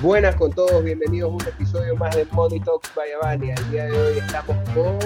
Buenas 0.00 0.36
con 0.36 0.52
todos, 0.52 0.84
bienvenidos 0.84 1.28
a 1.28 1.34
un 1.34 1.42
episodio 1.42 1.96
más 1.96 2.14
de 2.14 2.24
Money 2.26 2.60
Talks 2.60 2.94
by 2.94 3.10
Avania. 3.20 3.56
El 3.56 3.70
día 3.72 3.84
de 3.86 4.00
hoy 4.00 4.18
estamos 4.18 4.56
con 4.72 4.96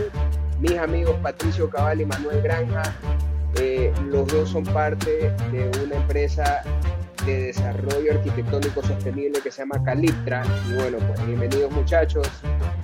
mis 0.61 0.77
amigos 0.77 1.17
Patricio 1.23 1.71
Cabal 1.71 2.03
y 2.03 2.05
Manuel 2.05 2.43
Granja. 2.43 2.83
Eh, 3.59 3.91
los 4.09 4.29
dos 4.29 4.51
son 4.51 4.65
parte 4.65 5.31
de 5.51 5.71
una 5.83 5.97
empresa 5.97 6.63
de 7.25 7.45
desarrollo 7.45 8.13
arquitectónico 8.13 8.83
sostenible 8.83 9.41
que 9.41 9.51
se 9.51 9.63
llama 9.63 9.83
Caliptra. 9.83 10.43
Y 10.69 10.75
bueno, 10.75 10.99
pues 10.99 11.27
bienvenidos 11.27 11.73
muchachos. 11.73 12.29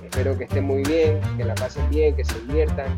Espero 0.03 0.37
que 0.39 0.45
estén 0.45 0.65
muy 0.65 0.85
bien, 0.85 1.21
que 1.37 1.45
la 1.45 1.55
pasen 1.57 1.91
bien, 1.91 2.17
que 2.17 2.25
se 2.25 2.41
diviertan. 2.41 2.97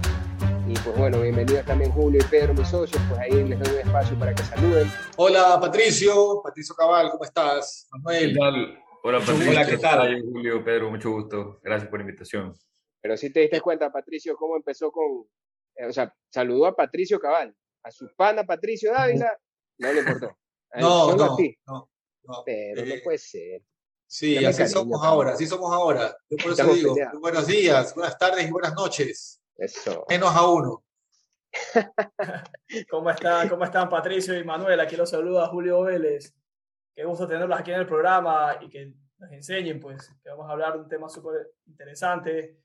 Y 0.68 0.74
pues 0.74 0.96
bueno, 0.96 1.20
bienvenidos 1.20 1.64
también 1.66 1.90
Julio 1.90 2.20
y 2.20 2.30
Pedro, 2.30 2.54
mis 2.54 2.68
socios. 2.68 3.02
Pues 3.08 3.18
ahí 3.18 3.42
les 3.42 3.58
doy 3.58 3.74
un 3.74 3.80
espacio 3.80 4.16
para 4.20 4.32
que 4.36 4.44
saluden. 4.44 4.88
Hola 5.16 5.58
Patricio, 5.60 6.40
Patricio 6.44 6.76
Cabal, 6.76 7.10
¿cómo 7.10 7.24
estás? 7.24 7.88
Manuel. 7.90 8.34
¿Qué 8.34 8.38
tal? 8.38 8.89
Hola 9.02 9.18
Patricio. 9.20 9.50
Hola, 9.50 9.66
¿qué 9.66 9.78
tal? 9.78 10.22
Julio, 10.22 10.62
Pedro, 10.62 10.90
mucho 10.90 11.10
gusto. 11.10 11.58
Gracias 11.62 11.88
por 11.88 12.00
la 12.00 12.04
invitación. 12.04 12.54
Pero 13.00 13.16
si 13.16 13.32
te 13.32 13.40
diste 13.40 13.60
cuenta, 13.60 13.90
Patricio, 13.90 14.36
cómo 14.36 14.56
empezó 14.56 14.92
con, 14.92 15.26
eh, 15.76 15.86
o 15.86 15.92
sea, 15.92 16.14
saludó 16.28 16.66
a 16.66 16.76
Patricio 16.76 17.18
Cabal, 17.18 17.54
a 17.82 17.90
su 17.90 18.06
pana 18.14 18.44
Patricio 18.44 18.92
Dávila, 18.92 19.38
no 19.78 19.92
le 19.92 20.00
importó. 20.00 20.36
No, 20.72 21.16
no, 21.16 21.36
no, 21.66 21.90
no, 22.22 22.42
Pero 22.46 22.86
no 22.86 22.94
eh, 22.94 23.00
puede 23.02 23.18
ser. 23.18 23.60
Sí, 24.06 24.44
así 24.44 24.68
somos 24.68 25.04
ahora, 25.04 25.32
así 25.32 25.44
somos 25.44 25.72
ahora. 25.72 26.16
Yo 26.28 26.36
por 26.36 26.52
eso 26.52 26.72
digo, 26.72 26.94
buenos 27.20 27.48
días, 27.48 27.92
buenas 27.92 28.16
tardes 28.16 28.46
y 28.46 28.52
buenas 28.52 28.74
noches. 28.74 29.42
Eso. 29.56 30.04
Menos 30.08 30.32
a 30.32 30.48
uno. 30.48 30.84
¿Cómo 32.88 33.10
están, 33.10 33.48
¿Cómo 33.48 33.64
están 33.64 33.88
Patricio 33.88 34.38
y 34.38 34.44
Manuel? 34.44 34.78
Aquí 34.78 34.94
los 34.94 35.10
saluda 35.10 35.48
Julio 35.48 35.82
Vélez. 35.82 36.36
Qué 37.00 37.06
gusto 37.06 37.26
tenerlos 37.26 37.58
aquí 37.58 37.70
en 37.70 37.78
el 37.80 37.86
programa 37.86 38.58
y 38.60 38.68
que 38.68 38.92
nos 39.16 39.32
enseñen, 39.32 39.80
pues, 39.80 40.14
que 40.22 40.28
vamos 40.28 40.46
a 40.46 40.52
hablar 40.52 40.74
de 40.74 40.80
un 40.80 40.88
tema 40.88 41.08
súper 41.08 41.50
interesante, 41.64 42.58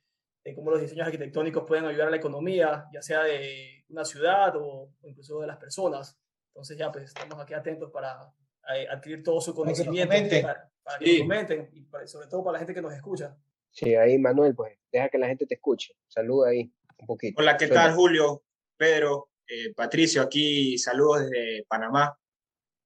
de 0.43 0.53
cómo 0.53 0.71
los 0.71 0.81
diseños 0.81 1.05
arquitectónicos 1.05 1.63
pueden 1.65 1.85
ayudar 1.85 2.09
a 2.09 2.11
la 2.11 2.17
economía, 2.17 2.85
ya 2.91 3.01
sea 3.01 3.23
de 3.23 3.85
una 3.87 4.03
ciudad 4.03 4.53
o, 4.57 4.91
incluso 5.03 5.39
de 5.39 5.47
las 5.47 5.55
personas. 5.55 6.19
Entonces 6.49 6.77
ya, 6.77 6.91
pues, 6.91 7.05
estamos 7.05 7.39
aquí 7.39 7.53
atentos 7.53 7.89
para 7.91 8.29
eh, 8.75 8.85
adquirir 8.91 9.23
todo 9.23 9.39
su 9.39 9.55
conocimiento, 9.55 10.13
para, 10.41 10.69
que 10.99 11.19
comenten 11.19 11.69
y 11.71 11.87
sobre 12.05 12.27
todo 12.27 12.43
para 12.43 12.55
la 12.55 12.59
gente 12.59 12.73
que 12.73 12.81
nos 12.81 12.91
escucha. 12.91 13.37
Sí, 13.71 13.95
ahí 13.95 14.17
Manuel, 14.17 14.53
pues, 14.53 14.77
deja 14.91 15.07
que 15.07 15.17
la 15.17 15.27
gente 15.27 15.45
te 15.45 15.55
escuche. 15.55 15.95
Saluda 16.09 16.49
ahí 16.49 16.69
un 16.97 17.07
poquito. 17.07 17.41
Hola, 17.41 17.55
¿qué 17.55 17.69
tal, 17.69 17.93
Julio? 17.93 18.43
Pedro, 18.75 19.29
eh, 19.47 19.73
Patricio, 19.73 20.21
aquí 20.21 20.77
saludos 20.77 21.21
desde 21.21 21.63
Panamá 21.69 22.19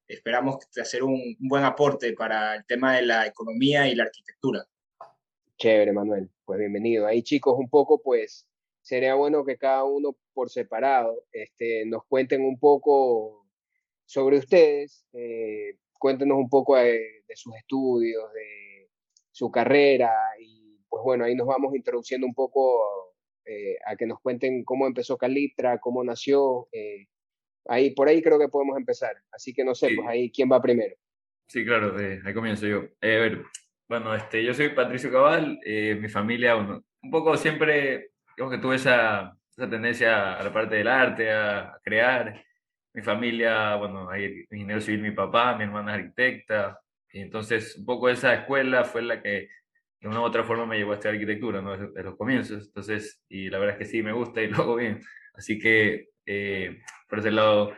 esperamos 0.10 0.58
hacer 0.82 1.04
un, 1.04 1.38
buen 1.40 1.64
aporte 1.64 2.14
para 2.14 2.56
el 2.56 2.66
tema 2.66 2.96
de 2.96 3.04
la 3.04 3.28
economía 3.28 3.88
y 3.88 3.96
la 3.96 4.04
arquitectura. 4.06 4.66
Chévere, 5.58 5.94
Manuel. 5.94 6.30
Pues 6.46 6.60
bienvenido. 6.60 7.06
Ahí, 7.06 7.22
chicos, 7.22 7.56
un 7.58 7.70
poco, 7.70 8.02
pues, 8.02 8.48
sería 8.82 9.14
bueno 9.14 9.46
que 9.46 9.58
cada 9.58 9.84
uno 9.84 10.18
por 10.34 10.50
separado 10.50 11.26
este, 11.32 11.86
nos 11.86 12.06
cuenten 12.06 12.42
un 12.42 12.60
poco 12.60 13.46
sobre 14.06 14.40
ustedes, 14.40 15.06
eh, 15.14 15.78
cuéntenos 16.00 16.38
un 16.38 16.50
poco 16.50 16.76
de, 16.76 17.24
sus 17.36 17.56
estudios, 17.56 18.34
de 18.34 18.90
su 19.32 19.52
carrera 19.52 20.12
y 20.42 20.80
pues 20.90 21.04
bueno, 21.04 21.26
ahí 21.26 21.36
nos 21.36 21.46
vamos 21.46 21.76
introduciendo 21.76 22.26
un 22.26 22.34
poco 22.34 22.82
eh, 23.46 23.78
a 23.86 23.96
que 23.96 24.08
nos 24.08 24.20
cuenten 24.22 24.64
cómo 24.64 24.88
empezó 24.88 25.18
Caliptra, 25.18 25.78
cómo 25.78 26.04
nació, 26.04 26.68
eh, 26.72 27.06
Ahí, 27.70 27.92
por 27.92 28.08
ahí 28.08 28.22
creo 28.22 28.40
que 28.40 28.48
podemos 28.48 28.76
empezar. 28.78 29.16
Así 29.32 29.54
que 29.54 29.64
no 29.64 29.76
sé, 29.76 29.92
pues 29.96 30.08
ahí, 30.08 30.32
¿quién 30.32 30.52
va 30.52 30.60
primero? 30.60 30.96
Sí, 31.48 31.64
claro, 31.64 31.96
ahí 31.98 32.34
comienzo 32.34 32.66
yo. 32.66 32.84
Eh, 33.00 33.16
a 33.16 33.20
ver, 33.20 33.44
bueno, 33.88 34.14
este, 34.16 34.44
yo 34.44 34.56
soy 34.56 34.70
Patricio 34.70 35.12
Cabal, 35.12 35.60
eh, 35.64 35.96
mi 36.02 36.10
familia, 36.10 36.56
un 36.56 37.12
poco 37.12 37.38
siempre, 37.38 38.12
digamos 38.36 38.56
que 38.56 38.62
tuve 38.62 38.76
esa, 38.76 39.38
esa, 39.56 39.70
tendencia 39.70 40.34
a 40.34 40.44
la 40.44 40.52
parte 40.52 40.76
del 40.76 40.88
arte, 40.88 41.32
a, 41.32 41.80
crear. 41.84 42.44
Mi 42.92 43.04
familia, 43.04 43.76
bueno, 43.76 44.10
hay 44.10 44.46
ingeniero 44.50 44.82
civil 44.82 45.02
mi 45.02 45.12
papá, 45.12 45.56
mi 45.56 45.64
hermana 45.64 45.96
es 45.96 46.02
arquitecta, 46.02 46.80
y 47.12 47.22
entonces 47.22 47.78
un 47.78 47.86
poco 47.86 48.10
esa 48.10 48.34
escuela 48.34 48.84
fue 48.84 49.04
la 49.04 49.22
que 49.22 49.50
de 50.00 50.08
una 50.08 50.22
u 50.22 50.24
otra 50.24 50.44
forma 50.44 50.66
me 50.66 50.78
llevó 50.78 50.92
a 50.92 50.96
estudiar 50.96 51.16
arquitectura, 51.16 51.62
¿no? 51.62 51.78
De 51.78 52.04
los 52.04 52.16
comienzos, 52.16 52.68
entonces, 52.68 53.22
y 53.30 53.50
la 53.50 53.60
verdad 53.60 53.76
es 53.76 53.80
que 53.80 53.92
sí, 53.92 54.02
me 54.02 54.14
gusta 54.14 54.42
y 54.42 54.48
lo 54.48 54.58
hago 54.58 54.76
bien. 54.76 55.00
Así 55.36 55.60
que 55.60 56.10
eh, 56.32 56.84
por 57.10 57.20
ese 57.20 57.32
lado, 57.32 57.74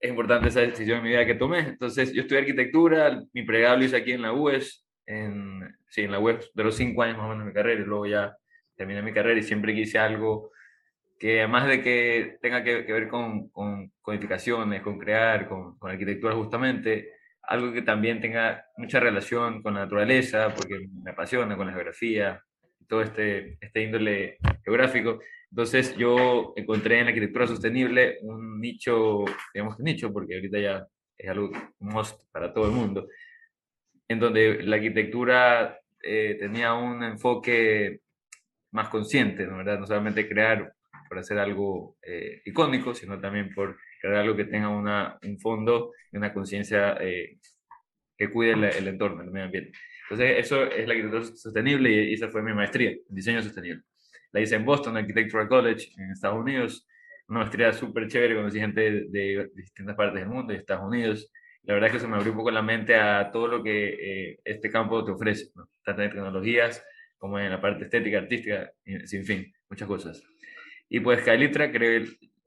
es 0.00 0.08
importante 0.08 0.48
esa 0.48 0.60
decisión 0.60 0.98
en 0.98 1.02
mi 1.02 1.08
vida 1.10 1.26
que 1.26 1.34
tomé. 1.34 1.58
Entonces, 1.58 2.12
yo 2.12 2.22
estudié 2.22 2.42
arquitectura, 2.42 3.20
mi 3.32 3.42
pregrado 3.42 3.76
lo 3.76 3.84
hice 3.84 3.96
aquí 3.96 4.12
en 4.12 4.22
la 4.22 4.32
UES, 4.32 4.86
en, 5.06 5.76
sí, 5.88 6.02
en 6.02 6.12
la 6.12 6.20
UES 6.20 6.52
de 6.54 6.62
los 6.64 6.76
cinco 6.76 7.02
años 7.02 7.16
más 7.16 7.26
o 7.26 7.28
menos 7.30 7.44
de 7.44 7.48
mi 7.48 7.54
carrera, 7.54 7.82
y 7.82 7.84
luego 7.84 8.06
ya 8.06 8.36
terminé 8.76 9.02
mi 9.02 9.12
carrera 9.12 9.40
y 9.40 9.42
siempre 9.42 9.74
quise 9.74 9.98
algo 9.98 10.52
que 11.18 11.40
además 11.40 11.66
de 11.66 11.82
que 11.82 12.38
tenga 12.40 12.62
que, 12.62 12.82
ver 12.82 13.08
con, 13.08 13.48
con, 13.48 13.90
codificaciones, 14.00 14.82
con 14.82 15.00
crear, 15.00 15.48
con, 15.48 15.76
con, 15.76 15.90
arquitectura 15.90 16.36
justamente, 16.36 17.14
algo 17.42 17.72
que 17.72 17.82
también 17.82 18.20
tenga 18.20 18.64
mucha 18.76 19.00
relación 19.00 19.60
con 19.60 19.74
la 19.74 19.80
naturaleza, 19.80 20.54
porque 20.54 20.86
me 21.02 21.10
apasiona, 21.10 21.56
con 21.56 21.66
la 21.66 21.72
geografía, 21.72 22.40
todo 22.88 23.02
este, 23.02 23.58
este 23.60 23.82
índole 23.82 24.38
geográfico. 24.64 25.18
Entonces 25.50 25.96
yo 25.96 26.52
encontré 26.56 26.98
en 26.98 27.06
la 27.06 27.10
arquitectura 27.10 27.46
sostenible 27.46 28.18
un 28.22 28.60
nicho, 28.60 29.24
digamos 29.54 29.76
que 29.76 29.82
nicho, 29.82 30.12
porque 30.12 30.34
ahorita 30.34 30.58
ya 30.58 30.86
es 31.16 31.30
algo 31.30 31.50
most 31.80 32.22
para 32.30 32.52
todo 32.52 32.66
el 32.66 32.72
mundo, 32.72 33.08
en 34.06 34.20
donde 34.20 34.62
la 34.62 34.76
arquitectura 34.76 35.78
eh, 36.02 36.36
tenía 36.38 36.74
un 36.74 37.02
enfoque 37.02 38.00
más 38.72 38.88
consciente, 38.88 39.46
¿no? 39.46 39.58
¿verdad? 39.58 39.80
No 39.80 39.86
solamente 39.86 40.28
crear 40.28 40.72
por 41.08 41.18
hacer 41.18 41.38
algo 41.38 41.96
eh, 42.02 42.42
icónico, 42.44 42.94
sino 42.94 43.18
también 43.18 43.54
por 43.54 43.78
crear 44.00 44.16
algo 44.16 44.36
que 44.36 44.44
tenga 44.44 44.68
una, 44.68 45.18
un 45.22 45.38
fondo 45.40 45.92
y 46.12 46.18
una 46.18 46.32
conciencia 46.34 46.98
eh, 47.00 47.38
que 48.16 48.30
cuide 48.30 48.52
el, 48.52 48.64
el, 48.64 48.88
entorno, 48.88 49.22
el 49.22 49.30
medio 49.30 49.46
ambiente. 49.46 49.72
Entonces, 50.02 50.36
eso 50.38 50.64
es 50.64 50.86
la 50.86 50.94
arquitectura 50.94 51.24
sostenible 51.24 51.90
y 51.90 52.14
esa 52.14 52.28
fue 52.28 52.42
mi 52.42 52.52
maestría, 52.52 52.92
diseño 53.08 53.42
sostenible 53.42 53.82
la 54.32 54.40
hice 54.40 54.56
en 54.56 54.64
Boston, 54.64 54.96
Architectural 54.96 55.48
College, 55.48 55.92
en 55.96 56.10
Estados 56.10 56.38
Unidos. 56.38 56.86
Una 57.28 57.40
maestría 57.40 57.72
súper 57.72 58.08
chévere, 58.08 58.34
conocí 58.34 58.58
gente 58.58 58.80
de, 59.08 59.50
distintas 59.54 59.96
partes 59.96 60.20
del 60.20 60.28
mundo, 60.28 60.52
de 60.52 60.58
Estados 60.58 60.86
Unidos. 60.86 61.30
La 61.62 61.74
verdad 61.74 61.88
es 61.88 61.92
que 61.92 61.98
eso 61.98 62.08
me 62.08 62.16
abrió 62.16 62.32
un 62.32 62.38
poco 62.38 62.50
la 62.50 62.62
mente 62.62 62.96
a 62.96 63.30
todo 63.30 63.46
lo 63.48 63.62
que 63.62 63.88
eh, 64.30 64.38
este 64.44 64.70
campo 64.70 65.04
te 65.04 65.10
ofrece, 65.10 65.50
tanto 65.84 66.02
en 66.02 66.10
tecnologías 66.10 66.82
como 67.18 67.38
en 67.38 67.50
la 67.50 67.60
parte 67.60 67.84
estética, 67.84 68.18
artística, 68.18 68.70
sin 69.04 69.24
fin, 69.24 69.52
muchas 69.68 69.88
cosas. 69.88 70.22
Y 70.88 71.00
pues 71.00 71.22
Caliptra 71.22 71.70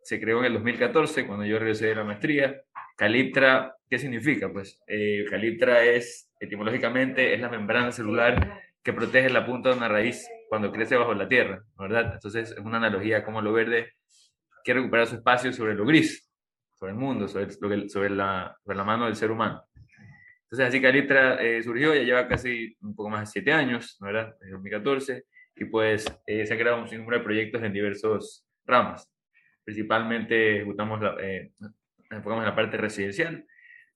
se 0.01 0.19
creó 0.19 0.39
en 0.39 0.45
el 0.45 0.53
2014, 0.53 1.27
cuando 1.27 1.45
yo 1.45 1.59
regresé 1.59 1.87
de 1.87 1.95
la 1.95 2.03
maestría. 2.03 2.61
Caliptra, 2.97 3.75
¿qué 3.89 3.99
significa? 3.99 4.51
Pues 4.51 4.81
eh, 4.87 5.25
Caliptra 5.29 5.83
es, 5.83 6.31
etimológicamente, 6.39 7.33
es 7.33 7.41
la 7.41 7.49
membrana 7.49 7.91
celular 7.91 8.61
que 8.81 8.93
protege 8.93 9.29
la 9.29 9.45
punta 9.45 9.69
de 9.69 9.77
una 9.77 9.87
raíz 9.87 10.27
cuando 10.51 10.69
crece 10.69 10.97
bajo 10.97 11.13
la 11.13 11.29
tierra, 11.29 11.63
¿verdad? 11.79 12.15
Entonces 12.15 12.51
es 12.51 12.57
una 12.57 12.75
analogía 12.75 13.23
como 13.23 13.41
lo 13.41 13.53
verde 13.53 13.93
quiere 14.65 14.81
recuperar 14.81 15.07
su 15.07 15.15
espacio 15.15 15.53
sobre 15.53 15.75
lo 15.75 15.85
gris, 15.85 16.29
sobre 16.77 16.91
el 16.91 16.97
mundo, 16.97 17.29
sobre, 17.29 17.49
sobre, 17.87 18.09
la, 18.09 18.53
sobre 18.61 18.77
la 18.77 18.83
mano 18.83 19.05
del 19.05 19.15
ser 19.15 19.31
humano. 19.31 19.63
Entonces 20.43 20.67
así 20.67 20.81
Calitra 20.81 21.41
eh, 21.41 21.63
surgió, 21.63 21.95
ya 21.95 22.01
lleva 22.01 22.27
casi 22.27 22.75
un 22.81 22.93
poco 22.93 23.09
más 23.09 23.21
de 23.21 23.25
siete 23.27 23.53
años, 23.53 23.97
¿verdad? 24.01 24.35
Desde 24.41 24.51
2014, 24.51 25.23
y 25.55 25.63
pues 25.63 26.05
eh, 26.27 26.45
se 26.45 26.51
han 26.51 26.59
creado 26.59 26.83
un 26.83 26.97
número 26.97 27.19
de 27.19 27.23
proyectos 27.23 27.63
en 27.63 27.71
diversos 27.71 28.45
ramas. 28.65 29.09
Principalmente 29.63 30.65
la, 30.65 31.15
eh, 31.21 31.53
enfocamos 32.09 32.43
en 32.43 32.49
la 32.49 32.55
parte 32.57 32.75
residencial, 32.75 33.45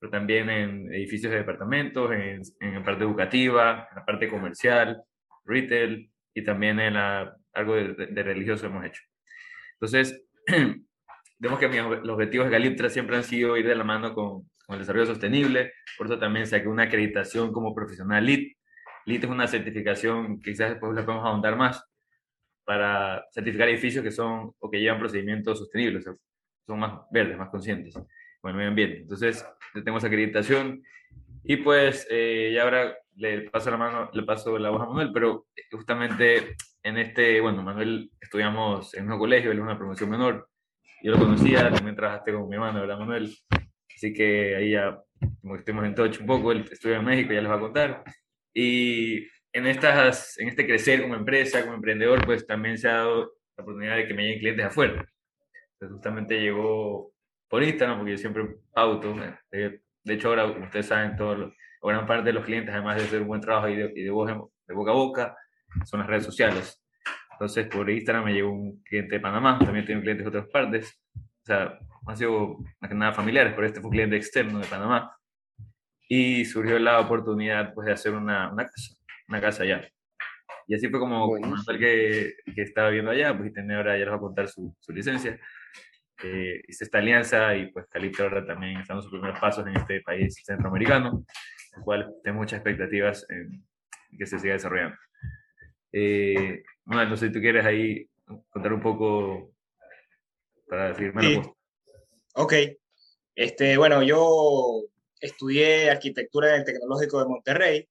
pero 0.00 0.10
también 0.10 0.48
en 0.48 0.94
edificios 0.94 1.32
de 1.32 1.40
departamentos, 1.40 2.10
en, 2.12 2.40
en 2.60 2.74
la 2.76 2.82
parte 2.82 3.04
educativa, 3.04 3.88
en 3.90 3.96
la 3.96 4.06
parte 4.06 4.30
comercial, 4.30 5.02
retail 5.44 6.10
y 6.36 6.44
también 6.44 6.78
en 6.78 6.94
la, 6.94 7.34
algo 7.54 7.74
de, 7.74 7.94
de, 7.94 8.22
religioso 8.22 8.66
hemos 8.66 8.84
hecho. 8.84 9.02
Entonces, 9.72 10.22
vemos 11.38 11.58
que 11.58 11.68
los 11.68 12.10
objetivos 12.10 12.46
de 12.46 12.52
Galiptra 12.52 12.90
siempre 12.90 13.16
han 13.16 13.24
sido 13.24 13.56
ir 13.56 13.66
de 13.66 13.74
la 13.74 13.84
mano 13.84 14.14
con, 14.14 14.42
con, 14.66 14.74
el 14.74 14.80
desarrollo 14.80 15.06
sostenible, 15.06 15.72
por 15.96 16.08
eso 16.08 16.18
también 16.18 16.46
saqué 16.46 16.68
una 16.68 16.84
acreditación 16.84 17.52
como 17.52 17.74
profesional 17.74 18.26
LEED. 18.26 18.52
LEED 19.06 19.24
es 19.24 19.30
una 19.30 19.46
certificación 19.46 20.38
quizás 20.40 20.70
después 20.70 20.94
la 20.94 21.06
podemos 21.06 21.24
ahondar 21.24 21.56
más 21.56 21.82
para 22.64 23.24
certificar 23.32 23.68
edificios 23.70 24.04
que 24.04 24.10
son 24.10 24.52
o 24.58 24.70
que 24.70 24.78
llevan 24.78 24.98
procedimientos 24.98 25.58
sostenibles, 25.58 26.04
son 26.04 26.78
más 26.78 27.00
verdes, 27.10 27.38
más 27.38 27.48
conscientes 27.48 27.94
con 27.94 28.50
el 28.50 28.56
medio 28.58 28.68
ambiente. 28.68 28.98
Entonces, 28.98 29.42
tengo 29.82 29.96
esa 29.96 30.08
acreditación 30.08 30.82
y 31.44 31.56
pues 31.56 32.06
eh, 32.10 32.52
ya 32.54 32.64
ahora 32.64 32.94
le 33.16 33.50
paso 33.50 33.70
la 33.70 33.76
mano, 33.76 34.10
le 34.12 34.22
paso 34.22 34.58
la 34.58 34.70
voz 34.70 34.82
a 34.82 34.86
Manuel, 34.86 35.10
pero 35.12 35.46
justamente 35.70 36.56
en 36.82 36.98
este, 36.98 37.40
bueno, 37.40 37.62
Manuel 37.62 38.10
estudiamos 38.20 38.94
en 38.94 39.10
un 39.10 39.18
colegio, 39.18 39.50
él 39.50 39.58
es 39.58 39.62
una 39.62 39.78
promoción 39.78 40.10
menor, 40.10 40.48
yo 41.02 41.12
lo 41.12 41.18
conocía, 41.18 41.70
también 41.70 41.96
trabajaste 41.96 42.32
con 42.32 42.48
mi 42.48 42.54
hermano, 42.54 42.80
¿verdad, 42.80 42.98
Manuel? 42.98 43.34
Así 43.94 44.12
que 44.12 44.56
ahí 44.56 44.70
ya, 44.72 45.00
como 45.40 45.56
estuvimos 45.56 45.86
en 45.86 45.94
touch 45.94 46.20
un 46.20 46.26
poco, 46.26 46.52
él 46.52 46.64
estudia 46.70 46.96
en 46.96 47.04
México, 47.04 47.32
ya 47.32 47.40
les 47.40 47.50
va 47.50 47.56
a 47.56 47.60
contar. 47.60 48.04
Y 48.52 49.26
en, 49.52 49.66
estas, 49.66 50.38
en 50.38 50.48
este 50.48 50.66
crecer 50.66 51.02
como 51.02 51.14
empresa, 51.14 51.62
como 51.62 51.74
emprendedor, 51.74 52.24
pues 52.24 52.46
también 52.46 52.76
se 52.76 52.88
ha 52.88 52.96
dado 52.96 53.32
la 53.56 53.62
oportunidad 53.62 53.96
de 53.96 54.06
que 54.06 54.14
me 54.14 54.22
lleguen 54.22 54.40
clientes 54.40 54.66
afuera. 54.66 55.06
Entonces, 55.72 55.94
justamente 55.94 56.40
llegó 56.40 57.12
por 57.48 57.62
Instagram, 57.62 57.98
porque 57.98 58.12
yo 58.12 58.18
siempre 58.18 58.56
pauto. 58.72 59.14
De, 59.50 59.80
de 60.04 60.14
hecho, 60.14 60.28
ahora, 60.28 60.52
como 60.52 60.66
ustedes 60.66 60.86
saben, 60.86 61.16
gran 61.86 62.06
parte 62.06 62.24
de 62.24 62.32
los 62.32 62.44
clientes, 62.44 62.74
además 62.74 62.96
de 62.96 63.04
hacer 63.04 63.22
un 63.22 63.28
buen 63.28 63.40
trabajo 63.40 63.68
y 63.68 63.76
de, 63.76 63.88
de, 63.88 64.02
de 64.02 64.10
boca 64.10 64.90
a 64.90 64.94
boca, 64.94 65.36
son 65.84 66.00
las 66.00 66.08
redes 66.08 66.24
sociales. 66.24 66.82
Entonces, 67.32 67.66
por 67.68 67.88
Instagram 67.90 68.24
me 68.24 68.32
llegó 68.32 68.50
un 68.50 68.82
cliente 68.82 69.16
de 69.16 69.20
Panamá, 69.20 69.58
también 69.58 69.84
tengo 69.84 70.00
clientes 70.00 70.24
de 70.24 70.28
otras 70.28 70.50
partes. 70.50 70.98
O 71.14 71.44
sea, 71.44 71.78
han 72.06 72.16
sido 72.16 72.58
más 72.80 72.88
que 72.88 72.94
nada 72.94 73.12
familiares, 73.12 73.52
pero 73.54 73.66
este 73.66 73.80
fue 73.80 73.88
un 73.88 73.92
cliente 73.92 74.16
externo 74.16 74.58
de 74.58 74.66
Panamá. 74.66 75.14
Y 76.08 76.44
surgió 76.44 76.78
la 76.78 77.00
oportunidad 77.00 77.74
pues, 77.74 77.86
de 77.86 77.92
hacer 77.92 78.14
una, 78.14 78.50
una 78.50 78.64
casa, 78.64 78.94
una 79.28 79.40
casa 79.40 79.62
allá. 79.64 79.86
Y 80.66 80.74
así 80.74 80.88
fue 80.88 80.98
como, 80.98 81.26
como 81.28 81.56
que, 81.78 82.34
que, 82.54 82.62
estaba 82.62 82.88
viendo 82.90 83.10
allá, 83.10 83.36
pues 83.36 83.50
y 83.50 83.52
tener 83.52 83.76
ahora, 83.76 83.98
ya 83.98 84.04
les 84.04 84.12
va 84.12 84.16
a 84.16 84.20
contar 84.20 84.48
su, 84.48 84.74
su 84.80 84.92
licencia. 84.92 85.38
Eh, 86.22 86.62
hice 86.66 86.84
esta 86.84 86.98
alianza 86.98 87.54
y 87.54 87.70
pues 87.70 87.86
Calipto 87.88 88.22
ahora 88.22 88.44
también 88.46 88.80
está 88.80 88.94
en 88.94 89.02
sus 89.02 89.10
primeros 89.10 89.38
pasos 89.38 89.66
en 89.66 89.76
este 89.76 90.00
país 90.00 90.34
centroamericano, 90.42 91.24
el 91.76 91.82
cual 91.82 92.14
tengo 92.22 92.38
muchas 92.38 92.58
expectativas 92.58 93.26
en 93.30 93.64
que 94.16 94.26
se 94.26 94.38
siga 94.38 94.54
desarrollando. 94.54 94.96
Eh, 95.92 96.62
bueno, 96.84 97.10
no 97.10 97.16
sé 97.16 97.26
si 97.26 97.32
tú 97.32 97.40
quieres 97.40 97.64
ahí 97.64 98.08
contar 98.50 98.72
un 98.72 98.80
poco 98.80 99.52
para 100.68 100.88
decirme 100.88 101.22
sí. 101.22 101.40
Ok. 102.34 102.52
Este, 103.34 103.76
bueno, 103.76 104.02
yo 104.02 104.82
estudié 105.20 105.90
arquitectura 105.90 106.50
en 106.50 106.60
el 106.60 106.64
Tecnológico 106.64 107.18
de 107.20 107.28
Monterrey. 107.28 107.88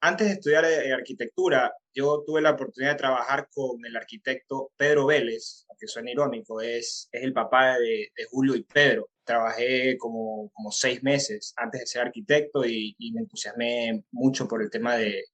Antes 0.00 0.28
de 0.28 0.32
estudiar 0.34 0.64
eh, 0.64 0.92
arquitectura, 0.92 1.72
yo 1.92 2.22
tuve 2.26 2.40
la 2.40 2.52
oportunidad 2.52 2.92
de 2.92 2.98
trabajar 2.98 3.48
con 3.52 3.84
el 3.84 3.96
arquitecto 3.96 4.70
Pedro 4.76 5.06
Vélez, 5.06 5.66
que 5.78 5.88
suena 5.88 6.10
irónico, 6.10 6.60
es, 6.60 7.08
es 7.12 7.22
el 7.22 7.32
papá 7.32 7.78
de, 7.78 8.10
de, 8.16 8.24
Julio 8.30 8.54
y 8.54 8.62
Pedro. 8.62 9.10
Trabajé 9.24 9.96
como, 9.98 10.50
como 10.54 10.70
seis 10.72 11.02
meses 11.02 11.52
antes 11.56 11.80
de 11.80 11.86
ser 11.86 12.02
arquitecto 12.02 12.64
y, 12.64 12.94
y 12.98 13.12
me 13.12 13.20
entusiasmé 13.20 14.04
mucho 14.12 14.48
por 14.48 14.62
el 14.62 14.70
tema 14.70 14.96
de, 14.96 15.24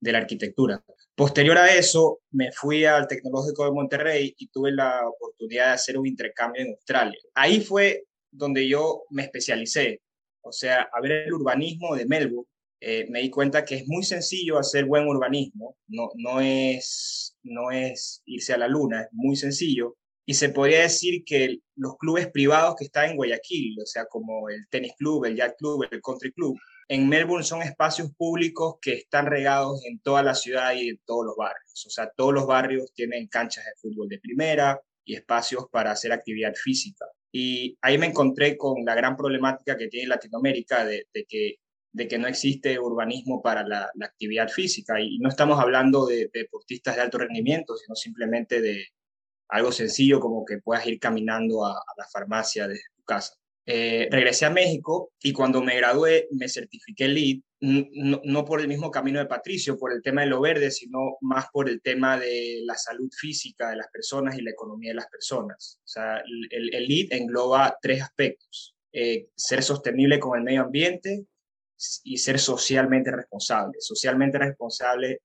de 0.00 0.12
la 0.12 0.18
arquitectura. 0.18 0.82
Posterior 1.14 1.58
a 1.58 1.74
eso, 1.74 2.20
me 2.30 2.50
fui 2.52 2.84
al 2.84 3.06
Tecnológico 3.06 3.64
de 3.64 3.72
Monterrey 3.72 4.34
y 4.38 4.48
tuve 4.48 4.72
la 4.72 5.06
oportunidad 5.06 5.66
de 5.66 5.72
hacer 5.72 5.98
un 5.98 6.06
intercambio 6.06 6.62
en 6.62 6.70
Australia. 6.70 7.18
Ahí 7.34 7.60
fue 7.60 8.04
donde 8.30 8.66
yo 8.66 9.02
me 9.10 9.24
especialicé, 9.24 10.00
o 10.42 10.52
sea, 10.52 10.88
a 10.92 11.00
ver 11.00 11.12
el 11.12 11.34
urbanismo 11.34 11.94
de 11.94 12.06
Melbourne. 12.06 12.48
Eh, 12.80 13.06
me 13.10 13.20
di 13.20 13.30
cuenta 13.30 13.64
que 13.64 13.76
es 13.76 13.86
muy 13.86 14.02
sencillo 14.02 14.58
hacer 14.58 14.86
buen 14.86 15.06
urbanismo, 15.06 15.76
no, 15.88 16.08
no, 16.16 16.40
es, 16.40 17.36
no 17.42 17.70
es 17.70 18.22
irse 18.24 18.54
a 18.54 18.58
la 18.58 18.68
luna, 18.68 19.02
es 19.02 19.08
muy 19.12 19.36
sencillo. 19.36 19.96
Y 20.24 20.34
se 20.34 20.48
podría 20.50 20.82
decir 20.82 21.24
que 21.24 21.58
los 21.76 21.96
clubes 21.98 22.30
privados 22.30 22.76
que 22.76 22.84
están 22.84 23.10
en 23.10 23.16
Guayaquil, 23.16 23.78
o 23.82 23.86
sea, 23.86 24.06
como 24.06 24.48
el 24.48 24.66
tenis 24.68 24.94
club, 24.96 25.24
el 25.24 25.36
yacht 25.36 25.56
club, 25.58 25.86
el 25.90 26.00
country 26.00 26.32
club, 26.32 26.56
en 26.88 27.08
Melbourne 27.08 27.44
son 27.44 27.62
espacios 27.62 28.10
públicos 28.16 28.76
que 28.80 28.94
están 28.94 29.26
regados 29.26 29.84
en 29.86 30.00
toda 30.00 30.22
la 30.22 30.34
ciudad 30.34 30.74
y 30.74 30.88
en 30.88 31.00
todos 31.04 31.24
los 31.24 31.36
barrios. 31.36 31.86
O 31.86 31.90
sea, 31.90 32.10
todos 32.16 32.34
los 32.34 32.46
barrios 32.46 32.92
tienen 32.94 33.28
canchas 33.28 33.64
de 33.64 33.72
fútbol 33.80 34.08
de 34.08 34.18
primera 34.18 34.80
y 35.04 35.14
espacios 35.14 35.66
para 35.70 35.92
hacer 35.92 36.12
actividad 36.12 36.52
física. 36.54 37.06
Y 37.32 37.78
ahí 37.80 37.96
me 37.96 38.06
encontré 38.06 38.56
con 38.56 38.84
la 38.84 38.94
gran 38.96 39.16
problemática 39.16 39.76
que 39.76 39.86
tiene 39.86 40.08
Latinoamérica 40.08 40.84
de, 40.84 41.06
de 41.14 41.24
que, 41.26 41.59
de 41.92 42.08
que 42.08 42.18
no 42.18 42.28
existe 42.28 42.78
urbanismo 42.78 43.42
para 43.42 43.66
la, 43.66 43.90
actividad 44.02 44.48
física. 44.48 45.00
Y 45.00 45.18
no 45.18 45.28
estamos 45.28 45.58
hablando 45.58 46.06
de, 46.06 46.30
de, 46.32 46.40
deportistas 46.40 46.96
de 46.96 47.02
alto 47.02 47.18
rendimiento, 47.18 47.76
sino 47.76 47.94
simplemente 47.94 48.60
de 48.60 48.86
algo 49.48 49.72
sencillo 49.72 50.20
como 50.20 50.44
que 50.44 50.58
puedas 50.58 50.86
ir 50.86 50.98
caminando 51.00 51.66
a, 51.66 51.72
a 51.72 51.94
la 51.96 52.06
farmacia 52.12 52.68
desde 52.68 52.84
tu 52.96 53.02
casa. 53.04 53.34
Eh, 53.66 54.08
regresé 54.10 54.46
a 54.46 54.50
México 54.50 55.12
y 55.22 55.32
cuando 55.32 55.62
me 55.62 55.76
gradué 55.76 56.26
me 56.32 56.48
certifiqué 56.48 57.06
LEED, 57.08 57.40
no, 57.60 58.20
no, 58.24 58.44
por 58.44 58.60
el 58.60 58.68
mismo 58.68 58.90
camino 58.90 59.18
de 59.18 59.26
Patricio, 59.26 59.78
por 59.78 59.92
el 59.92 60.02
tema 60.02 60.22
de 60.22 60.28
lo 60.28 60.40
verde, 60.40 60.70
sino 60.70 61.18
más 61.20 61.46
por 61.52 61.68
el 61.68 61.82
tema 61.82 62.18
de 62.18 62.62
la 62.64 62.74
salud 62.74 63.10
física 63.12 63.70
de 63.70 63.76
las 63.76 63.88
personas 63.88 64.36
y 64.36 64.42
la 64.42 64.50
economía 64.50 64.90
de 64.90 64.96
las 64.96 65.08
personas. 65.08 65.78
O 65.84 65.88
sea, 65.88 66.16
el, 66.50 66.74
el 66.74 66.88
LEED 66.88 67.12
engloba 67.12 67.76
tres 67.80 68.02
aspectos. 68.02 68.74
Eh, 68.92 69.28
ser 69.36 69.62
sostenible 69.62 70.18
con 70.18 70.36
el 70.36 70.42
medio 70.42 70.62
ambiente 70.62 71.26
y 72.04 72.18
ser 72.18 72.38
socialmente 72.38 73.10
responsable. 73.10 73.74
Socialmente 73.78 74.38
responsable 74.38 75.20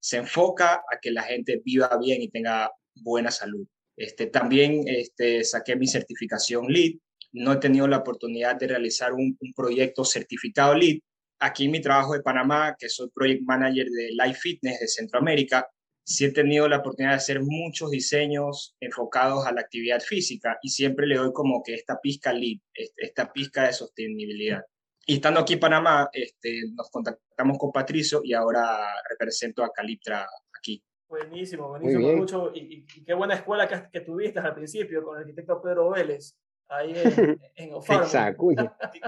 se 0.00 0.16
enfoca 0.16 0.74
a 0.74 0.98
que 1.00 1.10
la 1.10 1.22
gente 1.22 1.60
viva 1.64 1.90
bien 1.98 2.22
y 2.22 2.28
tenga 2.28 2.70
buena 2.94 3.30
salud. 3.30 3.66
Este, 3.96 4.26
también 4.26 4.84
este, 4.86 5.44
saqué 5.44 5.76
mi 5.76 5.86
certificación 5.86 6.66
LEED, 6.68 6.96
no 7.32 7.52
he 7.52 7.56
tenido 7.58 7.86
la 7.86 7.98
oportunidad 7.98 8.56
de 8.56 8.68
realizar 8.68 9.12
un, 9.12 9.36
un 9.38 9.52
proyecto 9.54 10.04
certificado 10.04 10.74
LEED. 10.74 11.00
Aquí 11.38 11.66
en 11.66 11.70
mi 11.70 11.80
trabajo 11.80 12.14
de 12.14 12.22
Panamá, 12.22 12.76
que 12.78 12.88
soy 12.88 13.08
Project 13.14 13.42
Manager 13.44 13.86
de 13.86 14.10
Life 14.12 14.40
Fitness 14.40 14.80
de 14.80 14.88
Centroamérica, 14.88 15.68
sí 16.02 16.24
he 16.24 16.32
tenido 16.32 16.68
la 16.68 16.78
oportunidad 16.78 17.12
de 17.12 17.18
hacer 17.18 17.40
muchos 17.40 17.90
diseños 17.90 18.74
enfocados 18.80 19.46
a 19.46 19.52
la 19.52 19.60
actividad 19.60 20.00
física 20.00 20.58
y 20.62 20.70
siempre 20.70 21.06
le 21.06 21.16
doy 21.16 21.32
como 21.32 21.62
que 21.62 21.74
esta 21.74 22.00
pizca 22.00 22.32
LEED, 22.32 22.58
esta 22.96 23.32
pizca 23.32 23.66
de 23.66 23.72
sostenibilidad. 23.72 24.62
Y 25.10 25.14
estando 25.14 25.40
aquí 25.40 25.54
en 25.54 25.58
Panamá, 25.58 26.08
este, 26.12 26.62
nos 26.72 26.88
contactamos 26.88 27.58
con 27.58 27.72
Patricio 27.72 28.20
y 28.22 28.32
ahora 28.32 28.78
represento 29.08 29.64
a 29.64 29.72
Caliptra 29.72 30.24
aquí. 30.56 30.80
Buenísimo, 31.08 31.70
buenísimo, 31.70 32.12
mucho. 32.12 32.52
Y, 32.54 32.86
y, 32.94 33.04
qué 33.04 33.12
buena 33.14 33.34
escuela 33.34 33.66
que, 33.66 33.90
que, 33.90 34.02
tuviste 34.02 34.38
al 34.38 34.54
principio 34.54 35.02
con 35.02 35.16
el 35.16 35.22
arquitecto 35.22 35.60
Pedro 35.60 35.90
Vélez 35.90 36.36
ahí 36.68 36.92
en, 36.94 37.40
en 37.56 37.70
Exacto. 37.74 38.52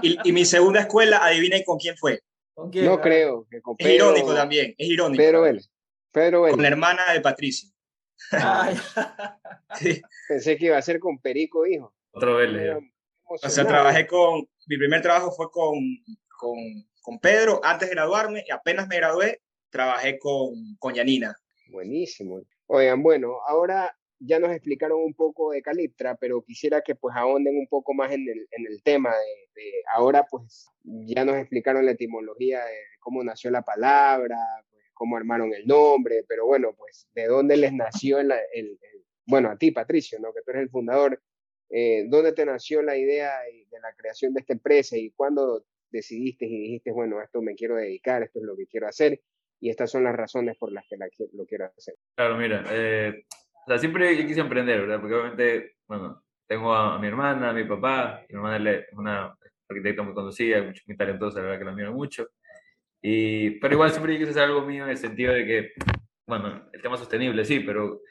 Y, 0.01 0.17
y, 0.25 0.33
mi 0.33 0.43
segunda 0.43 0.81
escuela, 0.81 1.23
adivinen 1.23 1.63
con 1.63 1.77
quién 1.77 1.95
fue. 1.95 2.19
¿Con 2.53 2.69
quién? 2.69 2.83
No 2.83 2.99
creo. 2.99 3.47
Que 3.49 3.61
con 3.61 3.77
Pedro, 3.77 3.89
es 3.89 3.95
irónico 3.95 4.35
también, 4.35 4.75
es 4.77 4.89
irónico. 4.89 5.23
Pedro 5.23 5.41
Vélez. 5.43 5.69
Pedro 6.11 6.41
Vélez. 6.41 6.55
Con 6.55 6.63
la 6.63 6.67
hermana 6.67 7.13
de 7.13 7.21
Patricio. 7.21 7.69
Ay. 8.29 8.75
sí. 9.79 10.01
Pensé 10.27 10.57
que 10.57 10.65
iba 10.65 10.77
a 10.77 10.81
ser 10.81 10.99
con 10.99 11.17
Perico, 11.19 11.65
hijo. 11.65 11.93
Otro 12.11 12.35
Vélez. 12.35 12.77
O 13.25 13.37
sea, 13.37 13.65
trabajé 13.65 14.05
con, 14.05 14.45
mi 14.67 14.77
primer 14.77 15.01
trabajo 15.01 15.31
fue 15.31 15.49
con, 15.51 15.77
con, 16.37 16.57
con 17.01 17.19
Pedro 17.19 17.61
antes 17.63 17.89
de 17.89 17.95
graduarme 17.95 18.43
y 18.47 18.51
apenas 18.51 18.87
me 18.87 18.97
gradué, 18.97 19.41
trabajé 19.69 20.19
con, 20.19 20.75
con 20.79 20.93
Yanina. 20.93 21.35
Buenísimo. 21.69 22.41
Oigan, 22.67 23.03
bueno, 23.03 23.39
ahora 23.47 23.95
ya 24.19 24.39
nos 24.39 24.51
explicaron 24.51 25.01
un 25.01 25.13
poco 25.13 25.51
de 25.51 25.61
Caliptra, 25.61 26.15
pero 26.15 26.41
quisiera 26.41 26.81
que 26.81 26.95
pues 26.95 27.15
ahonden 27.15 27.57
un 27.57 27.67
poco 27.67 27.93
más 27.93 28.11
en 28.11 28.21
el, 28.21 28.47
en 28.51 28.67
el 28.67 28.81
tema 28.83 29.11
de, 29.11 29.71
ahora 29.93 30.25
pues 30.29 30.67
ya 30.83 31.25
nos 31.25 31.35
explicaron 31.35 31.85
la 31.85 31.91
etimología 31.91 32.63
de 32.63 32.77
cómo 32.99 33.23
nació 33.23 33.51
la 33.51 33.63
palabra, 33.63 34.37
pues, 34.69 34.83
cómo 34.93 35.17
armaron 35.17 35.53
el 35.53 35.67
nombre, 35.67 36.23
pero 36.27 36.45
bueno, 36.45 36.73
pues 36.77 37.07
de 37.13 37.27
dónde 37.27 37.57
les 37.57 37.73
nació 37.73 38.19
el, 38.19 38.31
el, 38.31 38.79
el 38.81 39.05
bueno, 39.25 39.49
a 39.49 39.57
ti 39.57 39.71
Patricio, 39.71 40.19
¿no? 40.19 40.33
que 40.33 40.41
tú 40.41 40.51
eres 40.51 40.63
el 40.63 40.69
fundador, 40.69 41.21
eh, 41.75 42.05
¿dónde 42.07 42.33
te 42.33 42.45
nació 42.45 42.83
la 42.83 42.95
idea 42.95 43.31
de 43.41 43.79
la 43.81 43.93
creación 43.97 44.33
de 44.33 44.41
esta 44.41 44.53
empresa 44.53 44.95
y 44.95 45.09
cuándo 45.09 45.65
decidiste 45.89 46.45
y 46.45 46.59
dijiste, 46.59 46.91
bueno, 46.91 47.19
esto 47.19 47.41
me 47.41 47.55
quiero 47.55 47.75
dedicar, 47.75 48.21
esto 48.21 48.39
es 48.39 48.45
lo 48.45 48.55
que 48.55 48.67
quiero 48.67 48.87
hacer? 48.87 49.19
Y 49.59 49.71
estas 49.71 49.89
son 49.89 50.03
las 50.03 50.15
razones 50.15 50.55
por 50.57 50.71
las 50.71 50.85
que 50.87 50.97
la, 50.97 51.07
lo 51.33 51.45
quiero 51.45 51.65
hacer. 51.65 51.95
Claro, 52.15 52.37
mira, 52.37 52.63
eh, 52.69 53.25
o 53.65 53.67
sea, 53.67 53.79
siempre 53.79 54.15
yo 54.15 54.27
quise 54.27 54.41
emprender, 54.41 54.81
¿verdad? 54.81 54.99
Porque 54.99 55.15
obviamente, 55.15 55.75
bueno, 55.87 56.23
tengo 56.47 56.73
a, 56.73 56.95
a 56.95 56.99
mi 56.99 57.07
hermana, 57.07 57.49
a 57.49 57.53
mi 57.53 57.63
papá, 57.63 58.23
mi 58.29 58.35
hermana 58.35 58.71
es 58.71 58.85
una 58.91 59.35
arquitecta 59.67 60.03
muy 60.03 60.13
conocida, 60.13 60.61
muy, 60.61 60.73
muy 60.85 60.95
talentosa, 60.97 61.39
la 61.39 61.45
verdad 61.45 61.59
que 61.59 61.65
la 61.65 61.71
admiro 61.71 61.93
mucho. 61.93 62.29
Y, 63.01 63.59
pero 63.59 63.73
igual 63.73 63.89
siempre 63.89 64.13
yo 64.13 64.19
quise 64.19 64.31
hacer 64.31 64.43
algo 64.43 64.61
mío 64.61 64.83
en 64.83 64.91
el 64.91 64.97
sentido 64.97 65.33
de 65.33 65.45
que, 65.45 65.71
bueno, 66.27 66.69
el 66.71 66.81
tema 66.81 66.97
sostenible, 66.97 67.43
sí, 67.45 67.61
pero 67.61 68.01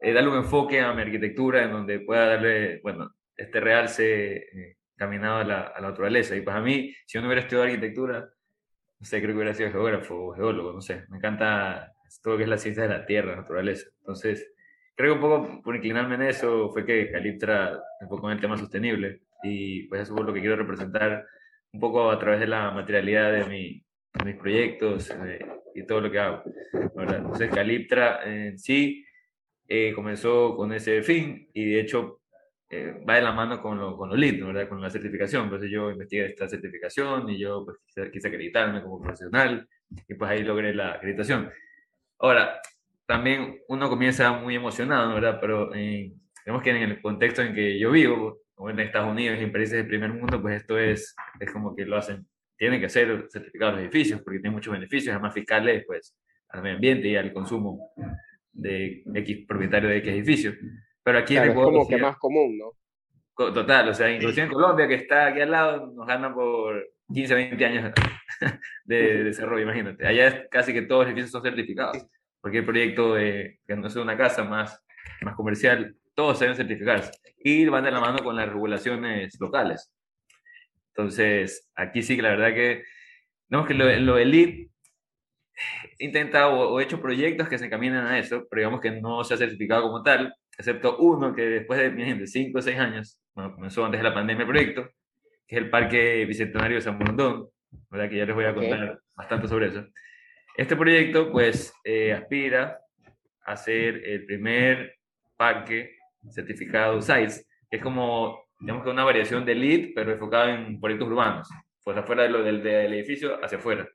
eh, 0.00 0.12
darle 0.12 0.30
un 0.30 0.36
enfoque 0.36 0.80
a 0.80 0.92
mi 0.92 1.02
arquitectura 1.02 1.64
en 1.64 1.72
donde 1.72 2.00
pueda 2.00 2.26
darle, 2.26 2.80
bueno, 2.82 3.14
este 3.36 3.60
realce 3.60 4.34
eh, 4.36 4.76
caminado 4.96 5.38
a 5.38 5.44
la, 5.44 5.60
a 5.62 5.80
la, 5.80 5.88
naturaleza. 5.88 6.36
Y 6.36 6.40
pues 6.42 6.56
a 6.56 6.60
mí, 6.60 6.94
si 7.06 7.18
yo 7.18 7.20
no 7.20 7.28
hubiera 7.28 7.42
estudiado 7.42 7.68
arquitectura, 7.68 8.30
no 8.98 9.06
sé, 9.06 9.18
creo 9.18 9.30
que 9.30 9.36
hubiera 9.36 9.54
sido 9.54 9.70
geógrafo 9.70 10.14
o 10.14 10.34
geólogo, 10.34 10.72
no 10.72 10.80
sé. 10.80 11.04
Me 11.08 11.18
encanta 11.18 11.92
todo 12.22 12.34
lo 12.34 12.38
que 12.38 12.44
es 12.44 12.50
la 12.50 12.58
ciencia 12.58 12.84
de 12.84 12.88
la 12.88 13.06
tierra, 13.06 13.32
la 13.32 13.42
naturaleza. 13.42 13.88
Entonces, 14.00 14.52
creo 14.94 15.14
que 15.14 15.24
un 15.24 15.30
poco 15.30 15.62
por 15.62 15.76
inclinarme 15.76 16.14
en 16.14 16.22
eso 16.22 16.70
fue 16.70 16.84
que 16.84 17.10
Caliptra 17.10 17.80
enfocó 18.00 18.28
en 18.30 18.36
el 18.36 18.40
tema 18.40 18.56
sostenible 18.56 19.22
y 19.42 19.86
pues 19.88 20.02
eso 20.02 20.16
es 20.16 20.24
lo 20.24 20.32
que 20.32 20.40
quiero 20.40 20.56
representar 20.56 21.26
un 21.72 21.80
poco 21.80 22.10
a 22.10 22.18
través 22.18 22.40
de 22.40 22.46
la 22.46 22.70
materialidad 22.70 23.32
de, 23.32 23.44
mi, 23.46 23.84
de 24.14 24.24
mis 24.24 24.36
proyectos 24.36 25.10
eh, 25.10 25.44
y 25.74 25.84
todo 25.84 26.00
lo 26.00 26.10
que 26.10 26.18
hago. 26.18 26.42
¿verdad? 26.94 27.18
Entonces 27.18 27.50
Caliptra 27.50 28.22
en 28.24 28.58
sí 28.58 29.04
eh, 29.68 29.92
comenzó 29.94 30.56
con 30.56 30.72
ese 30.72 31.02
fin 31.02 31.48
y 31.52 31.64
de 31.72 31.80
hecho 31.80 32.20
eh, 32.70 33.04
va 33.08 33.16
de 33.16 33.22
la 33.22 33.32
mano 33.32 33.62
con 33.62 33.78
lo, 33.78 33.96
con 33.96 34.08
lo 34.08 34.16
LEED, 34.16 34.44
¿verdad? 34.44 34.68
Con 34.68 34.80
la 34.80 34.90
certificación. 34.90 35.44
Entonces 35.44 35.70
yo 35.70 35.90
investigué 35.90 36.26
esta 36.26 36.48
certificación 36.48 37.28
y 37.30 37.38
yo 37.38 37.64
pues, 37.64 38.10
quise, 38.10 38.28
acreditarme 38.28 38.82
como 38.82 39.00
profesional 39.00 39.68
y 40.08 40.14
pues 40.14 40.30
ahí 40.30 40.42
logré 40.42 40.74
la 40.74 40.92
acreditación. 40.92 41.50
Ahora, 42.18 42.60
también 43.06 43.60
uno 43.68 43.88
comienza 43.88 44.32
muy 44.32 44.56
emocionado, 44.56 45.14
¿verdad? 45.14 45.38
Pero 45.40 45.74
eh, 45.74 46.12
que 46.62 46.70
en 46.70 46.76
el 46.76 47.00
contexto 47.00 47.42
en 47.42 47.54
que 47.54 47.78
yo 47.78 47.90
vivo, 47.90 48.40
en 48.68 48.80
Estados 48.80 49.10
Unidos 49.10 49.38
y 49.38 49.44
en 49.44 49.52
países 49.52 49.76
del 49.76 49.86
primer 49.86 50.12
mundo, 50.12 50.40
pues 50.40 50.56
esto 50.56 50.78
es, 50.78 51.14
es 51.40 51.52
como 51.52 51.74
que 51.74 51.84
lo 51.84 51.96
hacen, 51.96 52.26
tienen 52.56 52.80
que 52.80 52.88
ser 52.88 53.26
certificados 53.30 53.74
los 53.74 53.82
edificios 53.82 54.20
porque 54.22 54.38
tienen 54.38 54.54
muchos 54.54 54.72
beneficios, 54.72 55.12
además 55.12 55.34
fiscales, 55.34 55.84
pues 55.86 56.16
al 56.48 56.62
medio 56.62 56.76
ambiente 56.76 57.08
y 57.08 57.16
al 57.16 57.32
consumo 57.32 57.92
de 58.54 59.02
X 59.14 59.44
propietario 59.46 59.88
de 59.88 59.98
X 59.98 60.12
edificio. 60.12 60.54
Pero 61.02 61.18
aquí 61.18 61.36
es 61.36 61.52
como 61.52 61.86
que 61.86 61.98
más 61.98 62.16
común, 62.16 62.58
¿no? 62.58 62.72
Total, 63.36 63.88
o 63.88 63.94
sea, 63.94 64.10
inclusive 64.10 64.46
en 64.46 64.52
Colombia, 64.52 64.86
que 64.86 64.94
está 64.94 65.26
aquí 65.26 65.40
al 65.40 65.50
lado, 65.50 65.92
nos 65.92 66.06
ganan 66.06 66.32
por 66.34 66.88
15, 67.12 67.34
20 67.34 67.64
años 67.64 67.92
de, 68.84 69.24
desarrollo, 69.24 69.64
imagínate. 69.64 70.06
Allá 70.06 70.28
es 70.28 70.48
casi 70.50 70.72
que 70.72 70.82
todos 70.82 71.02
los 71.02 71.08
edificios 71.08 71.32
son 71.32 71.42
certificados. 71.42 72.06
porque 72.40 72.58
el 72.58 72.64
proyecto 72.64 73.14
de, 73.14 73.58
que 73.66 73.76
no 73.76 73.90
sea 73.90 74.02
una 74.02 74.16
casa 74.16 74.44
más, 74.44 74.80
más 75.22 75.34
comercial, 75.34 75.96
todos 76.14 76.38
deben 76.38 76.56
certificarse. 76.56 77.10
Y 77.38 77.66
van 77.66 77.84
de 77.84 77.90
la 77.90 78.00
mano 78.00 78.22
con 78.22 78.36
las 78.36 78.48
regulaciones 78.48 79.38
locales. 79.40 79.92
Entonces, 80.90 81.68
aquí 81.74 82.02
sí 82.02 82.14
que 82.14 82.22
la 82.22 82.30
verdad 82.30 82.54
que, 82.54 82.84
no, 83.48 83.66
que 83.66 83.74
lo, 83.74 83.84
lo 83.98 84.16
elite 84.16 84.70
intentado 85.98 86.52
o, 86.52 86.80
he 86.80 86.84
hecho 86.84 87.00
proyectos 87.00 87.48
que 87.48 87.58
se 87.58 87.66
encaminan 87.66 88.06
a 88.06 88.18
eso, 88.18 88.46
pero 88.50 88.60
digamos 88.60 88.80
que 88.80 88.90
no 88.90 89.24
se 89.24 89.34
ha 89.34 89.36
certificado 89.36 89.82
como 89.82 90.02
tal, 90.02 90.34
excepto 90.56 90.96
uno 90.98 91.34
que 91.34 91.42
después 91.42 91.78
de, 91.78 91.90
de 91.90 92.26
5 92.26 92.58
o 92.58 92.62
6 92.62 92.78
años, 92.78 93.20
bueno, 93.34 93.54
comenzó 93.54 93.84
antes 93.84 94.00
de 94.00 94.08
la 94.08 94.14
pandemia 94.14 94.42
el 94.42 94.48
proyecto, 94.48 94.90
que 95.46 95.56
es 95.56 95.62
el 95.62 95.70
Parque 95.70 96.24
Bicentenario 96.26 96.76
de 96.76 96.82
San 96.82 96.98
Borondón, 96.98 97.48
¿verdad? 97.90 98.08
que 98.08 98.16
ya 98.16 98.26
les 98.26 98.34
voy 98.34 98.44
a 98.44 98.54
contar 98.54 98.98
bastante 99.16 99.48
sobre 99.48 99.68
eso. 99.68 99.86
Este 100.56 100.76
proyecto, 100.76 101.30
pues, 101.32 101.72
eh, 101.84 102.12
aspira 102.12 102.78
a 103.44 103.56
ser 103.56 104.02
el 104.04 104.24
primer 104.24 104.94
parque 105.36 105.96
certificado 106.30 107.00
SITES, 107.02 107.46
que 107.68 107.76
es 107.76 107.82
como, 107.82 108.44
digamos 108.60 108.84
que 108.84 108.90
una 108.90 109.04
variación 109.04 109.44
de 109.44 109.54
LEED, 109.54 109.90
pero 109.94 110.12
enfocado 110.12 110.48
en 110.48 110.80
proyectos 110.80 111.08
urbanos, 111.08 111.48
pues 111.82 111.96
afuera 111.96 112.22
de 112.22 112.30
lo 112.30 112.42
del, 112.42 112.62
del 112.62 112.94
edificio, 112.94 113.44
hacia 113.44 113.58
afuera. 113.58 113.86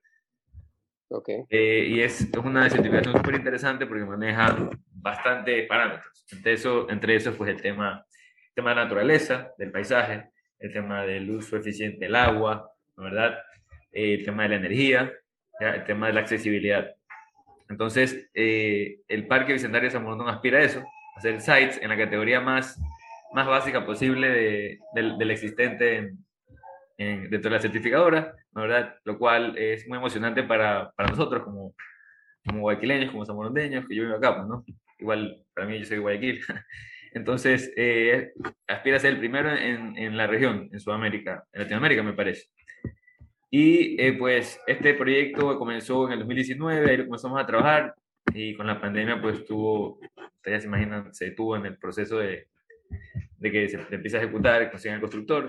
Okay. 1.12 1.44
Eh, 1.50 1.88
y 1.89 2.01
es, 2.01 2.30
una 2.44 2.70
certificación 2.70 3.16
súper 3.16 3.36
interesante 3.36 3.88
porque 3.88 4.06
maneja 4.06 4.70
bastantes 4.92 5.68
parámetros. 5.68 6.25
Entre 6.32 6.54
eso, 6.54 6.89
entre 6.89 7.16
esos, 7.16 7.36
pues 7.36 7.50
el 7.50 7.62
tema, 7.62 8.06
tema 8.54 8.70
de 8.70 8.75
la 8.75 8.84
naturaleza, 8.84 9.51
del 9.58 9.72
paisaje, 9.72 10.30
el 10.60 10.72
tema 10.72 11.04
del 11.04 11.30
uso 11.32 11.58
eficiente 11.58 12.06
del 12.06 12.16
agua, 12.16 12.72
¿verdad? 12.96 13.39
Eh, 13.92 14.16
el 14.16 14.25
tema 14.25 14.44
de 14.44 14.50
la 14.50 14.56
energía, 14.58 15.12
el 15.60 15.84
tema 15.86 16.08
de 16.08 16.13
la 16.13 16.22
accesibilidad. 16.22 16.96
Entonces, 17.70 18.30
eh, 18.36 19.00
el 19.08 19.25
Parque 19.25 19.54
Bicentenario 19.54 19.88
de 19.89 19.94
San 19.94 20.04
Borondón 20.04 20.30
aspira 20.30 20.60
a 20.60 20.63
eso, 20.63 20.80
a 20.80 21.20
hacer 21.20 21.42
sites 21.42 21.82
en 21.82 21.89
la 21.89 21.98
categoría 21.98 22.39
más, 22.39 22.80
más 23.34 23.48
básica 23.48 23.84
posible 23.84 24.30
de, 24.30 24.80
del, 24.94 25.18
del 25.18 25.32
existente 25.32 25.98
en, 25.98 26.29
dentro 27.00 27.50
de 27.50 27.56
la 27.56 27.62
certificadora, 27.62 28.36
¿verdad? 28.51 28.96
Lo 29.06 29.18
cual 29.18 29.58
es 29.58 29.88
muy 29.88 29.98
emocionante 29.98 30.44
para, 30.44 30.91
para 30.91 31.10
nosotros 31.10 31.44
como, 31.44 31.74
como 32.46 32.62
guayaquileños, 32.62 33.12
como 33.12 33.25
zamorondeños, 33.25 33.88
que 33.88 33.96
yo 33.96 34.03
vivo 34.03 34.18
acá, 34.18 34.36
pues, 34.36 34.48
¿no? 34.48 34.65
Igual, 35.00 35.41
para 35.53 35.65
mí 35.65 35.79
yo 35.79 35.86
soy 35.86 36.00
Guayaquil. 36.00 36.41
Entonces, 37.13 37.72
eh, 37.77 38.34
aspira 38.68 38.98
a 38.98 39.00
ser 39.00 39.13
el 39.13 39.20
primero 39.20 39.50
en, 39.50 39.98
en, 39.98 40.18
la 40.18 40.27
región, 40.27 40.70
en 40.72 40.79
Sudamérica, 40.79 41.46
en 41.53 41.62
Latinoamérica, 41.62 42.03
me 42.03 42.13
parece. 42.13 42.50
Y 43.50 44.00
eh, 44.00 44.13
pues 44.13 44.60
este 44.68 44.94
proyecto 44.94 45.58
comenzó 45.58 46.06
en 46.08 46.13
el 46.13 46.20
2019, 46.20 46.91
ahí 46.91 46.98
lo 46.98 47.06
comenzamos 47.06 47.41
a 47.41 47.48
trabajar 47.48 47.96
y 48.32 48.56
con 48.56 48.68
la 48.68 48.79
pandemia 48.79 49.20
pues 49.20 49.44
tuvo, 49.46 50.00
ustedes 50.36 50.62
se 50.62 50.68
imaginan, 50.68 51.12
se 51.13 51.25
detuvo 51.25 51.56
en 51.56 51.65
el 51.65 51.77
proceso 51.77 52.20
de, 52.20 52.48
de 53.38 53.51
que 53.51 53.70
se 53.70 53.79
empieza 53.89 54.18
a 54.18 54.22
ejecutar, 54.22 54.70
consiguen 54.70 54.96
el 54.96 55.01
constructor 55.01 55.48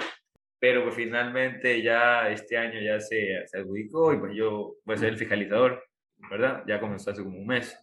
pero 0.61 0.85
pues 0.85 0.95
finalmente 0.95 1.83
ya 1.83 2.29
este 2.31 2.59
año 2.59 2.81
ya 2.81 3.01
se, 3.01 3.47
se 3.47 3.59
adjudicó 3.59 4.13
y 4.13 4.19
pues 4.19 4.37
yo 4.37 4.77
voy 4.85 4.95
a 4.95 4.99
ser 4.99 5.09
el 5.09 5.19
fiscalizador, 5.19 5.83
¿verdad? 6.31 6.63
Ya 6.69 6.79
comenzó 6.79 7.11
hace 7.11 7.25
como 7.25 7.39
un 7.39 7.47
mes 7.47 7.77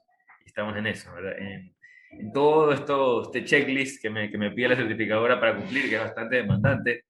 y 0.45 0.49
estamos 0.49 0.77
en 0.77 0.85
eso, 0.85 1.11
¿verdad? 1.13 1.37
En, 1.39 1.75
en 2.11 2.31
todo 2.31 2.71
esto, 2.71 3.23
este 3.23 3.43
checklist 3.43 4.01
que 4.01 4.11
me, 4.11 4.29
que 4.29 4.37
me 4.37 4.51
pide 4.51 4.69
la 4.69 4.75
certificadora 4.75 5.39
para 5.39 5.55
cumplir, 5.55 5.89
que 5.89 5.95
es 5.95 6.01
bastante 6.01 6.37
demandante, 6.37 7.05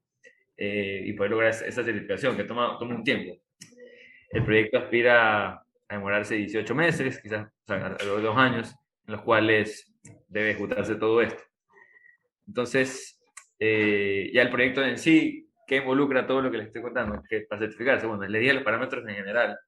eh, 0.55 1.03
y 1.05 1.13
poder 1.13 1.31
lograr 1.31 1.49
esa 1.49 1.83
certificación, 1.83 2.35
que 2.35 2.45
toma, 2.45 2.77
toma 2.79 2.95
un 2.95 3.03
tiempo. 3.03 3.37
El 4.31 4.43
proyecto 4.43 4.77
aspira 4.77 5.49
a 5.53 5.65
demorarse 5.89 6.35
18 6.35 6.73
meses, 6.73 7.21
quizás 7.21 7.45
o 7.45 7.65
sea, 7.65 7.89
de 7.89 8.05
dos 8.05 8.37
años, 8.37 8.73
en 9.05 9.13
los 9.13 9.21
cuales 9.21 9.93
debe 10.27 10.51
ejecutarse 10.51 10.95
todo 10.95 11.21
esto. 11.21 11.43
Entonces, 12.47 13.19
eh, 13.59 14.31
ya 14.33 14.41
el 14.41 14.49
proyecto 14.49 14.83
en 14.83 14.97
sí 14.97 15.46
¿Qué 15.67 15.77
involucra 15.77 16.25
todo 16.25 16.41
lo 16.41 16.49
que 16.49 16.57
les 16.57 16.67
estoy 16.67 16.81
contando? 16.81 17.21
Que 17.29 17.41
para 17.41 17.59
certificarse, 17.59 18.07
bueno, 18.07 18.25
les 18.25 18.41
di 18.41 18.53
los 18.53 18.63
parámetros 18.63 19.05
en 19.05 19.15
general, 19.15 19.59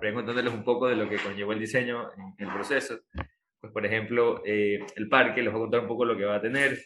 pero 0.00 0.14
contándoles 0.14 0.52
un 0.52 0.64
poco 0.64 0.88
de 0.88 0.96
lo 0.96 1.06
que 1.06 1.16
conllevó 1.16 1.52
el 1.52 1.58
diseño 1.58 2.08
en, 2.38 2.48
el 2.48 2.54
proceso. 2.54 3.00
Pues, 3.60 3.70
por 3.70 3.84
ejemplo, 3.84 4.42
eh, 4.46 4.80
el 4.96 5.08
parque, 5.10 5.42
les 5.42 5.52
voy 5.52 5.60
a 5.60 5.64
contar 5.64 5.80
un 5.80 5.86
poco 5.88 6.06
lo 6.06 6.16
que 6.16 6.24
va 6.24 6.36
a 6.36 6.40
tener. 6.40 6.78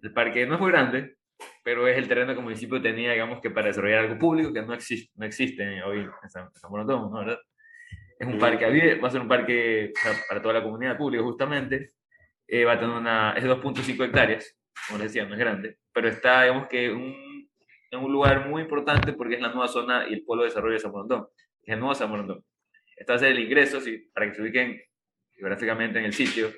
El 0.00 0.12
parque 0.14 0.46
no 0.46 0.54
es 0.54 0.60
muy 0.60 0.70
grande, 0.70 1.16
pero 1.62 1.86
es 1.86 1.98
el 1.98 2.08
terreno 2.08 2.32
que 2.32 2.38
el 2.38 2.44
municipio 2.44 2.80
tenía, 2.80 3.12
digamos, 3.12 3.42
que 3.42 3.50
para 3.50 3.66
desarrollar 3.66 3.98
algo 3.98 4.18
público 4.18 4.54
que 4.54 4.62
no 4.62 4.72
existe, 4.72 5.12
no 5.16 5.26
existe 5.26 5.82
hoy 5.82 5.98
en 5.98 6.30
San, 6.30 6.50
San 6.54 6.72
¿no? 6.72 7.12
¿verdad? 7.12 7.38
Es 8.18 8.26
un 8.26 8.38
parque 8.38 8.64
abierto, 8.64 9.02
va 9.02 9.08
a 9.08 9.10
ser 9.10 9.20
un 9.20 9.28
parque 9.28 9.92
para 10.28 10.40
toda 10.40 10.54
la 10.54 10.62
comunidad 10.62 10.96
pública, 10.96 11.22
justamente. 11.22 11.92
Eh, 12.48 12.64
va 12.64 12.72
a 12.72 12.78
tener 12.78 12.96
una, 12.96 13.32
es 13.32 13.44
2.5 13.44 14.04
hectáreas, 14.06 14.56
como 14.88 14.98
les 14.98 15.12
decía, 15.12 15.26
no 15.26 15.34
es 15.34 15.40
grande, 15.40 15.76
pero 15.92 16.08
está, 16.08 16.42
digamos 16.42 16.68
que 16.68 16.90
un 16.90 17.31
en 17.92 18.00
un 18.02 18.10
lugar 18.10 18.48
muy 18.48 18.62
importante 18.62 19.12
porque 19.12 19.34
es 19.34 19.40
la 19.40 19.50
nueva 19.50 19.68
zona 19.68 20.06
y 20.08 20.14
el 20.14 20.24
polo 20.24 20.42
de 20.42 20.48
desarrollo 20.48 20.74
de 20.74 20.80
San 20.80 20.90
Borondón. 20.90 21.28
Es 21.62 21.74
el 21.74 21.78
nuevo 21.78 21.94
San 21.94 22.10
Borondón. 22.10 22.44
Está 22.96 23.14
el 23.14 23.38
ingreso, 23.38 23.80
si, 23.80 23.98
para 23.98 24.26
que 24.26 24.34
se 24.34 24.42
ubiquen 24.42 24.80
geográficamente 25.32 25.98
en 25.98 26.06
el 26.06 26.12
sitio, 26.12 26.50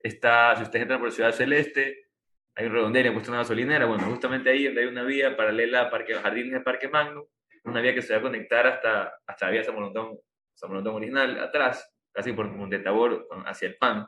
está, 0.00 0.56
si 0.56 0.62
ustedes 0.62 0.82
entran 0.82 1.00
por 1.00 1.12
Ciudad 1.12 1.32
Celeste, 1.32 2.08
hay 2.54 2.66
un 2.66 2.72
redondel, 2.72 3.12
puesto 3.12 3.30
una 3.30 3.38
gasolinera, 3.38 3.86
bueno, 3.86 4.04
justamente 4.04 4.50
ahí 4.50 4.64
donde 4.64 4.80
hay 4.82 4.86
una 4.88 5.04
vía 5.04 5.36
paralela 5.36 5.82
a 5.82 5.90
Parque 5.90 6.14
Jardines 6.14 6.52
de 6.52 6.60
Parque 6.60 6.88
Magno, 6.88 7.28
una 7.64 7.80
vía 7.80 7.94
que 7.94 8.02
se 8.02 8.12
va 8.12 8.18
a 8.18 8.22
conectar 8.22 8.66
hasta, 8.66 9.14
hasta 9.26 9.46
la 9.46 9.52
vía 9.52 9.62
San 9.62 9.74
Borondón, 9.74 10.18
San 10.54 10.70
Borondón 10.70 10.96
original, 10.96 11.38
atrás, 11.38 11.92
casi 12.12 12.32
por 12.32 12.48
Monte 12.48 12.80
Tabor, 12.80 13.28
hacia 13.46 13.68
el 13.68 13.76
PAN. 13.76 14.06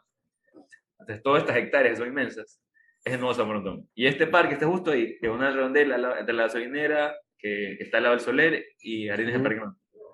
Entonces, 0.98 1.22
todas 1.22 1.42
estas 1.42 1.56
hectáreas 1.56 1.98
son 1.98 2.08
inmensas 2.08 2.61
es 3.04 3.14
el 3.14 3.20
nuevo 3.20 3.34
San 3.34 3.46
Borondón. 3.46 3.88
Y 3.94 4.06
este 4.06 4.26
parque 4.26 4.54
está 4.54 4.66
justo 4.66 4.92
ahí, 4.92 5.18
que 5.18 5.26
es 5.26 5.32
una 5.32 5.50
redondela 5.50 6.18
entre 6.18 6.34
la 6.34 6.44
gasolinera, 6.44 7.16
que, 7.38 7.72
está 7.80 7.96
al 7.96 8.04
lado 8.04 8.16
del 8.16 8.24
Soler, 8.24 8.64
y 8.80 9.08
Jardines 9.08 9.32
del 9.34 9.42
Parque 9.42 9.60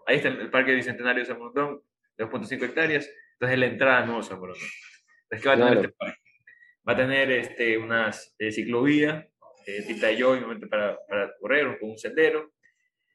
Ahí 0.06 0.16
está 0.16 0.28
el, 0.28 0.50
Parque 0.50 0.74
Bicentenario 0.74 1.20
de 1.20 1.26
San 1.26 1.38
Borondón, 1.38 1.82
de 2.16 2.24
2.5 2.24 2.64
hectáreas. 2.64 3.10
Entonces 3.34 3.54
es 3.54 3.58
la 3.58 3.66
entrada 3.66 3.98
al 3.98 4.06
nuevo 4.06 4.22
San 4.22 4.40
Borondón. 4.40 4.68
Entonces, 5.24 5.42
¿qué 5.42 5.48
va 5.48 5.54
a 5.54 5.56
tener 5.58 5.84
este 5.84 5.96
parque? 5.98 6.18
Va 6.88 6.92
a 6.92 6.96
tener 6.96 7.30
este, 7.30 7.78
unas 7.78 8.34
eh, 8.38 8.50
ciclovías, 8.50 9.26
eh, 9.66 9.82
de 9.82 10.16
yo, 10.16 10.38
para, 10.70 10.98
para 11.06 11.34
correr, 11.38 11.78
con 11.78 11.90
un 11.90 11.98
sendero. 11.98 12.52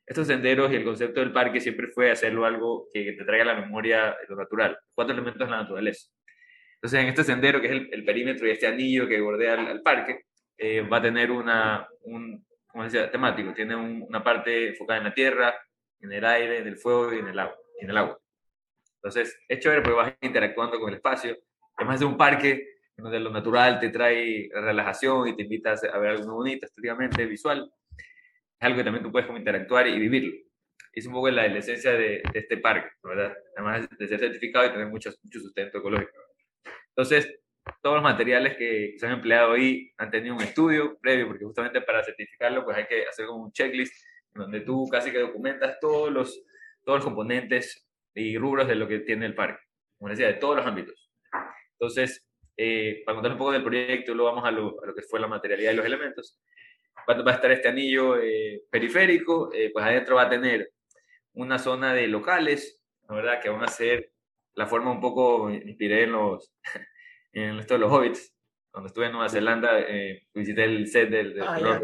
Estos 0.05 0.27
senderos 0.27 0.71
y 0.71 0.75
el 0.75 0.83
concepto 0.83 1.21
del 1.21 1.31
parque 1.31 1.59
siempre 1.59 1.87
fue 1.87 2.11
hacerlo 2.11 2.45
algo 2.45 2.87
que 2.93 3.13
te 3.13 3.23
traiga 3.23 3.45
a 3.45 3.55
la 3.55 3.61
memoria 3.61 4.15
lo 4.27 4.35
natural. 4.35 4.77
Cuatro 4.93 5.13
elementos 5.13 5.47
de 5.47 5.51
la 5.51 5.61
naturaleza. 5.61 6.11
Entonces, 6.83 6.99
en 6.99 7.07
este 7.07 7.23
sendero, 7.23 7.61
que 7.61 7.67
es 7.67 7.87
el, 7.91 8.03
perímetro 8.03 8.45
y 8.45 8.51
este 8.51 8.67
anillo 8.67 9.07
que 9.07 9.21
bordea 9.21 9.53
al, 9.53 9.81
parque, 9.81 10.25
eh, 10.57 10.81
va 10.81 10.97
a 10.97 11.01
tener 11.01 11.31
una, 11.31 11.87
un, 12.01 12.45
temático. 13.09 13.53
Tiene 13.53 13.73
una 13.73 14.21
parte 14.21 14.67
enfocada 14.67 14.97
en 14.97 15.05
la 15.05 15.13
tierra, 15.13 15.55
en 16.01 16.11
el 16.11 16.25
aire, 16.25 16.57
en 16.57 16.67
el 16.67 16.75
fuego 16.75 17.13
y 17.13 17.19
en 17.19 17.29
el 17.29 17.39
agua. 17.39 17.55
En 17.79 17.89
el 17.89 17.95
agua. 17.95 18.19
Entonces, 18.95 19.39
es 19.47 19.59
chévere 19.59 19.81
porque 19.81 19.95
vas 19.95 20.13
interactuando 20.19 20.77
con 20.77 20.89
el 20.89 20.95
espacio. 20.95 21.37
Además 21.77 22.01
de 22.01 22.05
un 22.05 22.17
parque 22.17 22.67
donde 22.97 23.17
lo 23.17 23.31
natural 23.31 23.79
te 23.79 23.87
trae 23.87 24.49
relajación 24.51 25.29
y 25.29 25.37
te 25.37 25.43
invita 25.43 25.75
a 25.89 25.97
ver 25.99 26.09
algo 26.09 26.25
muy 26.25 26.33
bonito, 26.33 26.65
estéticamente, 26.65 27.25
visual. 27.25 27.71
Es 27.97 28.65
algo 28.67 28.79
que 28.79 28.83
también 28.83 29.05
tú 29.05 29.09
puedes 29.09 29.25
como 29.25 29.39
interactuar 29.39 29.87
y 29.87 29.97
vivirlo. 29.97 30.33
Es 30.91 31.05
un 31.05 31.13
poco 31.13 31.29
la, 31.29 31.47
la 31.47 31.59
esencia 31.59 31.93
de, 31.93 32.21
este 32.33 32.57
parque, 32.57 32.89
¿verdad? 33.01 33.33
Además 33.55 33.87
de 33.97 34.05
ser 34.05 34.19
certificado 34.19 34.65
y 34.65 34.71
tener 34.71 34.87
mucho, 34.87 35.11
mucho 35.23 35.39
sustento 35.39 35.77
ecológico. 35.77 36.22
Entonces, 36.95 37.39
todos 37.81 37.95
los 37.95 38.03
materiales 38.03 38.55
que 38.57 38.95
se 38.97 39.05
han 39.05 39.13
empleado 39.13 39.53
ahí 39.53 39.91
han 39.97 40.11
tenido 40.11 40.35
un 40.35 40.41
estudio 40.41 40.97
previo, 40.99 41.27
porque 41.27 41.45
justamente 41.45 41.81
para 41.81 42.03
certificarlo, 42.03 42.63
pues 42.63 42.77
hay 42.77 42.85
que 42.85 43.05
hacer 43.05 43.25
como 43.25 43.45
un 43.45 43.51
checklist 43.51 43.93
donde 44.33 44.61
tú 44.61 44.87
casi 44.89 45.11
que 45.11 45.19
documentas 45.19 45.79
todos 45.79 46.11
los, 46.11 46.43
todos 46.83 46.99
los 46.99 47.05
componentes 47.05 47.87
y 48.13 48.37
rubros 48.37 48.67
de 48.67 48.75
lo 48.75 48.87
que 48.87 48.99
tiene 48.99 49.25
el 49.25 49.35
parque, 49.35 49.63
como 49.97 50.09
decía, 50.09 50.27
de 50.27 50.33
todos 50.33 50.57
los 50.57 50.65
ámbitos. 50.65 51.09
Entonces, 51.73 52.25
eh, 52.57 53.01
para 53.05 53.15
contar 53.15 53.31
un 53.31 53.37
poco 53.37 53.51
del 53.51 53.63
proyecto, 53.63 54.13
luego 54.13 54.31
vamos 54.31 54.47
a 54.47 54.51
lo, 54.51 54.81
a 54.83 54.87
lo, 54.87 54.93
que 54.93 55.01
fue 55.01 55.19
la 55.19 55.27
materialidad 55.27 55.71
y 55.71 55.75
los 55.75 55.85
elementos. 55.85 56.39
Va, 57.09 57.15
a 57.15 57.35
estar 57.35 57.51
este 57.51 57.69
anillo 57.69 58.17
eh, 58.17 58.61
periférico, 58.69 59.51
eh, 59.53 59.71
pues 59.73 59.83
adentro 59.83 60.15
va 60.15 60.23
a 60.23 60.29
tener 60.29 60.71
una 61.33 61.57
zona 61.57 61.93
de 61.93 62.07
locales, 62.07 62.83
verdad 63.09 63.41
que 63.41 63.49
van 63.49 63.63
a 63.63 63.67
ser 63.67 64.12
la 64.55 64.67
forma 64.67 64.91
un 64.91 65.01
poco, 65.01 65.45
me 65.45 65.57
inspiré 65.57 66.03
en 66.03 66.11
los, 66.13 66.53
en 67.33 67.59
esto 67.59 67.75
de 67.75 67.79
los 67.79 67.91
hobbits, 67.91 68.35
cuando 68.71 68.87
estuve 68.87 69.05
en 69.05 69.11
Nueva 69.11 69.29
Zelanda, 69.29 69.85
visité 70.33 70.63
el 70.63 70.87
set 70.87 71.09
del, 71.09 71.35
del 71.35 71.43
ah, 71.43 71.59
ya, 71.59 71.75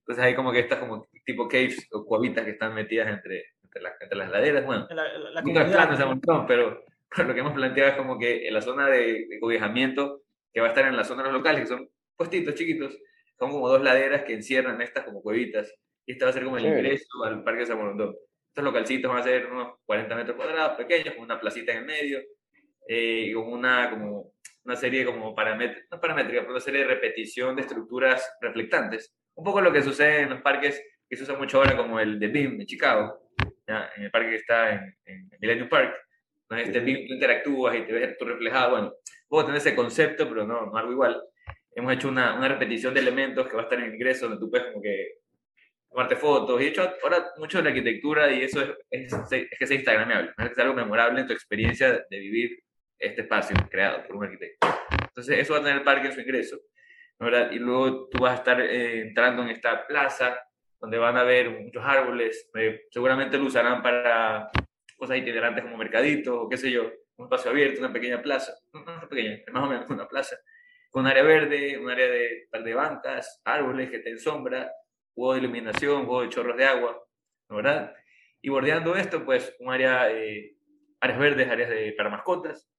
Entonces 0.00 0.24
hay 0.24 0.34
como 0.34 0.50
que 0.50 0.60
estas 0.60 0.80
como 0.80 1.08
tipo 1.24 1.46
caves 1.46 1.86
o 1.92 2.04
cuavitas 2.04 2.44
que 2.44 2.52
están 2.52 2.74
metidas 2.74 3.08
entre, 3.08 3.44
entre, 3.62 3.82
entre 4.00 4.18
las 4.18 4.30
laderas, 4.30 4.66
bueno, 4.66 4.88
la, 4.90 5.18
la, 5.18 5.96
la 5.96 6.06
montón, 6.06 6.46
pero 6.46 6.82
lo 7.16 7.34
que 7.34 7.40
hemos 7.40 7.52
planteado 7.52 7.90
es 7.90 7.96
como 7.96 8.18
que 8.18 8.48
en 8.48 8.54
la 8.54 8.62
zona 8.62 8.88
de, 8.88 9.26
de 9.28 9.40
cobijamiento, 9.40 10.22
que 10.52 10.60
va 10.60 10.66
a 10.66 10.70
estar 10.70 10.86
en 10.86 10.96
la 10.96 11.04
zona 11.04 11.22
de 11.22 11.28
los 11.28 11.38
locales, 11.38 11.62
que 11.62 11.68
son 11.68 11.88
puestitos 12.16 12.54
chiquitos, 12.54 12.98
son 13.38 13.50
como 13.52 13.68
dos 13.68 13.82
laderas 13.82 14.24
que 14.24 14.34
encierran 14.34 14.82
estas 14.82 15.04
como 15.04 15.22
cuevitas. 15.22 15.72
Y 16.04 16.12
esta 16.12 16.24
va 16.24 16.30
a 16.30 16.34
ser 16.34 16.44
como 16.44 16.56
el 16.56 16.66
ingreso 16.66 17.06
al 17.24 17.44
Parque 17.44 17.60
de 17.60 17.66
San 17.66 17.78
Borondón. 17.78 18.16
Estos 18.58 18.72
localcitos 18.72 19.08
van 19.08 19.20
a 19.20 19.22
ser 19.22 19.46
unos 19.46 19.74
40 19.86 20.16
metros 20.16 20.36
cuadrados, 20.36 20.76
pequeños, 20.76 21.14
con 21.14 21.22
una 21.22 21.38
placita 21.38 21.70
en 21.70 21.78
el 21.78 21.84
medio, 21.84 22.18
eh, 22.88 23.26
y 23.28 23.32
con 23.32 23.52
una, 23.52 23.88
como, 23.88 24.32
una 24.64 24.74
serie 24.74 25.04
como 25.04 25.32
paramétrica, 25.32 25.86
no 25.92 26.00
paramétrica, 26.00 26.40
pero 26.40 26.50
una 26.50 26.60
serie 26.60 26.80
de 26.80 26.88
repetición 26.88 27.54
de 27.54 27.62
estructuras 27.62 28.36
reflectantes. 28.40 29.14
Un 29.36 29.44
poco 29.44 29.60
lo 29.60 29.72
que 29.72 29.80
sucede 29.80 30.22
en 30.22 30.30
los 30.30 30.42
parques 30.42 30.82
que 31.08 31.16
se 31.16 31.22
usa 31.22 31.38
mucho 31.38 31.58
ahora, 31.58 31.76
como 31.76 32.00
el 32.00 32.18
de 32.18 32.26
BIM 32.26 32.60
en 32.60 32.66
Chicago, 32.66 33.30
¿ya? 33.64 33.92
en 33.94 34.02
el 34.02 34.10
parque 34.10 34.30
que 34.30 34.36
está 34.38 34.72
en, 34.72 34.96
en 35.04 35.30
Millennium 35.38 35.68
Park, 35.68 35.94
este 36.50 36.80
tú 36.80 36.88
interactúas 36.88 37.76
y 37.76 37.82
te 37.82 37.92
ves 37.92 38.18
tú 38.18 38.24
reflejado. 38.24 38.70
Bueno, 38.72 38.94
puedo 39.28 39.44
tener 39.44 39.58
ese 39.58 39.76
concepto, 39.76 40.28
pero 40.28 40.44
no, 40.44 40.66
no 40.66 40.76
algo 40.76 40.90
igual. 40.90 41.22
Hemos 41.76 41.92
hecho 41.92 42.08
una, 42.08 42.34
una, 42.34 42.48
repetición 42.48 42.92
de 42.92 42.98
elementos 42.98 43.46
que 43.46 43.54
va 43.54 43.60
a 43.60 43.64
estar 43.66 43.78
en 43.78 43.84
el 43.84 43.94
ingreso, 43.94 44.26
donde 44.26 44.40
tú 44.40 44.50
puedes 44.50 44.66
como 44.66 44.82
que 44.82 45.17
tomarte 45.90 46.16
fotos. 46.16 46.60
Y 46.60 46.64
de 46.64 46.70
hecho, 46.70 46.92
ahora 47.02 47.32
mucho 47.36 47.58
de 47.58 47.64
la 47.64 47.70
arquitectura 47.70 48.30
y 48.32 48.42
eso 48.42 48.62
es, 48.62 48.70
es, 48.90 49.32
es 49.32 49.58
que 49.58 49.66
sea 49.66 49.76
instagramable, 49.76 50.32
es 50.36 50.48
que 50.48 50.54
sea 50.54 50.64
algo 50.64 50.76
memorable 50.76 51.20
en 51.20 51.26
tu 51.26 51.32
experiencia 51.32 51.92
de 52.08 52.18
vivir 52.18 52.58
este 52.98 53.22
espacio 53.22 53.56
creado 53.70 54.02
por 54.06 54.16
un 54.16 54.24
arquitecto. 54.24 54.66
Entonces, 55.02 55.38
eso 55.38 55.52
va 55.54 55.60
a 55.60 55.62
tener 55.62 55.78
el 55.78 55.84
parque 55.84 56.08
en 56.08 56.14
su 56.14 56.20
ingreso. 56.20 56.58
¿verdad? 57.18 57.50
Y 57.50 57.58
luego 57.58 58.08
tú 58.08 58.18
vas 58.22 58.32
a 58.32 58.36
estar 58.36 58.60
eh, 58.60 59.00
entrando 59.02 59.42
en 59.42 59.50
esta 59.50 59.86
plaza 59.86 60.38
donde 60.80 60.98
van 60.98 61.16
a 61.16 61.22
haber 61.22 61.50
muchos 61.50 61.84
árboles, 61.84 62.48
eh, 62.54 62.82
seguramente 62.90 63.36
lo 63.36 63.46
usarán 63.46 63.82
para 63.82 64.48
cosas 64.96 65.18
itinerantes 65.18 65.64
como 65.64 65.76
mercaditos 65.76 66.36
o 66.36 66.48
qué 66.48 66.56
sé 66.56 66.70
yo, 66.70 66.88
un 67.16 67.24
espacio 67.24 67.50
abierto, 67.50 67.80
una 67.80 67.92
pequeña 67.92 68.22
plaza, 68.22 68.52
no 68.72 69.08
pequeña, 69.08 69.40
más 69.52 69.64
o 69.64 69.66
menos 69.66 69.90
una 69.90 70.06
plaza, 70.06 70.36
con 70.90 71.02
un 71.02 71.08
área 71.08 71.24
verde, 71.24 71.76
un 71.78 71.90
área 71.90 72.06
de, 72.06 72.48
de 72.52 72.74
bancas, 72.74 73.40
árboles 73.44 73.90
que 73.90 73.98
te 73.98 74.16
sombra, 74.18 74.70
huevo 75.18 75.34
de 75.34 75.40
iluminación, 75.40 76.00
huevo 76.00 76.22
de 76.22 76.28
chorros 76.28 76.56
de 76.56 76.64
agua, 76.64 77.02
¿verdad? 77.48 77.94
Y 78.40 78.50
bordeando 78.50 78.94
esto, 78.96 79.24
pues 79.24 79.54
un 79.58 79.72
área, 79.72 80.10
eh, 80.10 80.56
áreas 81.00 81.18
verdes, 81.18 81.48
áreas 81.48 81.70
de, 81.70 81.92
para 81.92 82.10
mascotas, 82.10 82.70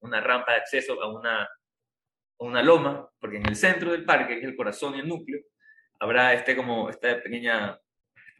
una 0.00 0.20
rampa 0.20 0.52
de 0.52 0.58
acceso 0.58 1.00
a 1.02 1.12
una, 1.12 1.44
a 1.44 1.48
una 2.38 2.62
loma, 2.62 3.08
porque 3.20 3.36
en 3.36 3.46
el 3.46 3.56
centro 3.56 3.92
del 3.92 4.04
parque, 4.04 4.34
que 4.34 4.40
es 4.40 4.48
el 4.48 4.56
corazón 4.56 4.96
y 4.96 5.00
el 5.00 5.08
núcleo, 5.08 5.40
habrá 6.00 6.34
este 6.34 6.56
como, 6.56 6.90
esta 6.90 7.22
pequeña, 7.22 7.78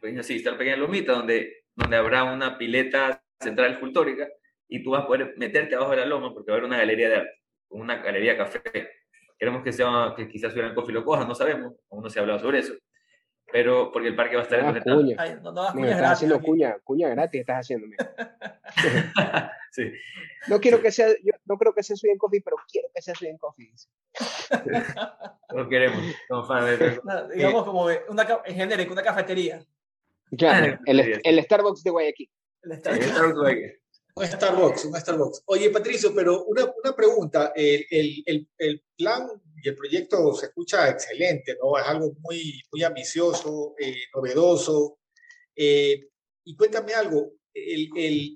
pequeña, 0.01 0.23
sí, 0.23 0.37
esta 0.37 0.57
pequeña 0.57 0.75
lomita 0.75 1.13
donde 1.13 1.61
donde 1.75 1.97
habrá 1.97 2.23
una 2.23 2.57
pileta 2.57 3.23
central 3.39 3.73
escultórica 3.73 4.27
y 4.67 4.83
tú 4.83 4.91
vas 4.91 5.03
a 5.03 5.07
poder 5.07 5.33
meterte 5.37 5.75
abajo 5.75 5.91
de 5.91 5.97
la 5.97 6.05
loma 6.05 6.33
porque 6.33 6.51
va 6.51 6.55
a 6.55 6.57
haber 6.57 6.67
una 6.67 6.77
galería 6.77 7.09
de 7.09 7.15
arte, 7.15 7.41
una 7.69 7.97
galería 7.97 8.37
café. 8.37 8.61
Queremos 9.37 9.63
que 9.63 9.73
sea, 9.73 10.13
que 10.15 10.27
quizás 10.27 10.53
hubiera 10.53 10.73
Coffee 10.75 10.93
lo 10.93 11.03
coja, 11.03 11.25
no 11.25 11.33
sabemos, 11.33 11.73
aún 11.89 12.03
no 12.03 12.09
se 12.09 12.19
ha 12.19 12.21
hablado 12.21 12.39
sobre 12.39 12.59
eso. 12.59 12.73
Pero 13.51 13.91
porque 13.91 14.09
el 14.09 14.15
parque 14.15 14.35
va 14.35 14.41
a 14.41 14.45
estar 14.45 14.59
en 14.59 14.83
cuña. 14.83 15.15
Ay, 15.19 15.37
no, 15.41 15.51
no, 15.51 15.67
estás 15.67 15.75
gratis, 15.75 16.03
haciendo 16.03 16.41
cuña, 16.41 16.77
cuña 16.83 17.09
gratis 17.09 17.41
estás 17.41 17.59
haciendo. 17.59 17.87
sí. 19.71 19.91
No 20.47 20.59
quiero 20.59 20.81
que 20.81 20.91
sea, 20.91 21.09
yo 21.09 21.33
no 21.45 21.57
creo 21.57 21.73
que 21.73 21.83
sea 21.83 21.95
Sweden 21.95 22.17
Coffee, 22.17 22.41
pero 22.41 22.57
quiero 22.71 22.87
que 22.93 23.01
sea 23.01 23.13
Sweden 23.15 23.37
Coffee. 23.37 23.71
Lo 25.55 25.67
queremos, 25.67 26.01
como 26.27 26.45
fan 26.45 26.65
digamos 27.33 27.63
como 27.65 27.87
una, 28.09 28.27
en 28.45 28.55
genérico, 28.55 28.93
una 28.93 29.03
cafetería. 29.03 29.63
Claro, 30.37 30.79
el, 30.85 31.21
el, 31.23 31.43
Starbucks 31.43 31.83
de 31.83 31.89
Guayaquil. 31.89 32.29
El 32.63 32.77
Starbucks. 32.77 33.15
de 33.15 33.33
Guayaquil. 33.33 33.80
Un 34.15 34.25
Starbucks, 34.25 34.85
un 34.85 34.99
Starbucks. 34.99 35.43
Oye, 35.45 35.69
Patricio, 35.69 36.13
pero 36.13 36.43
una, 36.45 36.71
una 36.83 36.95
pregunta. 36.95 37.53
El, 37.55 37.85
el, 37.89 38.49
el, 38.57 38.83
plan 38.97 39.29
y 39.63 39.69
el 39.69 39.75
proyecto 39.75 40.33
se 40.33 40.47
escucha 40.47 40.89
excelente, 40.89 41.57
¿no? 41.61 41.77
Es 41.77 41.85
algo 41.85 42.13
muy, 42.19 42.61
muy 42.71 42.83
ambicioso, 42.83 43.75
eh, 43.79 43.95
novedoso. 44.15 44.99
Eh, 45.55 46.09
y 46.43 46.55
cuéntame 46.55 46.93
algo. 46.93 47.33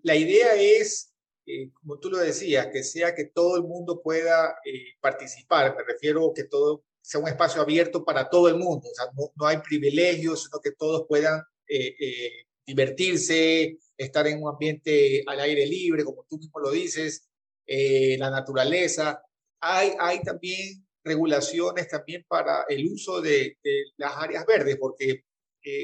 la 0.04 0.16
idea 0.16 0.56
es, 0.56 1.14
eh, 1.46 1.72
como 1.74 2.00
tú 2.00 2.10
lo 2.10 2.18
decías, 2.18 2.68
que 2.68 2.84
sea 2.84 3.14
que 3.14 3.26
todo 3.26 3.58
el 3.58 3.64
mundo 3.64 4.02
pueda 4.02 4.56
participar. 5.02 5.76
Me 5.76 5.84
refiero 5.84 6.32
que 6.34 6.46
todo 6.46 6.84
sea 7.02 7.22
un 7.22 7.28
espacio 7.28 7.62
abierto 7.62 8.04
para 8.04 8.30
todo 8.30 8.48
el 8.48 8.56
mundo. 8.56 8.90
O 8.90 8.96
sea, 8.96 9.06
no, 9.16 9.32
no 9.36 9.46
hay 9.48 9.58
privilegios, 9.58 10.44
sino 10.44 10.60
que 10.60 10.72
todos 10.72 11.06
puedan 11.08 11.42
eh, 11.68 11.96
eh, 12.00 12.46
divertirse, 12.66 13.78
estar 13.98 14.28
en 14.28 14.42
un 14.42 14.50
ambiente 14.50 15.24
al 15.26 15.40
aire 15.40 15.66
libre, 15.66 16.04
como 16.04 16.26
tú 16.30 16.38
mismo 16.38 16.60
lo 16.60 16.72
dices, 16.72 17.30
eh, 17.66 18.18
la 18.18 18.30
naturaleza. 18.30 19.22
Hay, 19.62 19.92
hay 20.00 20.22
también 20.22 20.86
regulaciones 21.04 21.88
también 21.88 22.26
para 22.28 22.66
el 22.68 22.86
uso 22.88 23.22
de, 23.22 23.58
las 23.98 24.18
áreas 24.18 24.46
verdes, 24.46 24.78
porque 24.78 25.24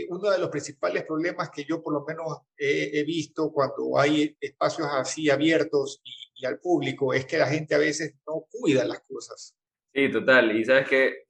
uno 0.10 0.30
de 0.30 0.38
los 0.38 0.50
principales 0.50 1.06
problemas 1.06 1.50
que 1.50 1.64
yo 1.64 1.82
por 1.82 1.94
lo 1.94 2.06
menos 2.06 2.42
he, 2.56 3.04
visto 3.04 3.52
cuando 3.52 3.98
hay 3.98 4.36
espacios 4.40 4.88
así 4.92 5.30
abiertos 5.30 6.02
y, 6.04 6.46
al 6.46 6.60
público 6.60 7.14
es 7.14 7.26
que 7.26 7.38
la 7.38 7.46
gente 7.46 7.76
a 7.76 7.78
veces 7.78 8.16
no 8.28 8.48
cuida 8.50 8.84
las 8.84 9.02
cosas. 9.02 9.56
Sí, 9.94 10.12
total. 10.12 10.58
Y 10.58 10.66
sabes 10.66 10.90
que 10.90 11.28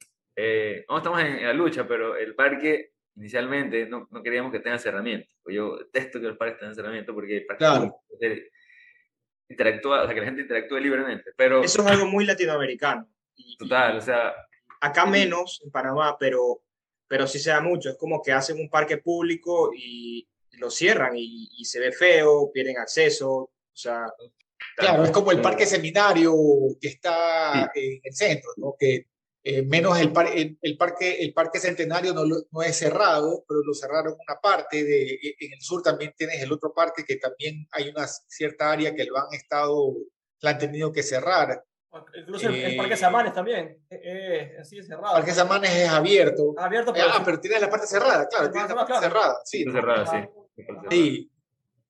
no 0.88 0.98
estamos 0.98 1.22
en, 1.22 1.44
la 1.44 1.54
lucha, 1.54 1.86
pero 1.86 2.16
el 2.16 2.34
parque 2.34 2.94
inicialmente 3.16 3.88
no, 3.88 4.08
no 4.12 4.24
queríamos 4.24 4.52
que 4.52 4.60
tenga 4.60 4.78
cerramiento. 4.78 5.28
Yo 5.48 5.78
detesto 5.78 6.20
que 6.20 6.28
los 6.28 6.38
parques 6.38 6.60
tengan 6.60 6.76
cerramiento 6.76 7.14
porque 7.14 7.46
claro. 7.58 8.02
interactúa, 9.50 10.04
o 10.04 10.06
sea, 10.06 10.14
que 10.14 10.22
la 10.22 10.28
gente 10.28 10.42
interactúe 10.42 10.80
libremente. 10.80 11.32
Pero, 11.36 11.64
Eso 11.64 11.82
es 11.82 11.88
algo 11.88 12.06
muy 12.06 12.26
latinoamericano. 12.26 13.08
Total, 13.58 13.98
o 13.98 14.02
sea... 14.02 14.34
Acá 14.80 15.06
menos, 15.06 15.62
en 15.64 15.72
Panamá, 15.72 16.18
pero, 16.20 16.64
pero 17.08 17.28
sí 17.28 17.38
se 17.38 17.52
da 17.52 17.62
mucho. 17.62 17.90
Es 17.90 17.98
como 17.98 18.22
que 18.22 18.32
hacen 18.32 18.60
un 18.60 18.70
parque 18.70 18.98
público 18.98 19.72
y 19.76 20.28
lo 20.54 20.72
cierran 20.72 21.16
y, 21.16 21.50
y 21.58 21.66
se 21.66 21.80
ve 21.80 21.92
feo, 21.92 22.52
pierden 22.52 22.78
acceso, 22.78 23.32
o 23.32 23.52
sea... 23.74 24.06
Claro, 24.76 25.04
es 25.04 25.12
como 25.12 25.32
el 25.32 25.42
parque 25.42 25.66
seminario 25.66 26.34
que 26.80 26.88
está 26.88 27.72
en 27.74 28.00
el 28.04 28.14
centro, 28.14 28.52
¿no? 28.58 28.76
que 28.78 29.08
eh, 29.44 29.64
menos 29.64 30.00
el, 30.00 30.14
el, 30.62 30.78
parque, 30.78 31.18
el 31.20 31.34
parque 31.34 31.60
centenario 31.60 32.14
no, 32.14 32.26
no, 32.26 32.62
es 32.62 32.78
cerrado, 32.78 33.44
pero 33.48 33.62
lo 33.64 33.74
cerraron 33.74 34.14
una 34.14 34.40
parte. 34.40 34.84
De, 34.84 35.14
e, 35.14 35.36
en 35.40 35.54
el 35.54 35.62
sur 35.62 35.82
también 35.82 36.14
tienes 36.16 36.42
el 36.44 36.52
otro 36.52 36.72
parque 36.74 37.04
que 37.04 37.16
también 37.16 37.68
hay 37.72 37.90
una 37.90 38.08
cierta 38.08 38.72
área 38.72 38.94
que 38.94 39.06
lo 39.06 39.18
han 39.18 39.34
estado, 39.34 39.96
la 40.42 40.52
han 40.52 40.60
tenido 40.60 40.92
que 40.92 41.02
cerrar. 41.02 41.64
Incluso 42.16 42.50
el, 42.50 42.78
Parque 42.78 42.96
Samanes 42.96 43.34
también, 43.34 43.84
eh, 43.90 44.02
eh 44.04 44.58
es 44.60 44.70
cerrado. 44.70 45.16
El 45.16 45.24
Parque 45.24 45.34
Samanes 45.34 45.76
es 45.76 45.90
abierto. 45.90 46.54
abierto 46.58 46.94
pero 46.94 47.08
ah, 47.10 47.22
pero 47.26 47.40
tiene 47.40 47.60
la 47.60 47.70
parte 47.70 47.88
cerrada, 47.88 48.28
claro, 48.28 48.52
tiene 48.52 48.68
la 48.68 48.76
parte 48.76 48.94
cerrada. 49.00 49.38
Sí, 49.44 49.64
cerrada, 49.64 50.06
sí. 50.06 50.64
sí. 50.90 51.32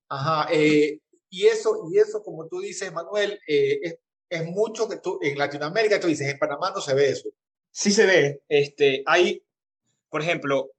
Ajá. 0.08 0.48
Eh, 0.52 1.00
y, 1.30 1.48
eso, 1.48 1.90
y 1.92 2.00
eso, 2.00 2.24
como 2.24 2.48
tú 2.48 2.62
dices, 2.62 2.92
Manuel, 2.94 3.40
es, 3.46 4.00
es 4.30 4.46
mucho 4.46 4.88
que 4.88 4.98
tú, 4.98 5.20
en 5.22 5.38
Latinoamérica 5.38 6.00
tú 6.00 6.08
dices, 6.08 6.28
en 6.30 6.40
Panamá 6.40 6.72
no 6.74 6.80
se 6.80 6.94
ve 6.94 7.10
eso 7.10 7.30
sí 7.72 7.92
se 7.92 8.06
ve. 8.06 8.42
Este, 8.48 9.04
hay, 9.06 9.44
por 10.10 10.22
ejemplo, 10.22 10.72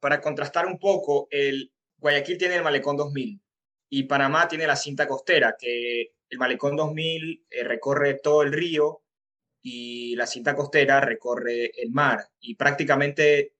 para 0.00 0.20
contrastar 0.20 0.66
un 0.66 0.78
poco, 0.78 1.28
el 1.30 1.72
Guayaquil 1.98 2.38
tiene 2.38 2.56
el 2.56 2.62
Malecón 2.62 2.96
2000 2.96 3.40
y 3.90 4.02
Panamá 4.04 4.48
tiene 4.48 4.66
la 4.66 4.76
cinta 4.76 5.06
costera, 5.06 5.56
que 5.58 6.12
el 6.30 6.38
Malecón 6.38 6.76
2000 6.76 7.46
eh, 7.50 7.64
recorre 7.64 8.14
todo 8.14 8.42
el 8.42 8.52
río 8.52 9.02
y 9.62 10.14
la 10.16 10.26
cinta 10.26 10.54
costera 10.54 11.00
recorre 11.00 11.72
el 11.76 11.90
mar 11.90 12.28
y 12.40 12.54
prácticamente 12.54 13.54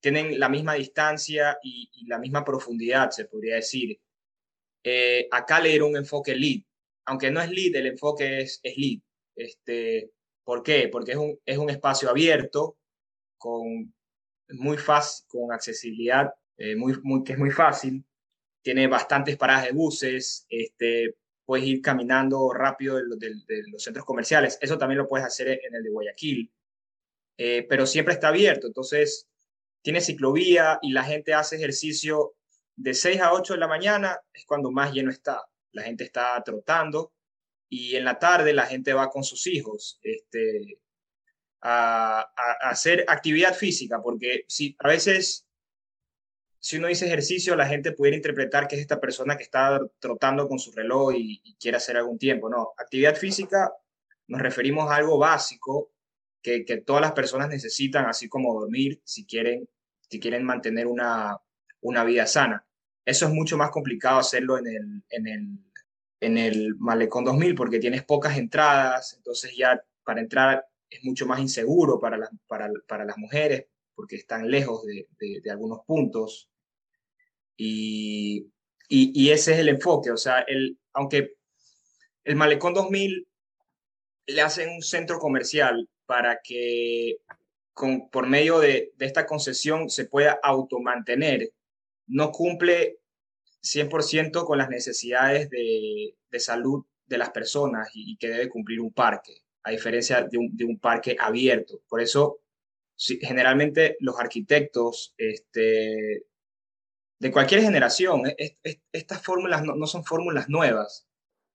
tienen 0.00 0.38
la 0.38 0.48
misma 0.48 0.74
distancia 0.74 1.58
y, 1.62 1.88
la 2.06 2.18
misma 2.18 2.44
profundidad, 2.44 3.10
se 3.10 3.26
podría 3.26 3.56
decir. 3.56 4.00
Eh, 4.84 5.28
acá 5.30 5.60
le 5.60 5.80
un 5.80 5.96
enfoque 5.96 6.34
lead, 6.34 6.62
aunque 7.06 7.30
no 7.30 7.40
es 7.40 7.50
lead, 7.50 7.76
el 7.76 7.86
enfoque 7.86 8.40
es, 8.40 8.60
es 8.62 8.76
lead. 8.76 9.00
Este, 9.36 10.10
¿Por 10.44 10.62
qué? 10.62 10.88
Porque 10.88 11.12
es 11.12 11.18
un, 11.18 11.38
es 11.44 11.58
un 11.58 11.70
espacio 11.70 12.10
abierto, 12.10 12.76
con, 13.38 13.94
muy 14.50 14.76
fácil, 14.76 15.26
con 15.28 15.52
accesibilidad, 15.52 16.32
eh, 16.56 16.76
muy, 16.76 17.24
que 17.24 17.32
es 17.32 17.38
muy 17.38 17.50
fácil, 17.50 18.04
tiene 18.62 18.86
bastantes 18.86 19.36
paradas 19.36 19.64
de 19.64 19.72
buses, 19.72 20.46
este, 20.48 21.16
puedes 21.44 21.66
ir 21.66 21.82
caminando 21.82 22.52
rápido 22.52 22.96
de, 22.96 23.34
los 23.70 23.82
centros 23.82 24.04
comerciales. 24.04 24.58
Eso 24.60 24.78
también 24.78 24.98
lo 24.98 25.08
puedes 25.08 25.26
hacer 25.26 25.48
en 25.48 25.74
el 25.74 25.82
de 25.82 25.90
Guayaquil, 25.90 26.52
eh, 27.36 27.66
pero 27.68 27.86
siempre 27.86 28.14
está 28.14 28.28
abierto. 28.28 28.66
Entonces, 28.66 29.28
tiene 29.82 30.00
ciclovía 30.00 30.78
y 30.82 30.92
la 30.92 31.04
gente 31.04 31.34
hace 31.34 31.56
ejercicio 31.56 32.34
de 32.76 32.94
6 32.94 33.20
a 33.20 33.32
8 33.32 33.54
de 33.54 33.58
la 33.58 33.68
mañana, 33.68 34.20
es 34.32 34.44
cuando 34.46 34.70
más 34.70 34.92
lleno 34.92 35.10
está. 35.10 35.42
La 35.72 35.82
gente 35.82 36.04
está 36.04 36.40
trotando 36.44 37.12
y 37.72 37.96
en 37.96 38.04
la 38.04 38.18
tarde 38.18 38.52
la 38.52 38.66
gente 38.66 38.92
va 38.92 39.08
con 39.08 39.24
sus 39.24 39.46
hijos 39.46 39.98
este, 40.02 40.78
a, 41.62 42.20
hacer 42.60 43.06
actividad 43.08 43.54
física, 43.54 44.02
porque 44.02 44.44
si 44.46 44.76
a 44.78 44.88
veces 44.88 45.46
si 46.60 46.76
uno 46.76 46.88
dice 46.88 47.06
ejercicio, 47.06 47.56
la 47.56 47.66
gente 47.66 47.92
pudiera 47.92 48.18
interpretar 48.18 48.68
que 48.68 48.76
es 48.76 48.82
esta 48.82 49.00
persona 49.00 49.38
que 49.38 49.44
está 49.44 49.80
trotando 49.98 50.46
con 50.48 50.58
su 50.58 50.70
reloj 50.72 51.14
y, 51.16 51.56
quiere 51.58 51.78
hacer 51.78 51.96
algún 51.96 52.18
tiempo. 52.18 52.50
No, 52.50 52.74
actividad 52.76 53.16
física 53.16 53.72
nos 54.26 54.42
referimos 54.42 54.90
a 54.90 54.96
algo 54.96 55.16
básico 55.16 55.92
que, 56.42 56.62
todas 56.84 57.00
las 57.00 57.12
personas 57.12 57.48
necesitan, 57.48 58.04
así 58.04 58.28
como 58.28 58.52
dormir, 58.60 59.00
si 59.02 59.24
quieren, 59.24 59.66
si 60.10 60.20
quieren 60.20 60.44
mantener 60.44 60.86
una, 60.86 61.38
una 61.80 62.04
vida 62.04 62.26
sana. 62.26 62.66
Eso 63.02 63.26
es 63.26 63.32
mucho 63.32 63.56
más 63.56 63.70
complicado 63.70 64.18
hacerlo 64.18 64.58
en 64.58 64.66
el, 64.66 65.02
en 66.22 66.38
el 66.38 66.76
Malecón 66.76 67.24
2000 67.24 67.56
porque 67.56 67.80
tienes 67.80 68.04
pocas 68.04 68.38
entradas, 68.38 69.14
entonces 69.16 69.56
ya 69.56 69.82
para 70.04 70.20
entrar 70.20 70.64
es 70.88 71.02
mucho 71.02 71.26
más 71.26 71.40
inseguro 71.40 71.98
para, 71.98 72.16
las, 72.16 72.30
para, 72.46 72.70
para 72.86 73.04
las 73.04 73.18
mujeres 73.18 73.66
porque 73.96 74.16
están 74.16 74.48
lejos 74.48 74.84
de, 74.86 75.08
de 75.18 75.50
algunos 75.50 75.80
puntos. 75.84 76.48
Y, 77.56 78.46
y, 78.88 79.30
ese 79.30 79.52
es 79.54 79.58
el 79.58 79.68
enfoque, 79.68 80.10
o 80.10 80.16
sea, 80.16 80.40
el, 80.40 80.78
aunque 80.92 81.36
el 82.24 82.36
Malecón 82.36 82.74
2000 82.74 83.26
le 84.26 84.42
hacen 84.42 84.70
un 84.70 84.82
centro 84.82 85.18
comercial 85.18 85.88
para 86.06 86.40
que 86.42 87.18
con, 87.74 88.08
por 88.10 88.28
medio 88.28 88.58
de, 88.60 88.92
de 88.96 89.06
esta 89.06 89.26
concesión 89.26 89.90
se 89.90 90.06
pueda 90.06 90.38
automantener, 90.42 91.52
no 92.06 92.30
cumple 92.30 92.98
100% 93.62 94.44
con 94.44 94.58
las 94.58 94.68
necesidades 94.68 95.48
de, 95.50 96.16
de, 96.30 96.40
salud 96.40 96.84
de 97.06 97.18
las 97.18 97.30
personas 97.30 97.88
y, 97.94 98.16
que 98.16 98.28
debe 98.28 98.48
cumplir 98.48 98.80
un 98.80 98.92
parque, 98.92 99.42
a 99.62 99.70
diferencia 99.70 100.22
de 100.22 100.38
un, 100.38 100.56
de 100.56 100.64
un 100.64 100.78
parque 100.78 101.16
abierto. 101.18 101.82
Por 101.88 102.00
eso, 102.00 102.40
generalmente 102.96 103.96
los 104.00 104.18
arquitectos 104.18 105.14
este, 105.16 106.26
de 107.22 107.30
cualquier 107.30 107.62
generación. 107.62 108.22
estas 108.92 109.22
fórmulas 109.22 109.62
no, 109.62 109.86
son 109.86 110.04
fórmulas 110.04 110.48
nuevas. 110.48 111.06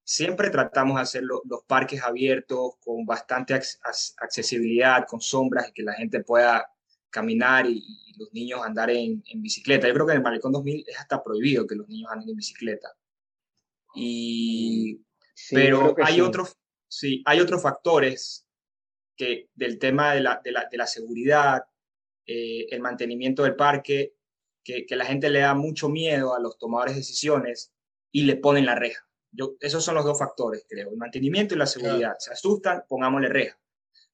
Siempre 0.04 0.50
tratamos 0.50 0.96
de 0.96 1.02
hacer 1.02 1.24
los 1.24 1.63
parques 1.67 2.02
abiertos 2.02 2.78
con 2.80 3.06
bastante 3.06 3.54
accesibilidad, 3.54 5.06
con 5.06 5.20
sombras 5.20 5.67
y 5.70 5.74
que 5.74 5.84
la 5.84 5.93
gente 5.93 6.24
pueda 6.24 6.72
caminar 7.10 7.65
y, 7.67 7.84
los 8.17 8.34
niños 8.34 8.62
andar 8.63 8.89
en, 8.89 9.22
bicicleta. 9.36 9.88
Yo 9.88 9.93
creo 9.93 10.08
que 10.08 10.13
en 10.13 10.17
el 10.17 10.24
Malecón 10.24 10.52
2000 10.52 10.86
es 10.88 11.00
hasta 11.00 11.24
prohibido 11.24 11.67
que 11.67 11.76
los 11.76 11.88
niños 11.88 12.10
anden 12.12 12.30
en 12.30 12.36
bicicleta. 12.36 12.98
Y, 13.93 15.00
pero 15.52 15.96
hay, 16.04 16.20
otros, 16.22 16.58
sí, 16.88 17.22
hay 17.28 17.39
otros 17.39 17.62
factores 17.62 18.48
que, 19.15 19.50
del 19.54 19.78
tema 19.78 20.15
de 20.15 20.22
la, 20.22 20.41
de 20.43 20.52
la, 20.52 20.67
de 20.70 20.78
la 20.78 20.88
seguridad, 20.88 21.62
eh, 22.26 22.67
el 22.72 22.82
mantenimiento 22.82 23.43
del 23.43 23.56
parque, 23.56 24.15
que, 24.63 24.86
la 24.96 25.06
gente 25.06 25.30
le 25.30 25.39
da 25.39 25.54
mucho 25.54 25.88
miedo 25.88 26.36
a 26.36 26.39
los 26.39 26.58
tomadores 26.58 26.96
de 26.96 27.00
decisiones 27.00 27.74
y 28.12 28.24
le 28.24 28.36
ponen 28.36 28.65
la 28.65 28.76
reja. 28.76 29.08
Yo, 29.32 29.56
esos 29.62 29.84
son 29.84 29.96
los 29.96 30.06
dos 30.06 30.20
factores, 30.20 30.65
creo, 30.67 30.89
el 30.89 30.98
mantenimiento 30.98 31.56
y 31.56 31.58
la 31.58 31.65
seguridad. 31.65 32.15
Se 32.20 32.34
asustan, 32.34 32.84
pongámosle 32.88 33.30
reja. 33.30 33.58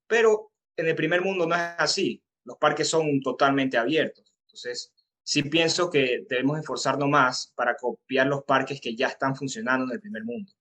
Pero 0.05 0.51
en 0.75 0.87
el 0.87 0.95
primer 0.95 1.21
mundo 1.21 1.47
no 1.47 1.55
es 1.55 1.61
así. 1.77 2.22
Los 2.45 2.57
parques 2.57 2.87
son 2.87 3.21
totalmente 3.21 3.77
abiertos. 3.77 4.33
Entonces, 4.45 4.93
sí 5.23 5.43
pienso 5.43 5.89
que 5.89 6.25
debemos 6.29 6.59
esforzarnos 6.59 7.09
más 7.09 7.53
para 7.55 7.75
copiar 7.75 8.27
los 8.27 8.43
parques 8.43 8.79
que 8.81 8.95
ya 8.95 9.07
están 9.07 9.35
funcionando 9.35 9.85
en 9.85 9.91
el 9.91 10.01
primer 10.01 10.23
mundo. 10.23 10.51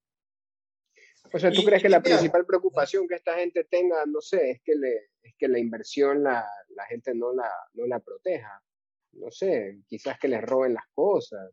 O 1.32 1.38
sea, 1.38 1.50
¿tú 1.50 1.64
crees 1.64 1.82
que 1.82 1.88
la 1.88 2.02
principal 2.02 2.44
preocupación 2.44 3.08
que 3.08 3.14
esta 3.14 3.34
gente 3.36 3.64
tenga, 3.64 4.04
no 4.06 4.20
sé, 4.20 4.50
es 4.50 4.60
que, 4.62 4.74
le, 4.74 5.10
es 5.22 5.34
que 5.38 5.48
la 5.48 5.58
inversión 5.58 6.22
la, 6.22 6.46
la 6.70 6.84
gente 6.84 7.14
no 7.14 7.32
la, 7.32 7.50
no 7.72 7.86
la 7.86 8.00
proteja? 8.00 8.62
no 9.12 9.30
sé, 9.30 9.78
quizás 9.86 10.18
que 10.18 10.28
les 10.28 10.42
roben 10.42 10.74
las 10.74 10.84
cosas. 10.94 11.50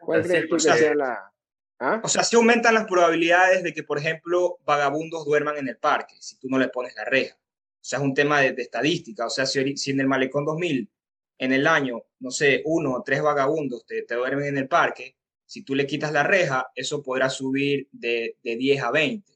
¿Cuál 0.00 0.22
crees 0.22 0.48
tú 0.48 0.56
que 0.56 0.60
sea 0.60 0.94
la... 0.94 1.32
¿Ah? 1.78 2.00
O 2.04 2.08
sea, 2.08 2.22
sí 2.22 2.36
aumentan 2.36 2.74
las 2.74 2.86
probabilidades 2.86 3.62
de 3.62 3.72
que, 3.72 3.82
por 3.82 3.98
ejemplo, 3.98 4.58
vagabundos 4.64 5.24
duerman 5.24 5.56
en 5.56 5.68
el 5.68 5.78
parque, 5.78 6.14
si 6.20 6.38
tú 6.38 6.48
no 6.48 6.58
le 6.58 6.68
pones 6.68 6.94
la 6.94 7.04
reja. 7.06 7.38
O 7.80 7.84
sea, 7.84 7.98
es 7.98 8.04
un 8.04 8.14
tema 8.14 8.40
de, 8.40 8.54
estadística. 8.58 9.26
O 9.26 9.30
sea, 9.30 9.46
si, 9.46 9.76
si, 9.76 9.90
en 9.92 10.00
el 10.00 10.06
Malecón 10.06 10.44
2000, 10.44 10.90
en 11.38 11.52
el 11.52 11.66
año, 11.66 12.02
no 12.18 12.30
sé, 12.30 12.62
uno 12.66 12.94
o 12.94 13.02
tres 13.02 13.22
vagabundos 13.22 13.86
te, 13.86 14.02
te, 14.02 14.14
duermen 14.14 14.48
en 14.48 14.58
el 14.58 14.68
parque, 14.68 15.16
si 15.46 15.64
tú 15.64 15.74
le 15.74 15.86
quitas 15.86 16.12
la 16.12 16.22
reja, 16.22 16.70
eso 16.74 17.02
podrá 17.02 17.30
subir 17.30 17.88
de, 17.92 18.36
de 18.42 18.56
10 18.56 18.82
a 18.82 18.90
20. 18.90 19.32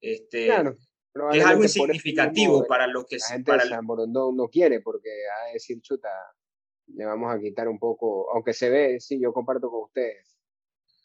Este, 0.00 0.46
claro 0.46 0.76
es 1.32 1.44
algo 1.44 1.66
significativo 1.66 2.66
para 2.66 2.86
lo 2.86 3.04
que 3.04 3.16
la 3.16 3.26
gente 3.26 3.50
para 3.50 3.64
de 3.64 3.70
San 3.70 3.86
Borondón 3.86 4.36
no 4.36 4.48
quiere, 4.48 4.80
porque 4.80 5.10
a 5.10 5.52
decir 5.52 5.80
chuta, 5.80 6.08
le 6.86 7.04
vamos 7.04 7.34
a 7.34 7.40
quitar 7.40 7.68
un 7.68 7.78
poco, 7.78 8.30
aunque 8.32 8.52
se 8.52 8.70
ve, 8.70 9.00
sí, 9.00 9.20
yo 9.20 9.32
comparto 9.32 9.70
con 9.70 9.84
ustedes, 9.84 10.36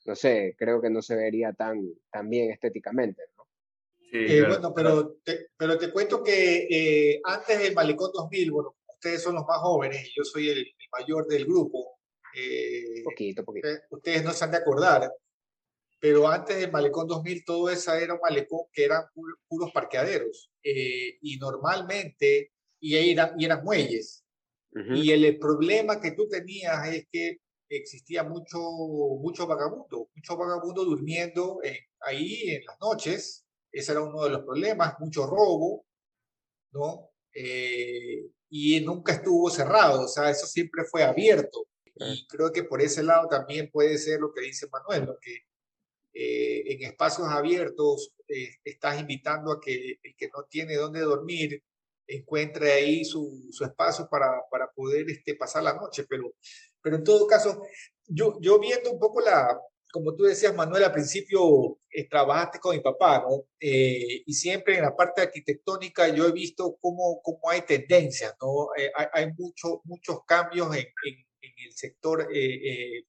no 0.06 0.16
sé, 0.16 0.56
creo 0.58 0.82
que 0.82 0.90
no 0.90 1.02
se 1.02 1.16
vería 1.16 1.54
tan, 1.54 1.82
tan 2.12 2.30
bien 2.30 2.52
estéticamente, 2.52 3.24
¿no? 4.14 4.20
Eh, 4.20 4.46
bueno, 4.48 4.74
pero 4.74 5.16
te, 5.24 5.48
pero 5.58 5.78
te 5.78 5.92
cuento 5.92 6.24
que 6.24 6.68
eh, 6.70 7.22
antes 7.24 7.60
del 7.60 7.74
Malecón 7.74 8.12
2000, 8.14 8.52
bueno, 8.52 8.76
ustedes 8.88 9.24
son 9.24 9.36
los 9.36 9.46
más 9.46 9.58
jóvenes 9.60 10.08
y 10.08 10.14
yo 10.16 10.24
soy 10.24 10.50
el, 10.50 10.66
mayor 10.92 11.28
del 11.28 11.46
grupo. 11.46 12.00
Eh, 12.36 13.02
poquito, 13.04 13.44
poquito. 13.44 13.68
Ustedes 13.90 14.24
no 14.24 14.32
se 14.32 14.46
han 14.46 14.52
de 14.52 14.58
acordar, 14.58 15.12
pero 16.00 16.28
antes 16.28 16.58
del 16.58 16.72
Malecón 16.72 17.08
2000 17.08 17.44
todo 17.44 17.70
eso 17.70 17.94
era 17.94 18.14
un 18.14 18.20
malecón 18.22 18.66
que 18.72 18.86
eran 18.86 19.04
puros 19.48 19.72
parqueaderos 19.72 20.52
eh, 20.64 21.18
y 21.22 21.38
normalmente 21.38 22.52
y 22.80 22.96
eran, 22.96 23.34
y 23.40 23.46
eran 23.46 23.64
muelles. 23.64 24.24
Y 24.96 25.12
el, 25.12 25.38
problema 25.38 26.02
que 26.02 26.12
tú 26.12 26.28
tenías 26.28 26.88
es 26.88 27.06
que 27.12 27.38
existía 27.70 28.24
mucho, 28.24 28.60
mucho 29.20 29.46
vagabundo, 29.46 30.10
mucho 30.16 30.36
vagabundo 30.36 30.84
durmiendo 30.84 31.60
ahí 32.02 32.50
en 32.50 32.66
las 32.66 32.80
noches. 32.80 33.43
Ese 33.74 33.92
era 33.92 34.02
uno 34.02 34.24
de 34.24 34.30
los 34.30 34.44
problemas, 34.44 35.00
mucho 35.00 35.26
robo, 35.26 35.86
¿no? 36.72 37.10
Eh, 37.34 38.30
y 38.50 38.80
nunca 38.82 39.14
estuvo 39.14 39.50
cerrado, 39.50 40.04
o 40.04 40.08
sea, 40.08 40.30
eso 40.30 40.46
siempre 40.46 40.84
fue 40.86 41.04
abierto. 41.04 41.66
Y 41.96 42.28
creo 42.28 42.52
que 42.52 42.64
por 42.64 42.82
ese 42.82 43.02
lado 43.02 43.28
también 43.28 43.72
puede 43.72 43.98
ser 43.98 44.20
lo 44.20 44.32
que 44.32 44.42
dice 44.42 44.68
Manuel, 44.72 45.06
lo 45.06 45.18
que 45.20 45.46
eh, 46.14 46.64
en 46.72 46.84
espacios 46.84 47.28
abiertos 47.28 48.14
eh, 48.28 48.50
estás 48.64 49.00
invitando 49.00 49.52
a 49.52 49.60
que 49.60 49.98
el 50.04 50.16
que 50.16 50.30
no 50.36 50.44
tiene 50.44 50.76
dónde 50.76 51.02
dormir 51.02 51.64
encuentre 52.06 52.72
ahí 52.74 53.04
su, 53.06 53.48
su 53.52 53.64
espacio 53.64 54.08
para, 54.10 54.42
para 54.52 54.70
poder 54.72 55.10
este, 55.10 55.36
pasar 55.36 55.64
la 55.64 55.74
noche. 55.74 56.06
Pero, 56.08 56.36
pero 56.82 56.98
en 56.98 57.04
todo 57.04 57.26
caso, 57.26 57.64
yo, 58.06 58.38
yo 58.42 58.60
viendo 58.60 58.92
un 58.92 59.00
poco 59.00 59.22
la, 59.22 59.60
como 59.94 60.16
tú 60.16 60.24
decías, 60.24 60.56
Manuel, 60.56 60.84
al 60.84 60.92
principio 60.92 61.78
eh, 61.90 62.10
trabajaste 62.10 62.60
con 62.60 62.76
mi 62.76 62.82
papá, 62.82 63.24
¿no? 63.28 63.46
y 63.60 64.34
siempre 64.34 64.76
en 64.76 64.82
la 64.82 64.96
parte 64.96 65.22
arquitectónica 65.22 66.08
yo 66.10 66.28
he 66.28 66.32
visto 66.32 66.78
cómo, 66.82 67.22
cómo 67.22 67.50
hay 67.50 67.62
tendencias, 67.62 68.36
¿no? 68.42 68.70
hay, 68.76 69.08
hay 69.14 69.34
mucho, 69.34 69.82
muchos 69.84 70.26
cambios 70.26 70.76
en, 70.76 70.88
en, 71.06 71.26
en 71.42 71.52
el 71.66 71.74
sector 71.74 72.28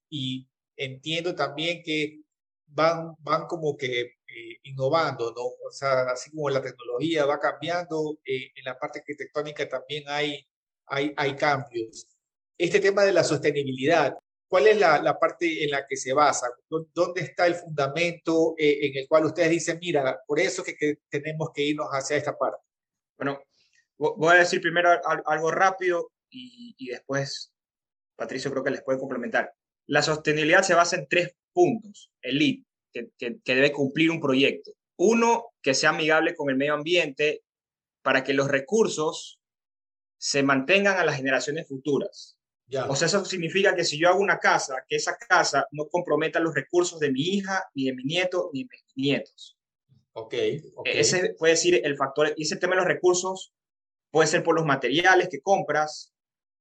y 0.09 0.47
entiendo 0.77 1.33
también 1.33 1.81
que 1.83 2.21
van, 2.67 3.15
van 3.19 3.47
como 3.47 3.75
que 3.77 4.01
eh, 4.01 4.59
innovando, 4.63 5.33
¿no? 5.35 5.43
O 5.43 5.71
sea, 5.71 6.01
así 6.11 6.29
como 6.31 6.49
la 6.49 6.61
tecnología 6.61 7.25
va 7.25 7.39
cambiando, 7.39 8.19
eh, 8.25 8.51
en 8.55 8.65
la 8.65 8.77
parte 8.77 8.99
arquitectónica 8.99 9.67
también 9.67 10.03
hay, 10.07 10.45
hay, 10.87 11.13
hay 11.15 11.35
cambios. 11.35 12.05
Este 12.57 12.79
tema 12.79 13.03
de 13.03 13.13
la 13.13 13.23
sostenibilidad, 13.23 14.13
¿cuál 14.47 14.67
es 14.67 14.79
la, 14.79 15.01
la 15.01 15.17
parte 15.19 15.63
en 15.63 15.71
la 15.71 15.85
que 15.87 15.97
se 15.97 16.13
basa? 16.13 16.47
¿Dónde 16.69 17.21
está 17.21 17.47
el 17.47 17.55
fundamento 17.55 18.55
eh, 18.57 18.87
en 18.87 18.97
el 18.97 19.07
cual 19.07 19.25
ustedes 19.25 19.49
dicen, 19.49 19.79
mira, 19.81 20.19
por 20.25 20.39
eso 20.39 20.63
que, 20.63 20.75
que 20.75 20.97
tenemos 21.09 21.49
que 21.53 21.63
irnos 21.63 21.87
hacia 21.91 22.17
esta 22.17 22.37
parte? 22.37 22.63
Bueno, 23.17 23.41
voy 23.97 24.35
a 24.35 24.39
decir 24.39 24.61
primero 24.61 24.89
algo 25.25 25.51
rápido 25.51 26.11
y, 26.29 26.75
y 26.77 26.89
después 26.89 27.53
Patricio 28.15 28.51
creo 28.51 28.63
que 28.63 28.71
les 28.71 28.83
puede 28.83 28.99
complementar. 28.99 29.53
La 29.87 30.01
sostenibilidad 30.01 30.63
se 30.63 30.73
basa 30.73 30.95
en 30.95 31.07
tres 31.07 31.35
puntos, 31.53 32.11
el 32.21 32.39
lead, 32.39 32.63
que, 32.91 33.09
que, 33.17 33.55
debe 33.55 33.71
cumplir 33.71 34.11
un 34.11 34.19
proyecto. 34.19 34.71
Uno, 34.97 35.53
que 35.61 35.73
sea 35.73 35.89
amigable 35.89 36.35
con 36.35 36.49
el 36.49 36.55
medio 36.55 36.73
ambiente 36.73 37.43
para 38.01 38.23
que 38.23 38.33
los 38.33 38.47
recursos 38.47 39.39
se 40.17 40.43
mantengan 40.43 40.97
a 40.97 41.05
las 41.05 41.17
generaciones 41.17 41.67
futuras. 41.67 42.34
O 42.89 42.95
sea, 42.95 43.07
eso 43.07 43.23
significa 43.25 43.75
que 43.75 43.83
si 43.83 43.99
yo 43.99 44.09
hago 44.09 44.19
una 44.19 44.39
casa, 44.39 44.83
que 44.87 44.95
esa 44.95 45.15
casa 45.17 45.67
no 45.71 45.87
comprometa 45.87 46.39
los 46.39 46.55
recursos 46.55 46.99
de 46.99 47.11
mi 47.11 47.21
hija, 47.21 47.63
ni 47.75 47.85
de 47.85 47.93
mi 47.93 48.03
nieto, 48.03 48.49
ni 48.53 48.63
de 48.63 48.69
mis 48.71 48.83
nietos. 48.95 49.57
Ok. 50.13 50.33
okay. 50.75 50.99
Ese 50.99 51.35
puede 51.37 51.53
decir 51.53 51.81
el 51.83 51.95
factor, 51.95 52.33
y 52.35 52.43
ese 52.43 52.55
tema 52.55 52.73
de 52.73 52.81
los 52.81 52.87
recursos 52.87 53.53
puede 54.09 54.27
ser 54.27 54.43
por 54.43 54.55
los 54.55 54.65
materiales 54.65 55.29
que 55.29 55.41
compras, 55.41 56.13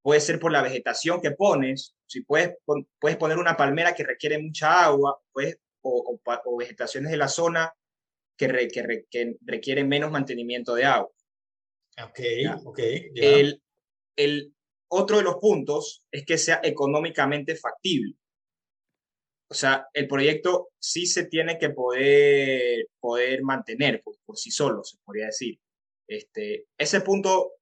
puede 0.03 0.21
ser 0.21 0.39
por 0.39 0.53
la 0.53 0.63
vegetación 0.63 1.21
que 1.21 1.31
pones, 1.31 1.95
si 2.07 2.21
puedes, 2.23 2.57
puedes 2.99 3.17
poner 3.17 3.39
una 3.39 3.57
palmera 3.57 3.95
que 3.95 4.05
requiere 4.05 4.39
mucha 4.39 4.85
agua, 4.85 5.19
puedes, 5.33 5.59
o, 5.81 6.21
o, 6.25 6.57
vegetaciones 6.57 7.11
de 7.11 7.17
la 7.17 7.29
zona 7.29 7.73
que, 8.37 8.69
que, 8.69 9.37
requieren 9.43 9.89
menos 9.89 10.11
mantenimiento 10.11 10.75
de 10.75 10.85
agua. 10.85 11.11
Ok, 12.03 12.21
ok. 12.65 12.79
El, 13.15 13.63
el, 14.17 14.54
otro 14.95 15.19
de 15.19 15.25
los 15.25 15.37
puntos 15.37 16.05
es 16.11 16.25
que 16.25 16.39
sea 16.39 16.61
económicamente 16.63 17.57
factible. 17.57 18.17
O 19.49 19.55
sea, 19.55 19.89
el 19.93 20.09
proyecto 20.09 20.71
sí 20.79 21.07
se 21.07 21.27
tiene 21.27 21.59
que 21.59 21.71
poder, 21.71 22.87
poder 22.99 23.43
mantener 23.43 24.03
por, 24.03 24.17
por 24.25 24.37
sí 24.37 24.51
solo, 24.51 24.83
se 24.83 24.97
podría 25.05 25.27
decir. 25.27 25.61
Este, 26.07 26.67
ese 26.77 27.01
punto 27.01 27.53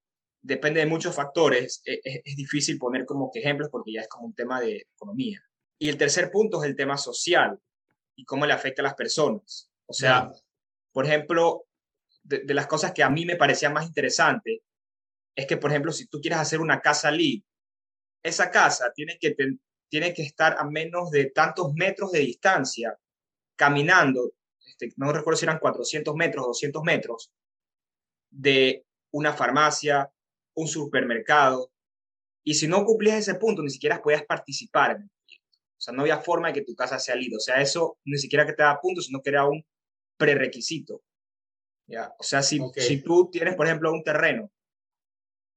depende 0.40 0.80
de 0.80 0.86
muchos 0.86 1.14
factores. 1.14 1.82
E, 1.84 2.00
e, 2.04 2.22
es, 2.24 2.36
difícil 2.36 2.78
poner 2.78 3.06
como 3.06 3.30
que 3.30 3.40
ejemplos 3.40 3.68
porque 3.70 3.92
ya 3.92 4.02
es 4.02 4.08
como 4.08 4.26
un 4.26 4.34
tema 4.34 4.60
de 4.60 4.86
economía. 4.94 5.40
Y 5.78 5.88
el 5.88 5.96
tercer 5.96 6.30
punto 6.30 6.62
es 6.62 6.68
el 6.68 6.76
tema 6.76 6.96
social 6.96 7.58
y 8.16 8.24
cómo 8.24 8.46
le 8.46 8.52
afecta 8.52 8.82
a 8.82 8.84
las 8.84 8.94
personas. 8.94 9.70
O 9.86 9.92
sea, 9.92 10.30
por 10.92 11.06
ejemplo, 11.06 11.66
de, 12.22 12.54
las 12.54 12.66
cosas 12.66 12.92
que 12.92 13.02
a 13.02 13.10
mí 13.10 13.24
me 13.24 13.36
parecían 13.36 13.72
más 13.72 13.86
interesantes 13.86 14.60
es 15.34 15.46
que, 15.46 15.56
por 15.56 15.70
ejemplo, 15.70 15.92
si 15.92 16.06
tú 16.06 16.20
quieres 16.20 16.38
hacer 16.38 16.60
una 16.60 16.80
casa 16.80 17.10
LEED, 17.10 17.42
esa 18.22 18.50
casa 18.50 18.92
tiene 18.94 19.18
que, 19.20 19.34
tiene 19.88 20.14
que 20.14 20.22
estar 20.22 20.56
a 20.58 20.64
menos 20.64 21.10
de 21.10 21.26
tantos 21.30 21.72
metros 21.74 22.12
de 22.12 22.20
distancia, 22.20 22.98
caminando, 23.56 24.32
este, 24.66 24.92
no 24.96 25.12
recuerdo 25.12 25.38
si 25.38 25.44
eran 25.44 25.58
400 25.58 26.14
metros, 26.14 26.46
200 26.46 26.82
metros, 26.82 27.32
de 28.30 28.84
una 29.10 29.32
farmacia, 29.32 30.10
un 30.54 30.68
supermercado. 30.68 31.70
Y 32.44 32.54
si 32.54 32.66
no 32.66 32.84
cumplías 32.84 33.18
ese 33.18 33.34
punto, 33.34 33.62
ni 33.62 33.70
siquiera 33.70 34.02
podías 34.02 34.24
participar 34.24 34.92
en 34.92 35.02
el 35.02 35.10
proyecto. 35.10 35.58
O 35.76 35.80
sea, 35.80 35.94
no 35.94 36.02
había 36.02 36.18
forma 36.18 36.48
de 36.48 36.54
que 36.54 36.62
tu 36.62 36.74
casa 36.74 36.98
sea 36.98 37.16
LEED. 37.16 37.36
O 37.36 37.40
sea, 37.40 37.60
eso 37.60 37.98
ni 38.04 38.18
siquiera 38.18 38.46
que 38.46 38.52
te 38.52 38.62
da 38.62 38.80
puntos, 38.80 39.06
sino 39.06 39.20
que 39.20 39.30
era 39.30 39.46
un 39.46 39.64
prerequisito. 40.16 41.02
¿ya? 41.86 42.14
O 42.18 42.22
sea, 42.22 42.42
si, 42.42 42.60
si 42.76 43.02
tú 43.02 43.28
tienes, 43.30 43.54
por 43.54 43.66
ejemplo, 43.66 43.92
un 43.92 44.02
terreno 44.02 44.50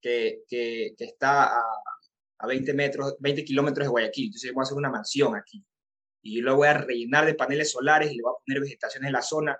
que, 0.00 0.42
que, 0.48 0.94
que 0.96 1.04
está 1.04 1.44
a, 1.44 1.62
a, 2.38 2.46
20 2.46 2.74
metros, 2.74 3.16
20 3.18 3.44
kilómetros 3.44 3.86
de 3.86 3.90
Guayaquil, 3.90 4.26
entonces 4.26 4.52
voy 4.52 4.62
a 4.62 4.64
hacer 4.64 4.76
una 4.76 4.90
mansión 4.90 5.36
aquí 5.36 5.64
y 6.26 6.36
yo 6.36 6.42
lo 6.42 6.56
voy 6.56 6.66
a 6.68 6.74
rellenar 6.74 7.24
de 7.24 7.34
paneles 7.34 7.70
solares 7.70 8.10
y 8.10 8.16
le 8.16 8.22
voy 8.22 8.32
a 8.32 8.44
poner 8.44 8.60
vegetación 8.60 9.04
en 9.04 9.12
la 9.12 9.22
zona, 9.22 9.58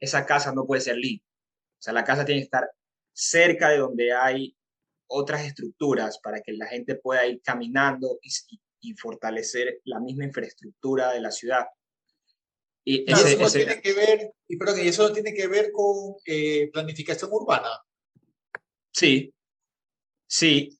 esa 0.00 0.24
casa 0.24 0.52
no 0.52 0.64
puede 0.64 0.80
ser 0.80 0.96
LEED. 0.96 1.20
O 1.20 1.82
sea, 1.82 1.92
la 1.92 2.04
casa 2.04 2.24
tiene 2.24 2.40
que 2.40 2.44
estar 2.44 2.70
cerca 3.12 3.70
de 3.70 3.78
donde 3.78 4.12
hay 4.12 4.56
otras 5.08 5.44
estructuras 5.44 6.20
para 6.20 6.40
que 6.40 6.52
la 6.52 6.66
gente 6.66 6.94
pueda 6.94 7.26
ir 7.26 7.40
caminando 7.42 8.20
y, 8.22 8.30
y 8.80 8.94
fortalecer 8.94 9.80
la 9.84 9.98
misma 9.98 10.24
infraestructura 10.24 11.12
de 11.12 11.20
la 11.20 11.32
ciudad. 11.32 11.66
Y, 12.84 13.04
eso 13.10 13.38
no 13.38 13.50
tiene 13.50 13.80
que 13.82 13.92
ver, 13.92 14.32
y 14.46 14.56
perdón, 14.56 14.78
eso 14.78 15.08
no 15.08 15.12
tiene 15.12 15.34
que 15.34 15.46
ver 15.48 15.72
con 15.72 16.14
eh, 16.24 16.70
planificación 16.72 17.30
urbana. 17.32 17.68
Sí, 18.92 19.34
sí. 20.28 20.78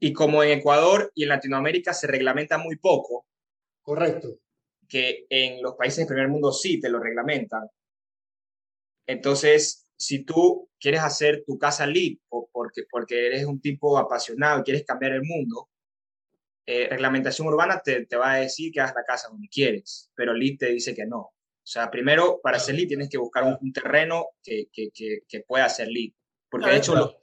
Y 0.00 0.12
como 0.12 0.42
en 0.42 0.58
Ecuador 0.58 1.12
y 1.14 1.24
en 1.24 1.28
Latinoamérica 1.28 1.94
se 1.94 2.06
reglamenta 2.06 2.58
muy 2.58 2.76
poco. 2.76 3.26
Correcto. 3.82 4.38
Que 4.88 5.26
en 5.28 5.62
los 5.62 5.74
países 5.74 5.98
del 5.98 6.08
primer 6.08 6.28
mundo 6.28 6.52
sí 6.52 6.80
te 6.80 6.88
lo 6.88 6.98
reglamentan. 6.98 7.68
Entonces, 9.06 9.86
si 9.96 10.24
tú 10.24 10.70
quieres 10.78 11.00
hacer 11.00 11.44
tu 11.46 11.58
casa 11.58 11.86
LEED 11.86 12.18
o 12.28 12.48
porque, 12.52 12.82
porque 12.90 13.26
eres 13.26 13.44
un 13.44 13.60
tipo 13.60 13.98
apasionado 13.98 14.60
y 14.60 14.62
quieres 14.64 14.84
cambiar 14.84 15.12
el 15.12 15.22
mundo, 15.22 15.68
eh, 16.66 16.86
reglamentación 16.88 17.48
urbana 17.48 17.80
te, 17.80 18.06
te, 18.06 18.16
va 18.16 18.32
a 18.32 18.40
decir 18.40 18.70
que 18.72 18.80
hagas 18.80 18.94
la 18.94 19.04
casa 19.04 19.28
donde 19.28 19.48
quieres, 19.48 20.10
pero 20.14 20.34
LEED 20.34 20.58
te 20.58 20.66
dice 20.66 20.94
que 20.94 21.06
no. 21.06 21.32
O 21.68 21.70
sea, 21.70 21.90
primero, 21.90 22.40
para 22.42 22.56
hacer 22.56 22.76
lead 22.76 22.88
tienes 22.88 23.10
que 23.10 23.18
buscar 23.18 23.44
un, 23.44 23.72
terreno 23.74 24.28
que, 24.42 24.68
que, 24.72 24.88
que, 24.90 25.40
pueda 25.46 25.66
hacer 25.66 25.88
lead. 25.88 26.12
Porque 26.48 26.70
de 26.70 26.76
hecho, 26.78 26.94
lo, 26.94 27.14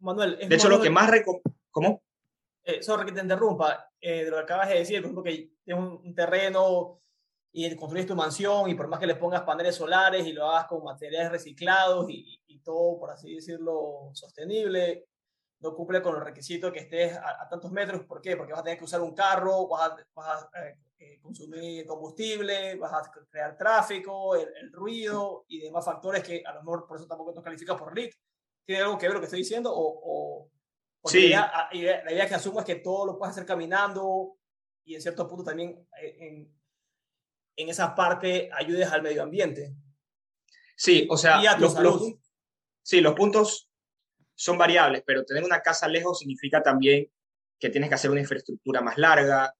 Manuel, 0.00 0.38
de 0.48 0.54
hecho 0.54 0.68
lo 0.68 0.80
que 0.80 0.90
más... 0.90 1.10
¿Cómo? 1.70 2.02
Eh, 2.64 2.82
sorry 2.82 3.06
que 3.06 3.12
te 3.12 3.20
interrumpa. 3.20 3.90
Eh, 4.00 4.24
de 4.24 4.30
lo 4.30 4.36
que 4.38 4.42
acabas 4.42 4.68
de 4.68 4.78
decir, 4.78 5.00
por 5.00 5.10
ejemplo, 5.10 5.22
que 5.22 5.50
tienes 5.64 5.84
un, 5.84 6.14
terreno 6.14 7.00
y 7.52 7.74
construyes 7.76 8.06
tu 8.06 8.14
mansión 8.14 8.70
y 8.70 8.74
por 8.74 8.88
más 8.88 9.00
que 9.00 9.06
le 9.06 9.16
pongas 9.16 9.42
paneles 9.42 9.74
solares 9.74 10.26
y 10.26 10.32
lo 10.32 10.46
hagas 10.46 10.66
con 10.66 10.84
materiales 10.84 11.30
reciclados 11.30 12.08
y, 12.08 12.40
y, 12.46 12.58
todo, 12.60 12.98
por 12.98 13.10
así 13.10 13.34
decirlo, 13.34 14.10
sostenible, 14.12 15.08
no 15.60 15.74
cumple 15.74 16.00
con 16.00 16.14
los 16.14 16.24
requisitos 16.24 16.72
que 16.72 16.80
estés 16.80 17.16
a, 17.16 17.48
tantos 17.48 17.70
metros. 17.70 18.04
¿Por 18.04 18.20
qué? 18.20 18.36
Porque 18.36 18.52
vas 18.52 18.60
a 18.60 18.64
tener 18.64 18.78
que 18.78 18.84
usar 18.84 19.00
un 19.00 19.14
carro, 19.14 19.68
vas 19.68 19.90
a, 19.90 19.96
vas 20.14 20.48
a 20.54 20.66
eh, 20.66 20.76
eh, 20.98 21.20
consumir 21.20 21.86
combustible, 21.86 22.76
vas 22.76 22.92
a 22.92 23.10
crear 23.30 23.56
tráfico, 23.56 24.34
el, 24.36 24.72
ruido 24.72 25.44
y 25.48 25.60
demás 25.60 25.84
factores 25.84 26.22
que 26.22 26.42
a 26.44 26.54
lo 26.54 26.62
mejor 26.62 26.86
por 26.86 26.96
eso 26.96 27.06
tampoco 27.06 27.32
nos 27.32 27.44
califica 27.44 27.76
por 27.76 27.94
RIT. 27.94 28.14
¿Tiene 28.70 28.84
algo 28.84 28.98
que 28.98 29.08
ver 29.08 29.14
lo 29.14 29.20
que 29.20 29.24
estoy 29.24 29.40
diciendo? 29.40 29.72
O, 29.74 30.48
sí. 31.04 31.30
La 31.30 31.68
idea, 31.72 32.02
la 32.04 32.12
idea, 32.12 32.28
que 32.28 32.36
asumo 32.36 32.60
es 32.60 32.64
que 32.64 32.76
todo 32.76 33.04
lo 33.04 33.18
puedes 33.18 33.32
hacer 33.32 33.44
caminando 33.44 34.38
y 34.84 34.94
en 34.94 35.02
cierto 35.02 35.26
punto 35.26 35.42
también 35.42 35.88
eh, 36.00 36.16
en, 36.20 36.56
en 37.56 37.68
esa 37.68 37.92
parte 37.96 38.48
ayudes 38.52 38.86
al 38.92 39.02
medio 39.02 39.24
ambiente. 39.24 39.74
Sí, 40.76 41.04
o 41.10 41.16
sea, 41.16 41.58
los, 41.58 41.80
los, 41.80 42.14
sí, 42.80 43.00
los 43.00 43.14
puntos 43.14 43.68
son 44.36 44.56
variables, 44.56 45.02
pero 45.04 45.24
tener 45.24 45.42
una 45.42 45.62
casa 45.62 45.88
lejos 45.88 46.20
significa 46.20 46.62
también 46.62 47.10
que 47.58 47.70
tienes 47.70 47.88
que 47.88 47.96
hacer 47.96 48.12
una 48.12 48.20
infraestructura 48.20 48.80
más 48.82 48.96
larga, 48.98 49.52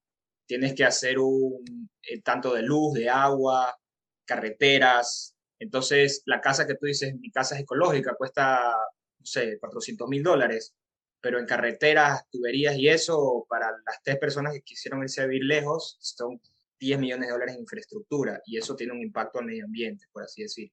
tienes 0.46 0.72
que 0.72 0.84
hacer 0.84 1.18
un 1.18 1.90
eh, 2.00 2.20
tanto 2.20 2.54
de 2.54 2.62
luz, 2.62 2.94
de 2.94 3.10
agua, 3.10 3.76
carreteras. 4.24 5.34
Entonces, 5.58 6.22
la 6.26 6.40
casa 6.40 6.64
que 6.64 6.76
tú 6.76 6.86
dices, 6.86 7.12
mi 7.18 7.32
casa 7.32 7.56
es 7.56 7.62
ecológica, 7.62 8.14
cuesta, 8.14 8.72
no 9.20 9.26
sé, 9.26 9.58
400 9.58 10.08
mil 10.08 10.22
dólares, 10.22 10.74
pero 11.20 11.38
en 11.38 11.46
carreteras, 11.46 12.28
tuberías 12.30 12.76
y 12.76 12.88
eso, 12.88 13.46
para 13.48 13.70
las 13.70 14.02
tres 14.02 14.18
personas 14.18 14.54
que 14.54 14.62
quisieron 14.62 15.02
irse 15.02 15.20
a 15.20 15.26
vivir 15.26 15.44
lejos, 15.44 15.98
son 16.00 16.40
10 16.80 16.98
millones 16.98 17.28
de 17.28 17.32
dólares 17.32 17.54
en 17.54 17.60
infraestructura 17.60 18.40
y 18.46 18.56
eso 18.56 18.74
tiene 18.74 18.94
un 18.94 19.02
impacto 19.02 19.38
al 19.38 19.44
medio 19.44 19.66
ambiente, 19.66 20.06
por 20.12 20.24
así 20.24 20.42
decir. 20.42 20.72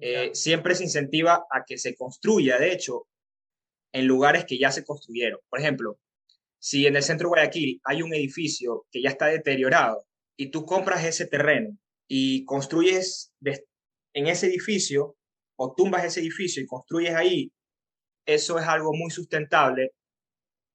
Eh, 0.00 0.30
siempre 0.34 0.74
se 0.74 0.84
incentiva 0.84 1.46
a 1.50 1.64
que 1.66 1.78
se 1.78 1.94
construya, 1.94 2.58
de 2.58 2.72
hecho, 2.72 3.06
en 3.92 4.06
lugares 4.06 4.46
que 4.46 4.58
ya 4.58 4.72
se 4.72 4.84
construyeron. 4.84 5.40
Por 5.48 5.60
ejemplo, 5.60 5.98
si 6.58 6.86
en 6.86 6.96
el 6.96 7.02
centro 7.02 7.28
de 7.28 7.36
Guayaquil 7.36 7.80
hay 7.84 8.02
un 8.02 8.14
edificio 8.14 8.86
que 8.90 9.02
ya 9.02 9.10
está 9.10 9.26
deteriorado 9.26 10.06
y 10.36 10.50
tú 10.50 10.64
compras 10.64 11.04
ese 11.04 11.26
terreno 11.26 11.78
y 12.08 12.44
construyes 12.44 13.32
en 14.14 14.26
ese 14.26 14.46
edificio 14.46 15.16
o 15.56 15.74
tumbas 15.74 16.04
ese 16.04 16.20
edificio 16.20 16.62
y 16.62 16.66
construyes 16.66 17.14
ahí, 17.14 17.52
eso 18.26 18.58
es 18.58 18.66
algo 18.66 18.92
muy 18.92 19.10
sustentable 19.10 19.92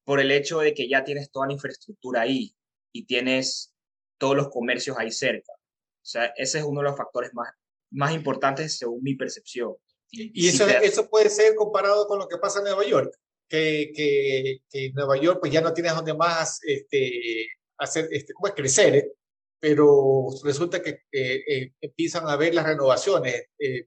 por 0.04 0.20
el 0.20 0.32
hecho 0.32 0.60
de 0.60 0.74
que 0.74 0.90
ya 0.90 1.04
tienes 1.04 1.32
toda 1.32 1.48
la 1.48 1.54
infraestructura 1.54 2.22
ahí 2.22 2.56
y 2.92 3.06
tienes 3.06 3.74
todos 4.18 4.36
los 4.36 4.50
comercios 4.50 4.98
ahí 4.98 5.12
cerca. 5.12 5.54
O 5.54 6.06
sea, 6.06 6.26
ese 6.36 6.60
es 6.60 6.64
uno 6.64 6.82
de 6.82 6.86
los 6.86 6.98
factores 6.98 7.34
más, 7.34 7.54
más 7.92 8.14
importantes 8.14 8.78
según 8.78 9.04
mi 9.04 9.16
percepción. 9.16 9.76
Y, 10.10 10.48
eso, 10.48 10.68
eso 10.68 11.10
puede 11.10 11.30
ser 11.30 11.56
comparado 11.56 12.08
con 12.08 12.20
lo 12.20 12.28
que 12.28 12.38
pasa 12.38 12.60
en 12.60 12.66
Nueva 12.66 12.86
York 12.86 13.16
que, 13.52 13.92
que, 13.94 14.62
que, 14.70 14.92
Nueva 14.94 15.18
York 15.18 15.40
pues 15.42 15.52
ya 15.52 15.62
no 15.62 15.74
tienes 15.74 15.94
donde 15.94 16.14
más 16.14 16.62
este, 16.64 17.48
hacer, 17.78 18.08
este, 18.12 18.34
¿cómo 18.34 18.48
es? 18.48 18.54
crecer, 18.54 18.96
¿eh? 18.96 19.12
pero 19.60 20.28
resulta 20.44 20.82
que 20.82 21.04
eh, 21.12 21.74
empiezan 21.82 22.28
a 22.28 22.38
ver 22.38 22.56
las 22.56 22.66
renovaciones, 22.66 23.50
eh, 23.60 23.84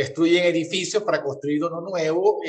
destruyen 0.00 0.44
edificios 0.44 1.02
para 1.02 1.22
construir 1.22 1.62
uno 1.64 1.80
nuevo, 1.80 2.40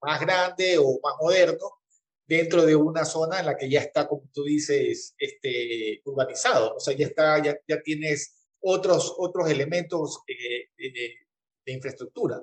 más 0.00 0.20
grande 0.20 0.78
o 0.78 0.98
más 1.02 1.14
moderno, 1.20 1.78
dentro 2.26 2.64
de 2.64 2.76
una 2.76 3.04
zona 3.04 3.40
en 3.40 3.46
la 3.46 3.56
que 3.56 3.68
ya 3.68 3.80
está, 3.80 4.06
como 4.06 4.28
tú 4.32 4.44
dices, 4.44 5.14
este, 5.18 6.00
urbanizado, 6.04 6.76
o 6.76 6.80
sea, 6.80 6.94
ya, 6.94 7.06
está, 7.06 7.42
ya, 7.42 7.56
ya 7.66 7.80
tienes 7.82 8.48
otros, 8.60 9.14
otros 9.18 9.50
elementos 9.50 10.22
de 10.26 11.72
infraestructura. 11.72 12.42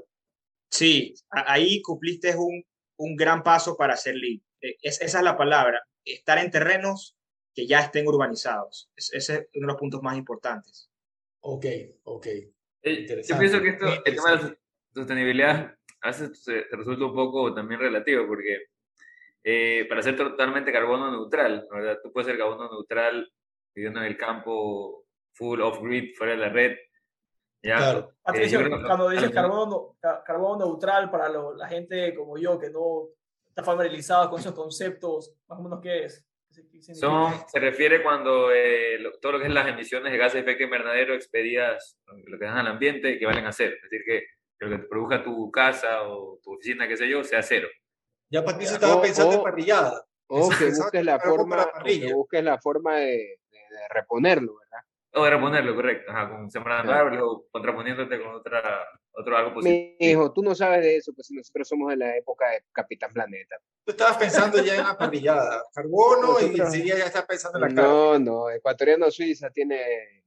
Sí, 0.72 1.14
ahí 1.30 1.82
cumpliste 1.82 2.36
un, 2.36 2.64
un 2.98 3.16
gran 3.16 3.44
paso 3.44 3.76
para 3.76 3.94
hacer 3.94 4.16
lead. 4.16 4.42
E, 4.62 4.78
es, 4.82 5.02
esa 5.02 5.20
es 5.20 5.24
la 5.24 5.38
palabra, 5.38 5.82
estar 6.04 6.38
en 6.38 6.52
terrenos 6.52 7.16
que 7.54 7.68
ya 7.68 7.80
estén 7.80 8.08
urbanizados. 8.08 8.90
ese 8.96 9.18
es 9.18 9.30
uno 9.56 9.68
de 9.68 9.74
los 9.74 9.78
puntos 9.78 10.02
más 10.02 10.18
importantes. 10.18 10.90
Ok, 11.42 11.66
ok. 12.04 12.28
Eh, 12.86 13.24
yo 13.28 13.38
pienso 13.40 13.60
que 13.62 13.70
esto, 13.70 13.86
el 14.06 14.16
tema 14.16 14.32
de 14.32 14.44
la 14.44 14.58
sostenibilidad 14.94 15.76
a 16.02 16.08
veces 16.08 16.44
se, 16.44 16.66
resulta 16.72 17.06
un 17.06 17.16
poco 17.16 17.54
también 17.54 17.80
relativo, 17.80 18.28
porque 18.28 18.68
eh, 19.44 19.86
para 19.90 20.04
ser 20.04 20.16
totalmente 20.16 20.72
carbono 20.72 21.10
neutral, 21.10 21.68
¿verdad? 21.72 21.98
Tú 22.04 22.12
puedes 22.14 22.28
ser 22.28 22.38
carbono 22.38 22.70
neutral 22.70 23.28
viviendo 23.74 24.00
en 24.02 24.06
el 24.06 24.18
campo 24.18 25.06
full 25.34 25.62
off-grid, 25.62 26.14
fuera 26.16 26.34
de 26.34 26.38
la 26.40 26.50
red. 26.50 26.78
¿ya? 27.64 27.78
Claro. 27.78 28.00
Eh, 28.12 28.14
Patricio, 28.24 28.60
creo 28.60 28.82
cuando 28.86 29.10
dices 29.10 29.32
carbono, 29.32 29.98
ca- 30.00 30.24
carbono 30.24 30.66
neutral 30.66 31.10
para 31.10 31.28
lo- 31.30 31.56
la 31.56 31.68
gente 31.68 32.14
como 32.14 32.38
yo 32.38 32.60
que 32.60 32.70
no 32.70 33.08
está 33.48 33.64
familiarizado 33.64 34.30
con 34.30 34.40
esos 34.40 34.54
conceptos, 34.54 35.36
más 35.48 35.60
o 35.60 35.64
menos 35.64 35.80
qué 35.82 36.06
es. 36.06 36.24
Son, 36.94 37.34
se 37.48 37.60
refiere 37.60 38.02
cuando 38.04 38.52
eh, 38.52 38.98
lo- 39.00 39.18
todo 39.20 39.34
lo 39.34 39.40
que 39.40 39.46
es 39.48 39.54
las 39.54 39.68
emisiones 39.68 40.12
de 40.12 40.18
gases 40.18 40.34
de 40.36 40.40
efecto 40.42 40.64
invernadero 40.64 41.14
expedidas, 41.14 41.98
lo 42.26 42.38
que 42.40 42.46
dan 42.46 42.58
al 42.58 42.68
ambiente, 42.68 43.14
equivalen 43.14 43.46
a 43.46 43.52
cero. 43.52 43.76
Es 43.84 43.90
decir, 43.90 44.06
que, 44.06 44.24
lo 44.60 44.70
que 44.70 44.84
produzca 44.88 45.24
tu 45.24 45.52
casa 45.52 46.04
o 46.04 46.40
tu 46.44 46.54
oficina, 46.54 46.88
qué 46.88 46.96
sé 46.98 47.10
yo, 47.10 47.24
sea 47.24 47.42
cero. 47.42 47.68
Ya 48.30 48.44
Patricio 48.44 48.76
estaba 48.76 48.96
O- 48.96 49.02
pensando 49.02 49.34
en 49.34 49.40
o- 49.40 49.44
parrillada. 49.44 50.06
O 50.28 50.50
que 50.60 50.66
busques 50.66 51.06
la 51.06 51.20
forma, 51.20 51.72
que 51.84 52.14
busques 52.14 52.44
la 52.44 52.58
forma 52.60 52.96
de, 52.98 53.06
de- 53.08 53.38
de 53.52 53.88
reponerlo, 53.92 54.58
¿verdad? 54.58 54.86
O 55.18 55.24
de 55.24 55.30
reponerlo, 55.30 55.74
correcto. 55.76 56.12
Ajá, 56.12 56.30
con 56.30 56.52
sembrando 56.52 56.84
Claro. 56.92 57.06
árboles 57.08 57.22
o 57.24 57.48
contraponiéndote 57.52 58.20
con 58.22 58.36
otra, 58.36 58.62
otro 59.12 59.38
algo 59.38 59.54
positivo. 59.54 59.96
Mi 60.00 60.08
hijo, 60.10 60.34
tú 60.34 60.44
no 60.44 60.54
sabes 60.54 60.82
de 60.82 60.98
eso, 60.98 61.14
pues 61.14 61.28
si 61.28 61.36
nosotros 61.36 61.68
somos 61.68 61.90
de 61.90 61.98
la 61.98 62.18
época 62.18 62.50
de 62.50 62.64
Capitán 62.72 63.14
Planeta. 63.14 63.56
Tú 63.86 63.92
estabas 63.92 64.18
pensando 64.18 64.62
ya 64.62 64.76
en 64.76 64.84
la 64.84 64.98
parrillada. 64.98 65.64
Carbono 65.74 66.40
y 66.40 66.48
Nosotros- 66.48 66.60
enseguida 66.60 66.98
ya 66.98 67.06
estás 67.06 67.26
pensando 67.26 67.58
en 67.58 67.62
la 67.62 67.68
carne. 67.70 67.82
No, 67.84 68.20
no, 68.20 68.50
Ecuatoriano 68.50 69.10
Suiza 69.10 69.50
tiene, 69.52 70.24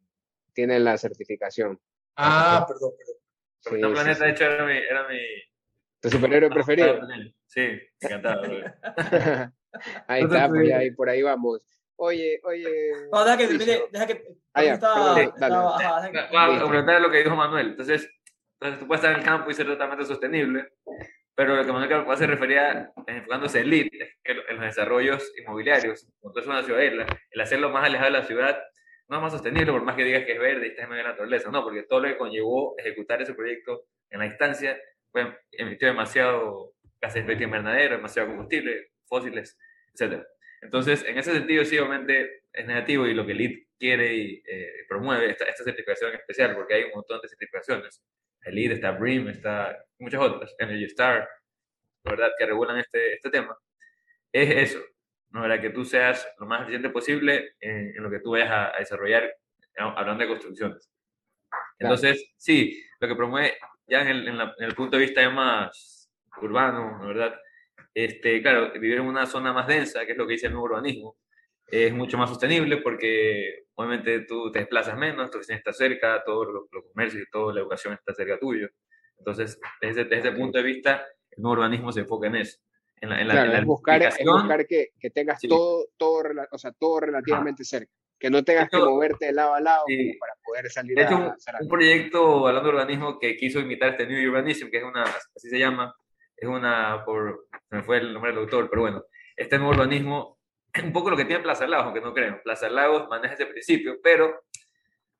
tiene 0.54 0.78
la 0.80 0.96
certificación. 0.96 1.78
Ah, 2.16 2.64
perdón, 2.66 2.92
perdón. 2.96 3.16
Capitán 3.62 3.90
sí, 3.90 3.94
Planeta, 3.94 4.18
sí. 4.18 4.24
de 4.24 4.30
hecho, 4.30 4.44
era 4.44 4.64
mi... 4.66 4.76
Era 4.78 5.08
mi 5.08 5.18
¿Tu 6.00 6.10
superhéroe 6.10 6.48
preferido? 6.50 6.98
Sí, 7.46 7.66
encantado. 8.00 8.42
ahí 10.06 10.22
está, 10.22 10.48
pues 10.48 10.68
ya, 10.68 10.78
ahí 10.78 10.90
por 10.92 11.08
ahí 11.08 11.22
vamos. 11.22 11.66
Oye, 12.00 12.40
oye. 12.44 12.92
No, 13.12 13.24
deja 13.24 13.36
que 13.36 13.46
termine, 13.48 13.80
deja 13.90 14.06
que... 14.06 14.24
Ah, 14.54 14.62
ya, 14.62 14.74
estaba- 14.74 15.14
perdón, 15.14 15.32
estaba- 15.34 15.60
dale. 15.70 15.84
ajá, 15.84 16.00
deja 16.10 16.28
que- 16.28 16.34
Va 16.36 16.44
a 16.44 16.60
complementar 16.60 17.00
lo 17.00 17.10
que 17.10 17.18
dijo 17.24 17.34
Manuel. 17.36 17.66
Entonces, 17.70 18.08
entonces, 18.60 18.80
tú 18.80 18.86
puedes 18.86 19.00
estar 19.02 19.12
en 19.14 19.18
el 19.20 19.24
campo 19.26 19.50
y 19.50 19.54
ser 19.54 19.66
totalmente 19.66 20.04
sostenible, 20.04 20.68
pero 21.34 21.56
lo 21.56 21.64
que 21.64 21.72
Manuel 21.72 22.16
se 22.18 22.26
refería, 22.26 22.92
enfocándose 23.06 23.60
en 23.60 23.70
que 23.70 24.32
en 24.32 24.56
los 24.56 24.60
desarrollos 24.64 25.32
inmobiliarios, 25.38 26.06
tú 26.22 26.38
es 26.38 26.46
una 26.46 26.62
ciudadela, 26.62 27.06
el 27.30 27.40
hacerlo 27.40 27.70
más 27.70 27.84
alejado 27.84 28.12
de 28.12 28.18
la 28.18 28.24
ciudad 28.24 28.62
no 29.08 29.16
es 29.16 29.22
más 29.22 29.32
sostenible, 29.32 29.72
por 29.72 29.82
más 29.82 29.96
que 29.96 30.04
digas 30.04 30.24
que 30.24 30.32
es 30.34 30.38
verde 30.38 30.66
y 30.66 30.70
estás 30.70 30.84
en 30.84 30.90
medio 30.90 31.02
de 31.02 31.08
la 31.08 31.10
naturaleza, 31.14 31.50
no, 31.50 31.62
porque 31.64 31.82
todo 31.84 32.00
lo 32.00 32.08
que 32.08 32.18
conllevó 32.18 32.74
ejecutar 32.78 33.22
ese 33.22 33.34
proyecto 33.34 33.86
en 34.10 34.18
la 34.20 34.26
instancia, 34.26 34.78
pues, 35.10 35.26
emitió 35.52 35.88
demasiado 35.88 36.74
gases 37.00 37.14
de 37.14 37.20
efecto 37.32 37.44
invernadero, 37.44 37.96
demasiado 37.96 38.28
combustible, 38.28 38.90
fósiles, 39.06 39.56
etc. 39.98 40.24
Entonces, 40.60 41.04
en 41.04 41.18
ese 41.18 41.32
sentido, 41.32 41.64
sí, 41.64 41.78
obviamente 41.78 42.42
es 42.52 42.66
negativo 42.66 43.06
y 43.06 43.14
lo 43.14 43.24
que 43.26 43.34
LEED 43.34 43.58
quiere 43.78 44.14
y 44.14 44.42
eh, 44.46 44.72
promueve 44.88 45.30
esta, 45.30 45.44
esta 45.44 45.64
certificación 45.64 46.14
especial, 46.14 46.54
porque 46.56 46.74
hay 46.74 46.82
un 46.84 46.90
montón 46.96 47.20
de 47.20 47.28
certificaciones. 47.28 48.02
El 48.42 48.54
LEED, 48.56 48.72
está 48.72 48.92
BREEAM, 48.92 49.28
está 49.28 49.84
muchas 49.98 50.20
otras, 50.20 50.54
Energy 50.58 50.84
Star, 50.84 51.28
verdad, 52.04 52.30
que 52.38 52.46
regulan 52.46 52.78
este, 52.78 53.14
este 53.14 53.30
tema, 53.30 53.56
es 54.32 54.72
eso, 54.72 54.84
¿no? 55.30 55.42
¿verdad? 55.42 55.60
que 55.60 55.70
tú 55.70 55.84
seas 55.84 56.26
lo 56.38 56.46
más 56.46 56.62
eficiente 56.62 56.90
posible 56.90 57.52
en, 57.60 57.94
en 57.96 58.02
lo 58.02 58.10
que 58.10 58.20
tú 58.20 58.30
vayas 58.32 58.50
a, 58.50 58.74
a 58.74 58.78
desarrollar, 58.78 59.32
hablando 59.76 60.22
de 60.22 60.28
construcciones. 60.28 60.90
Entonces, 61.78 62.32
sí, 62.36 62.82
lo 63.00 63.08
que 63.08 63.14
promueve 63.14 63.56
ya 63.86 64.02
en 64.02 64.08
el, 64.08 64.28
en 64.28 64.38
la- 64.38 64.54
en 64.58 64.64
el 64.64 64.74
punto 64.74 64.96
de 64.96 65.04
vista 65.04 65.20
ya 65.22 65.30
más 65.30 66.10
urbano, 66.42 66.98
¿no? 66.98 67.08
¿verdad? 67.08 67.38
Este, 68.00 68.40
claro, 68.42 68.70
vivir 68.72 68.98
en 68.98 69.06
una 69.06 69.26
zona 69.26 69.52
más 69.52 69.66
densa, 69.66 70.06
que 70.06 70.12
es 70.12 70.18
lo 70.18 70.24
que 70.26 70.34
dice 70.34 70.46
el 70.46 70.52
nuevo 70.52 70.66
urbanismo, 70.66 71.16
es 71.66 71.92
mucho 71.92 72.16
más 72.16 72.30
sostenible 72.30 72.76
porque 72.76 73.64
obviamente 73.74 74.20
tú 74.20 74.52
te 74.52 74.60
desplazas 74.60 74.96
menos, 74.96 75.30
tu 75.30 75.38
oficina 75.38 75.58
está 75.58 75.72
cerca, 75.72 76.22
todos 76.24 76.46
los, 76.46 76.62
los 76.70 76.84
comercios 76.92 77.24
y 77.26 77.30
toda 77.30 77.52
la 77.52 77.60
educación 77.60 77.94
está 77.94 78.14
cerca 78.14 78.38
tuyo. 78.38 78.68
Entonces, 79.18 79.58
desde, 79.80 80.04
desde 80.04 80.28
ese 80.28 80.32
punto 80.38 80.58
de 80.58 80.64
vista, 80.64 81.04
el 81.32 81.42
nuevo 81.42 81.60
urbanismo 81.60 81.90
se 81.90 82.00
enfoca 82.00 82.28
en 82.28 82.36
eso. 82.36 82.58
En 83.00 83.10
la, 83.10 83.20
en 83.20 83.26
la, 83.28 83.34
Claro, 83.34 83.46
en 83.48 83.52
la 83.54 83.58
es 83.58 83.64
buscar, 83.66 84.02
es 84.02 84.16
buscar 84.24 84.66
que, 84.66 84.88
que 85.00 85.10
tengas 85.10 85.40
Sí. 85.40 85.48
todo, 85.48 85.86
todo, 85.96 86.22
o 86.52 86.58
sea, 86.58 86.70
todo 86.72 87.00
relativamente 87.00 87.64
cerca. 87.64 87.92
Que 88.16 88.30
no 88.30 88.44
tengas 88.44 88.68
que 88.70 88.76
moverte 88.78 89.26
de 89.26 89.32
lado 89.32 89.54
a 89.54 89.60
lado 89.60 89.84
sí. 89.88 90.16
para 90.20 90.34
poder 90.44 90.70
salir 90.70 90.96
De 90.96 91.02
hecho, 91.02 91.14
a 91.14 91.18
un, 91.18 91.24
hacer 91.32 91.54
un 91.54 91.60
algo. 91.62 91.68
proyecto 91.68 92.46
hablando 92.46 92.70
de 92.70 92.74
urbanismo 92.76 93.18
que 93.18 93.36
quiso 93.36 93.58
imitar 93.60 93.90
este 93.90 94.06
New 94.06 94.30
Urbanism, 94.30 94.70
que 94.70 94.78
es 94.78 94.84
una, 94.84 95.02
así 95.02 95.48
se 95.50 95.58
llama, 95.58 95.92
es 96.40 96.48
una, 96.48 97.02
por, 97.04 97.48
me 97.70 97.82
fue 97.82 97.98
el 97.98 98.12
nombre 98.12 98.30
del 98.30 98.40
autor, 98.40 98.68
pero 98.70 98.82
bueno, 98.82 99.04
este 99.36 99.58
nuevo 99.58 99.72
urbanismo, 99.72 100.38
un 100.82 100.92
poco 100.92 101.10
lo 101.10 101.16
que 101.16 101.24
tiene 101.24 101.42
Plaza 101.42 101.66
Lagos, 101.66 101.86
aunque 101.86 102.00
no 102.00 102.14
creo. 102.14 102.40
Plaza 102.42 102.68
Lagos 102.68 103.08
maneja 103.08 103.34
ese 103.34 103.46
principio, 103.46 103.98
pero 104.02 104.44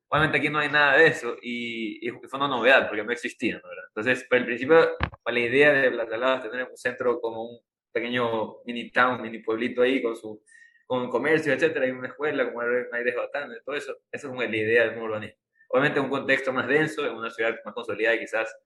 obviamente 0.09 0.39
aquí 0.39 0.49
no 0.49 0.59
hay 0.59 0.71
nada 0.71 0.97
de 0.97 1.07
eso 1.07 1.37
y, 1.43 2.07
y 2.07 2.11
fue 2.11 2.39
una 2.39 2.49
novedad 2.49 2.89
porque 2.89 3.05
no 3.05 3.13
existía, 3.13 3.61
¿no? 3.63 3.69
Entonces, 3.89 4.25
por 4.29 4.39
el 4.39 4.47
principio, 4.47 4.97
pues, 5.23 5.35
la 5.35 5.41
idea 5.41 5.73
de 5.73 5.91
Plaza 5.91 6.17
Lagos 6.17 6.45
es 6.45 6.51
tener 6.51 6.69
un 6.69 6.77
centro 6.77 7.21
como 7.21 7.43
un 7.45 7.59
pequeño 7.93 8.63
mini 8.65 8.91
town, 8.91 9.21
mini 9.21 9.39
pueblito 9.39 9.83
ahí 9.83 10.03
con 10.03 10.17
su 10.17 10.43
con 10.87 11.11
comercio, 11.11 11.53
etcétera, 11.53 11.87
y 11.87 11.91
una 11.91 12.09
escuela, 12.09 12.47
como 12.47 12.63
hay 12.63 13.05
de 13.05 13.15
Batán, 13.15 13.53
todo 13.63 13.77
eso, 13.77 13.93
esa 14.11 14.27
es 14.27 14.31
como 14.31 14.43
la 14.43 14.57
idea 14.57 14.85
del 14.85 14.93
nuevo 14.93 15.09
urbanismo. 15.09 15.39
Obviamente 15.69 15.99
en 15.99 16.07
un 16.07 16.11
contexto 16.11 16.51
más 16.51 16.67
denso, 16.67 17.07
en 17.07 17.15
una 17.15 17.31
ciudad 17.31 17.55
más 17.63 17.75
consolidada 17.75 18.19
quizás 18.19 18.57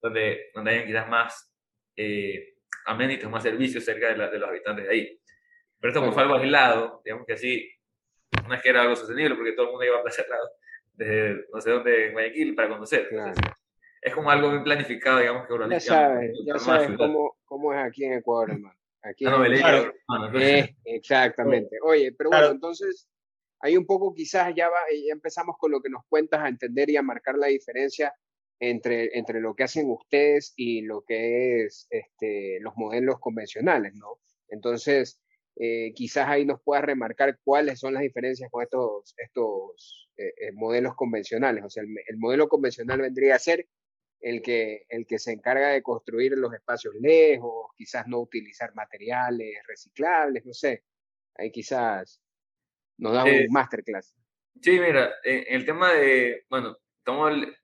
donde, 0.00 0.50
donde 0.54 0.70
hayan 0.70 0.86
quizás 0.86 1.08
más 1.10 1.52
eh, 1.96 2.54
amenities, 2.86 3.28
más 3.28 3.42
servicios 3.42 3.84
cerca 3.84 4.08
de, 4.08 4.16
la- 4.16 4.28
de 4.30 4.38
los 4.38 4.48
habitantes 4.48 4.84
de 4.86 4.90
ahí. 4.92 5.20
Pero 5.80 5.90
esto 5.90 6.00
como 6.00 6.12
fue 6.12 6.22
algo 6.22 6.34
aislado, 6.36 7.00
digamos 7.04 7.26
que 7.26 7.32
así, 7.34 7.70
no 8.48 8.54
es 8.54 8.62
que 8.62 8.68
era 8.68 8.82
algo 8.82 8.96
sostenible 8.96 9.34
porque 9.34 9.52
todo 9.52 9.66
el 9.66 9.72
mundo 9.72 9.84
iba 9.86 9.98
a 9.98 10.02
Plaza 10.02 10.22
Lado 10.28 10.50
desde 10.94 11.44
no 11.52 11.60
sé 11.60 11.70
dónde 11.70 12.06
en 12.06 12.12
Guayaquil 12.12 12.54
para 12.54 12.68
conocer. 12.68 13.08
Entonces, 13.10 13.44
es 14.00 14.14
como 14.14 14.30
algo 14.30 14.50
bien 14.50 14.64
planificado, 14.64 15.18
digamos 15.18 15.46
que 15.46 15.54
Ya 15.70 15.80
sabes, 15.80 16.32
ya 16.44 16.58
sabes 16.58 16.96
cómo, 16.96 17.36
cómo 17.44 17.72
es 17.74 17.78
aquí 17.80 18.04
en 18.04 18.14
Ecuador, 18.14 18.50
hermano. 18.52 18.78
Aquí 19.02 19.26
Una 19.26 19.46
en- 19.46 19.58
Claro. 19.58 19.94
entonces- 20.26 20.64
Eh, 20.64 20.76
exactamente. 20.84 21.76
Oye, 21.82 22.12
pero 22.16 22.30
Claro. 22.30 22.46
bueno, 22.46 22.54
entonces 22.54 23.08
hay 23.60 23.76
un 23.76 23.86
poco 23.86 24.12
quizás 24.14 24.54
ya, 24.54 24.68
va, 24.68 24.78
ya 24.90 25.12
empezamos 25.12 25.56
con 25.58 25.70
lo 25.70 25.80
que 25.80 25.90
nos 25.90 26.02
cuentas 26.08 26.40
a 26.40 26.48
entender 26.48 26.88
y 26.90 26.96
a 26.96 27.02
marcar 27.02 27.36
la 27.36 27.46
diferencia 27.48 28.12
entre, 28.60 29.16
entre 29.18 29.40
lo 29.40 29.54
que 29.54 29.64
hacen 29.64 29.90
ustedes 29.90 30.52
y 30.56 30.82
lo 30.82 31.02
que 31.02 31.64
es 31.64 31.86
este, 31.90 32.58
los 32.60 32.74
modelos 32.76 33.18
convencionales, 33.20 33.94
¿no? 33.94 34.18
Entonces, 34.48 35.20
eh, 35.56 35.92
quizás 35.94 36.28
ahí 36.28 36.44
nos 36.44 36.60
puedas 36.62 36.84
remarcar 36.84 37.38
cuáles 37.44 37.80
son 37.80 37.94
las 37.94 38.02
diferencias 38.02 38.50
con 38.50 38.62
estos, 38.62 39.14
estos 39.16 40.08
eh, 40.16 40.32
eh, 40.40 40.52
modelos 40.52 40.94
convencionales. 40.94 41.64
O 41.64 41.70
sea, 41.70 41.82
el, 41.82 41.94
el 42.06 42.16
modelo 42.18 42.48
convencional 42.48 43.00
vendría 43.00 43.34
a 43.34 43.38
ser 43.38 43.66
el 44.20 44.40
que, 44.42 44.86
el 44.88 45.06
que 45.06 45.18
se 45.18 45.32
encarga 45.32 45.68
de 45.68 45.82
construir 45.82 46.32
los 46.32 46.52
espacios 46.54 46.94
lejos, 47.00 47.70
quizás 47.76 48.06
no 48.06 48.20
utilizar 48.20 48.74
materiales 48.74 49.54
reciclables, 49.66 50.44
no 50.46 50.54
sé. 50.54 50.84
Ahí 51.34 51.50
quizás 51.50 52.22
nos 52.98 53.12
da 53.12 53.28
Eh, 53.28 53.46
un 53.46 53.52
masterclass. 53.52 54.14
Sí, 54.62 54.80
mira, 54.80 55.12
el 55.22 55.66
tema 55.66 55.92
de, 55.92 56.44
bueno, 56.48 56.78
el- 57.28 57.54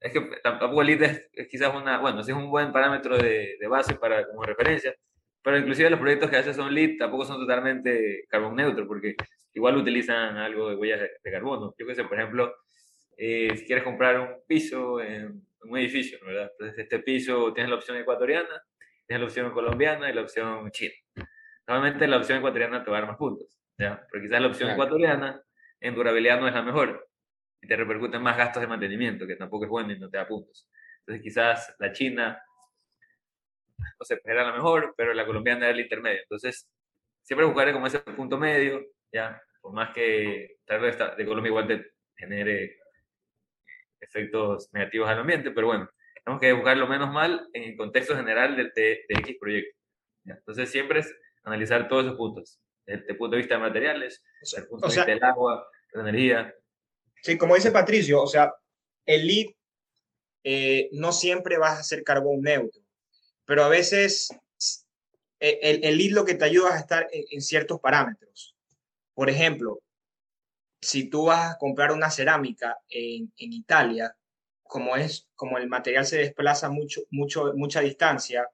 es 0.00 0.12
que 0.12 0.20
tampoco 0.42 0.80
el 0.82 0.88
LEED 0.88 1.02
es, 1.32 1.48
quizás 1.48 1.74
una, 1.74 1.98
bueno, 1.98 2.22
sí 2.22 2.30
es 2.30 2.36
un 2.36 2.50
buen 2.50 2.72
parámetro 2.72 3.18
de, 3.18 3.56
de 3.60 3.66
base 3.68 3.94
para 3.96 4.26
como 4.26 4.42
referencia, 4.42 4.94
pero 5.42 5.58
inclusive 5.58 5.90
los 5.90 6.00
proyectos 6.00 6.30
que 6.30 6.36
veces 6.36 6.56
son 6.56 6.74
LEED 6.74 6.98
tampoco 6.98 7.24
son 7.24 7.38
totalmente 7.38 8.24
carbon 8.28 8.56
neutro, 8.56 8.86
porque 8.86 9.14
igual 9.52 9.76
utilizan 9.76 10.36
algo 10.36 10.70
de 10.70 10.76
huellas 10.76 11.00
de, 11.00 11.10
de 11.22 11.30
carbono. 11.30 11.74
Yo 11.78 11.86
qué 11.86 11.94
sé, 11.94 12.04
por 12.04 12.18
ejemplo, 12.18 12.54
eh, 13.16 13.54
si 13.56 13.66
quieres 13.66 13.84
comprar 13.84 14.18
un 14.18 14.28
piso 14.46 15.00
en 15.00 15.42
un 15.62 15.78
edificio. 15.78 16.18
¿verdad? 16.24 16.50
Entonces 16.52 16.78
este 16.78 17.00
piso 17.00 17.52
tienes 17.52 17.68
la 17.70 17.76
opción 17.76 17.96
ecuatoriana, 17.98 18.62
tienes 19.06 19.20
la 19.20 19.26
opción 19.26 19.52
colombiana 19.52 20.08
y 20.10 20.14
la 20.14 20.22
opción 20.22 20.70
china. 20.70 20.94
Normalmente 21.66 22.06
la 22.08 22.16
opción 22.16 22.38
ecuatoriana 22.38 22.82
te 22.82 22.90
va 22.90 22.96
a 22.96 23.00
dar 23.00 23.08
más 23.10 23.18
puntos, 23.18 23.60
¿ya? 23.78 24.06
Pero 24.10 24.22
quizás 24.22 24.40
la 24.40 24.46
opción 24.48 24.68
Claro. 24.68 24.82
ecuatoriana 24.82 25.42
en 25.80 25.94
durabilidad 25.94 26.40
no 26.40 26.48
es 26.48 26.54
la 26.54 26.62
mejor 26.62 27.09
y 27.62 27.66
te 27.66 27.76
repercuten 27.76 28.22
más 28.22 28.36
gastos 28.36 28.62
de 28.62 28.68
mantenimiento, 28.68 29.26
que 29.26 29.36
tampoco 29.36 29.64
es 29.64 29.70
bueno 29.70 29.92
y 29.92 29.98
no 29.98 30.08
te 30.08 30.16
da 30.16 30.26
puntos. 30.26 30.68
Entonces 31.00 31.22
quizás 31.22 31.74
la 31.78 31.92
china, 31.92 32.42
no 33.78 34.04
sé, 34.04 34.20
era 34.24 34.44
la 34.44 34.52
mejor, 34.52 34.94
pero 34.96 35.12
la 35.14 35.26
colombiana 35.26 35.66
era 35.66 35.74
la 35.74 35.82
intermedia. 35.82 36.20
Entonces, 36.22 36.68
siempre 37.22 37.46
buscaré 37.46 37.72
como 37.72 37.86
ese 37.86 38.00
punto 38.00 38.38
medio, 38.38 38.84
¿ya? 39.12 39.40
Por 39.60 39.72
más 39.72 39.92
que 39.94 40.58
tal 40.64 40.80
vez 40.80 40.96
de 40.98 41.26
Colombia 41.26 41.50
igual 41.50 41.66
te 41.66 41.92
genere 42.16 42.78
efectos 44.00 44.72
negativos 44.72 45.08
al 45.08 45.18
ambiente, 45.18 45.50
pero 45.50 45.68
bueno, 45.68 45.88
tenemos 46.24 46.40
que 46.40 46.52
buscar 46.52 46.76
lo 46.76 46.86
menos 46.86 47.10
mal 47.12 47.48
en 47.52 47.64
el 47.64 47.76
contexto 47.76 48.16
general 48.16 48.56
de, 48.56 48.64
de, 48.74 49.04
de 49.08 49.14
X 49.20 49.36
proyecto. 49.38 49.78
¿ya? 50.24 50.34
Entonces, 50.34 50.70
siempre 50.70 51.00
es 51.00 51.14
analizar 51.44 51.88
todos 51.88 52.04
esos 52.04 52.16
puntos, 52.16 52.60
desde 52.86 53.10
el 53.10 53.16
punto 53.16 53.36
de 53.36 53.38
vista 53.38 53.54
de 53.54 53.60
materiales, 53.60 54.22
desde 54.40 54.62
el 54.62 54.68
punto 54.68 54.86
o 54.86 54.88
de 54.88 54.94
sea, 54.94 55.04
vista 55.04 55.14
del 55.14 55.24
agua, 55.30 55.66
de 55.92 56.02
la 56.02 56.08
energía. 56.08 56.54
Sí, 57.22 57.36
como 57.36 57.54
dice 57.54 57.70
Patricio, 57.70 58.22
o 58.22 58.26
sea, 58.26 58.52
el 59.06 59.26
lead 59.26 59.46
eh, 60.44 60.88
no 60.92 61.12
siempre 61.12 61.58
vas 61.58 61.78
a 61.78 61.82
ser 61.82 62.02
carbón 62.02 62.40
neutro, 62.42 62.80
pero 63.44 63.64
a 63.64 63.68
veces 63.68 64.30
e, 65.38 65.58
el, 65.62 65.84
el 65.84 65.98
lead 65.98 66.12
lo 66.12 66.24
que 66.24 66.34
te 66.34 66.44
ayuda 66.44 66.74
a 66.74 66.78
estar 66.78 67.08
en, 67.12 67.40
ciertos 67.42 67.80
parámetros. 67.80 68.56
Por 69.14 69.28
ejemplo, 69.28 69.80
si 70.80 71.10
tú 71.10 71.26
vas 71.26 71.52
a 71.54 71.58
comprar 71.58 71.92
una 71.92 72.10
cerámica 72.10 72.78
en, 72.88 73.32
en 73.36 73.52
Italia, 73.52 74.16
como, 74.62 74.96
es, 74.96 75.28
como 75.34 75.58
el 75.58 75.68
material 75.68 76.06
se 76.06 76.18
desplaza 76.18 76.70
mucho, 76.70 77.02
mucho, 77.10 77.52
mucha 77.54 77.80
distancia, 77.80 78.48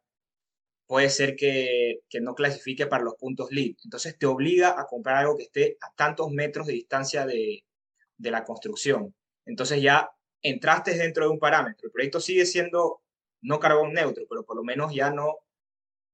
puede 0.86 1.10
ser 1.10 1.36
que, 1.36 2.00
que, 2.08 2.20
no 2.20 2.34
clasifique 2.34 2.86
para 2.86 3.04
los 3.04 3.16
puntos 3.16 3.50
lead. 3.52 3.76
Entonces 3.84 4.18
te 4.18 4.26
obliga 4.26 4.80
a 4.80 4.86
comprar 4.86 5.18
algo 5.18 5.36
que 5.36 5.44
esté 5.44 5.78
a 5.82 5.92
tantos 5.94 6.30
metros 6.30 6.66
de 6.66 6.72
distancia 6.74 7.26
de, 7.26 7.65
de 8.16 8.30
la 8.30 8.44
construcción. 8.44 9.14
Entonces 9.44 9.80
ya 9.80 10.10
entraste 10.42 10.96
dentro 10.96 11.24
de 11.24 11.30
un 11.30 11.38
parámetro. 11.38 11.86
El 11.86 11.92
proyecto 11.92 12.20
sigue 12.20 12.46
siendo 12.46 13.02
no 13.42 13.60
carbón 13.60 13.92
neutro, 13.92 14.24
pero 14.28 14.44
por 14.44 14.56
lo 14.56 14.64
menos 14.64 14.94
ya 14.94 15.10
no, 15.10 15.36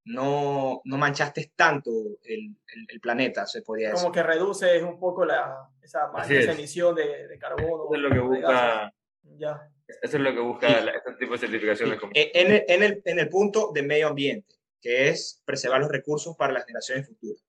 no, 0.04 0.80
no 0.84 0.98
manchaste 0.98 1.52
tanto 1.54 1.90
el, 2.24 2.56
el, 2.88 3.00
planeta, 3.00 3.46
se 3.46 3.62
podría 3.62 3.90
decir. 3.90 4.02
Como 4.02 4.12
que 4.12 4.22
reduces 4.22 4.82
un 4.82 4.98
poco 4.98 5.24
la, 5.24 5.68
esa, 5.80 6.10
esa 6.28 6.52
emisión 6.52 6.94
de, 6.94 7.28
de, 7.28 7.38
carbono. 7.38 7.84
Eso 7.84 7.94
es 7.94 8.00
lo 8.00 8.10
que 8.10 8.18
busca. 8.18 8.94
Ya. 9.38 9.68
Eso 9.86 10.16
es 10.16 10.22
lo 10.22 10.32
que 10.32 10.40
busca 10.40 10.68
este 10.68 11.12
tipo 11.18 11.32
de 11.32 11.38
certificaciones. 11.38 11.98
En, 12.14 12.52
el, 12.52 12.64
en, 12.68 12.82
el, 12.82 13.02
en 13.04 13.18
el 13.18 13.28
punto 13.28 13.70
de 13.72 13.82
medio 13.82 14.08
ambiente, 14.08 14.56
que 14.80 15.08
es 15.08 15.42
preservar 15.44 15.80
los 15.80 15.90
recursos 15.90 16.36
para 16.36 16.52
las 16.52 16.64
generaciones 16.64 17.06
futuras. 17.06 17.42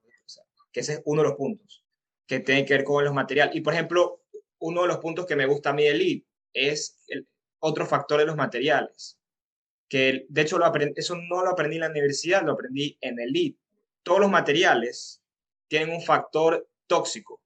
que 0.72 0.80
ese 0.82 0.94
es 0.94 1.02
uno 1.06 1.24
de 1.24 1.30
los 1.30 1.38
puntos 1.38 1.84
que 2.28 2.40
tiene 2.40 2.66
que 2.66 2.74
ver 2.76 2.84
con 2.84 3.04
los 3.04 3.14
materiales. 3.14 3.56
Y, 3.56 3.62
por 3.62 3.74
ejemplo, 3.74 4.23
uno 4.64 4.84
de 4.84 4.88
los 4.88 5.00
puntos 5.00 5.26
que 5.26 5.36
me 5.36 5.46
gusta 5.46 5.72
a 5.72 5.74
mí 5.74 5.84
del 5.84 5.98
LEED 5.98 6.22
es 6.54 6.98
otro 7.60 7.86
factor 7.86 8.20
de 8.20 8.26
los 8.26 8.38
materiales, 8.38 9.20
que 9.90 10.26
de 10.30 10.42
hecho 10.42 10.58
eso 10.96 11.16
no 11.18 11.44
lo 11.44 11.50
aprendí 11.50 11.76
en 11.76 11.82
la 11.82 11.90
universidad, 11.90 12.44
lo 12.44 12.54
aprendí 12.54 12.98
en 13.02 13.20
el 13.20 13.32
LEED. 13.32 13.56
Todos 14.04 14.22
los 14.22 14.32
materiales 14.32 15.22
tienen 15.68 15.94
un 15.94 16.02
factor 16.02 16.66
tóxico. 16.88 17.42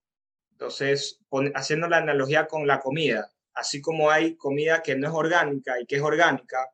Entonces, 0.52 1.20
haciendo 1.56 1.88
la 1.88 1.98
analogía 1.98 2.48
con 2.48 2.68
la 2.68 2.80
comida, 2.80 3.32
así 3.54 3.82
como 3.82 4.12
hay 4.12 4.36
comida 4.36 4.84
que 4.84 4.96
no 4.96 5.08
es 5.08 5.14
orgánica 5.14 5.80
y 5.82 5.88
que 5.88 5.96
es 5.96 6.02
orgánica, 6.04 6.72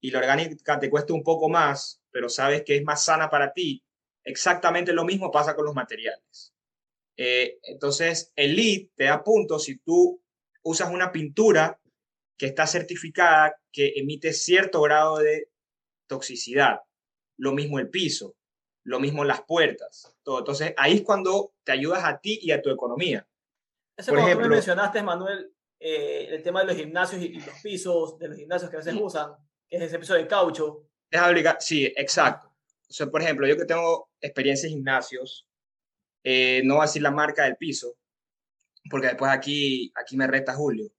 y 0.00 0.10
la 0.10 0.18
orgánica 0.18 0.78
te 0.78 0.90
cuesta 0.90 1.14
un 1.14 1.22
poco 1.22 1.48
más, 1.48 2.02
pero 2.10 2.28
sabes 2.28 2.62
que 2.62 2.76
es 2.76 2.84
más 2.84 3.04
sana 3.04 3.30
para 3.30 3.54
ti, 3.54 3.82
exactamente 4.22 4.92
lo 4.92 5.06
mismo 5.06 5.30
pasa 5.30 5.56
con 5.56 5.64
los 5.64 5.74
materiales. 5.74 6.52
Eh, 7.20 7.58
entonces, 7.64 8.32
el 8.36 8.54
LEED 8.54 8.90
te 8.94 9.04
da 9.04 9.24
puntos 9.24 9.64
si 9.64 9.78
tú 9.78 10.22
usas 10.62 10.92
una 10.92 11.10
pintura 11.10 11.80
que 12.38 12.46
está 12.46 12.66
certificada, 12.66 13.60
que 13.72 13.94
emite 13.96 14.32
cierto 14.32 14.80
grado 14.80 15.18
de 15.18 15.50
toxicidad. 16.06 16.80
Lo 17.36 17.52
mismo 17.52 17.80
el 17.80 17.90
piso, 17.90 18.36
lo 18.84 19.00
mismo 19.00 19.24
las 19.24 19.42
puertas. 19.42 20.16
Todo. 20.22 20.38
Entonces, 20.38 20.72
ahí 20.76 20.94
es 20.94 21.02
cuando 21.02 21.54
te 21.64 21.72
ayudas 21.72 22.04
a 22.04 22.20
ti 22.20 22.38
y 22.40 22.52
a 22.52 22.62
tu 22.62 22.70
economía. 22.70 23.26
Eso 23.96 24.12
Por 24.12 24.20
ejemplo, 24.20 24.48
me 24.48 24.54
mencionaste, 24.54 25.02
Manuel, 25.02 25.52
eh, 25.80 26.28
el 26.30 26.42
tema 26.44 26.60
de 26.60 26.66
los 26.66 26.76
gimnasios 26.76 27.20
y, 27.20 27.40
los 27.40 27.60
pisos 27.60 28.16
de 28.20 28.28
los 28.28 28.38
gimnasios 28.38 28.70
que 28.70 28.76
a 28.76 28.80
veces 28.80 28.94
usan, 28.94 29.32
que 29.68 29.76
es 29.76 29.82
ese 29.82 29.98
piso 29.98 30.14
de 30.14 30.28
caucho. 30.28 30.86
sí, 31.58 31.84
exacto. 31.96 32.46
O 32.88 32.92
sea, 32.92 33.08
por 33.08 33.20
ejemplo, 33.20 33.44
yo 33.46 33.56
que 33.56 33.64
tengo 33.64 34.08
experiencia 34.20 34.68
en 34.68 34.74
gimnasios, 34.74 35.47
eh, 36.22 36.62
no 36.64 36.74
voy 36.74 36.82
a 36.82 36.86
decir 36.86 37.02
la 37.02 37.10
marca 37.10 37.44
del 37.44 37.56
piso, 37.56 37.96
porque 38.90 39.08
después 39.08 39.30
aquí, 39.30 39.92
aquí 39.94 40.16
me 40.16 40.26
reta 40.26 40.54
Julio. 40.54 40.90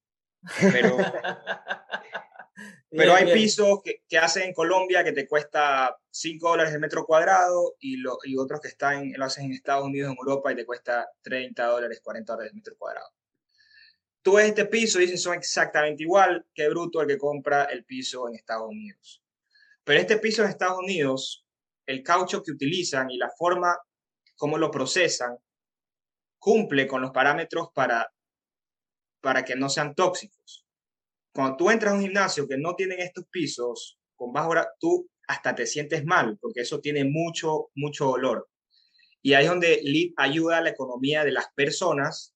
Pero, 0.59 0.97
pero 2.89 3.13
hay 3.13 3.33
pisos 3.33 3.81
que, 3.83 4.03
que, 4.07 4.17
hacen 4.17 4.43
en 4.43 4.53
Colombia 4.53 5.03
que 5.03 5.11
te 5.11 5.27
cuesta 5.27 5.97
5 6.09 6.49
dólares 6.49 6.73
el 6.73 6.79
metro 6.79 7.05
cuadrado 7.05 7.75
y, 7.79 7.97
lo, 7.97 8.17
y 8.23 8.37
otros 8.37 8.61
que 8.61 8.69
están, 8.69 9.11
lo 9.13 9.25
hacen 9.25 9.45
en 9.45 9.53
Estados 9.53 9.85
Unidos, 9.85 10.11
en 10.11 10.17
Europa 10.17 10.51
y 10.51 10.55
te 10.55 10.65
cuesta 10.65 11.09
30 11.21 11.65
dólares, 11.65 11.99
40 12.01 12.33
dólares 12.33 12.51
el 12.51 12.55
metro 12.55 12.75
cuadrado. 12.77 13.09
Tú 14.21 14.33
ves 14.33 14.47
este 14.47 14.65
piso 14.65 14.99
y 14.99 15.05
dices 15.05 15.21
son 15.21 15.35
exactamente 15.35 16.03
igual 16.03 16.45
que 16.53 16.69
bruto 16.69 17.01
el 17.01 17.07
que 17.07 17.17
compra 17.17 17.65
el 17.65 17.85
piso 17.85 18.27
en 18.27 18.35
Estados 18.35 18.69
Unidos. 18.69 19.23
Pero 19.83 19.99
este 19.99 20.17
piso 20.17 20.43
en 20.43 20.49
Estados 20.49 20.77
Unidos, 20.77 21.45
el 21.85 22.03
caucho 22.03 22.43
que 22.43 22.51
utilizan 22.51 23.09
y 23.09 23.17
la 23.17 23.31
forma 23.37 23.77
como 24.39 24.57
lo 24.57 24.71
procesan, 24.71 25.37
cumple 26.39 26.87
con 26.87 27.01
los 27.01 27.11
parámetros 27.11 27.71
para, 27.73 28.09
para 29.19 29.43
que 29.43 29.57
no 29.57 29.67
sean 29.67 29.93
tóxicos. 29.93 30.65
Cuando 31.33 31.57
tú 31.57 31.69
entras 31.69 31.91
a 31.91 31.95
un 31.97 32.03
gimnasio 32.03 32.47
que 32.47 32.57
no 32.57 32.73
tienen 32.73 33.01
estos 33.01 33.25
pisos, 33.29 33.99
con 34.15 34.31
bajo, 34.31 34.53
tú 34.79 35.09
hasta 35.27 35.53
te 35.53 35.65
sientes 35.65 36.05
mal, 36.05 36.37
porque 36.39 36.61
eso 36.61 36.79
tiene 36.79 37.03
mucho, 37.03 37.69
mucho 37.75 38.11
olor. 38.11 38.47
Y 39.21 39.33
ahí 39.33 39.43
es 39.43 39.49
donde 39.49 39.81
LEED 39.83 40.13
ayuda 40.15 40.59
a 40.59 40.61
la 40.61 40.69
economía 40.69 41.25
de 41.25 41.33
las 41.33 41.51
personas 41.53 42.33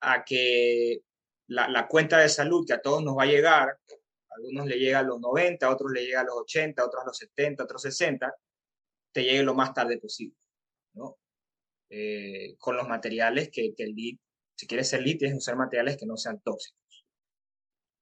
a 0.00 0.24
que 0.24 1.02
la, 1.46 1.68
la, 1.68 1.88
cuenta 1.88 2.16
de 2.18 2.30
salud 2.30 2.66
que 2.66 2.72
a 2.72 2.80
todos 2.80 3.04
nos 3.04 3.18
va 3.18 3.24
a 3.24 3.26
llegar, 3.26 3.68
a 3.68 4.34
algunos 4.34 4.66
le 4.66 4.78
llega 4.78 5.00
a 5.00 5.02
los 5.02 5.20
90, 5.20 5.66
a 5.66 5.70
otros 5.70 5.92
le 5.92 6.06
llega 6.06 6.22
a 6.22 6.24
los 6.24 6.36
80, 6.36 6.80
a 6.80 6.86
otros 6.86 7.02
a 7.02 7.06
los 7.06 7.18
70, 7.18 7.62
a 7.62 7.64
otros 7.64 7.82
60, 7.82 8.34
te 9.12 9.24
llegue 9.24 9.42
lo 9.42 9.54
más 9.54 9.74
tarde 9.74 9.98
posible. 9.98 10.34
¿No? 10.98 11.16
Eh, 11.90 12.56
con 12.58 12.76
los 12.76 12.86
materiales 12.86 13.48
que, 13.50 13.74
que 13.74 13.84
el 13.84 13.94
lead, 13.94 14.18
si 14.56 14.66
quieres 14.66 14.88
ser 14.88 15.02
lead, 15.02 15.18
tienes 15.18 15.34
que 15.34 15.38
usar 15.38 15.56
materiales 15.56 15.96
que 15.96 16.06
no 16.06 16.16
sean 16.16 16.40
tóxicos. 16.42 17.06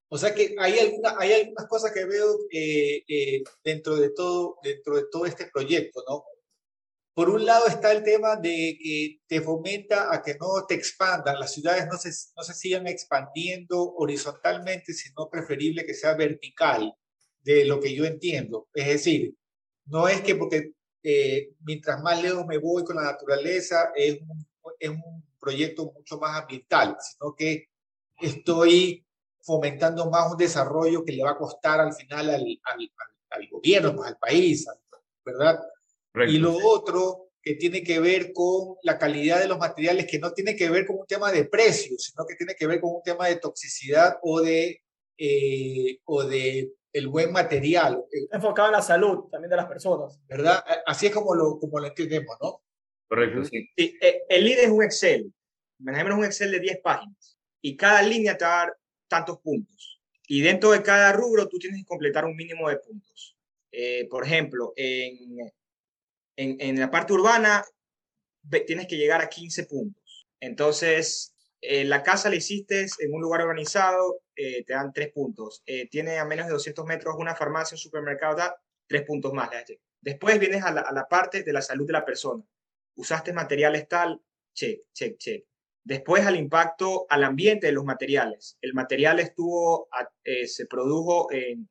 O 0.08 0.18
sea 0.18 0.34
que 0.34 0.54
hay, 0.58 0.78
alguna, 0.78 1.16
hay 1.18 1.32
algunas 1.32 1.66
cosas 1.68 1.92
que 1.92 2.04
veo 2.04 2.38
eh, 2.50 3.02
eh, 3.08 3.42
dentro, 3.64 3.96
de 3.96 4.10
todo, 4.10 4.58
dentro 4.62 4.96
de 4.96 5.04
todo 5.10 5.26
este 5.26 5.46
proyecto, 5.52 6.02
¿no? 6.08 6.24
Por 7.14 7.30
un 7.30 7.46
lado 7.46 7.66
está 7.66 7.92
el 7.92 8.02
tema 8.02 8.36
de 8.36 8.78
que 8.80 9.20
te 9.26 9.40
fomenta 9.40 10.14
a 10.14 10.22
que 10.22 10.34
no 10.34 10.66
te 10.66 10.74
expandan, 10.74 11.40
las 11.40 11.54
ciudades 11.54 11.86
no 11.90 11.96
se, 11.98 12.10
no 12.36 12.42
se 12.42 12.54
sigan 12.54 12.86
expandiendo 12.86 13.94
horizontalmente, 13.94 14.92
sino 14.92 15.30
preferible 15.30 15.86
que 15.86 15.94
sea 15.94 16.14
vertical, 16.14 16.94
de 17.40 17.64
lo 17.64 17.80
que 17.80 17.94
yo 17.94 18.04
entiendo. 18.04 18.68
Es 18.74 18.88
decir, 18.88 19.34
no 19.86 20.08
es 20.08 20.20
que 20.20 20.34
porque 20.34 20.72
eh, 21.08 21.52
mientras 21.60 22.02
más 22.02 22.20
lejos 22.20 22.44
me 22.46 22.58
voy 22.58 22.82
con 22.82 22.96
la 22.96 23.04
naturaleza, 23.04 23.92
es 23.94 24.20
un, 24.22 24.44
es 24.76 24.88
un 24.88 25.24
proyecto 25.38 25.92
mucho 25.92 26.18
más 26.18 26.42
ambiental, 26.42 26.96
sino 27.00 27.32
que 27.32 27.68
estoy 28.20 29.06
fomentando 29.40 30.10
más 30.10 30.32
un 30.32 30.36
desarrollo 30.36 31.04
que 31.04 31.12
le 31.12 31.22
va 31.22 31.30
a 31.30 31.38
costar 31.38 31.78
al 31.78 31.94
final 31.94 32.28
al, 32.30 32.44
al, 32.64 32.90
al 33.30 33.48
gobierno, 33.48 33.94
pues, 33.94 34.08
al 34.08 34.18
país, 34.18 34.66
¿verdad? 35.24 35.60
Y 36.26 36.38
lo 36.38 36.56
otro 36.66 37.28
que 37.40 37.54
tiene 37.54 37.84
que 37.84 38.00
ver 38.00 38.32
con 38.32 38.74
la 38.82 38.98
calidad 38.98 39.38
de 39.38 39.46
los 39.46 39.58
materiales, 39.58 40.08
que 40.10 40.18
no 40.18 40.32
tiene 40.32 40.56
que 40.56 40.68
ver 40.70 40.86
con 40.86 40.98
un 40.98 41.06
tema 41.06 41.30
de 41.30 41.44
precio, 41.44 41.96
sino 41.98 42.26
que 42.26 42.34
tiene 42.34 42.56
que 42.56 42.66
ver 42.66 42.80
con 42.80 42.96
un 42.96 43.02
tema 43.04 43.28
de 43.28 43.36
toxicidad 43.36 44.16
o 44.22 44.40
de, 44.40 44.82
eh, 45.16 46.00
o 46.04 46.24
de 46.24 46.72
el 46.96 47.08
buen 47.08 47.32
material. 47.32 48.02
Enfocado 48.32 48.68
en 48.68 48.72
la 48.72 48.82
salud 48.82 49.24
también 49.30 49.50
de 49.50 49.56
las 49.56 49.66
personas. 49.66 50.18
¿Verdad? 50.26 50.64
Así 50.86 51.06
es 51.06 51.12
como 51.12 51.34
lo, 51.34 51.58
como 51.58 51.78
lo 51.78 51.86
entendemos, 51.86 52.36
¿no? 52.40 52.62
Correcto, 53.08 53.44
sí. 53.44 53.68
Eh, 53.76 54.22
el 54.28 54.44
lead 54.44 54.60
es 54.60 54.70
un 54.70 54.82
Excel. 54.82 55.32
Manejemos 55.78 56.18
un 56.18 56.24
Excel 56.24 56.50
de 56.50 56.60
10 56.60 56.80
páginas. 56.82 57.38
Y 57.60 57.76
cada 57.76 58.02
línea 58.02 58.36
te 58.36 58.44
va 58.44 58.62
a 58.62 58.66
dar 58.66 58.76
tantos 59.08 59.38
puntos. 59.40 60.00
Y 60.26 60.40
dentro 60.40 60.70
de 60.70 60.82
cada 60.82 61.12
rubro 61.12 61.48
tú 61.48 61.58
tienes 61.58 61.80
que 61.80 61.86
completar 61.86 62.24
un 62.24 62.34
mínimo 62.34 62.68
de 62.68 62.78
puntos. 62.78 63.36
Eh, 63.70 64.08
por 64.08 64.24
ejemplo, 64.24 64.72
en, 64.74 65.38
en, 66.36 66.56
en, 66.60 66.80
la 66.80 66.90
parte 66.90 67.12
urbana 67.12 67.62
tienes 68.66 68.86
que 68.86 68.96
llegar 68.96 69.20
a 69.20 69.28
15 69.28 69.64
puntos. 69.66 70.26
Entonces, 70.40 71.34
eh, 71.60 71.84
la 71.84 72.02
casa 72.02 72.30
la 72.30 72.36
hiciste 72.36 72.86
en 73.00 73.12
un 73.12 73.20
lugar 73.20 73.42
organizado, 73.42 74.20
eh, 74.36 74.64
te 74.64 74.74
dan 74.74 74.92
tres 74.92 75.10
puntos. 75.12 75.62
Eh, 75.66 75.88
tiene 75.88 76.18
a 76.18 76.24
menos 76.24 76.46
de 76.46 76.52
200 76.52 76.84
metros 76.84 77.16
una 77.18 77.34
farmacia, 77.34 77.74
un 77.74 77.78
supermercado, 77.78 78.36
da 78.36 78.62
tres 78.86 79.02
puntos 79.02 79.32
más. 79.32 79.50
Después 80.00 80.38
vienes 80.38 80.62
a 80.62 80.72
la, 80.72 81.08
parte 81.08 81.42
de 81.42 81.52
la 81.52 81.62
salud 81.62 81.86
de 81.86 81.94
la 81.94 82.04
persona. 82.04 82.44
Usaste 82.94 83.32
materiales 83.32 83.88
tal, 83.88 84.22
check, 84.54 84.82
check, 84.92 85.16
check. 85.18 85.44
Después 85.82 86.26
al 86.26 86.36
impacto 86.36 87.06
al 87.08 87.24
ambiente 87.24 87.66
de 87.66 87.72
los 87.72 87.84
materiales. 87.84 88.58
El 88.60 88.74
material 88.74 89.20
estuvo, 89.20 89.88
se 90.46 90.66
produjo 90.66 91.28
en, 91.32 91.68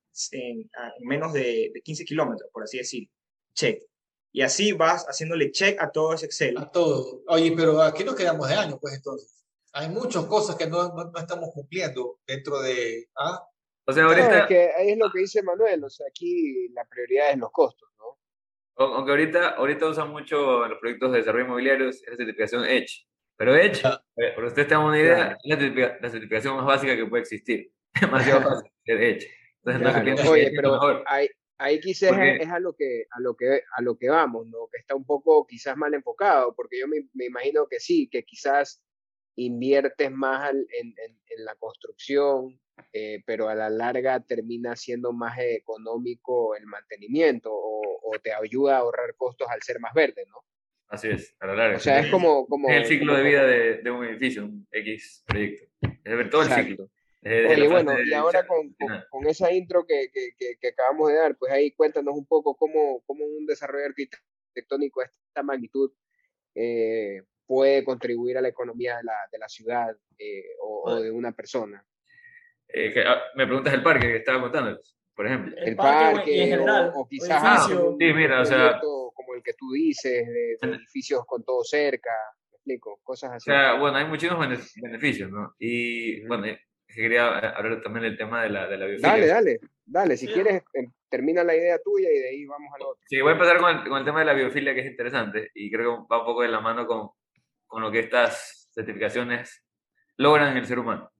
menos 1.01 1.33
de, 1.33 1.71
de 1.73 1.81
15 1.81 2.05
kilómetros, 2.05 2.49
por 2.51 2.63
así 2.63 2.77
decir. 2.77 3.09
Check. 3.53 3.83
Y 4.31 4.41
así 4.41 4.73
vas 4.73 5.05
haciéndole 5.05 5.51
check 5.51 5.81
a 5.81 5.91
todo 5.91 6.13
ese 6.13 6.25
Excel. 6.25 6.57
A 6.57 6.69
todo. 6.69 7.23
Oye, 7.27 7.53
pero 7.55 7.81
aquí 7.81 8.03
nos 8.03 8.15
quedamos 8.15 8.49
de 8.49 8.55
años, 8.55 8.79
pues 8.81 8.95
entonces 8.95 9.44
hay 9.75 9.89
muchas 9.89 10.25
cosas 10.25 10.55
que 10.55 10.67
no, 10.67 10.93
no, 10.93 11.11
estamos 11.19 11.49
cumpliendo 11.53 12.19
dentro 12.25 12.61
de... 12.61 13.09
¿ah? 13.17 13.45
O 13.85 13.91
sea, 13.91 14.05
ahorita... 14.05 14.47
que 14.47 14.71
ahí 14.77 14.91
es 14.91 14.97
lo 14.97 15.11
que 15.11 15.19
dice 15.19 15.43
Manuel, 15.43 15.83
o 15.83 15.89
sea, 15.89 16.07
aquí 16.09 16.69
la 16.69 16.85
prioridad 16.85 17.31
es 17.31 17.37
los 17.37 17.51
costos, 17.51 17.89
¿no? 17.99 18.17
Aunque 18.77 19.11
ahorita, 19.11 19.49
ahorita 19.49 19.87
usan 19.87 20.09
mucho 20.09 20.63
en 20.63 20.71
los 20.71 20.79
proyectos 20.79 21.11
de 21.11 21.17
desarrollo 21.19 21.45
inmobiliario 21.45 21.85
la 21.87 21.93
certificación 21.93 22.65
Edge. 22.65 23.05
Pero 23.37 23.53
Edge, 23.53 23.85
eh, 24.15 24.31
para 24.33 24.47
ustedes 24.47 24.69
tengan 24.69 24.85
una 24.85 24.99
idea, 24.99 25.37
es 25.43 25.59
la, 26.01 26.09
certificación 26.09 26.55
más 26.55 26.65
básica 26.65 26.95
que 26.95 27.05
puede 27.05 27.23
existir. 27.23 27.69
Demasiado 28.01 28.41
fácil, 28.41 28.71
Edge. 28.85 29.27
Entonces, 29.63 30.23
no 30.23 30.31
Oye, 30.31 30.51
pero 30.55 31.03
hay, 31.05 31.29
Ahí 31.57 31.79
quizás 31.79 32.11
es, 32.11 32.49
a, 32.49 32.59
lo 32.59 32.73
que, 32.73 33.05
a, 33.11 33.21
lo 33.21 33.35
que, 33.35 33.61
a 33.77 33.81
lo 33.81 33.97
que 33.97 34.09
vamos, 34.09 34.45
¿no? 34.47 34.67
Que 34.71 34.79
está 34.79 34.93
un 34.93 35.05
poco 35.05 35.47
quizás 35.47 35.77
mal 35.77 35.93
enfocado, 35.93 36.53
porque 36.53 36.79
yo 36.79 36.87
me, 36.87 37.07
me 37.13 37.25
imagino 37.25 37.65
que 37.67 37.79
sí, 37.79 38.09
que 38.09 38.23
quizás 38.23 38.81
inviertes 39.35 40.11
más 40.11 40.51
en, 40.53 40.95
en, 40.97 41.45
la 41.45 41.55
construcción, 41.55 42.59
eh, 42.93 43.21
pero 43.25 43.49
a 43.49 43.55
la 43.55 43.69
larga 43.69 44.21
termina 44.21 44.75
siendo 44.75 45.11
más 45.11 45.37
económico 45.39 46.55
el 46.55 46.65
mantenimiento 46.65 47.51
o, 47.53 47.99
o, 48.03 48.19
te 48.19 48.33
ayuda 48.33 48.77
a 48.77 48.79
ahorrar 48.79 49.15
costos 49.15 49.47
al 49.49 49.61
ser 49.61 49.79
más 49.79 49.93
verde, 49.93 50.25
¿no? 50.29 50.37
Así 50.87 51.09
es, 51.09 51.35
a 51.39 51.47
la 51.47 51.55
larga. 51.55 51.77
O 51.77 51.79
sea, 51.79 51.99
es 51.99 52.09
como... 52.09 52.47
como 52.47 52.69
es 52.69 52.77
el 52.77 52.85
ciclo 52.85 53.15
de 53.15 53.23
vida 53.23 53.45
de, 53.45 53.81
de, 53.81 53.91
un 53.91 54.05
edificio, 54.05 54.45
un 54.45 54.65
X 54.71 55.23
proyecto. 55.27 55.65
Es 55.81 56.17
ver 56.17 56.29
todo 56.29 56.43
el 56.43 56.49
ciclo. 56.49 56.89
Oye, 57.25 57.67
bueno, 57.67 57.91
y 58.03 58.13
ahora 58.13 58.45
con, 58.45 58.75
con, 59.09 59.27
esa 59.27 59.51
intro 59.51 59.83
que, 59.85 60.11
que, 60.13 60.57
que, 60.61 60.67
acabamos 60.67 61.09
de 61.09 61.15
dar, 61.15 61.35
pues 61.35 61.51
ahí 61.51 61.71
cuéntanos 61.71 62.13
un 62.15 62.27
poco 62.27 62.55
cómo, 62.55 63.01
cómo 63.07 63.25
un 63.25 63.47
desarrollo 63.47 63.87
arquitectónico 63.87 65.01
de 65.01 65.07
esta 65.07 65.41
magnitud 65.41 65.91
eh, 66.53 67.23
puede 67.45 67.83
contribuir 67.83 68.37
a 68.37 68.41
la 68.41 68.49
economía 68.49 68.97
de 68.97 69.03
la, 69.03 69.15
de 69.31 69.37
la 69.37 69.47
ciudad 69.47 69.95
eh, 70.17 70.43
o, 70.61 70.99
de 70.99 71.11
una 71.11 71.31
persona. 71.31 71.83
Eh, 72.67 72.93
ah, 73.05 73.21
me 73.35 73.45
preguntas 73.45 73.73
el 73.73 73.83
parque 73.83 74.07
que 74.07 74.17
estaba 74.17 74.41
contando, 74.41 74.79
por 75.15 75.27
ejemplo. 75.27 75.55
El, 75.57 75.75
parque, 75.75 76.43
en 76.43 76.49
general, 76.49 76.91
o, 76.95 77.07
quizás 77.07 77.41
ah, 77.43 77.67
sí, 77.67 78.13
mira, 78.13 78.41
o 78.41 78.45
sea, 78.45 78.79
como 78.79 79.35
el 79.35 79.43
que 79.43 79.53
tú 79.53 79.71
dices, 79.71 80.27
de, 80.27 80.57
edificios 80.61 81.23
con 81.25 81.43
todo 81.43 81.63
cerca, 81.63 82.11
me 82.51 82.55
explico, 82.55 82.99
cosas 83.03 83.33
así. 83.33 83.49
O 83.49 83.53
sea, 83.53 83.73
bueno, 83.75 83.97
hay 83.97 84.05
muchísimos 84.05 84.47
beneficios, 84.81 85.31
¿no? 85.31 85.53
Y 85.59 86.25
bueno, 86.25 86.47
quería 86.87 87.27
hablar 87.27 87.81
también 87.81 88.03
del 88.03 88.17
tema 88.17 88.43
de 88.43 88.49
la, 88.49 88.67
de 88.67 88.77
la 88.77 88.85
biofilia. 88.85 89.09
Dale, 89.09 89.27
dale, 89.27 89.59
dale, 89.85 90.17
si 90.17 90.27
quieres, 90.27 90.63
em, 90.73 90.91
termina 91.09 91.43
la 91.43 91.55
idea 91.55 91.77
tuya 91.83 92.09
y 92.11 92.17
de 92.17 92.29
ahí 92.29 92.45
vamos 92.45 92.71
al 92.75 92.81
otro. 92.81 93.03
Sí, 93.05 93.21
voy 93.21 93.31
a 93.31 93.33
empezar 93.33 93.57
con 93.59 93.77
el, 93.77 93.87
con 93.87 93.99
el 93.99 94.05
tema 94.05 94.19
de 94.19 94.25
la 94.25 94.33
biofilia, 94.33 94.73
que 94.73 94.81
es 94.81 94.87
interesante, 94.87 95.51
y 95.53 95.71
creo 95.71 95.83
que 95.83 96.07
va 96.11 96.19
un 96.19 96.25
poco 96.25 96.41
de 96.41 96.49
la 96.49 96.61
mano 96.61 96.87
con, 96.87 97.09
con 97.67 97.81
lo 97.81 97.91
que 97.91 97.99
estas 97.99 98.69
certificaciones 98.73 99.63
logran 100.17 100.51
en 100.51 100.57
el 100.57 100.65
ser 100.65 100.79
humano. 100.79 101.11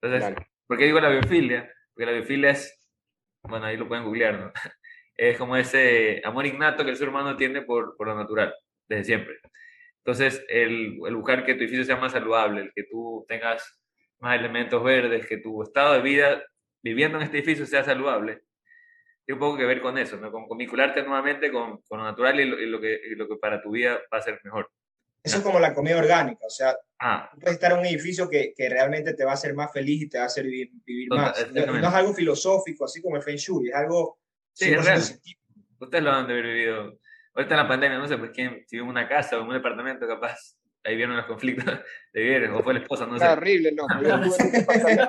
Entonces, 0.00 0.34
¿por 0.66 0.78
qué 0.78 0.84
digo 0.84 1.00
la 1.00 1.08
biofilia? 1.08 1.72
Porque 1.94 2.06
la 2.06 2.12
biofilia 2.12 2.50
es, 2.50 2.78
bueno, 3.42 3.66
ahí 3.66 3.76
lo 3.76 3.88
pueden 3.88 4.04
googlear, 4.04 4.38
¿no? 4.38 4.52
Es 5.18 5.38
como 5.38 5.56
ese 5.56 6.20
amor 6.26 6.44
innato 6.44 6.84
que 6.84 6.90
el 6.90 6.96
ser 6.96 7.08
humano 7.08 7.38
tiene 7.38 7.62
por, 7.62 7.96
por 7.96 8.06
lo 8.06 8.14
natural, 8.14 8.54
desde 8.86 9.04
siempre. 9.04 9.38
Entonces, 10.04 10.44
el, 10.46 10.98
el, 11.06 11.16
buscar 11.16 11.42
que 11.46 11.54
tu 11.54 11.60
edificio 11.60 11.84
sea 11.84 11.96
más 11.96 12.12
saludable, 12.12 12.60
el 12.60 12.72
que 12.74 12.84
tú 12.84 13.24
tengas 13.26 13.82
más 14.18 14.38
elementos 14.38 14.84
verdes, 14.84 15.26
que 15.26 15.38
tu 15.38 15.62
estado 15.62 15.94
de 15.94 16.02
vida 16.02 16.44
viviendo 16.82 17.16
en 17.16 17.24
este 17.24 17.38
edificio 17.38 17.64
sea 17.64 17.82
saludable, 17.82 18.42
tiene 19.24 19.40
un 19.40 19.40
poco 19.40 19.58
que 19.58 19.64
ver 19.64 19.80
con 19.80 19.98
eso, 19.98 20.16
¿no? 20.18 20.30
con, 20.30 20.46
vincularte 20.56 21.02
nuevamente 21.02 21.50
con, 21.50 21.82
con, 21.88 21.98
lo 21.98 22.04
natural 22.04 22.38
y 22.38 22.44
lo, 22.44 22.60
y 22.60 22.66
lo, 22.66 22.80
que, 22.80 23.00
y 23.10 23.14
lo 23.16 23.26
que 23.26 23.36
para 23.36 23.60
tu 23.60 23.72
vida 23.72 24.00
va 24.12 24.18
a 24.18 24.22
ser 24.22 24.40
mejor. 24.44 24.70
Eso 25.26 25.38
es 25.38 25.42
como 25.42 25.58
la 25.58 25.74
comida 25.74 25.98
orgánica, 25.98 26.46
o 26.46 26.50
sea, 26.50 26.76
ah. 27.00 27.28
puedes 27.34 27.54
estar 27.54 27.72
en 27.72 27.78
un 27.78 27.86
edificio 27.86 28.30
que, 28.30 28.54
que, 28.56 28.68
realmente 28.68 29.12
te 29.12 29.24
va 29.24 29.32
a 29.32 29.34
hacer 29.34 29.54
más 29.54 29.72
feliz 29.72 30.02
y 30.02 30.08
te 30.08 30.18
va 30.18 30.24
a 30.24 30.26
hacer 30.28 30.44
vivir, 30.44 30.70
vivir 30.84 31.08
más. 31.10 31.52
No, 31.52 31.76
es 31.76 31.84
algo 31.84 32.14
filosófico, 32.14 32.84
así 32.84 33.02
como 33.02 33.16
el 33.16 33.22
Feng 33.22 33.36
Shui, 33.36 33.68
es 33.68 33.74
algo... 33.74 34.20
Sí, 34.52 34.72
es 34.72 34.84
real. 34.84 35.02
Ustedes 35.80 36.04
lo 36.04 36.12
han 36.12 36.28
de 36.28 36.32
haber 36.32 36.46
vivido. 36.46 36.98
Ahorita 37.34 37.54
en 37.54 37.60
la 37.60 37.68
pandemia, 37.68 37.98
no 37.98 38.06
sé, 38.06 38.16
pues 38.16 38.30
quién, 38.32 38.64
si 38.68 38.76
vive 38.76 38.84
en 38.84 38.90
una 38.90 39.08
casa 39.08 39.36
o 39.36 39.40
en 39.40 39.48
un 39.48 39.54
departamento, 39.54 40.06
capaz, 40.06 40.55
ahí 40.86 40.96
vieron 40.96 41.16
los 41.16 41.26
conflictos 41.26 41.64
de 42.12 42.20
vivir, 42.20 42.44
o 42.50 42.62
fue 42.62 42.74
la 42.74 42.80
esposa, 42.80 43.06
no 43.06 43.18
sé. 43.18 43.26
horrible, 43.26 43.72
no. 43.72 43.86
Yo 44.00 44.08
estuve 44.08 44.44
en 44.44 44.46
un 44.46 44.52
departamento, 44.52 45.08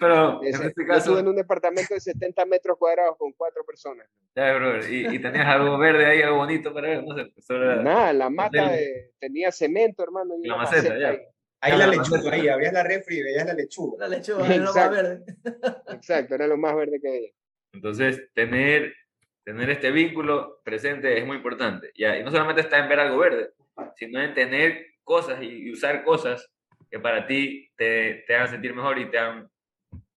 Pero 0.00 0.42
en 0.42 0.54
este 0.54 0.86
caso... 0.86 0.98
estuve 0.98 1.20
en 1.20 1.28
un 1.28 1.36
departamento 1.36 1.94
de 1.94 2.00
70 2.00 2.46
metros 2.46 2.78
cuadrados 2.78 3.16
con 3.18 3.32
cuatro 3.32 3.64
personas. 3.64 4.06
Ya, 4.34 4.54
bro, 4.54 4.86
y, 4.86 5.14
y 5.14 5.18
tenías 5.18 5.46
algo 5.46 5.76
verde 5.78 6.06
ahí, 6.06 6.22
algo 6.22 6.38
bonito 6.38 6.72
para 6.72 6.88
ver, 6.88 7.04
no 7.04 7.16
sé. 7.16 7.26
Pues, 7.34 7.48
Nada, 7.82 8.12
la 8.12 8.30
mata 8.30 8.70
tenía 9.18 9.50
cemento, 9.52 10.02
hermano. 10.02 10.34
Y 10.42 10.48
la 10.48 10.56
maceta, 10.56 10.98
ya. 10.98 11.16
Ahí. 11.60 11.78
la 11.78 11.86
lechuga, 11.86 12.32
ahí, 12.32 12.48
había 12.48 12.70
la 12.70 12.82
refri 12.82 13.18
y 13.18 13.22
veías 13.22 13.46
la 13.46 13.54
lechuga. 13.54 14.06
La 14.06 14.16
lechuga 14.16 14.46
era 14.46 14.64
lo 14.64 14.74
más 14.74 14.90
verde. 14.90 15.24
Exacto, 15.88 16.34
era 16.34 16.46
lo 16.46 16.56
más 16.56 16.76
verde 16.76 17.00
que 17.00 17.08
había. 17.08 17.30
Entonces, 17.72 18.28
tener, 18.34 18.94
tener 19.42 19.70
este 19.70 19.90
vínculo 19.90 20.60
presente 20.62 21.18
es 21.18 21.26
muy 21.26 21.36
importante. 21.38 21.90
Ya, 21.96 22.16
y 22.18 22.22
no 22.22 22.30
solamente 22.30 22.60
está 22.60 22.78
en 22.78 22.88
ver 22.88 23.00
algo 23.00 23.18
verde, 23.18 23.50
sino 23.96 24.20
en 24.22 24.34
tener 24.34 24.86
cosas 25.02 25.42
y, 25.42 25.70
usar 25.70 26.04
cosas 26.04 26.48
que 26.90 26.98
para 26.98 27.26
ti 27.26 27.70
te, 27.76 28.24
te 28.26 28.34
hagan 28.34 28.48
sentir 28.48 28.74
mejor 28.74 28.98
y 28.98 29.10
te 29.10 29.18
hagan, 29.18 29.48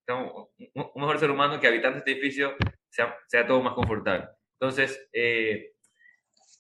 un, 0.08 0.48
mejor 0.96 1.20
ser 1.20 1.32
humano 1.32 1.60
que 1.60 1.68
habitando 1.68 2.00
este 2.00 2.12
edificio 2.12 2.56
sea, 2.90 3.16
sea 3.28 3.46
todo 3.46 3.62
más 3.62 3.74
confortable. 3.74 4.28
Entonces, 4.60 5.08
eh, 5.14 5.74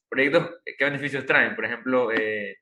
proyectos, 0.10 0.62
¿qué 0.78 0.86
beneficios 0.86 1.26
traen? 1.26 1.56
Por 1.56 1.66
ejemplo, 1.66 2.12
eh, 2.12 2.58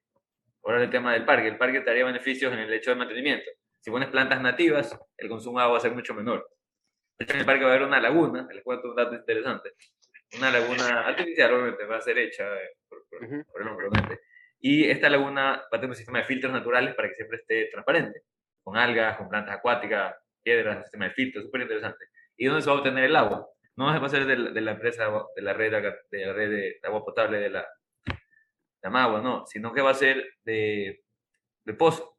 ahora 0.63 0.83
el 0.83 0.89
tema 0.89 1.13
del 1.13 1.25
parque. 1.25 1.47
El 1.47 1.57
parque 1.57 1.81
traería 1.81 2.05
beneficios 2.05 2.51
en 2.53 2.59
el 2.59 2.73
hecho 2.73 2.91
de 2.91 2.97
mantenimiento. 2.97 3.49
Si 3.79 3.91
pones 3.91 4.09
plantas 4.09 4.41
nativas, 4.41 4.97
el 5.17 5.29
consumo 5.29 5.59
de 5.59 5.63
agua 5.63 5.73
va 5.73 5.77
a 5.77 5.81
ser 5.81 5.93
mucho 5.93 6.13
menor. 6.13 6.49
En 7.19 7.37
el 7.37 7.45
parque 7.45 7.63
va 7.63 7.71
a 7.71 7.73
haber 7.75 7.87
una 7.87 8.01
laguna, 8.01 8.47
les 8.51 8.63
cuento 8.63 8.89
un 8.89 8.95
dato 8.95 9.15
interesante. 9.15 9.71
Una 10.37 10.51
laguna 10.51 11.07
artificial, 11.07 11.53
obviamente, 11.53 11.85
va 11.85 11.97
a 11.97 12.01
ser 12.01 12.17
hecha 12.17 12.43
eh, 12.61 12.76
por, 12.89 13.07
por, 13.09 13.45
por 13.45 13.61
el 13.61 13.67
hombre, 13.67 13.87
obviamente. 13.87 14.21
Y 14.59 14.89
esta 14.89 15.09
laguna 15.09 15.57
va 15.57 15.77
a 15.77 15.79
tener 15.79 15.89
un 15.89 15.95
sistema 15.95 16.19
de 16.19 16.25
filtros 16.25 16.51
naturales 16.51 16.95
para 16.95 17.09
que 17.09 17.15
siempre 17.15 17.37
esté 17.37 17.69
transparente, 17.71 18.23
con 18.63 18.75
algas, 18.75 19.17
con 19.17 19.29
plantas 19.29 19.55
acuáticas, 19.55 20.15
piedras, 20.41 20.77
un 20.77 20.83
sistema 20.83 21.05
de 21.05 21.11
filtros, 21.11 21.45
súper 21.45 21.61
interesante. 21.61 22.05
¿Y 22.37 22.45
dónde 22.45 22.61
se 22.61 22.69
va 22.69 22.75
a 22.75 22.79
obtener 22.79 23.03
el 23.03 23.15
agua? 23.15 23.47
No 23.75 23.85
va 23.85 24.05
a 24.05 24.09
ser 24.09 24.25
de, 24.25 24.51
de 24.51 24.61
la 24.61 24.71
empresa, 24.71 25.11
de 25.35 25.41
la 25.41 25.53
red 25.53 25.71
de, 25.71 26.25
la 26.25 26.33
red 26.33 26.49
de 26.49 26.79
agua 26.83 27.05
potable 27.05 27.39
de 27.39 27.49
la, 27.49 27.67
de 28.07 28.87
Amagua, 28.87 29.21
no, 29.21 29.45
sino 29.45 29.71
que 29.71 29.81
va 29.81 29.91
a 29.91 29.95
ser 29.95 30.25
de, 30.43 31.03
de 31.63 31.73
pozo. 31.73 32.17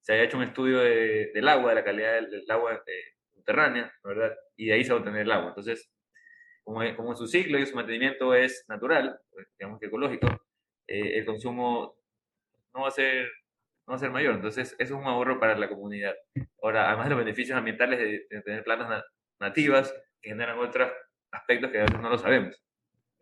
Se 0.00 0.12
ha 0.12 0.22
hecho 0.22 0.36
un 0.36 0.44
estudio 0.44 0.80
de, 0.80 1.30
del 1.32 1.48
agua, 1.48 1.70
de 1.70 1.74
la 1.76 1.84
calidad 1.84 2.12
del, 2.14 2.44
agua 2.50 2.82
eh, 2.86 3.14
subterránea, 3.32 3.90
¿verdad? 4.04 4.36
Y 4.56 4.66
de 4.66 4.74
ahí 4.74 4.84
se 4.84 4.90
va 4.90 4.96
a 4.96 4.98
obtener 5.00 5.22
el 5.22 5.32
agua. 5.32 5.48
Entonces, 5.48 5.90
como, 6.68 6.96
como 6.96 7.16
su 7.16 7.26
ciclo 7.26 7.58
y 7.58 7.64
su 7.64 7.74
mantenimiento 7.74 8.34
es 8.34 8.66
natural, 8.68 9.18
pues, 9.30 9.46
digamos 9.58 9.80
que 9.80 9.86
ecológico, 9.86 10.26
eh, 10.86 11.18
el 11.18 11.24
consumo 11.24 11.96
no 12.74 12.82
va, 12.82 12.88
a 12.88 12.90
ser, 12.90 13.26
no 13.86 13.92
va 13.92 13.94
a 13.94 13.98
ser 13.98 14.10
mayor. 14.10 14.34
Entonces, 14.34 14.76
eso 14.78 14.94
es 14.94 15.00
un 15.00 15.06
ahorro 15.06 15.40
para 15.40 15.56
la 15.56 15.70
comunidad. 15.70 16.14
Ahora, 16.62 16.88
además 16.88 17.06
de 17.06 17.10
los 17.10 17.18
beneficios 17.20 17.56
ambientales 17.56 17.98
de, 17.98 18.42
tener 18.42 18.64
plantas 18.64 19.02
nativas, 19.40 19.94
que 20.20 20.28
generan 20.28 20.58
otros 20.58 20.92
aspectos 21.30 21.70
que 21.70 21.78
a 21.78 21.84
veces 21.84 22.00
no 22.00 22.10
lo 22.10 22.18
sabemos, 22.18 22.62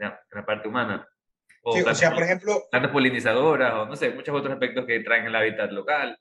en 0.01 0.12
la 0.32 0.44
parte 0.44 0.66
humana. 0.66 1.07
O, 1.62 1.72
sí, 1.72 1.82
o 1.82 1.94
sea, 1.94 2.12
por 2.12 2.24
ejemplo... 2.24 2.64
Plantas 2.68 2.90
polinizadoras, 2.90 3.74
o 3.74 3.86
no 3.86 3.94
sé, 3.94 4.11
muchos 4.11 4.34
otros 4.34 4.55
aspectos 4.55 4.86
que 4.86 4.99
traen 5.01 5.26
el 5.26 5.36
hábitat 5.36 5.70
local. 5.70 6.18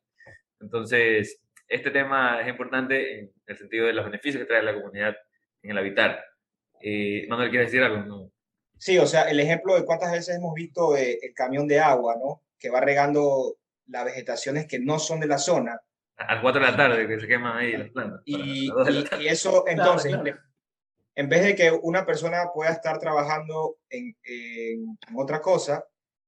Entonces, 0.59 1.41
este 1.67 1.89
tema 1.89 2.39
es 2.41 2.47
importante 2.47 3.19
en 3.19 3.31
el 3.47 3.57
sentido 3.57 3.87
de 3.87 3.93
los 3.93 4.05
beneficios 4.05 4.43
que 4.43 4.47
trae 4.47 4.61
la 4.61 4.75
comunidad 4.75 5.15
en 5.63 5.71
el 5.71 5.77
habitar. 5.79 6.23
Eh, 6.81 7.25
Manuel, 7.29 7.49
¿quieres 7.49 7.71
decir 7.71 7.83
algo? 7.83 8.05
No. 8.05 8.31
Sí, 8.77 8.97
o 8.97 9.07
sea, 9.07 9.23
el 9.23 9.39
ejemplo 9.39 9.75
de 9.75 9.85
cuántas 9.85 10.11
veces 10.11 10.35
hemos 10.35 10.53
visto 10.53 10.95
eh, 10.95 11.19
el 11.21 11.33
camión 11.33 11.67
de 11.67 11.79
agua, 11.79 12.15
¿no? 12.19 12.43
Que 12.59 12.69
va 12.69 12.81
regando 12.81 13.57
las 13.87 14.05
vegetaciones 14.05 14.67
que 14.67 14.79
no 14.79 14.99
son 14.99 15.19
de 15.19 15.27
la 15.27 15.37
zona. 15.37 15.79
A 16.17 16.35
las 16.35 16.41
4 16.41 16.61
de 16.61 16.71
la 16.71 16.77
tarde 16.77 17.07
que 17.07 17.19
se 17.19 17.27
queman 17.27 17.57
ahí 17.57 17.75
las 17.75 17.89
plantas. 17.89 18.21
Y, 18.25 18.67
y, 18.67 19.27
eso, 19.27 19.65
entonces, 19.67 20.15
en 21.15 21.29
vez 21.29 21.43
de 21.43 21.55
que 21.55 21.71
una 21.71 22.05
persona 22.05 22.51
pueda 22.53 22.71
estar 22.71 22.99
trabajando 22.99 23.77
en, 23.89 24.15
en, 24.23 24.97
otra 25.15 25.41
cosa, 25.41 25.85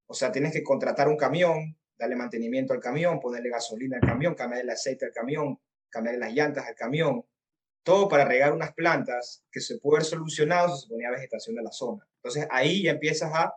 o 0.07 0.13
sea, 0.13 0.31
tienes 0.31 0.53
que 0.53 0.63
contratar 0.63 1.07
un 1.07 1.17
camión, 1.17 1.77
darle 1.97 2.15
mantenimiento 2.15 2.73
al 2.73 2.79
camión, 2.79 3.19
ponerle 3.19 3.49
gasolina 3.49 3.97
al 4.01 4.07
camión, 4.07 4.35
cambiar 4.35 4.61
el 4.61 4.69
aceite 4.69 5.05
al 5.05 5.11
camión, 5.11 5.59
cambiar 5.89 6.17
las 6.17 6.33
llantas 6.33 6.67
al 6.67 6.75
camión, 6.75 7.23
todo 7.88 8.09
para 8.09 8.25
regar 8.25 8.51
unas 8.51 8.73
plantas 8.73 9.45
que 9.49 9.61
se 9.61 9.77
puede 9.77 9.99
haber 9.99 10.09
solucionado 10.09 10.75
si 10.75 10.81
se 10.81 10.89
ponía 10.89 11.09
vegetación 11.09 11.55
de 11.55 11.63
la 11.63 11.71
zona. 11.71 12.05
Entonces 12.17 12.45
ahí 12.51 12.83
ya 12.83 12.91
empiezas 12.91 13.33
a 13.33 13.55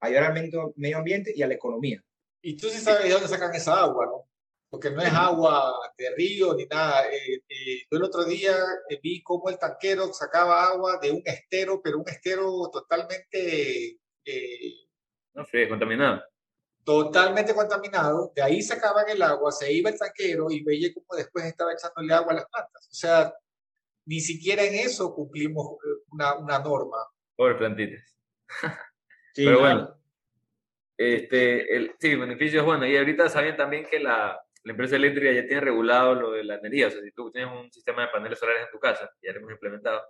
ayudar 0.00 0.24
al 0.24 0.50
medio 0.76 0.98
ambiente 0.98 1.32
y 1.34 1.42
a 1.42 1.46
la 1.46 1.54
economía. 1.54 2.04
Y 2.42 2.58
tú 2.58 2.68
sí 2.68 2.78
sabes 2.78 3.04
de 3.04 3.10
dónde 3.10 3.26
sacan 3.26 3.54
esa 3.54 3.80
agua, 3.80 4.04
¿no? 4.04 4.28
Porque 4.68 4.90
no 4.90 5.00
es 5.00 5.10
agua 5.10 5.72
de 5.96 6.10
río 6.14 6.54
ni 6.54 6.66
nada. 6.66 7.10
Eh, 7.10 7.42
eh, 7.48 7.78
yo 7.90 7.96
el 7.96 8.04
otro 8.04 8.24
día 8.24 8.54
eh, 8.90 9.00
vi 9.02 9.22
cómo 9.22 9.48
el 9.48 9.58
tanquero 9.58 10.12
sacaba 10.12 10.62
agua 10.66 10.98
de 11.00 11.12
un 11.12 11.22
estero, 11.24 11.80
pero 11.82 12.00
un 12.00 12.08
estero 12.08 12.68
totalmente... 12.70 13.98
no 15.32 15.44
sé, 15.46 15.70
contaminado. 15.70 16.22
Totalmente 16.84 17.54
contaminado. 17.54 18.30
De 18.36 18.42
ahí 18.42 18.60
sacaban 18.60 19.08
el 19.08 19.22
agua, 19.22 19.50
se 19.50 19.72
iba 19.72 19.88
el 19.88 19.98
tanquero 19.98 20.50
y 20.50 20.62
veía 20.62 20.92
cómo 20.92 21.16
después 21.16 21.46
estaba 21.46 21.72
echándole 21.72 22.12
agua 22.12 22.32
a 22.32 22.36
las 22.36 22.46
plantas. 22.46 22.86
O 22.86 22.94
sea, 22.94 23.32
ni 24.06 24.20
siquiera 24.20 24.64
en 24.64 24.74
eso 24.74 25.14
cumplimos 25.14 25.66
eh, 25.84 26.02
una, 26.12 26.36
una 26.38 26.58
norma. 26.58 26.98
Pobre 27.36 27.54
plantitas. 27.54 28.16
Pero 29.34 29.60
bueno, 29.60 30.00
este, 30.96 31.74
el, 31.74 31.94
sí, 31.98 32.14
beneficios, 32.14 32.64
bueno, 32.64 32.86
y 32.86 32.96
ahorita 32.96 33.28
saben 33.28 33.56
también 33.56 33.86
que 33.86 34.00
la, 34.00 34.38
la, 34.64 34.70
empresa 34.70 34.96
eléctrica 34.96 35.32
ya 35.32 35.46
tiene 35.46 35.60
regulado 35.60 36.14
lo 36.14 36.32
de 36.32 36.44
la 36.44 36.56
energía, 36.56 36.88
o 36.88 36.90
sea, 36.90 37.00
si 37.00 37.12
tú 37.12 37.30
tienes 37.30 37.50
un 37.54 37.72
sistema 37.72 38.02
de 38.02 38.08
paneles 38.08 38.38
solares 38.38 38.64
en 38.64 38.70
tu 38.70 38.78
casa, 38.78 39.10
ya 39.22 39.32
lo 39.32 39.38
hemos 39.38 39.52
implementado, 39.52 40.02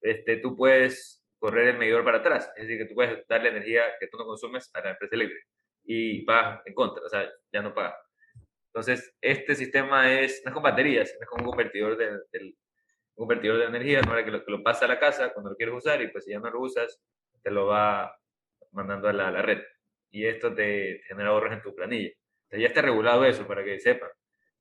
este, 0.00 0.38
tú 0.38 0.56
puedes 0.56 1.22
correr 1.38 1.68
el 1.68 1.78
medidor 1.78 2.04
para 2.04 2.18
atrás, 2.18 2.50
es 2.56 2.66
decir, 2.66 2.78
que 2.78 2.88
tú 2.88 2.94
puedes 2.94 3.26
darle 3.28 3.50
energía 3.50 3.82
que 4.00 4.08
tú 4.08 4.16
no 4.16 4.24
consumes 4.24 4.70
a 4.74 4.80
la 4.80 4.90
empresa 4.90 5.14
eléctrica 5.14 5.46
y 5.84 6.22
pagas 6.24 6.62
en 6.66 6.74
contra, 6.74 7.04
o 7.04 7.08
sea, 7.08 7.30
ya 7.52 7.62
no 7.62 7.74
pagas. 7.74 7.96
Entonces, 8.74 9.14
este 9.20 9.54
sistema 9.54 10.10
es, 10.10 10.42
no 10.44 10.50
es 10.50 10.54
con 10.54 10.62
baterías, 10.62 11.10
es 11.10 11.26
con 11.28 11.42
un 11.42 11.46
convertidor 11.46 11.96
de, 11.96 12.54
un 13.14 13.26
convertidor 13.26 13.58
de 13.58 13.64
energía, 13.66 14.00
no 14.02 14.14
que 14.24 14.30
lo, 14.30 14.44
que 14.44 14.50
lo 14.50 14.62
pasa 14.62 14.86
a 14.86 14.88
la 14.88 14.98
casa 14.98 15.32
cuando 15.32 15.50
lo 15.50 15.56
quieres 15.56 15.74
usar 15.74 16.00
y 16.02 16.08
pues 16.08 16.24
si 16.24 16.30
ya 16.30 16.38
no 16.38 16.50
lo 16.50 16.60
usas, 16.60 17.00
te 17.42 17.50
lo 17.50 17.66
va 17.66 18.16
mandando 18.72 19.08
a 19.08 19.12
la, 19.12 19.30
la 19.30 19.42
red. 19.42 19.62
Y 20.10 20.26
esto 20.26 20.54
te, 20.54 21.02
genera 21.06 21.30
ahorros 21.30 21.52
en 21.52 21.62
tu 21.62 21.74
planilla. 21.74 22.10
Entonces 22.44 22.60
ya 22.60 22.68
está 22.68 22.82
regulado 22.82 23.24
eso 23.24 23.46
para 23.46 23.64
que 23.64 23.80
sepan. 23.80 24.10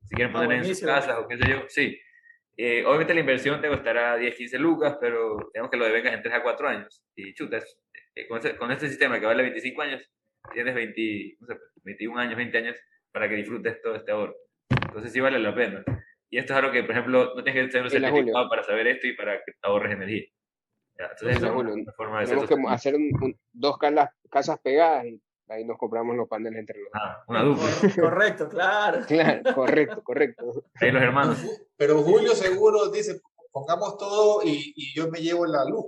Si 0.03 0.15
quieren 0.15 0.35
ah, 0.35 0.39
poner 0.39 0.59
en 0.59 0.65
sus 0.65 0.81
casas 0.81 1.17
o 1.19 1.27
qué 1.27 1.37
sé 1.37 1.49
yo, 1.49 1.63
sí. 1.67 1.99
Eh, 2.57 2.83
obviamente 2.85 3.13
la 3.13 3.19
inversión 3.21 3.61
te 3.61 3.69
costará 3.69 4.17
10, 4.17 4.35
15 4.35 4.59
lucas, 4.59 4.97
pero 4.99 5.49
tenemos 5.53 5.71
que 5.71 5.77
lo 5.77 5.85
devengas 5.85 6.13
en 6.13 6.21
3 6.21 6.35
a 6.35 6.43
4 6.43 6.67
años. 6.67 7.03
Y 7.15 7.33
chutas, 7.33 7.77
eh, 8.15 8.27
con, 8.27 8.37
este, 8.37 8.57
con, 8.57 8.71
este, 8.71 8.87
sistema 8.87 9.19
que 9.19 9.25
vale 9.25 9.43
25 9.43 9.81
años, 9.81 10.09
tienes 10.53 10.75
20, 10.75 11.37
no 11.39 11.47
sé, 11.47 11.57
21 11.83 12.19
años, 12.19 12.35
20 12.35 12.57
años 12.57 12.77
para 13.11 13.29
que 13.29 13.35
disfrutes 13.35 13.81
todo 13.81 13.95
este 13.95 14.11
ahorro. 14.11 14.35
Entonces 14.69 15.11
sí 15.11 15.19
vale 15.19 15.39
la 15.39 15.53
pena. 15.53 15.83
Y 16.31 16.37
esto 16.37 16.53
es 16.53 16.59
algo 16.59 16.71
que, 16.71 16.81
por 16.83 16.91
ejemplo, 16.91 17.35
no 17.35 17.43
tienes 17.43 17.65
que 17.65 17.71
tener 17.71 17.83
un 17.83 17.91
certificado 17.91 18.49
para 18.49 18.63
saber 18.63 18.87
esto 18.87 19.05
y 19.05 19.15
para 19.17 19.43
que 19.43 19.51
ahorres 19.61 19.93
energía. 19.93 20.23
entonces, 20.97 21.37
es 21.37 21.43
una 21.43 21.91
forma 21.91 22.21
de 22.21 22.25
tenemos 22.25 22.47
que 22.47 22.55
hacer 22.69 22.95
dos 23.51 23.77
casas 24.29 24.57
pegadas 24.61 25.05
y 25.07 25.21
ahí 25.49 25.65
nos 25.65 25.77
compramos 25.77 26.15
los 26.15 26.29
paneles 26.29 26.59
entre 26.59 26.79
los 26.79 26.89
ah, 26.93 27.21
una 27.27 27.43
dupla. 27.43 27.67
Correcto, 28.01 28.47
claro. 28.47 29.01
Claro, 29.07 29.53
correcto, 29.53 30.03
correcto. 30.03 30.63
Ahí 30.75 30.91
los 30.91 31.03
hermanos. 31.03 31.37
Pero 31.75 32.01
Julio 32.01 32.33
seguro 32.33 32.89
dice, 32.89 33.19
pongamos 33.51 33.97
todo 33.97 34.41
y, 34.45 34.73
y 34.73 34.95
yo 34.95 35.09
me 35.11 35.19
llevo 35.19 35.45
la 35.45 35.65
luz. 35.65 35.87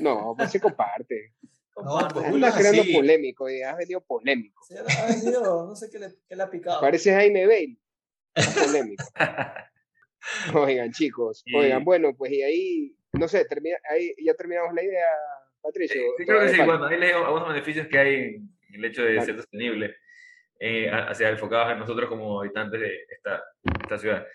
No, 0.00 0.34
pues 0.36 0.50
se 0.50 0.60
comparte. 0.60 1.34
No, 1.76 1.98
pues 2.10 2.30
Julio 2.30 2.48
creando 2.56 2.82
polémico, 2.90 3.50
y 3.50 3.60
has 3.60 3.76
venido 3.76 4.00
polémico. 4.00 4.62
Sí, 4.66 4.76
ha 4.78 5.06
venido, 5.08 5.66
no 5.66 5.76
sé 5.76 5.90
qué 5.90 5.98
le, 5.98 6.08
qué 6.26 6.34
le 6.34 6.42
ha 6.42 6.48
picado. 6.48 6.80
Parece 6.80 7.12
Jaime 7.12 7.46
Bale. 7.46 7.76
Polémico. 8.54 9.04
oigan, 10.54 10.92
chicos, 10.92 11.44
oigan, 11.54 11.84
bueno, 11.84 12.14
pues 12.16 12.32
y 12.32 12.42
ahí, 12.42 12.96
no 13.12 13.28
sé, 13.28 13.44
termina, 13.44 13.76
ahí 13.90 14.14
ya 14.18 14.34
terminamos 14.34 14.74
la 14.74 14.82
idea, 14.82 15.06
Patricio. 15.62 16.00
Sí, 16.18 16.24
creo 16.24 16.40
que 16.40 16.48
sí, 16.48 16.60
bueno, 16.62 16.86
ahí 16.86 16.98
leo 16.98 17.24
algunos 17.24 17.48
beneficios 17.48 17.86
que 17.88 17.98
hay 17.98 18.36
el 18.72 18.84
hecho 18.84 19.02
de 19.04 19.20
ser 19.22 19.36
sostenible, 19.36 19.96
eh, 20.58 20.90
hacia 20.90 21.30
enfocados 21.30 21.72
en 21.72 21.78
nosotros 21.78 22.08
como 22.08 22.40
habitantes 22.40 22.80
de 22.80 23.06
esta, 23.10 23.42
esta 23.82 23.98
ciudad. 23.98 24.26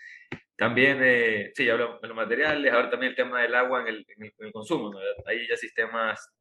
También, 0.56 1.00
eh, 1.02 1.52
sí, 1.56 1.66
ya 1.66 1.74
hablo 1.74 2.00
de 2.02 2.08
los 2.08 2.16
materiales, 2.16 2.72
ahora 2.72 2.90
también 2.90 3.12
el 3.12 3.16
tema 3.16 3.42
del 3.42 3.56
agua 3.56 3.82
en 3.82 3.88
el, 3.88 4.06
en 4.16 4.32
el, 4.40 4.52
consumo, 4.52 4.92
¿no? 4.92 5.00
hay 5.26 5.48
ya 5.48 5.58
sistemas 5.58 6.32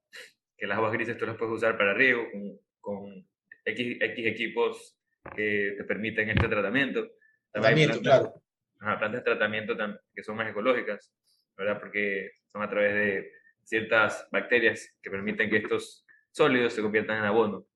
que 0.57 0.67
las 0.67 0.77
aguas 0.77 0.93
grises 0.93 1.17
tú 1.17 1.25
las 1.25 1.37
puedes 1.37 1.55
usar 1.55 1.79
para 1.79 1.95
riego 1.95 2.27
con, 2.31 2.61
con 2.81 3.29
X, 3.65 3.97
X, 3.99 4.27
equipos 4.27 4.99
que 5.35 5.75
te 5.79 5.85
permiten 5.85 6.29
este 6.29 6.49
tratamiento. 6.49 7.11
Tratamiento, 7.53 8.01
claro. 8.01 8.35
plantas 8.79 9.13
de 9.13 9.21
tratamiento 9.23 9.77
que 10.15 10.23
son 10.23 10.37
más 10.37 10.49
ecológicas, 10.49 11.13
¿verdad? 11.57 11.81
Porque 11.81 12.31
son 12.53 12.63
a 12.63 12.71
través 12.71 12.95
de 12.95 13.33
ciertas 13.65 14.29
bacterias 14.31 14.97
que 15.03 15.11
permiten 15.11 15.51
que 15.51 15.59
estos 15.59 16.07
sólidos 16.31 16.73
se 16.73 16.83
conviertan 16.83 17.19
en 17.19 17.25
abono 17.25 17.67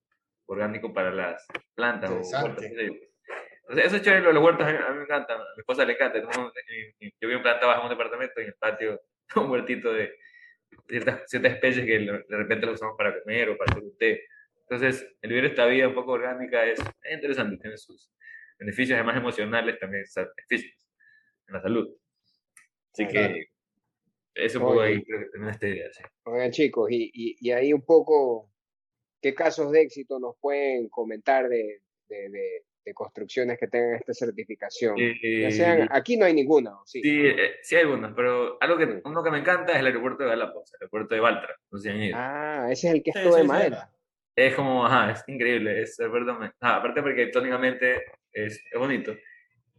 orgánico 0.47 0.93
para 0.93 1.11
las 1.11 1.45
plantas. 1.73 2.11
Entonces, 3.67 3.85
eso 3.87 3.95
es 3.95 4.01
chévere, 4.03 4.31
los 4.31 4.43
huertos 4.43 4.67
a 4.67 4.71
mí, 4.71 4.77
me 4.95 5.03
encantan, 5.03 5.41
a 5.41 5.43
mi 5.55 5.59
esposa 5.59 5.85
le 5.85 5.93
encanta. 5.93 6.19
Yo 6.21 7.27
vi 7.27 7.33
un 7.33 7.41
planta 7.41 7.65
bajo 7.65 7.83
un 7.83 7.89
departamento 7.89 8.39
y 8.39 8.43
en 8.43 8.49
el 8.49 8.55
patio 8.55 9.01
un 9.35 9.49
huertito 9.49 9.91
de 9.91 10.15
ciertas, 10.87 11.23
ciertas 11.27 11.53
especies 11.53 11.85
que 11.85 11.99
de 11.99 12.37
repente 12.37 12.65
los 12.65 12.75
usamos 12.75 12.95
para 12.97 13.19
comer 13.19 13.49
o 13.49 13.57
para 13.57 13.71
hacer 13.71 13.83
un 13.83 13.97
té. 13.97 14.27
Entonces, 14.61 15.07
el 15.21 15.29
vivir 15.29 15.45
esta 15.45 15.65
vida 15.65 15.87
un 15.87 15.95
poco 15.95 16.13
orgánica 16.13 16.65
es, 16.65 16.79
interesante, 17.11 17.57
tiene 17.57 17.77
sus 17.77 18.11
beneficios, 18.57 18.95
además 18.97 19.17
emocionales, 19.17 19.79
también 19.79 20.03
físicos, 20.47 20.79
en 21.47 21.53
la 21.53 21.61
salud. 21.61 21.89
Así 22.93 23.07
que 23.07 23.47
eso 24.33 24.59
un 24.59 24.65
poco 24.65 24.81
ahí 24.81 25.03
tengo 25.03 25.49
esta 25.49 25.67
idea. 25.67 25.91
Sí. 25.91 26.03
Oigan, 26.23 26.51
chicos, 26.51 26.89
y, 26.91 27.11
y, 27.13 27.37
y 27.39 27.51
ahí 27.51 27.73
un 27.73 27.83
poco 27.83 28.49
¿Qué 29.25 29.33
casos 29.33 29.71
de 29.71 29.81
éxito 29.81 30.19
nos 30.19 30.35
pueden 30.39 30.87
comentar 30.87 31.49
de, 31.49 31.81
de, 32.07 32.93
construcciones 32.93 33.57
que 33.57 33.67
tengan 33.67 33.95
esta 33.95 34.13
certificación? 34.13 34.95
sean, 35.49 35.87
aquí 35.89 36.15
no 36.15 36.25
hay 36.25 36.35
ninguna, 36.35 36.77
¿sí? 36.85 37.01
Sí, 37.01 37.25
eh, 37.25 37.55
sí 37.63 37.75
hay 37.75 37.85
algunas, 37.85 38.13
pero 38.13 38.59
algo 38.61 38.77
que, 38.77 39.01
uno 39.03 39.23
que 39.23 39.31
me 39.31 39.39
encanta 39.39 39.73
es 39.73 39.79
el 39.79 39.87
aeropuerto 39.87 40.21
de 40.21 40.29
Galapagos, 40.29 40.71
el 40.75 40.83
aeropuerto 40.83 41.15
de 41.15 41.21
Baltra. 41.21 41.55
No 41.71 41.79
Ah, 42.13 42.67
ese 42.69 42.89
es 42.89 42.93
el 42.93 43.01
que 43.01 43.09
es 43.15 43.23
todo 43.23 43.37
de 43.37 43.45
madera. 43.45 43.89
Es 44.35 44.53
como, 44.53 44.85
ajá, 44.85 45.13
es 45.13 45.23
increíble, 45.25 45.81
es 45.81 45.99
aparte 46.59 47.01
porque 47.01 47.25
tónicamente 47.29 48.03
es, 48.35 48.63
es, 48.71 48.79
bonito, 48.79 49.15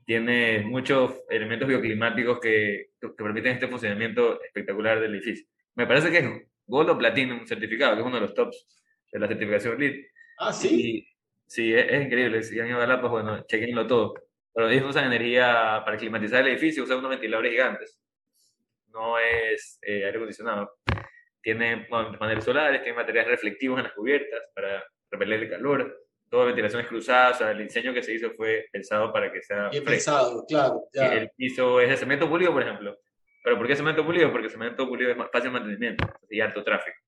tiene 0.05 0.61
muchos 0.61 1.23
elementos 1.29 1.69
bioclimáticos 1.69 2.41
que, 2.41 2.91
que, 3.01 3.09
permiten 3.11 3.53
este 3.53 3.69
funcionamiento 3.69 4.43
espectacular 4.43 5.01
del 5.01 5.15
edificio. 5.15 5.47
Me 5.75 5.87
parece 5.87 6.11
que 6.11 6.19
es 6.19 6.25
Gold 6.67 6.91
o 6.91 6.99
Platinum 6.99 7.47
certificado, 7.47 7.95
que 7.95 8.01
es 8.01 8.07
uno 8.07 8.17
de 8.17 8.23
los 8.23 8.35
tops 8.35 8.67
de 9.13 9.19
la 9.19 9.29
certificación 9.29 9.79
LEED. 9.79 10.05
Ah, 10.39 10.53
sí. 10.53 11.07
sí, 11.47 11.75
es, 11.75 12.05
increíble. 12.05 12.43
Si 12.43 12.59
han 12.59 12.69
ido 12.69 12.81
a 12.81 13.01
pues 13.01 13.11
bueno, 13.11 13.45
chequenlo 13.47 13.87
todo. 13.87 14.15
Pero 14.55 14.71
ellos 14.71 14.91
usan 14.91 15.07
energía 15.07 15.83
para 15.85 15.97
climatizar 15.97 16.41
el 16.41 16.53
edificio, 16.53 16.85
usan 16.85 16.99
unos 16.99 17.11
ventiladores 17.11 17.53
gigantes. 17.53 18.01
No 18.89 19.19
es 19.19 19.79
eh, 19.83 20.05
aire 20.05 20.17
acondicionado. 20.17 20.79
Tiene 21.43 21.87
paneles 21.89 22.45
solares, 22.45 22.83
tiene 22.83 22.97
materiales 22.97 23.31
reflectivos 23.31 23.79
en 23.79 23.85
las 23.85 23.93
cubiertas 23.93 24.51
para 24.55 24.83
repeler 25.11 25.43
el 25.43 25.51
calor. 25.51 26.06
Todo 26.29 26.47
ventilaciones 26.47 26.87
cruzadas. 26.89 27.37
O 27.37 27.39
sea, 27.39 27.51
el 27.53 27.59
diseño 27.59 27.95
que 27.95 28.03
se 28.03 28.15
hizo 28.15 28.31
fue 28.33 28.67
pensado 28.73 29.13
para 29.13 29.33
que 29.33 29.43
sea. 29.43 29.69
Bien 29.69 29.85
pensado, 29.85 30.45
claro. 30.47 30.83
El 30.93 31.31
piso 31.37 31.81
es 31.81 31.89
de 31.89 31.97
cemento 31.97 32.29
pulido, 32.29 32.53
por 32.53 32.63
ejemplo. 32.63 32.99
¿Pero 33.43 33.57
por 33.57 33.67
qué 33.67 33.77
cemento 33.77 34.05
pulido? 34.05 34.33
Porque 34.33 34.49
cemento 34.49 34.89
pulido 34.89 35.11
es 35.11 35.17
más 35.17 35.31
fácil 35.31 35.53
mantenimiento 35.53 36.05
y 36.29 36.41
alto 36.41 36.65
tráfico 36.65 36.99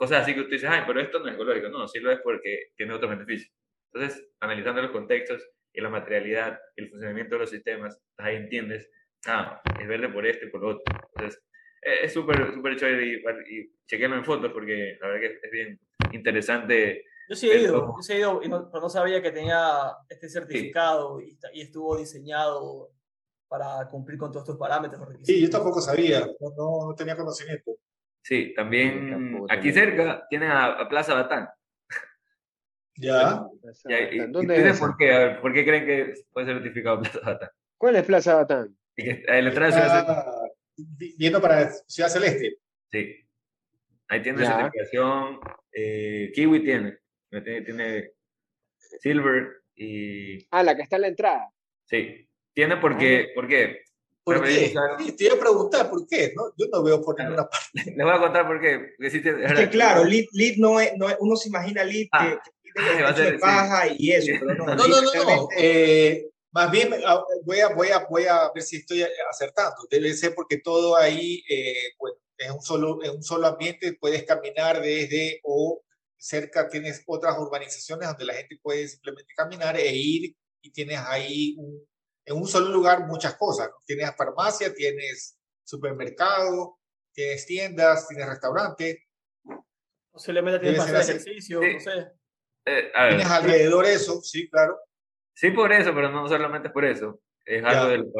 cosas 0.00 0.22
así 0.22 0.32
que 0.32 0.40
usted 0.40 0.52
dice, 0.52 0.66
ay, 0.66 0.84
pero 0.86 0.98
esto 0.98 1.18
no 1.18 1.28
es 1.28 1.34
ecológico. 1.34 1.68
No, 1.68 1.86
sí 1.86 2.00
lo 2.00 2.10
es 2.10 2.20
porque 2.20 2.70
tiene 2.74 2.94
otros 2.94 3.10
beneficios. 3.10 3.52
Entonces, 3.92 4.26
analizando 4.40 4.80
los 4.80 4.92
contextos 4.92 5.46
y 5.74 5.82
la 5.82 5.90
materialidad 5.90 6.58
y 6.74 6.84
el 6.84 6.88
funcionamiento 6.88 7.34
de 7.34 7.40
los 7.40 7.50
sistemas, 7.50 8.00
ahí 8.16 8.36
entiendes, 8.36 8.90
ah, 9.26 9.60
es 9.78 9.86
verde 9.86 10.08
por 10.08 10.26
este 10.26 10.46
por 10.46 10.62
lo 10.62 10.68
otro. 10.68 10.82
Entonces, 11.14 11.42
e-, 11.82 12.06
es 12.06 12.14
súper, 12.14 12.54
súper 12.54 12.76
chévere 12.76 13.04
y, 13.04 13.14
y 13.54 13.72
chequenlo 13.86 14.16
en 14.16 14.24
fotos 14.24 14.50
porque 14.54 14.96
la 15.02 15.08
verdad 15.08 15.20
que 15.20 15.38
es 15.42 15.52
bien 15.52 15.78
interesante. 16.12 17.04
Yo 17.30 17.36
sí 17.36 17.48
he 17.48 17.60
ido, 17.62 17.94
yo 17.96 18.02
sí 18.02 18.12
he 18.14 18.18
ido, 18.18 18.40
pero 18.40 18.80
no 18.82 18.88
sabía 18.88 19.22
que 19.22 19.30
tenía 19.30 19.96
este 20.08 20.28
certificado 20.28 21.20
y, 21.20 21.38
y, 21.52 21.60
estuvo 21.60 21.96
diseñado 21.96 22.90
para 23.46 23.86
cumplir 23.86 24.18
con 24.18 24.32
todos 24.32 24.42
estos 24.42 24.58
parámetros. 24.58 25.00
Sí, 25.22 25.40
yo 25.40 25.48
tampoco 25.48 25.80
sabía, 25.80 26.26
no, 26.40 26.88
no 26.88 26.94
tenía 26.96 27.16
conocimiento. 27.16 27.70
Sí, 28.20 28.52
también 28.52 29.46
aquí 29.48 29.72
cerca 29.72 30.26
tienen 30.28 30.50
a, 30.50 30.88
Plaza 30.88 31.14
Batán. 31.14 31.48
Ya. 32.96 33.46
¿Dónde 34.28 34.68
es? 34.68 34.80
Por 34.80 34.96
qué? 34.96 35.38
¿Por 35.40 35.54
qué 35.54 35.64
creen 35.64 35.86
que 35.86 36.14
puede 36.32 36.48
ser 36.48 36.56
notificado 36.56 37.00
Plaza 37.00 37.20
Batán? 37.20 37.48
¿Cuál 37.78 37.94
es 37.94 38.04
Plaza 38.04 38.34
Batán? 38.34 38.76
Viendo 41.16 41.40
para 41.40 41.70
Ciudad 41.86 42.08
Celeste. 42.08 42.56
Sí. 42.90 43.24
Ahí 44.08 44.20
tiene 44.20 44.42
la 44.42 44.56
certificación. 44.56 45.38
Eh, 45.72 46.32
Kiwi 46.34 46.64
tiene. 46.64 46.99
Tiene. 47.30 47.62
Tiene 47.62 48.10
Silver 49.00 49.62
y. 49.74 50.46
Ah, 50.50 50.62
la 50.62 50.76
que 50.76 50.82
está 50.82 50.96
en 50.96 51.02
la 51.02 51.08
entrada. 51.08 51.50
Sí. 51.86 52.28
Tiene 52.52 52.76
porque, 52.76 53.28
ah. 53.28 53.32
¿por 53.34 53.48
qué? 53.48 53.82
¿Por 54.22 54.44
qué? 54.44 54.72
te 55.16 55.24
iba 55.24 55.34
a 55.34 55.40
preguntar 55.40 55.88
por 55.88 56.06
qué, 56.06 56.32
¿no? 56.36 56.52
Yo 56.56 56.66
no 56.70 56.82
veo 56.82 57.00
por 57.02 57.18
ninguna 57.18 57.48
parte. 57.48 57.70
Les 57.96 58.04
voy 58.04 58.14
a 58.14 58.18
contar 58.18 58.46
por 58.46 58.60
qué. 58.60 58.94
es 58.98 59.12
que 59.12 59.68
claro, 59.70 60.04
lead, 60.04 60.26
lead 60.32 60.56
no, 60.58 60.78
es, 60.80 60.92
no 60.96 61.08
es, 61.08 61.16
uno 61.20 61.36
se 61.36 61.48
imagina 61.48 61.84
lead 61.84 62.06
ah, 62.12 62.38
que, 62.62 63.14
tiene 63.14 63.36
baja 63.40 63.84
y 63.96 64.12
eso, 64.12 64.32
pero 64.40 64.54
no. 64.54 64.66
No, 64.76 64.88
no, 64.88 65.00
no, 65.02 65.48
eh, 65.56 66.28
más 66.52 66.70
bien 66.70 66.94
ah, 67.06 67.24
voy 67.44 67.60
a, 67.60 67.68
voy, 67.68 67.88
a, 67.88 68.06
voy 68.10 68.24
a 68.26 68.50
ver 68.52 68.62
si 68.62 68.76
estoy 68.76 69.04
acertando. 69.30 69.76
Debe 69.90 70.12
ser 70.12 70.34
porque 70.34 70.58
todo 70.58 70.96
ahí 70.96 71.42
eh, 71.48 71.94
es, 72.38 72.50
un 72.50 72.60
solo, 72.60 73.02
es 73.02 73.10
un 73.10 73.22
solo 73.22 73.46
ambiente, 73.46 73.96
puedes 73.98 74.24
caminar 74.24 74.80
desde 74.80 75.40
o 75.44 75.80
cerca 76.20 76.68
tienes 76.68 77.02
otras 77.06 77.38
urbanizaciones 77.38 78.08
donde 78.08 78.26
la 78.26 78.34
gente 78.34 78.58
puede 78.62 78.86
simplemente 78.86 79.32
caminar 79.34 79.76
e 79.76 79.90
ir 79.90 80.36
y 80.62 80.70
tienes 80.70 80.98
ahí 80.98 81.54
un, 81.58 81.82
en 82.26 82.36
un 82.36 82.46
solo 82.46 82.68
lugar 82.68 83.06
muchas 83.06 83.36
cosas. 83.36 83.70
Tienes 83.86 84.14
farmacia, 84.14 84.72
tienes 84.74 85.38
supermercado, 85.64 86.78
tienes 87.12 87.46
tiendas, 87.46 88.06
tienes 88.06 88.28
restaurante. 88.28 89.08
Posiblemente 90.12 90.60
tienes 90.60 90.78
más 90.78 91.08
ejercicio, 91.08 91.60
no 91.62 91.80
sé. 91.80 92.12
Eh, 92.66 92.92
tienes 93.08 93.26
alrededor 93.26 93.86
eso, 93.86 94.20
sí, 94.20 94.48
claro. 94.50 94.78
Sí, 95.34 95.50
por 95.52 95.72
eso, 95.72 95.94
pero 95.94 96.10
no 96.10 96.28
solamente 96.28 96.68
por 96.68 96.84
eso. 96.84 97.22
Es 97.46 97.64
algo 97.64 97.88
del, 97.88 98.12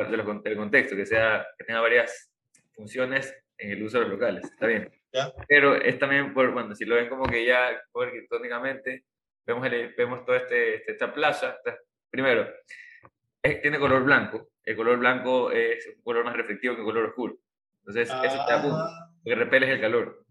del, 0.43 0.57
contexto, 0.57 0.97
que, 0.97 1.05
sea, 1.05 1.47
que 1.59 1.65
tenga 1.65 1.81
varias 1.81 2.33
funciones 2.73 3.33
en 3.61 3.71
el 3.73 3.83
uso 3.83 3.99
de 3.99 4.05
los 4.05 4.13
locales, 4.13 4.45
está 4.45 4.67
bien. 4.67 4.91
Pero 5.49 5.75
es 5.75 5.99
también, 5.99 6.33
por, 6.33 6.51
bueno, 6.53 6.75
si 6.75 6.85
lo 6.85 6.95
ven 6.97 7.09
como 7.09 7.27
que 7.27 7.45
ya 7.45 7.81
arquitectónicamente, 7.95 9.05
vemos, 9.47 9.69
vemos 9.97 10.25
toda 10.25 10.39
este, 10.39 10.91
esta 10.91 11.13
plaza, 11.13 11.59
primero, 12.11 12.49
tiene 13.43 13.79
color 13.79 14.05
blanco, 14.05 14.51
el 14.65 14.77
color 14.77 14.99
blanco 14.99 15.51
es 15.51 15.87
un 15.87 16.03
color 16.03 16.25
más 16.25 16.37
reflectivo 16.37 16.75
que 16.75 16.81
el 16.81 16.87
color 16.87 17.07
oscuro. 17.07 17.37
Entonces, 17.81 18.09
eso 18.09 18.45
te 18.47 18.53
apunta, 18.53 18.85
ah. 18.85 19.11
porque 19.23 19.35
repeles 19.35 19.71
el 19.71 19.81
calor. 19.81 20.25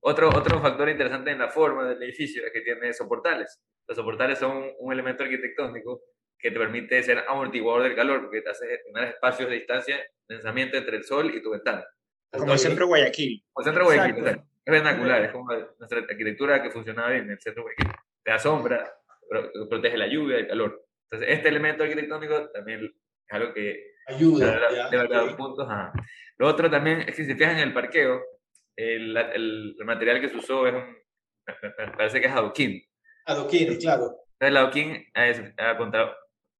Otro, 0.00 0.28
otro 0.28 0.60
factor 0.60 0.88
interesante 0.88 1.30
en 1.30 1.38
la 1.38 1.48
forma 1.48 1.88
del 1.88 2.02
edificio 2.02 2.44
es 2.46 2.52
que 2.52 2.62
tiene 2.62 2.92
soportales. 2.92 3.60
Los 3.86 3.96
soportales 3.96 4.38
son 4.38 4.72
un 4.78 4.92
elemento 4.92 5.24
arquitectónico 5.24 6.02
que 6.38 6.50
te 6.50 6.58
permite 6.58 7.02
ser 7.02 7.24
amortiguador 7.28 7.82
del 7.82 7.94
calor, 7.94 8.22
porque 8.22 8.42
te 8.42 8.50
hace 8.50 8.78
tener 8.78 9.10
espacios 9.10 9.48
de 9.48 9.56
distancia, 9.56 9.98
lanzamiento 10.28 10.76
entre 10.76 10.96
el 10.96 11.04
sol 11.04 11.32
y 11.34 11.42
tu 11.42 11.50
ventana. 11.50 11.84
Como 12.30 12.52
el 12.52 12.58
centro 12.58 12.86
Guayaquil. 12.86 13.44
Como 13.52 13.62
el 13.62 13.72
centro 13.72 13.84
Guayaquil, 13.84 14.26
es 14.26 14.72
vernacular, 14.72 15.24
es 15.24 15.32
como 15.32 15.52
nuestra 15.78 16.00
arquitectura 16.00 16.62
que 16.62 16.70
funcionaba 16.70 17.10
bien 17.10 17.24
en 17.24 17.30
el 17.30 17.40
centro 17.40 17.62
Guayaquil. 17.62 17.92
Te 18.22 18.30
da 18.30 18.38
sombra, 18.38 18.92
protege 19.68 19.96
la 19.96 20.06
lluvia 20.06 20.38
y 20.38 20.40
el 20.40 20.48
calor. 20.48 20.86
Entonces, 21.10 21.36
este 21.36 21.48
elemento 21.48 21.84
arquitectónico 21.84 22.50
también 22.50 22.84
es 22.84 23.32
algo 23.32 23.54
que 23.54 23.94
ayuda. 24.06 24.88
De 24.90 24.96
verdad, 24.96 25.36
puntos. 25.36 25.68
Lo 26.38 26.48
otro 26.48 26.70
también 26.70 27.00
es 27.00 27.06
que 27.16 27.24
si 27.24 27.28
te 27.28 27.36
fijas 27.36 27.54
en 27.54 27.68
el 27.68 27.72
parqueo, 27.72 28.20
el, 28.76 29.16
el, 29.16 29.76
material 29.84 30.20
que 30.20 30.28
se 30.28 30.36
usó 30.36 30.66
es 30.66 30.74
un, 30.74 30.96
parece 31.96 32.20
que 32.20 32.26
es 32.26 32.32
adoquín. 32.32 32.82
Adoquín, 33.24 33.76
claro. 33.78 34.26
El 34.38 34.56
adoquín 34.56 35.06
es, 35.14 35.40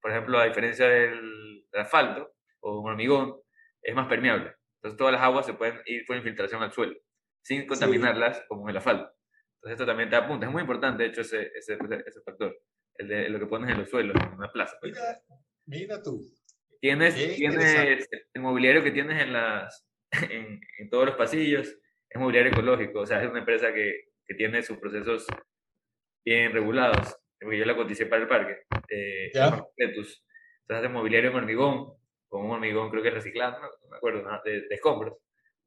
por 0.00 0.10
ejemplo, 0.10 0.38
a 0.38 0.46
diferencia 0.46 0.88
del, 0.88 1.64
asfalto 1.74 2.32
o 2.60 2.80
un 2.80 2.90
hormigón, 2.90 3.36
es 3.82 3.94
más 3.94 4.08
permeable. 4.08 4.54
Entonces 4.86 4.98
todas 4.98 5.14
las 5.14 5.22
aguas 5.22 5.44
se 5.44 5.54
pueden 5.54 5.80
ir 5.86 6.04
por 6.06 6.16
infiltración 6.16 6.62
al 6.62 6.72
suelo, 6.72 6.94
sin 7.42 7.66
contaminarlas 7.66 8.44
como 8.46 8.68
el 8.68 8.76
asfalto. 8.76 9.10
Entonces 9.56 9.72
esto 9.72 9.84
también 9.84 10.08
te 10.08 10.14
apunta. 10.14 10.46
Es 10.46 10.52
muy 10.52 10.60
importante, 10.60 11.02
de 11.02 11.08
hecho, 11.08 11.22
ese, 11.22 11.50
ese, 11.56 11.76
ese 12.06 12.20
factor, 12.24 12.56
el 12.94 13.08
de 13.08 13.28
lo 13.28 13.40
que 13.40 13.46
pones 13.46 13.68
en 13.68 13.78
los 13.78 13.90
suelos, 13.90 14.14
en 14.14 14.34
una 14.34 14.52
plaza. 14.52 14.76
Mira, 14.80 15.20
mira 15.66 16.00
tú. 16.00 16.22
Tienes, 16.80 17.16
tienes 17.16 18.08
el 18.32 18.42
mobiliario 18.42 18.84
que 18.84 18.92
tienes 18.92 19.20
en, 19.20 19.32
las, 19.32 19.84
en, 20.30 20.60
en 20.78 20.88
todos 20.88 21.06
los 21.06 21.16
pasillos, 21.16 21.66
es 22.08 22.20
mobiliario 22.20 22.52
ecológico, 22.52 23.00
o 23.00 23.06
sea, 23.06 23.20
es 23.20 23.28
una 23.28 23.40
empresa 23.40 23.74
que, 23.74 24.12
que 24.24 24.34
tiene 24.36 24.62
sus 24.62 24.78
procesos 24.78 25.26
bien 26.24 26.52
regulados, 26.52 27.18
porque 27.40 27.58
yo 27.58 27.64
la 27.64 27.74
coticé 27.74 28.06
para 28.06 28.22
el 28.22 28.28
parque, 28.28 28.58
eh, 28.88 29.32
entonces 29.78 30.24
hace 30.68 30.88
mobiliario 30.88 31.30
en 31.30 31.36
hormigón, 31.36 31.96
con 32.28 32.44
un 32.44 32.50
hormigón 32.52 32.90
creo 32.90 33.02
que 33.02 33.10
reciclado, 33.10 33.60
no, 33.60 33.68
me 33.90 33.96
acuerdo, 33.96 34.28
de, 34.44 34.62
de, 34.62 34.74
escombros, 34.74 35.14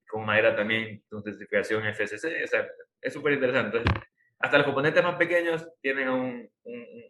con 0.07 0.26
madera 0.26 0.55
también, 0.55 1.03
con 1.10 1.24
certificación 1.24 1.84
FSC, 1.93 2.43
o 2.43 2.47
sea, 2.47 2.68
es 3.01 3.14
súper 3.14 3.34
interesante. 3.34 3.82
hasta 4.39 4.57
los 4.57 4.66
componentes 4.66 5.03
más 5.03 5.16
pequeños 5.16 5.68
tienen 5.82 6.10
un, 6.10 6.49
un, 6.64 7.03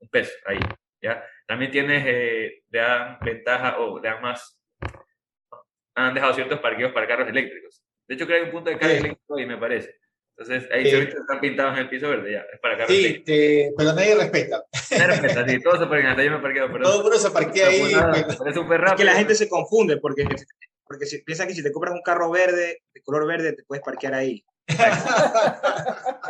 un 0.00 0.08
peso 0.08 0.32
ahí, 0.46 0.58
¿ya? 1.00 1.24
También 1.46 1.70
tienes, 1.70 2.04
eh, 2.06 2.62
le 2.70 2.78
dan 2.78 3.18
ventaja 3.20 3.78
o 3.78 4.00
le 4.00 4.08
dan 4.08 4.22
más, 4.22 4.60
han 5.94 6.14
dejado 6.14 6.34
ciertos 6.34 6.60
parqueos 6.60 6.92
para 6.92 7.06
carros 7.06 7.28
eléctricos. 7.28 7.82
De 8.06 8.14
hecho, 8.14 8.26
creo 8.26 8.38
que 8.38 8.42
hay 8.42 8.46
un 8.46 8.52
punto 8.52 8.70
de 8.70 8.78
carga 8.78 8.96
eléctrico 8.96 9.36
ahí, 9.36 9.46
me 9.46 9.58
parece. 9.58 9.98
Entonces, 10.38 10.70
ahí 10.70 10.88
se 10.88 11.02
están 11.02 11.40
pintados 11.40 11.72
en 11.74 11.78
el 11.80 11.88
piso 11.88 12.08
verde, 12.08 12.32
ya, 12.32 12.46
es 12.52 12.60
para 12.60 12.78
carros 12.78 12.94
Sí, 12.94 13.24
pero 13.76 13.92
nadie 13.92 14.14
respeta. 14.14 14.64
Nadie 14.92 15.06
respeta, 15.08 15.48
sí, 15.48 15.60
todos 15.60 15.80
se 15.80 15.86
parquean, 15.86 16.10
hasta 16.12 16.22
yo 16.22 16.30
me 16.30 16.38
parqueo, 16.38 16.70
pero... 16.70 16.84
Todo 16.84 16.96
el 16.98 17.02
mundo 17.02 17.18
se 17.18 17.30
parquea 17.32 17.66
ahí. 17.66 17.92
es 18.46 18.54
súper 18.54 18.80
rápido. 18.80 18.86
Es 18.86 18.94
que 18.94 19.04
la 19.04 19.14
gente 19.14 19.34
se 19.34 19.48
confunde, 19.48 19.96
porque, 19.96 20.28
porque 20.86 21.06
si, 21.06 21.22
piensa 21.22 21.44
que 21.44 21.54
si 21.54 21.62
te 21.64 21.72
compras 21.72 21.92
un 21.92 22.02
carro 22.02 22.30
verde, 22.30 22.82
de 22.94 23.02
color 23.02 23.26
verde, 23.26 23.52
te 23.54 23.64
puedes 23.64 23.82
parquear 23.82 24.14
ahí. 24.14 24.44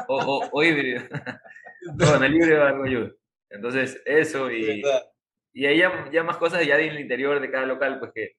o, 0.09 0.16
o, 0.16 0.48
o 0.52 0.64
híbrido. 0.64 1.02
no, 1.98 2.16
en 2.16 2.24
el 2.24 2.34
híbrido 2.34 2.64
algo 2.64 2.84
ayuda. 2.84 3.11
Entonces, 3.50 4.00
eso 4.06 4.50
y... 4.50 4.82
Y 5.52 5.66
ahí 5.66 5.78
ya, 5.78 6.09
ya, 6.12 6.22
más 6.22 6.36
cosas 6.36 6.64
ya 6.64 6.76
del 6.76 7.00
interior 7.00 7.40
de 7.40 7.50
cada 7.50 7.66
local, 7.66 7.98
pues 7.98 8.12
que 8.14 8.36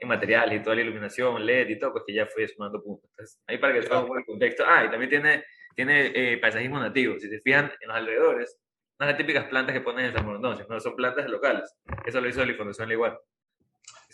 en 0.00 0.08
materiales 0.08 0.60
y 0.60 0.62
toda 0.62 0.76
la 0.76 0.82
iluminación, 0.82 1.44
LED 1.44 1.68
y 1.68 1.78
todo, 1.78 1.92
pues 1.92 2.04
que 2.06 2.14
ya 2.14 2.26
fue 2.26 2.48
sumando 2.48 2.82
puntos. 2.82 3.10
Entonces, 3.10 3.40
ahí 3.46 3.58
para 3.58 3.74
que 3.74 3.82
se 3.82 3.94
un 3.94 4.18
el 4.18 4.24
contexto. 4.24 4.64
Ah, 4.66 4.84
y 4.84 4.90
también 4.90 5.10
tiene, 5.10 5.44
tiene 5.76 6.12
eh, 6.14 6.38
paisajismo 6.38 6.80
nativo. 6.80 7.18
Si 7.18 7.28
se 7.28 7.40
fijan 7.40 7.70
en 7.80 7.88
los 7.88 7.96
alrededores, 7.96 8.58
no 8.98 9.04
son 9.04 9.08
las 9.08 9.16
típicas 9.18 9.44
plantas 9.46 9.74
que 9.74 9.80
ponen 9.80 10.06
en 10.06 10.14
San 10.14 10.24
Borondón, 10.24 10.66
no 10.68 10.80
son 10.80 10.96
plantas 10.96 11.28
locales. 11.28 11.74
Eso 12.06 12.20
lo 12.20 12.28
hizo 12.28 12.44
la 12.44 12.54
Fundación 12.54 12.90
Igual. 12.90 13.18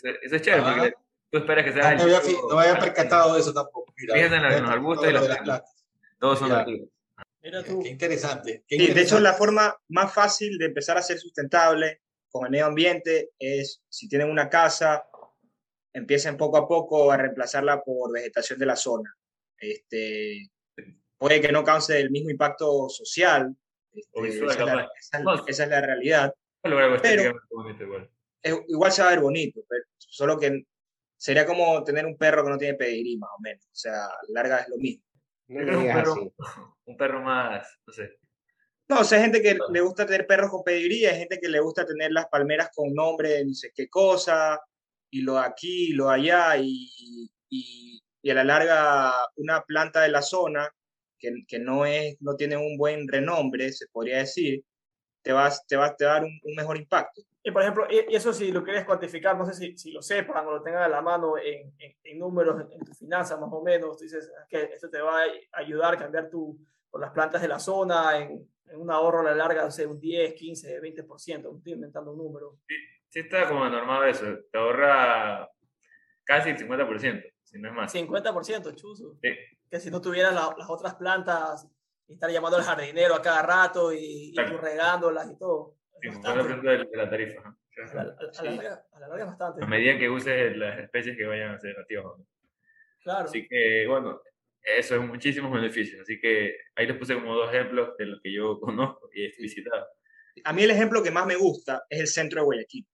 Eso, 0.03 0.35
es 0.35 0.41
chévere, 0.41 0.61
porque 0.61 0.93
ah. 0.95 1.01
tú 1.31 1.37
esperas 1.39 1.65
que 1.65 1.73
sea... 1.73 1.89
Ah, 1.89 1.95
no, 1.95 2.03
había, 2.03 2.21
no 2.49 2.59
había 2.59 2.79
percatado 2.79 3.33
de 3.33 3.39
eso 3.39 3.53
tampoco. 3.53 3.93
Fíjate 3.95 4.35
en, 4.35 4.63
los 4.63 4.71
arbustos 4.71 5.09
y 5.09 5.13
las 5.13 5.25
plantas. 5.25 5.85
Todos 6.19 6.39
son 6.39 6.49
nativos. 6.49 6.89
Mira 7.41 7.63
tú. 7.63 7.81
Qué 7.81 7.89
interesante. 7.89 8.63
de 8.69 9.01
hecho, 9.01 9.19
la 9.19 9.33
forma 9.33 9.75
más 9.89 10.13
fácil 10.13 10.57
de 10.57 10.65
empezar 10.65 10.97
a 10.97 11.01
ser 11.01 11.17
sustentable 11.17 12.01
con 12.29 12.45
el 12.45 12.51
medio 12.51 12.65
ambiente 12.65 13.31
es 13.39 13.81
si 13.89 14.07
tienen 14.07 14.29
una 14.29 14.49
casa 14.49 15.05
empiecen 15.97 16.37
poco 16.37 16.57
a 16.57 16.67
poco 16.67 17.11
a 17.11 17.17
reemplazarla 17.17 17.81
por 17.81 18.11
vegetación 18.11 18.59
de 18.59 18.65
la 18.65 18.75
zona. 18.75 19.15
Este, 19.57 20.49
puede 21.17 21.41
que 21.41 21.51
no 21.51 21.63
cause 21.63 21.99
el 21.99 22.11
mismo 22.11 22.29
impacto 22.29 22.87
social, 22.89 23.55
este, 23.91 24.45
esa, 24.45 24.51
es 24.51 24.59
la, 24.59 24.89
esa, 25.47 25.63
es 25.63 25.69
la, 25.69 25.81
realidad. 25.81 26.33
Pero, 26.61 27.33
igual 28.67 28.91
se 28.91 29.01
va 29.01 29.07
a 29.07 29.11
ver 29.11 29.21
bonito, 29.21 29.61
pero 29.67 29.83
solo 29.97 30.37
que 30.37 30.65
sería 31.17 31.45
como 31.45 31.83
tener 31.83 32.05
un 32.05 32.15
perro 32.15 32.43
que 32.43 32.49
no 32.51 32.57
tiene 32.57 32.75
pedigrí, 32.75 33.17
más 33.17 33.31
o 33.35 33.41
menos. 33.41 33.65
O 33.65 33.75
sea, 33.75 34.07
larga 34.29 34.59
es 34.59 34.69
lo 34.69 34.77
mismo. 34.77 35.03
un, 35.47 35.65
perro, 35.65 36.33
un 36.85 36.97
perro 36.97 37.21
más, 37.21 37.79
no 37.87 37.93
sé. 37.93 38.19
No, 38.89 39.01
o 39.01 39.03
sea, 39.03 39.17
hay 39.17 39.25
gente 39.25 39.41
que 39.41 39.57
le 39.71 39.81
gusta 39.81 40.05
tener 40.05 40.27
perros 40.27 40.51
con 40.51 40.63
pedigrí, 40.63 41.05
hay 41.07 41.17
gente 41.17 41.39
que 41.39 41.49
le 41.49 41.59
gusta 41.59 41.85
tener 41.85 42.11
las 42.11 42.27
palmeras 42.27 42.69
con 42.73 42.93
nombre 42.93 43.29
de 43.29 43.45
no 43.45 43.53
sé 43.53 43.71
qué 43.75 43.89
cosa, 43.89 44.61
y 45.09 45.21
lo 45.21 45.39
aquí, 45.39 45.89
y 45.89 45.93
lo 45.93 46.09
allá, 46.09 46.57
y, 46.57 47.29
y, 47.49 48.01
a 48.29 48.33
la 48.33 48.43
larga 48.43 49.13
una 49.37 49.61
planta 49.61 50.01
de 50.01 50.09
la 50.09 50.21
zona 50.21 50.69
que, 51.17 51.45
que, 51.47 51.59
no, 51.59 51.85
es, 51.85 52.17
no 52.21 52.35
tiene 52.35 52.57
un 52.57 52.77
buen 52.77 53.07
renombre, 53.07 53.71
se 53.71 53.87
podría 53.87 54.17
decir, 54.17 54.65
te 55.21 55.31
va, 55.31 55.49
te 55.65 55.77
va, 55.77 55.95
te 55.95 56.05
a 56.05 56.09
dar 56.09 56.23
un, 56.25 56.39
mejor 56.55 56.75
impacto. 56.75 57.21
Y 57.41 57.51
por 57.51 57.61
ejemplo, 57.61 57.87
y 57.89 58.13
eso 58.13 58.33
si 58.33 58.51
lo 58.51 58.63
quieres 58.63 58.83
cuantificar, 58.83 59.37
no 59.37 59.45
sé 59.45 59.53
si, 59.53 59.77
si 59.77 59.91
lo 59.91 60.01
sepan 60.01 60.45
o 60.45 60.51
lo 60.51 60.61
tengan 60.61 60.83
a 60.83 60.89
la 60.89 61.01
mano 61.01 61.37
en, 61.37 61.73
en, 62.03 62.19
números, 62.19 62.65
en, 62.69 62.79
tu 62.83 62.93
finanzas 62.93 63.39
más 63.39 63.49
o 63.49 63.61
menos, 63.61 63.97
dices 63.97 64.29
que 64.49 64.63
esto 64.63 64.89
te 64.89 64.99
va 64.99 65.23
a 65.23 65.27
ayudar 65.53 65.93
a 65.93 65.97
cambiar 65.97 66.29
tu, 66.29 66.59
por 66.89 66.99
las 66.99 67.11
plantas 67.11 67.41
de 67.41 67.47
la 67.47 67.59
zona 67.59 68.19
en, 68.19 68.45
un 68.73 68.91
ahorro 68.91 69.21
a 69.21 69.23
la 69.23 69.35
larga, 69.35 69.63
no 69.63 69.71
sé, 69.71 69.85
un 69.85 69.97
10, 69.97 70.33
15, 70.33 70.81
20%, 70.81 71.57
estoy 71.57 71.71
inventando 71.71 72.11
un 72.11 72.17
número. 72.17 72.57
Sí 72.67 72.75
sí 73.09 73.19
está 73.19 73.47
como 73.47 73.67
normado 73.69 74.05
eso. 74.05 74.25
Te 74.51 74.57
ahorra 74.57 75.49
casi 76.23 76.49
el 76.49 76.57
50%, 76.57 77.33
si 77.43 77.59
no 77.59 77.69
es 77.69 77.75
más. 77.75 77.93
50%, 77.93 78.75
chuzo. 78.75 79.17
Sí. 79.21 79.29
Que 79.69 79.79
si 79.79 79.91
no 79.91 80.01
tuvieras 80.01 80.33
las 80.33 80.69
otras 80.69 80.95
plantas 80.95 81.67
y 82.07 82.13
estar 82.13 82.29
llamando 82.29 82.57
al 82.57 82.63
jardinero 82.63 83.15
a 83.15 83.21
cada 83.21 83.41
rato 83.41 83.91
y, 83.91 84.33
regándolas 84.35 85.29
y 85.31 85.37
todo. 85.37 85.75
Sí, 86.01 86.09
de, 86.09 86.77
de 86.77 86.97
la 86.97 87.09
tarifa. 87.09 87.41
A 87.41 87.93
la, 87.93 88.01
a, 88.01 88.99
la 88.99 89.07
larga, 89.07 89.25
bastante. 89.25 89.63
A 89.63 89.67
medida 89.67 89.97
que 89.99 90.09
uses 90.09 90.55
las 90.57 90.79
especies 90.79 91.15
que 91.15 91.25
vayan 91.25 91.51
a 91.51 91.59
ser 91.59 91.77
nativas. 91.77 92.05
Claro. 93.03 93.25
Así 93.25 93.47
que, 93.47 93.85
bueno, 93.87 94.19
eso 94.61 94.95
es 94.95 95.01
muchísimos 95.01 95.51
beneficios. 95.51 96.01
Así 96.01 96.19
que 96.19 96.55
ahí 96.75 96.87
les 96.87 96.97
puse 96.97 97.13
como 97.13 97.35
dos 97.35 97.53
ejemplos 97.53 97.95
de 97.97 98.05
los 98.05 98.21
que 98.21 98.33
yo 98.33 98.59
conozco 98.59 99.09
y 99.13 99.25
he 99.25 99.31
visitado. 99.37 99.85
A 100.43 100.53
mí 100.53 100.63
el 100.63 100.71
ejemplo 100.71 101.03
que 101.03 101.11
más 101.11 101.25
me 101.25 101.35
gusta 101.35 101.83
es 101.89 101.99
el 101.99 102.07
centro 102.07 102.41
de 102.41 102.45
Guayaquil. 102.45 102.87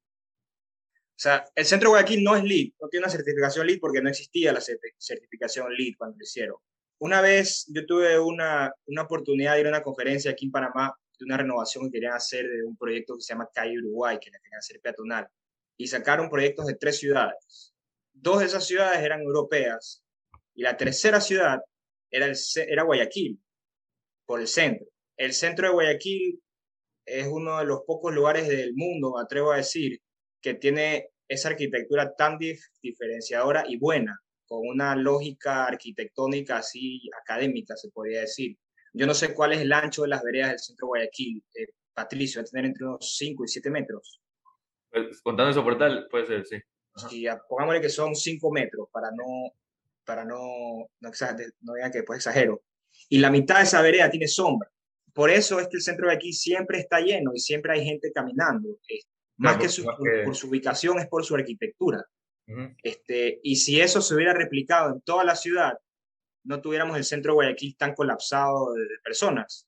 Sea, 1.23 1.45
el 1.55 1.63
centro 1.63 1.87
de 1.87 1.91
Guayaquil 1.91 2.21
no 2.21 2.35
es 2.35 2.43
LEED, 2.43 2.71
no 2.81 2.89
tiene 2.89 3.05
una 3.05 3.11
certificación 3.11 3.65
LEED 3.65 3.79
porque 3.79 4.01
no 4.01 4.09
existía 4.09 4.51
la 4.51 4.59
certificación 4.59 5.73
LEED 5.73 5.93
cuando 5.97 6.17
lo 6.17 6.21
hicieron. 6.21 6.57
Una 6.99 7.21
vez 7.21 7.65
yo 7.69 7.85
tuve 7.85 8.19
una, 8.19 8.73
una 8.87 9.03
oportunidad 9.03 9.53
de 9.53 9.61
ir 9.61 9.67
a 9.67 9.69
una 9.69 9.83
conferencia 9.83 10.31
aquí 10.31 10.47
en 10.47 10.51
Panamá 10.51 10.93
de 11.17 11.23
una 11.23 11.37
renovación 11.37 11.85
que 11.85 11.91
querían 11.91 12.11
hacer 12.11 12.45
de 12.49 12.65
un 12.65 12.75
proyecto 12.75 13.15
que 13.15 13.21
se 13.21 13.33
llama 13.33 13.47
Calle 13.53 13.77
Uruguay, 13.77 14.19
que 14.19 14.31
la 14.31 14.39
querían 14.39 14.59
hacer 14.59 14.81
peatonal, 14.81 15.25
y 15.77 15.87
sacaron 15.87 16.29
proyectos 16.29 16.65
de 16.65 16.75
tres 16.75 16.97
ciudades. 16.97 17.73
Dos 18.11 18.39
de 18.39 18.45
esas 18.47 18.67
ciudades 18.67 18.99
eran 18.99 19.21
europeas 19.21 20.03
y 20.53 20.63
la 20.63 20.75
tercera 20.75 21.21
ciudad 21.21 21.61
era, 22.11 22.25
el, 22.25 22.35
era 22.67 22.83
Guayaquil, 22.83 23.39
por 24.25 24.41
el 24.41 24.49
centro. 24.49 24.87
El 25.15 25.31
centro 25.31 25.67
de 25.67 25.73
Guayaquil 25.73 26.43
es 27.05 27.27
uno 27.27 27.59
de 27.59 27.65
los 27.65 27.83
pocos 27.87 28.13
lugares 28.13 28.49
del 28.49 28.73
mundo, 28.75 29.13
me 29.15 29.23
atrevo 29.23 29.53
a 29.53 29.57
decir, 29.57 30.01
que 30.41 30.55
tiene 30.55 31.12
esa 31.33 31.49
arquitectura 31.49 32.15
tan 32.15 32.37
diferenciadora 32.81 33.63
y 33.67 33.77
buena, 33.77 34.19
con 34.45 34.67
una 34.67 34.95
lógica 34.95 35.65
arquitectónica 35.65 36.57
así 36.57 37.01
académica, 37.21 37.75
se 37.75 37.89
podría 37.89 38.21
decir. 38.21 38.57
Yo 38.93 39.07
no 39.07 39.13
sé 39.13 39.33
cuál 39.33 39.53
es 39.53 39.61
el 39.61 39.73
ancho 39.73 40.03
de 40.03 40.09
las 40.09 40.23
veredas 40.23 40.49
del 40.49 40.59
centro 40.59 40.85
de 40.85 40.89
Guayaquil. 40.89 41.43
Eh, 41.55 41.67
Patricio, 41.93 42.41
va 42.41 42.43
a 42.43 42.45
tener 42.45 42.65
entre 42.65 42.85
unos 42.85 43.15
5 43.17 43.43
y 43.43 43.47
7 43.47 43.69
metros. 43.69 44.21
Pues, 44.89 45.21
contando 45.21 45.51
ese 45.51 45.61
portal, 45.61 46.07
puede 46.09 46.27
ser, 46.27 46.45
sí. 46.45 46.57
Sí, 47.09 47.25
pongámosle 47.49 47.81
que 47.81 47.89
son 47.89 48.15
5 48.15 48.51
metros 48.51 48.87
para 48.91 49.09
no, 49.11 49.51
para 50.05 50.23
no, 50.23 50.87
no, 50.99 51.11
no 51.61 51.73
digan 51.73 51.91
que 51.91 51.99
después 51.99 52.17
exagero, 52.17 52.61
y 53.09 53.19
la 53.19 53.31
mitad 53.31 53.57
de 53.57 53.63
esa 53.63 53.81
vereda 53.81 54.09
tiene 54.09 54.27
sombra. 54.27 54.69
Por 55.13 55.29
eso 55.29 55.59
es 55.59 55.67
que 55.67 55.77
el 55.77 55.81
centro 55.81 56.07
de 56.07 56.15
aquí 56.15 56.33
siempre 56.33 56.79
está 56.79 56.99
lleno 56.99 57.31
y 57.33 57.39
siempre 57.39 57.73
hay 57.73 57.85
gente 57.85 58.11
caminando. 58.11 58.69
Más 59.43 59.57
que, 59.57 59.67
su, 59.67 59.83
por, 59.83 60.35
su 60.35 60.47
ubicación 60.47 60.99
es 60.99 61.07
por 61.07 61.25
su 61.25 61.35
arquitectura. 61.35 62.03
este, 62.81 63.39
y 63.43 63.57
si 63.57 63.81
eso 63.81 64.01
se 64.01 64.15
hubiera 64.15 64.33
replicado 64.33 64.93
en 64.93 65.01
toda 65.01 65.25
la 65.25 65.35
ciudad, 65.35 65.73
no 66.45 66.61
tuviéramos 66.61 66.97
el 66.97 67.03
centro 67.03 67.33
de 67.33 67.35
Guayaquil 67.35 67.75
tan 67.77 67.93
colapsado 67.93 68.73
de, 68.73 68.85
personas. 69.03 69.67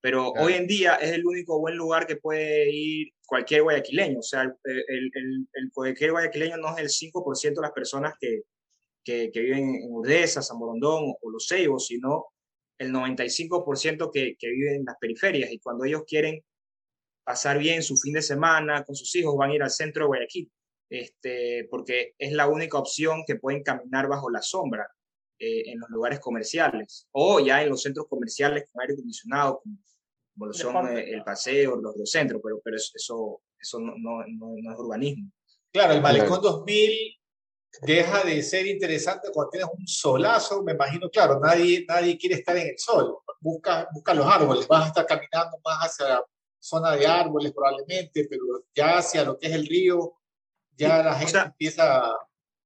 Pero 0.00 0.30
hoy 0.32 0.52
en 0.52 0.68
día 0.68 0.94
es 0.96 1.12
el 1.12 1.26
único 1.26 1.58
buen 1.58 1.76
lugar 1.76 2.06
que 2.06 2.16
puede 2.16 2.70
ir 2.70 3.08
cualquier 3.26 3.62
guayaquileño. 3.62 4.20
O 4.20 4.22
sea, 4.22 4.42
el, 4.42 4.54
el, 5.12 5.48
el, 5.52 5.70
cualquier 5.72 6.12
guayaquileño 6.12 6.58
no 6.58 6.76
es 6.76 7.00
el 7.02 7.10
5% 7.10 7.54
de 7.54 7.62
las 7.62 7.72
personas 7.72 8.14
que, 8.20 8.42
que, 9.04 9.32
que, 9.32 9.40
viven 9.40 9.74
en 9.74 9.90
Urdesa, 9.90 10.42
San 10.42 10.60
Borondón 10.60 11.14
o 11.20 11.30
Los 11.30 11.48
Ceibos, 11.48 11.88
sino 11.88 12.26
el 12.78 12.92
95% 12.92 14.10
que, 14.12 14.36
que 14.38 14.48
viven 14.48 14.76
en 14.76 14.84
las 14.84 14.96
periferias. 15.00 15.50
Y 15.50 15.58
cuando 15.58 15.84
ellos 15.84 16.04
quieren 16.06 16.40
pasar 17.26 17.58
bien 17.58 17.82
su 17.82 17.96
fin 17.96 18.12
de 18.12 18.22
semana 18.22 18.84
con 18.84 18.94
sus 18.94 19.12
hijos, 19.16 19.36
van 19.36 19.50
a 19.50 19.54
ir 19.56 19.62
al 19.62 19.70
centro 19.70 20.04
de 20.04 20.06
Guayaquil, 20.06 20.50
este, 20.88 21.66
porque 21.68 22.14
es 22.16 22.32
la 22.32 22.46
única 22.46 22.78
opción 22.78 23.24
que 23.26 23.34
pueden 23.34 23.64
caminar 23.64 24.06
bajo 24.06 24.30
la 24.30 24.40
sombra 24.40 24.86
eh, 25.40 25.72
en 25.72 25.80
los 25.80 25.90
lugares 25.90 26.20
comerciales 26.20 27.08
o 27.10 27.40
ya 27.40 27.64
en 27.64 27.70
los 27.70 27.82
centros 27.82 28.06
comerciales 28.08 28.70
con 28.70 28.80
aire 28.80 28.94
acondicionado, 28.94 29.60
como, 29.60 30.52
son 30.52 30.96
eh, 30.96 31.10
el 31.10 31.24
paseo, 31.24 31.74
los, 31.74 31.96
los 31.96 32.08
centros, 32.08 32.40
pero, 32.44 32.60
pero 32.62 32.76
eso, 32.76 33.42
eso 33.58 33.80
no, 33.80 33.94
no, 33.98 34.24
no, 34.28 34.72
es 34.72 34.78
urbanismo. 34.78 35.28
Claro, 35.72 35.94
el 35.94 36.02
Malecón 36.02 36.40
2000 36.40 37.18
deja 37.82 38.22
de 38.22 38.40
ser 38.44 38.68
interesante 38.68 39.30
cuando 39.32 39.50
tienes 39.50 39.68
un 39.76 39.86
solazo, 39.86 40.62
me 40.62 40.72
imagino, 40.72 41.10
claro, 41.10 41.40
nadie, 41.40 41.84
nadie 41.88 42.16
quiere 42.16 42.36
estar 42.36 42.56
en 42.56 42.68
el 42.68 42.78
sol, 42.78 43.18
busca, 43.40 43.88
busca 43.92 44.14
los 44.14 44.26
árboles, 44.26 44.68
vas 44.68 44.84
a 44.84 44.86
estar 44.86 45.06
caminando 45.06 45.58
más 45.64 45.78
hacia 45.80 46.08
la 46.08 46.24
zona 46.66 46.96
de 46.96 47.06
árboles 47.06 47.52
probablemente, 47.52 48.26
pero 48.28 48.44
ya 48.74 48.98
hacia 48.98 49.24
lo 49.24 49.38
que 49.38 49.46
es 49.46 49.52
el 49.52 49.66
río, 49.66 50.14
ya 50.76 51.02
la 51.02 51.14
gente 51.14 51.38
empieza... 51.38 52.12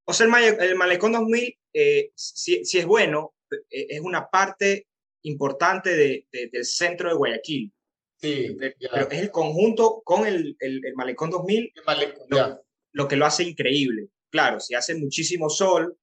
O 0.05 0.13
sea, 0.13 0.27
el, 0.27 0.77
Malecón 0.77 1.13
2000, 1.13 1.59
eh, 1.73 2.11
si, 2.15 2.65
si, 2.65 2.79
es 2.79 2.87
bueno, 2.87 3.35
eh, 3.51 3.87
es 3.91 4.01
una 4.01 4.29
parte 4.29 4.89
importante 5.23 5.95
de, 5.95 6.27
del 6.33 6.65
centro 6.65 7.11
de 7.11 7.15
Guayaquil. 7.15 7.73
Sí, 8.17 8.57
pero 8.59 9.09
es 9.09 9.19
el 9.19 9.31
conjunto 9.31 10.03
con 10.05 10.27
el, 10.27 10.57
el, 10.59 10.83
Malecón 10.95 11.31
2000 11.31 11.73
lo, 12.29 12.63
lo, 12.93 13.09
que 13.09 13.17
lo 13.17 13.27
hace 13.27 13.45
increíble. 13.45 14.09
Claro, 14.31 14.61
si 14.61 14.75
hace 14.75 14.95
muchísimo 14.95 15.49
sol, 15.49 15.97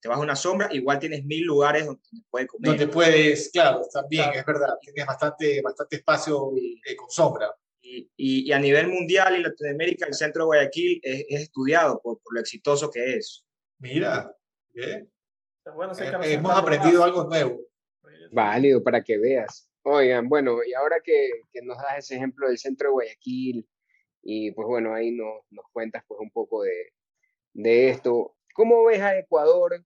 te 0.00 0.08
vas 0.08 0.18
a 0.18 0.22
una 0.22 0.36
sombra, 0.36 0.68
igual 0.72 0.98
tienes 0.98 1.24
mil 1.24 1.44
lugares 1.44 1.86
donde 1.86 2.02
puedes 2.30 2.48
comer. 2.48 2.70
Donde 2.70 2.88
puedes, 2.88 3.50
claro, 3.50 3.82
también, 3.92 4.30
es 4.34 4.44
verdad, 4.44 4.74
tienes 4.80 5.06
bastante, 5.06 5.60
bastante 5.62 5.96
espacio 5.96 6.52
eh, 6.56 6.96
con 6.96 7.10
sombra. 7.10 7.54
Y, 7.80 8.08
y, 8.16 8.52
a 8.52 8.58
nivel 8.58 8.88
mundial 8.88 9.38
y 9.38 9.42
Latinoamérica, 9.42 10.06
el 10.06 10.14
centro 10.14 10.42
de 10.42 10.46
Guayaquil 10.46 11.00
es, 11.02 11.24
estudiado 11.30 12.00
por, 12.02 12.20
por, 12.20 12.34
lo 12.34 12.40
exitoso 12.40 12.90
que 12.90 13.14
es. 13.14 13.46
Mira, 13.78 14.30
¿eh? 14.74 15.06
Bueno, 15.74 15.94
hemos 16.22 16.52
aprendido 16.52 17.02
algo 17.02 17.24
nuevo. 17.24 17.60
Válido 18.30 18.82
para 18.82 19.02
que 19.02 19.18
veas. 19.18 19.68
Oigan, 19.82 20.28
bueno, 20.28 20.58
y 20.64 20.74
ahora 20.74 21.00
que, 21.02 21.30
que, 21.50 21.62
nos 21.62 21.78
das 21.78 21.98
ese 21.98 22.16
ejemplo 22.16 22.48
del 22.48 22.58
centro 22.58 22.88
de 22.88 22.92
Guayaquil, 22.92 23.66
y 24.22 24.50
pues 24.52 24.66
bueno, 24.68 24.94
ahí 24.94 25.12
nos, 25.12 25.44
nos 25.50 25.64
cuentas 25.72 26.04
pues 26.06 26.20
un 26.20 26.30
poco 26.30 26.62
de, 26.62 26.92
de 27.54 27.90
esto. 27.90 28.36
¿Cómo 28.54 28.84
ves 28.84 29.00
a 29.00 29.18
Ecuador 29.18 29.82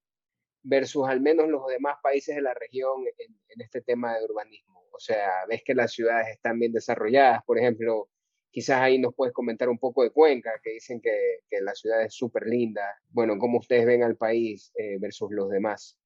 versus 0.62 1.08
al 1.08 1.20
menos 1.20 1.48
los 1.48 1.66
demás 1.66 1.96
países 2.02 2.36
de 2.36 2.42
la 2.42 2.54
región 2.54 3.04
en, 3.18 3.60
este 3.60 3.80
tema 3.82 4.16
de 4.16 4.24
urbanismo? 4.24 4.84
O 4.92 5.00
sea, 5.00 5.44
ves 5.48 5.62
que 5.64 5.74
las 5.74 5.92
ciudades 5.92 6.28
están 6.28 6.58
bien 6.58 6.72
desarrolladas, 6.72 7.42
por 7.44 7.58
ejemplo, 7.58 8.08
quizás 8.50 8.80
ahí 8.80 8.98
nos 8.98 9.14
puedes 9.14 9.32
comentar 9.32 9.68
un 9.68 9.78
poco 9.78 10.02
de 10.02 10.10
Cuenca, 10.10 10.52
que 10.62 10.70
dicen 10.70 11.00
que, 11.00 11.38
la 11.62 11.74
ciudad 11.74 12.02
es 12.02 12.14
súper 12.14 12.46
linda. 12.46 12.82
Bueno, 13.08 13.38
¿cómo 13.38 13.58
ustedes 13.58 13.86
ven 13.86 14.02
al 14.02 14.16
país 14.16 14.72
eh, 14.76 14.98
versus 15.00 15.30
los 15.30 15.50
demás? 15.50 15.98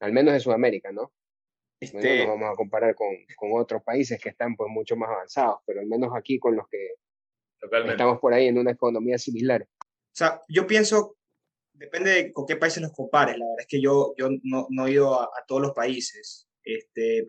Al 0.00 0.12
menos 0.12 0.34
de 0.34 0.40
Sudamérica, 0.40 0.92
¿no? 0.92 1.12
Este... 1.80 2.18
nos 2.18 2.28
vamos 2.28 2.52
a 2.52 2.56
comparar 2.56 2.94
con, 2.94 3.08
otros 3.52 3.82
países 3.82 4.20
que 4.20 4.30
están 4.30 4.56
pues 4.56 4.70
mucho 4.70 4.96
más 4.96 5.10
avanzados, 5.10 5.60
pero 5.66 5.80
al 5.80 5.86
menos 5.86 6.10
aquí 6.14 6.38
con 6.38 6.56
los 6.56 6.66
que 6.68 6.94
estamos 7.60 8.18
por 8.18 8.34
ahí 8.34 8.46
en 8.46 8.58
una 8.58 8.72
economía 8.72 9.18
similar. 9.18 9.62
O 9.62 10.16
sea, 10.18 10.42
yo 10.48 10.66
pienso, 10.66 11.16
depende 11.78 12.10
de 12.10 12.32
con 12.32 12.46
qué 12.46 12.56
países 12.56 12.82
los 12.82 12.92
compares. 12.92 13.38
La 13.38 13.44
verdad 13.44 13.60
es 13.60 13.66
que 13.66 13.80
yo, 13.80 14.14
yo 14.16 14.28
no, 14.42 14.66
no 14.70 14.86
he 14.86 14.92
ido 14.92 15.20
a, 15.20 15.28
todos 15.46 15.62
los 15.62 15.72
países. 15.72 16.48
Este, 16.62 17.24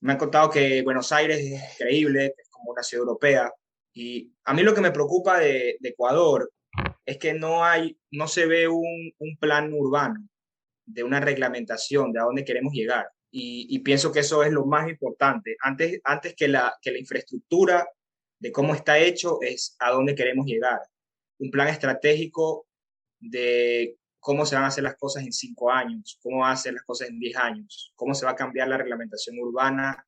me 0.00 0.12
han 0.12 0.18
contado 0.18 0.50
que 0.50 0.82
Buenos 0.82 1.12
Aires 1.12 1.38
es 1.38 1.72
increíble, 1.72 2.34
es 2.36 2.48
como 2.50 2.72
una 2.72 2.82
ciudad 2.82 3.02
europea. 3.02 3.52
Y 3.94 4.32
a 4.44 4.54
mí 4.54 4.62
lo 4.62 4.74
que 4.74 4.80
me 4.80 4.90
preocupa 4.90 5.38
de, 5.38 5.76
de 5.80 5.88
Ecuador 5.88 6.50
es 7.06 7.18
que 7.18 7.32
no, 7.34 7.64
hay, 7.64 7.96
no 8.10 8.26
se 8.28 8.46
ve 8.46 8.68
un, 8.68 9.12
un, 9.18 9.36
plan 9.38 9.72
urbano 9.72 10.28
de 10.84 11.04
una 11.04 11.20
reglamentación 11.20 12.12
de 12.12 12.20
a 12.20 12.24
dónde 12.24 12.44
queremos 12.44 12.72
llegar. 12.72 13.06
Y, 13.30 13.66
y, 13.70 13.80
pienso 13.80 14.12
que 14.12 14.20
eso 14.20 14.42
es 14.44 14.52
lo 14.52 14.66
más 14.66 14.88
importante. 14.88 15.56
Antes, 15.60 16.00
antes 16.04 16.34
que, 16.34 16.48
la, 16.48 16.76
que 16.80 16.92
la 16.92 16.98
infraestructura 16.98 17.88
de 18.38 18.52
cómo 18.52 18.74
está 18.74 18.98
hecho 18.98 19.38
es 19.40 19.76
a 19.78 19.90
dónde 19.90 20.14
queremos 20.14 20.46
llegar 20.46 20.80
un 21.38 21.50
plan 21.50 21.68
estratégico 21.68 22.66
de 23.30 23.96
cómo 24.24 24.46
se 24.46 24.54
van 24.54 24.64
a 24.64 24.68
hacer 24.68 24.84
las 24.84 24.96
cosas 24.96 25.22
en 25.22 25.32
cinco 25.34 25.70
años, 25.70 26.18
cómo 26.22 26.38
van 26.38 26.50
a 26.50 26.54
hacer 26.54 26.72
las 26.72 26.84
cosas 26.84 27.10
en 27.10 27.18
diez 27.18 27.36
años, 27.36 27.92
cómo 27.94 28.14
se 28.14 28.24
va 28.24 28.32
a 28.32 28.34
cambiar 28.34 28.68
la 28.68 28.78
reglamentación 28.78 29.38
urbana 29.38 30.06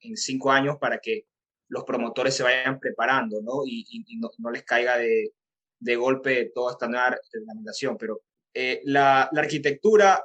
en, 0.00 0.16
cinco 0.16 0.50
años 0.50 0.78
para 0.80 0.98
que 0.98 1.26
los 1.68 1.84
promotores 1.84 2.34
se 2.34 2.42
vayan 2.42 2.80
preparando 2.80 3.42
¿no? 3.42 3.66
y, 3.66 4.02
no, 4.38 4.50
les 4.50 4.64
caiga 4.64 4.96
de, 4.96 5.34
de, 5.80 5.96
golpe 5.96 6.50
toda 6.54 6.72
esta 6.72 6.88
nueva 6.88 7.18
reglamentación. 7.30 7.98
Pero 7.98 8.22
eh, 8.54 8.80
la, 8.84 9.28
la, 9.32 9.40
arquitectura, 9.42 10.24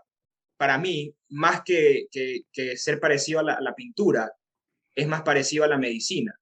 para 0.55 0.77
mí, 0.77 1.13
más 1.27 1.63
que, 1.63 2.07
que, 2.09 2.77
ser 2.77 3.01
parecido 3.01 3.39
a 3.39 3.43
la, 3.43 3.75
pintura, 3.75 4.31
es 4.95 5.05
más 5.05 5.23
parecido 5.23 5.65
a 5.65 5.67
la 5.67 5.77
medicina. 5.77 6.33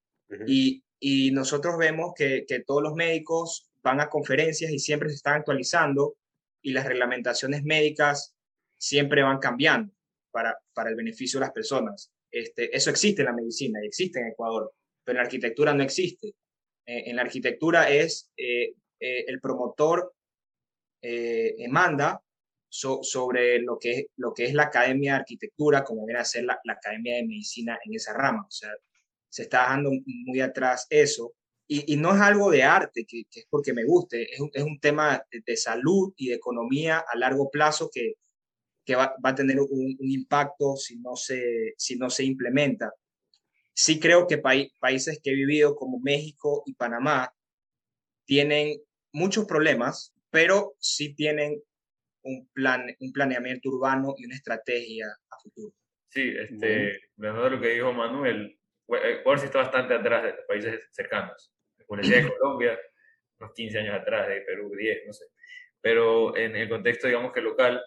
y, 0.45 0.84
y, 0.99 1.32
nosotros 1.32 1.80
vemos 1.80 2.14
que, 2.16 2.45
que 2.47 2.60
todos 2.60 2.84
los 2.84 2.93
médicos 2.93 3.70
van 3.84 4.00
a 4.00 4.10
conferencias 4.10 4.72
y 4.72 4.80
siempre 4.80 5.10
se 5.10 5.16
están 5.16 5.36
actualizando 5.36 6.18
y 6.62 6.72
las 6.72 6.86
reglamentaciones 6.86 7.64
médicas 7.64 8.36
siempre 8.78 9.24
van 9.24 9.40
cambiando 9.40 9.94
para, 10.32 10.58
para 10.74 10.90
el 10.90 10.96
beneficio 10.96 11.40
de 11.40 11.46
las 11.46 11.54
personas. 11.54 12.12
Este, 12.30 12.76
eso 12.76 12.90
existe 12.90 13.22
en 13.22 13.28
la 13.28 13.34
medicina 13.34 13.80
y 13.84 13.88
existe 13.88 14.20
en 14.20 14.28
Ecuador, 14.28 14.74
pero 15.04 15.18
en 15.18 15.18
la 15.18 15.24
arquitectura 15.24 15.74
no 15.74 15.84
existe. 15.84 16.30
Eh, 16.86 17.04
en 17.10 17.16
la 17.16 17.24
arquitectura 17.24 17.90
es 17.90 18.32
eh, 18.38 18.74
eh, 19.00 19.26
el 19.28 19.40
promotor 19.40 20.14
manda 21.70 22.22
sobre 22.70 23.60
lo 23.60 23.80
que, 23.80 23.92
es, 23.92 24.06
lo 24.18 24.34
que 24.34 24.46
es 24.46 24.54
la 24.54 24.64
academia 24.64 25.14
de 25.14 25.20
arquitectura, 25.20 25.84
como 25.84 26.06
viene 26.06 26.22
a 26.22 26.26
ser 26.26 26.44
la, 26.44 26.60
la 26.64 26.74
academia 26.74 27.16
de 27.16 27.24
medicina 27.24 27.80
en 27.84 27.96
esa 27.96 28.14
rama. 28.14 28.46
O 28.48 28.52
sea, 28.52 28.70
se 29.28 29.44
está 29.44 29.62
dejando 29.62 29.92
muy 30.06 30.42
atrás 30.42 30.86
eso 30.90 31.34
y, 31.74 31.95
no 31.95 32.13
es 32.13 32.19
algo 32.19 32.51
de 32.51 32.63
arte, 32.63 33.05
que, 33.05 33.24
es 33.34 33.47
porque 33.49 33.72
me 33.72 33.86
guste, 33.86 34.34
es 34.34 34.41
un, 34.41 34.49
es 34.53 34.61
un 34.61 34.78
tema 34.82 35.24
de, 35.32 35.55
salud 35.55 36.13
y 36.17 36.28
de 36.28 36.36
economía 36.36 36.99
a 36.99 37.17
largo 37.17 37.49
plazo 37.49 37.89
que, 37.89 38.15
que 38.86 38.95
va, 38.95 39.15
va, 39.24 39.30
a 39.30 39.36
tener 39.36 39.57
un, 39.57 39.95
impacto 40.01 40.76
si 40.76 40.99
no, 40.99 41.15
se, 41.15 41.74
si 41.78 41.97
no 41.97 42.09
se 42.09 42.26
implementa. 42.26 42.93
Sí 43.74 44.01
creo 44.01 44.28
que 44.28 44.38
países 44.38 45.22
que 45.24 45.32
he 45.32 45.36
vivido 45.36 45.78
como 45.78 46.01
México 46.01 46.61
y 46.65 46.74
Panamá 46.74 47.34
tienen 48.26 48.82
muchos 49.13 49.45
problemas, 49.45 50.13
pero 50.30 50.76
sí 50.78 51.15
tienen 51.15 51.63
un, 52.24 52.49
plan, 52.49 52.86
un 52.99 53.13
planeamiento 53.13 53.69
urbano 53.69 54.13
y 54.17 54.26
una 54.26 54.36
estrategia 54.36 55.07
a 55.07 55.39
futuro. 55.41 55.74
Sí, 56.09 56.34
este, 56.38 56.99
de 57.15 57.32
lo 57.49 57.61
que 57.61 57.69
dijo 57.69 57.93
Manuel, 57.93 58.59
Ecuador 58.89 59.39
sí 59.39 59.45
está 59.45 59.59
bastante 59.59 59.93
atrás 59.93 60.24
de 60.24 60.34
países 60.49 60.89
cercanos. 60.91 61.53
Universidad 61.94 62.24
de 62.24 62.38
Colombia, 62.38 62.80
unos 63.39 63.54
15 63.54 63.80
años 63.80 63.96
atrás, 63.96 64.28
de 64.28 64.42
Perú 64.42 64.72
10, 64.76 65.08
no 65.08 65.14
sé. 65.14 65.26
Pero 65.82 66.36
en 66.38 66.56
el 66.56 66.70
contexto, 66.70 67.08
digamos 67.08 67.32
que 67.32 67.42
local, 67.42 67.82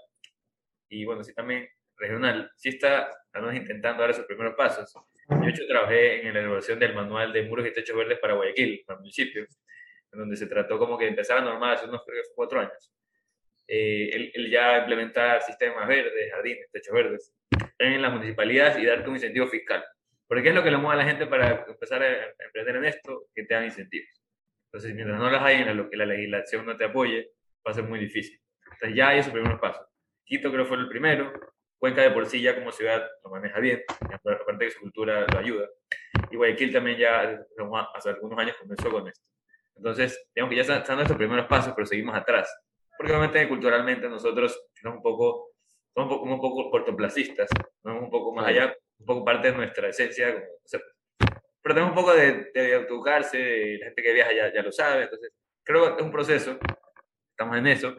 y 0.89 1.05
bueno, 1.05 1.23
sí 1.23 1.33
también 1.35 1.69
regional, 1.97 2.51
sí 2.57 2.71
está 2.71 3.11
menos 3.35 3.55
intentando 3.55 4.03
dar 4.03 4.11
esos 4.11 4.27
primeros 4.27 4.55
pasos. 4.55 4.93
Yo, 5.29 5.39
de 5.39 5.67
trabajé 5.67 6.27
en 6.27 6.35
la 6.35 6.41
elaboración 6.41 6.79
del 6.79 6.95
manual 6.95 7.33
de 7.33 7.43
muros 7.43 7.67
y 7.67 7.73
techos 7.73 7.97
verdes 7.97 8.19
para 8.19 8.35
Guayaquil, 8.35 8.83
para 8.87 8.97
el 8.97 9.01
municipio, 9.01 9.43
en 10.13 10.19
donde 10.19 10.37
se 10.37 10.47
trató 10.47 10.79
como 10.79 10.99
que 10.99 11.09
empezar 11.09 11.39
a 11.39 11.41
normal 11.41 11.75
hace 11.75 11.87
unos 11.87 12.03
cuatro 12.35 12.61
años. 12.61 12.93
Eh, 13.67 14.31
el, 14.35 14.51
ya 14.51 14.79
implementar 14.79 15.41
sistemas 15.43 15.89
verdes, 15.89 16.31
jardines, 16.31 16.71
techos 16.71 16.95
verdes 16.95 17.35
en 17.79 18.03
las 18.03 18.13
municipalidades 18.13 18.79
y 18.79 18.85
darte 18.85 19.09
un 19.09 19.17
incentivo 19.17 19.47
fiscal. 19.47 19.85
Porque 20.27 20.43
¿qué 20.43 20.49
es 20.51 20.55
lo 20.55 20.63
que 20.63 20.71
le 20.71 20.79
mueve 20.79 21.01
a 21.01 21.05
la 21.05 21.11
gente 21.11 21.27
para 21.27 21.65
empezar 21.67 22.03
a 22.03 22.35
emprender 22.45 22.77
en 22.77 22.85
esto? 22.87 23.27
Que 23.35 23.45
te 23.45 23.55
dan 23.55 23.65
incentivos. 23.65 24.09
Entonces, 24.73 24.95
mientras 24.95 25.19
no 25.19 25.31
las 25.31 25.43
hay 25.43 25.63
en 25.63 25.77
lo 25.77 25.89
que 25.89 25.97
la 25.97 26.07
legislación 26.07 26.67
no 26.67 26.77
te 26.77 26.85
apoye, 26.85 27.31
va 27.67 27.71
a 27.71 27.75
ser 27.75 27.85
muy 27.85 27.99
difícil. 27.99 28.41
Entonces, 28.65 28.97
ya 28.97 29.09
hay 29.09 29.19
esos 29.21 29.33
primeros 29.33 29.61
pasos. 29.61 29.87
Quito 30.25 30.51
creo 30.51 30.65
fue 30.65 30.79
el 30.79 30.89
primero, 30.89 31.33
Cuenca 31.85 32.01
de 32.01 32.13
por 32.13 32.25
sí 32.25 32.41
ya 32.41 32.55
como 32.55 32.73
ciudad 32.73 33.07
lo 33.23 33.31
maneja 33.31 33.61
bien, 33.61 33.83
aparte 34.01 34.65
que 34.65 34.71
su 34.71 34.81
cultura 34.81 35.27
lo 35.31 35.39
ayuda. 35.39 35.69
Y 36.31 36.37
Guayaquil 36.37 36.73
también 36.73 36.97
ya 36.97 37.45
hace 37.95 38.09
algunos 38.09 38.39
años 38.39 38.57
comenzó 38.59 38.91
con 38.91 39.07
esto. 39.07 39.23
Entonces, 39.77 40.31
digamos 40.35 40.51
que 40.51 40.65
ya 40.65 40.77
están 40.79 40.97
nuestros 40.97 41.19
primeros 41.19 41.45
pasos, 41.47 41.75
pero 41.77 41.85
seguimos 41.85 42.17
atrás. 42.17 42.51
Porque 42.97 43.13
obviamente 43.13 43.47
culturalmente 43.49 44.09
nosotros 44.09 44.59
somos 44.81 44.97
un 44.97 45.03
poco, 45.03 45.51
somos 45.95 46.23
un 46.23 46.41
poco, 46.41 46.71
cortoplacistas, 46.71 47.51
somos 47.83 48.03
un 48.03 48.11
poco 48.11 48.33
más 48.35 48.47
allá, 48.47 48.75
un 48.99 49.07
poco 49.07 49.25
parte 49.25 49.51
de 49.51 49.57
nuestra 49.57 49.89
esencia. 49.89 50.33
Como, 50.33 50.47
pero 51.63 51.75
tenemos 51.75 51.97
un 51.97 52.03
poco 52.03 52.15
de, 52.15 52.51
de 52.53 52.75
autoeducarse, 52.75 53.79
la 53.79 53.87
gente 53.87 54.03
que 54.03 54.13
viaja 54.13 54.33
ya, 54.35 54.53
ya 54.53 54.63
lo 54.63 54.71
sabe, 54.71 55.05
entonces 55.05 55.33
creo 55.65 55.97
que 55.97 56.01
es 56.01 56.07
un 56.07 56.13
proceso, 56.13 56.59
estamos 57.31 57.57
en 57.57 57.67
eso, 57.67 57.97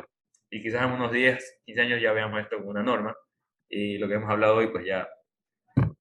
y 0.51 0.61
quizás 0.61 0.83
en 0.83 0.91
unos 0.91 1.11
10, 1.11 1.61
15 1.65 1.81
años 1.81 2.01
ya 2.01 2.13
veamos 2.13 2.39
esto 2.41 2.57
como 2.57 2.69
una 2.69 2.83
norma, 2.83 3.15
y 3.67 3.97
lo 3.97 4.07
que 4.07 4.13
hemos 4.13 4.29
hablado 4.29 4.57
hoy 4.57 4.67
pues 4.67 4.85
ya 4.85 5.09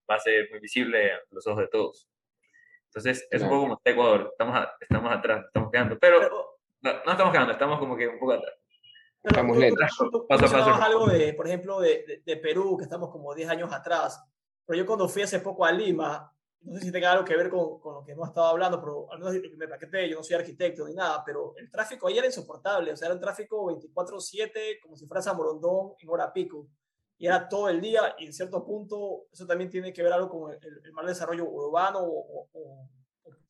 va 0.09 0.17
a 0.17 0.21
ser 0.21 0.49
muy 0.51 0.61
visible 0.61 1.13
a 1.13 1.21
los 1.31 1.47
ojos 1.47 1.63
de 1.63 1.69
todos. 1.69 2.09
Entonces, 2.89 3.27
es 3.29 3.43
un 3.43 3.49
poco 3.49 3.63
como 3.63 3.81
Ecuador, 3.83 4.29
estamos, 4.31 4.69
estamos 4.79 5.13
atrás, 5.13 5.47
estamos 5.47 5.71
quedando, 5.73 5.99
pero 5.99 6.21
no, 6.83 6.93
no, 6.93 7.11
estamos 7.11 7.33
quedando, 7.33 7.53
estamos 7.53 7.79
como 7.79 7.97
que 7.97 8.07
un 8.07 8.19
poco 8.21 8.35
atrás. 8.35 8.55
estamos 9.25 9.57
lentos. 9.57 9.99
Paso 10.29 10.47
a 10.47 10.51
paso. 10.51 10.75
algo 10.75 11.07
de, 11.07 11.35
por 11.35 11.47
ejemplo, 11.49 11.81
de, 11.81 12.23
de, 12.25 12.37
Perú, 12.37 12.77
que 12.77 12.85
estamos 12.85 13.11
como 13.11 13.35
10 13.35 13.49
años 13.49 13.73
atrás, 13.73 14.23
pero 14.67 14.79
yo 14.79 14.87
cuando 14.87 15.09
fui 15.09 15.23
hace 15.23 15.41
poco 15.41 15.65
a 15.65 15.73
Lima, 15.73 16.31
no 16.65 16.79
sé 16.79 16.87
si 16.87 16.93
tenga 16.93 17.13
algo 17.13 17.25
que 17.25 17.37
ver 17.37 17.51
con, 17.51 17.79
con, 17.79 17.95
lo 17.95 18.05
que 18.05 18.13
hemos 18.13 18.29
estado 18.29 18.47
hablando, 18.47 18.81
pero 18.81 19.13
al 19.13 19.19
menos 19.19 19.35
me 19.57 19.69
paqueté, 19.69 20.09
yo 20.09 20.17
no 20.17 20.23
soy 20.23 20.37
arquitecto 20.37 20.87
ni 20.87 20.95
nada, 20.95 21.23
pero 21.25 21.55
el 21.59 21.71
tráfico 21.71 22.09
ahí 22.09 22.17
era 22.17 22.27
insoportable, 22.27 22.93
o 22.93 22.97
sea, 22.97 23.07
era 23.07 23.15
un 23.15 23.21
tráfico 23.21 23.67
24/7, 23.67 24.81
como 24.81 24.97
si 24.97 25.07
fuera 25.07 25.23
Zamorondón 25.23 25.93
en 25.99 26.09
hora 26.09 26.33
pico, 26.33 26.69
y 27.19 27.27
era 27.27 27.49
todo 27.49 27.69
el 27.69 27.81
día, 27.81 28.15
y 28.19 28.27
en 28.27 28.33
cierto 28.33 28.65
punto 28.65 29.27
eso 29.33 29.47
también 29.47 29.71
tiene 29.71 29.93
que 29.93 30.03
ver 30.03 30.13
algo 30.13 30.31
con 30.31 30.53
el, 30.53 30.93
mal 30.93 31.07
desarrollo 31.07 31.45
urbano 31.45 32.01
o, 32.03 32.49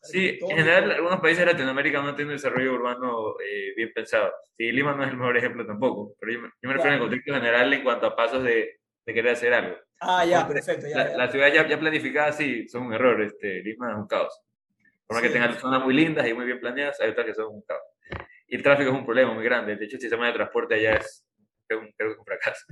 Sí, 0.02 0.38
en 0.38 0.56
general 0.58 0.90
algunos 0.90 1.20
países 1.20 1.46
de 1.46 1.52
Latinoamérica 1.52 2.02
no 2.02 2.14
tienen 2.14 2.34
desarrollo 2.34 2.74
urbano 2.74 3.36
eh, 3.40 3.72
bien 3.74 3.90
pensado. 3.94 4.32
Sí, 4.54 4.70
Lima 4.70 4.94
no 4.94 5.02
es 5.02 5.08
el 5.08 5.16
mejor 5.16 5.34
ejemplo 5.34 5.66
tampoco, 5.66 6.14
pero 6.20 6.32
yo, 6.32 6.40
me 6.40 6.74
refiero 6.74 6.96
en 6.96 7.00
contexto 7.00 7.32
general 7.32 7.72
en 7.72 7.82
cuanto 7.82 8.06
a 8.06 8.14
pasos 8.14 8.44
de, 8.44 8.80
de 9.06 9.14
querer 9.14 9.32
hacer 9.32 9.52
algo. 9.52 9.76
Ah, 10.00 10.24
ya, 10.24 10.46
perfecto. 10.46 10.86
Ya, 10.86 11.16
la, 11.16 11.30
ciudad 11.30 11.52
ya, 11.52 11.66
ya, 11.66 11.78
planificada, 11.78 12.32
sí, 12.32 12.68
son 12.68 12.86
un 12.86 12.94
error. 12.94 13.20
Este, 13.22 13.62
Lima 13.62 13.92
es 13.92 13.96
un 13.96 14.06
caos. 14.06 14.40
Por 15.06 15.16
más 15.16 15.22
que 15.22 15.30
tenga 15.30 15.52
zonas 15.54 15.82
muy 15.82 15.94
lindas 15.94 16.26
y 16.26 16.34
muy 16.34 16.46
bien 16.46 16.60
planeadas, 16.60 17.00
hay 17.00 17.10
otras 17.10 17.26
que 17.26 17.34
son 17.34 17.54
un 17.54 17.62
caos. 17.62 17.82
Y 18.48 18.56
el 18.56 18.62
tráfico 18.62 18.90
es 18.90 18.96
un 18.96 19.04
problema 19.04 19.32
muy 19.34 19.44
grande. 19.44 19.76
De 19.76 19.84
hecho, 19.84 19.96
el 19.96 20.02
sistema 20.02 20.26
de 20.26 20.32
transporte 20.32 20.74
allá 20.74 20.96
es, 20.96 21.26
creo, 21.66 21.80
que 21.80 21.88
es 21.98 22.18
un 22.18 22.24
fracaso. 22.24 22.66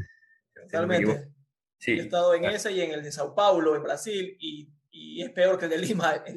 Totalmente. 0.54 1.28
Sí. 1.78 1.92
He 1.92 2.02
estado 2.02 2.34
en 2.34 2.44
ese 2.44 2.72
y 2.72 2.80
en 2.80 2.92
el 2.92 3.02
de 3.02 3.10
Sao 3.10 3.34
Paulo, 3.34 3.74
en 3.74 3.82
Brasil, 3.82 4.36
y, 4.38 4.68
y 4.90 5.22
es 5.22 5.30
peor 5.30 5.58
que 5.58 5.64
el 5.66 5.70
de 5.70 5.78
Lima. 5.78 6.22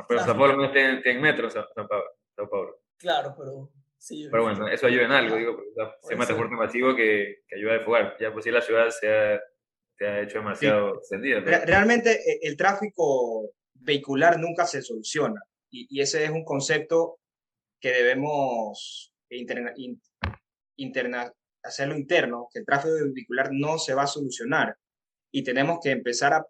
Ah, 0.00 0.04
pero 0.06 0.20
Sao 0.20 0.38
Paulo 0.38 0.54
no 0.54 0.66
está 0.66 1.10
en, 1.10 1.20
metro, 1.20 1.50
Sao, 1.50 1.66
Paulo. 1.74 2.80
Claro, 2.98 3.34
pero 3.36 3.72
Sí, 3.98 4.28
pero 4.30 4.44
bueno, 4.44 4.68
eso 4.68 4.86
ayuda 4.86 5.04
en 5.04 5.12
algo, 5.12 5.36
digo, 5.36 5.56
porque 5.56 5.70
se 6.02 6.14
llama 6.14 6.26
transporte 6.26 6.54
masivo 6.54 6.94
que, 6.94 7.42
que, 7.46 7.56
ayuda 7.56 7.72
a 7.72 7.76
enfocar. 7.76 8.16
Ya 8.20 8.32
pues 8.32 8.44
sí 8.44 8.50
la 8.50 8.62
ciudad 8.62 8.88
se 8.90 9.08
ha, 9.08 9.40
se 9.98 10.06
ha 10.06 10.22
hecho 10.22 10.38
demasiado 10.38 10.94
extendida. 10.96 11.40
Realmente 11.40 12.12
eh, 12.12 12.38
el 12.42 12.56
tráfico 12.56 13.50
vehicular 13.74 14.38
nunca 14.38 14.66
se 14.66 14.82
soluciona 14.82 15.40
y, 15.70 15.86
y 15.90 16.00
ese 16.00 16.24
es 16.24 16.30
un 16.30 16.44
concepto 16.44 17.18
que 17.80 17.90
debemos 17.90 19.12
interna, 19.30 19.72
interna, 20.76 21.32
hacerlo 21.62 21.96
interno, 21.96 22.48
que 22.52 22.60
el 22.60 22.64
tráfico 22.64 22.94
vehicular 23.12 23.50
no 23.52 23.78
se 23.78 23.94
va 23.94 24.04
a 24.04 24.08
solucionar 24.08 24.76
y 25.30 25.42
tenemos 25.42 25.80
que 25.82 25.90
empezar 25.90 26.32
a, 26.32 26.46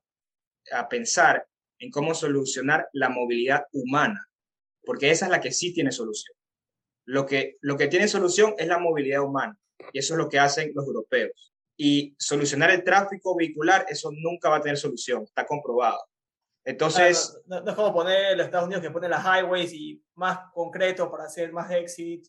a 0.72 0.88
pensar 0.88 1.46
en 1.78 1.90
cómo 1.90 2.14
solucionar 2.14 2.88
la 2.92 3.08
movilidad 3.08 3.64
humana, 3.72 4.28
porque 4.82 5.10
esa 5.10 5.26
es 5.26 5.30
la 5.30 5.40
que 5.40 5.52
sí 5.52 5.72
tiene 5.72 5.92
solución. 5.92 6.37
Lo 7.08 7.24
que, 7.24 7.56
lo 7.62 7.78
que 7.78 7.88
tiene 7.88 8.06
solución 8.06 8.54
es 8.58 8.66
la 8.66 8.78
movilidad 8.78 9.22
humana 9.22 9.58
y 9.94 9.98
eso 9.98 10.12
es 10.12 10.18
lo 10.18 10.28
que 10.28 10.38
hacen 10.38 10.72
los 10.74 10.86
europeos. 10.86 11.54
Y 11.74 12.14
solucionar 12.18 12.70
el 12.70 12.84
tráfico 12.84 13.34
vehicular, 13.34 13.86
eso 13.88 14.10
nunca 14.12 14.50
va 14.50 14.56
a 14.56 14.60
tener 14.60 14.76
solución, 14.76 15.22
está 15.22 15.46
comprobado. 15.46 16.00
Entonces... 16.66 17.40
no, 17.46 17.66
es 17.66 17.74
como 17.74 17.94
poner 17.94 18.36
los 18.36 18.44
Estados 18.44 18.66
Unidos 18.66 18.82
que 18.82 18.90
pone 18.90 19.08
las 19.08 19.24
highways 19.24 19.72
y 19.72 20.02
más 20.16 20.38
concreto 20.52 21.10
para 21.10 21.24
hacer 21.24 21.50
más 21.50 21.70
exit 21.70 22.26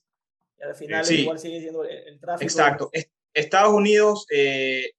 y 0.57 0.63
al 0.63 0.75
final 0.75 1.11
igual 1.11 1.39
sigue 1.39 1.59
siendo 1.59 1.84
el, 1.84 2.17
tráfico. 2.21 2.45
Exacto. 2.45 2.91
Estados 3.34 3.73
Unidos 3.73 4.25
eh, 4.32 4.93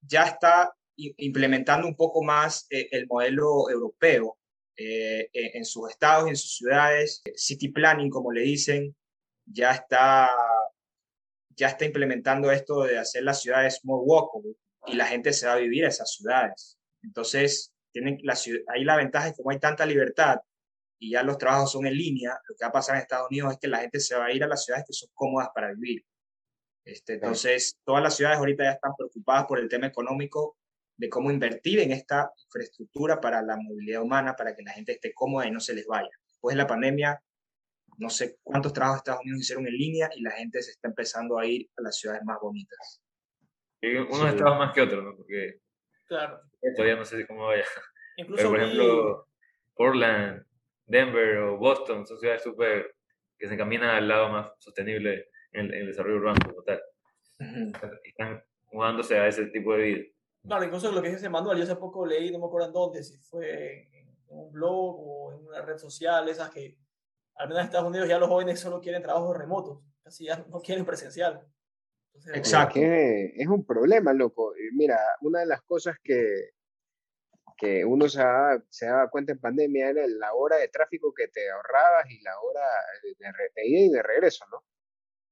ya 0.00 0.26
está 0.26 0.72
implementando 0.96 1.88
un 1.88 1.96
poco 1.96 2.22
más 2.22 2.68
eh, 2.70 2.88
el 2.92 3.08
modelo 3.08 3.68
europeo 3.68 4.38
eh, 4.76 5.28
en 5.32 5.64
sus 5.64 5.90
estados 5.90 6.28
y 6.28 6.30
en 6.30 6.36
sus 6.36 6.56
ciudades, 6.58 7.20
city 7.34 7.70
planning, 7.70 8.10
como 8.10 8.30
le 8.30 8.42
dicen, 8.42 8.94
ya 9.50 9.72
está, 9.72 10.30
ya 11.50 11.68
está 11.68 11.84
implementando 11.84 12.50
esto 12.50 12.84
de 12.84 12.98
hacer 12.98 13.22
las 13.22 13.42
ciudades 13.42 13.80
more 13.84 14.02
walkable 14.04 14.54
y 14.86 14.94
la 14.94 15.06
gente 15.06 15.32
se 15.32 15.46
va 15.46 15.54
a 15.54 15.58
vivir 15.58 15.84
a 15.84 15.88
esas 15.88 16.12
ciudades. 16.12 16.78
Entonces, 17.02 17.72
tienen 17.92 18.18
la, 18.22 18.38
ahí 18.68 18.84
la 18.84 18.96
ventaja 18.96 19.28
es 19.28 19.32
que 19.32 19.42
como 19.42 19.50
hay 19.50 19.58
tanta 19.58 19.86
libertad 19.86 20.38
y 20.98 21.12
ya 21.12 21.22
los 21.22 21.38
trabajos 21.38 21.72
son 21.72 21.86
en 21.86 21.94
línea, 21.94 22.38
lo 22.48 22.54
que 22.56 22.64
va 22.64 22.68
a 22.68 22.72
pasar 22.72 22.96
en 22.96 23.02
Estados 23.02 23.28
Unidos 23.30 23.52
es 23.52 23.58
que 23.58 23.68
la 23.68 23.78
gente 23.78 24.00
se 24.00 24.16
va 24.16 24.26
a 24.26 24.32
ir 24.32 24.42
a 24.42 24.48
las 24.48 24.64
ciudades 24.64 24.84
que 24.86 24.92
son 24.92 25.08
cómodas 25.14 25.48
para 25.54 25.72
vivir. 25.72 26.04
Este, 26.84 27.14
entonces, 27.14 27.78
todas 27.84 28.02
las 28.02 28.16
ciudades 28.16 28.38
ahorita 28.38 28.64
ya 28.64 28.72
están 28.72 28.92
preocupadas 28.96 29.46
por 29.46 29.58
el 29.58 29.68
tema 29.68 29.86
económico 29.86 30.56
de 30.96 31.08
cómo 31.08 31.30
invertir 31.30 31.78
en 31.80 31.92
esta 31.92 32.32
infraestructura 32.44 33.20
para 33.20 33.42
la 33.42 33.56
movilidad 33.56 34.02
humana, 34.02 34.34
para 34.34 34.56
que 34.56 34.62
la 34.62 34.72
gente 34.72 34.92
esté 34.92 35.12
cómoda 35.14 35.46
y 35.46 35.50
no 35.50 35.60
se 35.60 35.74
les 35.74 35.86
vaya. 35.86 36.10
Después 36.26 36.54
de 36.54 36.62
la 36.62 36.66
pandemia, 36.66 37.22
no 37.98 38.08
sé 38.10 38.38
cuántos 38.42 38.72
trabajos 38.72 38.98
Estados 38.98 39.20
Unidos 39.22 39.40
hicieron 39.40 39.66
en 39.66 39.74
línea 39.74 40.08
y 40.14 40.22
la 40.22 40.30
gente 40.30 40.62
se 40.62 40.70
está 40.70 40.88
empezando 40.88 41.38
a 41.38 41.46
ir 41.46 41.68
a 41.76 41.82
las 41.82 41.98
ciudades 41.98 42.22
más 42.24 42.38
bonitas. 42.40 43.02
unos 43.82 44.28
estados 44.28 44.58
más 44.58 44.72
que 44.72 44.82
otros, 44.82 45.04
¿no? 45.04 45.16
Porque 45.16 45.60
claro. 46.06 46.40
todavía 46.76 46.96
no 46.96 47.04
sé 47.04 47.26
cómo 47.26 47.46
vaya. 47.46 47.64
Pero, 48.16 48.50
por 48.50 48.60
ejemplo, 48.60 49.28
Portland, 49.74 50.44
Denver 50.86 51.38
o 51.38 51.58
Boston 51.58 52.06
son 52.06 52.18
ciudades 52.18 52.42
súper 52.42 52.94
que 53.38 53.48
se 53.48 53.56
caminan 53.56 53.90
al 53.90 54.08
lado 54.08 54.28
más 54.28 54.50
sostenible 54.58 55.28
en 55.52 55.72
el, 55.72 55.86
desarrollo 55.86 56.16
urbano 56.16 56.38
como 56.44 56.62
tal. 56.62 56.80
Están 58.04 58.42
mudándose 58.72 59.16
a 59.18 59.28
ese 59.28 59.46
tipo 59.46 59.72
de 59.74 59.82
vida. 59.82 60.04
Claro, 60.42 60.64
incluso 60.64 60.90
lo 60.90 61.02
que 61.02 61.10
dice 61.10 61.28
Manuel, 61.28 61.58
yo 61.58 61.64
hace 61.64 61.76
poco 61.76 62.06
leí, 62.06 62.30
no 62.30 62.38
me 62.38 62.46
acuerdo 62.46 62.68
en 62.68 62.72
dónde, 62.72 63.04
si 63.04 63.18
fue 63.18 63.88
en 63.92 64.08
un 64.28 64.52
blog 64.52 64.96
o 64.98 65.32
en 65.32 65.46
una 65.46 65.62
red 65.62 65.76
social, 65.76 66.28
esas 66.28 66.50
que 66.50 66.76
al 67.38 67.48
menos 67.48 67.60
en 67.60 67.66
Estados 67.66 67.88
Unidos 67.88 68.08
ya 68.08 68.18
los 68.18 68.28
jóvenes 68.28 68.60
solo 68.60 68.80
quieren 68.80 69.02
trabajos 69.02 69.36
remotos, 69.36 69.80
casi 70.02 70.26
ya 70.26 70.44
no 70.48 70.60
quieren 70.60 70.84
presencial. 70.84 71.46
Exacto. 72.34 72.80
Es, 72.80 73.46
un 73.46 73.64
problema, 73.64 74.12
loco. 74.12 74.52
Mira, 74.72 74.98
una 75.20 75.40
de 75.40 75.46
las 75.46 75.62
cosas 75.62 75.96
que, 76.02 76.50
que 77.56 77.84
uno 77.84 78.08
se 78.08 78.18
daba, 78.18 78.60
se 78.68 78.86
daba 78.86 79.08
cuenta 79.08 79.32
en 79.32 79.38
pandemia 79.38 79.90
era 79.90 80.06
la 80.06 80.34
hora 80.34 80.56
de 80.56 80.68
tráfico 80.68 81.14
que 81.14 81.28
te 81.28 81.48
ahorrabas 81.48 82.10
y 82.10 82.20
la 82.22 82.40
hora 82.40 82.66
de, 83.02 83.66
ida 83.66 83.80
y 83.80 83.88
de 83.88 84.02
regreso, 84.02 84.44
¿no? 84.50 84.58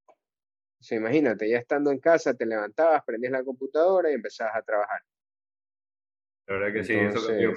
O 0.07 0.83
sea, 0.87 0.99
imagínate, 0.99 1.51
ya 1.51 1.59
estando 1.59 1.91
en 1.91 1.99
casa, 1.99 2.35
te 2.35 2.47
levantabas, 2.47 3.03
prendías 3.05 3.33
la 3.33 3.43
computadora 3.43 4.11
y 4.11 4.15
empezabas 4.15 4.55
a 4.55 4.63
trabajar. 4.63 5.03
La 6.47 6.55
verdad 6.55 6.73
que 6.73 6.85
sí, 6.85 6.95
eso 6.95 7.27
cambió. 7.27 7.53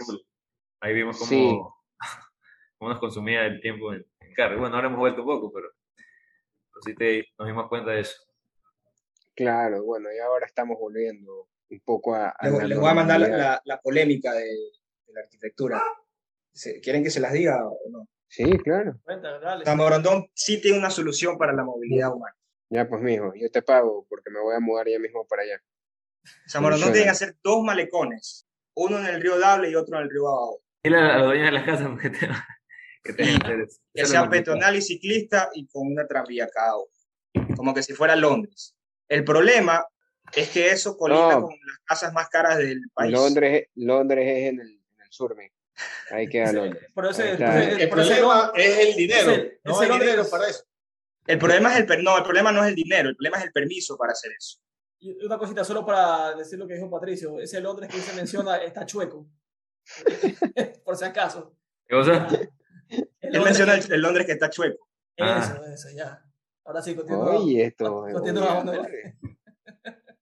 Ahí 0.81 0.95
vimos 0.95 1.19
cómo, 1.19 1.75
cómo 2.79 2.89
nos 2.89 2.99
consumía 2.99 3.45
el 3.45 3.61
tiempo 3.61 3.93
en, 3.93 4.03
bueno, 4.37 4.75
ahora 4.75 4.87
hemos 4.87 4.99
vuelto 4.99 5.21
un 5.21 5.27
poco, 5.27 5.51
pero, 5.51 5.69
sí 6.85 6.95
te, 6.95 7.27
nos 7.37 7.47
dimos 7.47 7.67
cuenta 7.67 7.91
de 7.91 8.01
eso. 8.01 8.21
Claro, 9.35 9.83
bueno, 9.83 10.11
y 10.11 10.19
ahora 10.19 10.45
estamos 10.45 10.77
volviendo 10.79 11.47
un 11.69 11.79
poco 11.81 12.15
a... 12.15 12.33
Les, 12.41 12.77
voy 12.77 12.89
a 12.89 12.93
mandar 12.93 13.19
la, 13.19 13.61
la, 13.63 13.79
polémica 13.79 14.33
de, 14.33 14.49
la 15.07 15.21
arquitectura. 15.21 15.81
¿Quieren 16.81 17.03
que 17.03 17.09
se 17.09 17.19
las 17.19 17.31
diga 17.31 17.65
o 17.65 17.77
no? 17.89 18.07
Sí, 18.27 18.45
claro. 18.59 18.99
Morondón 19.75 20.29
sí 20.33 20.61
tiene 20.61 20.77
una 20.77 20.91
solución 20.91 21.37
para 21.37 21.53
la 21.53 21.63
movilidad 21.63 22.13
humana. 22.13 22.35
Ya, 22.69 22.87
pues, 22.87 23.01
mijo, 23.01 23.33
yo 23.35 23.49
te 23.49 23.61
pago 23.61 24.05
porque 24.07 24.29
me 24.29 24.39
voy 24.39 24.55
a 24.55 24.59
mudar 24.59 24.87
ya 24.87 24.99
mismo 24.99 25.25
para 25.27 25.43
allá. 25.43 25.61
Morondón 26.59 26.91
tiene 26.91 27.05
que 27.05 27.11
hacer 27.11 27.35
dos 27.41 27.63
malecones, 27.63 28.47
uno 28.75 28.99
en 28.99 29.07
el 29.07 29.21
río 29.21 29.39
Dable 29.39 29.71
y 29.71 29.75
otro 29.75 29.97
en 29.97 30.03
el 30.03 30.09
río 30.09 30.27
Abajo. 30.27 30.61
Y 30.83 30.89
la, 30.89 31.17
la 31.17 31.23
dueña 31.23 31.45
de 31.45 31.51
las 31.51 31.65
casas, 31.65 31.87
porque 31.87 32.09
te 32.11 32.27
que, 33.03 33.67
que 33.93 34.05
sea 34.05 34.29
peatonal 34.29 34.75
y 34.75 34.81
ciclista 34.81 35.49
y 35.53 35.67
con 35.67 35.87
una 35.87 36.07
tranvía 36.07 36.49
cada 36.49 36.75
uno, 36.77 37.55
como 37.55 37.73
que 37.73 37.83
si 37.83 37.93
fuera 37.93 38.15
Londres. 38.15 38.75
El 39.07 39.23
problema 39.23 39.85
es 40.33 40.49
que 40.49 40.69
eso 40.69 40.97
colinda 40.97 41.41
con 41.41 41.51
las 41.51 41.79
casas 41.85 42.13
más 42.13 42.29
caras 42.29 42.57
del 42.57 42.81
país. 42.93 43.11
Londres, 43.11 43.67
Londres 43.75 44.25
es 44.27 44.49
en 44.49 44.59
el, 44.59 44.69
en 44.69 45.01
el 45.01 45.11
sur, 45.11 45.35
Ahí 46.11 46.27
queda 46.27 46.51
Londres. 46.51 46.83
el, 46.83 47.89
problema 47.89 48.51
es 48.55 48.79
el 48.79 48.95
dinero. 48.95 49.31
no 49.63 49.79
hay 49.79 49.89
dinero 49.91 50.29
para 50.29 50.49
eso. 50.49 50.63
El 51.25 51.37
problema, 51.37 51.77
es 51.77 51.89
el, 51.89 52.03
no, 52.03 52.17
el 52.17 52.23
problema 52.23 52.51
no 52.51 52.63
es 52.63 52.69
el 52.69 52.75
dinero, 52.75 53.09
el 53.09 53.15
problema 53.15 53.37
es 53.37 53.45
el 53.45 53.51
permiso 53.51 53.95
para 53.97 54.13
hacer 54.13 54.31
eso. 54.37 54.59
Y 54.99 55.23
una 55.23 55.37
cosita 55.37 55.63
solo 55.63 55.85
para 55.85 56.35
decir 56.35 56.57
lo 56.59 56.67
que 56.67 56.73
dijo 56.73 56.89
Patricio, 56.89 57.39
ese 57.39 57.61
Londres 57.61 57.89
que 57.89 57.99
se 57.99 58.13
menciona 58.13 58.57
está 58.57 58.85
chueco. 58.85 59.27
Por 60.83 60.97
si 60.97 61.05
acaso. 61.05 61.55
¿Qué 61.87 61.95
cosa? 61.95 62.27
Él 63.31 63.41
menciona 63.41 63.75
el, 63.75 64.01
Londres 64.01 64.25
que 64.25 64.33
está 64.33 64.49
chueco. 64.49 64.87
Eso, 65.15 65.27
ah. 65.27 65.61
eso, 65.73 65.89
ya. 65.95 66.23
Ahora 66.65 66.81
sí, 66.81 66.95
continúa. 66.95 67.35
Oye, 67.35 67.65
esto. 67.65 68.01
Oye, 68.01 69.15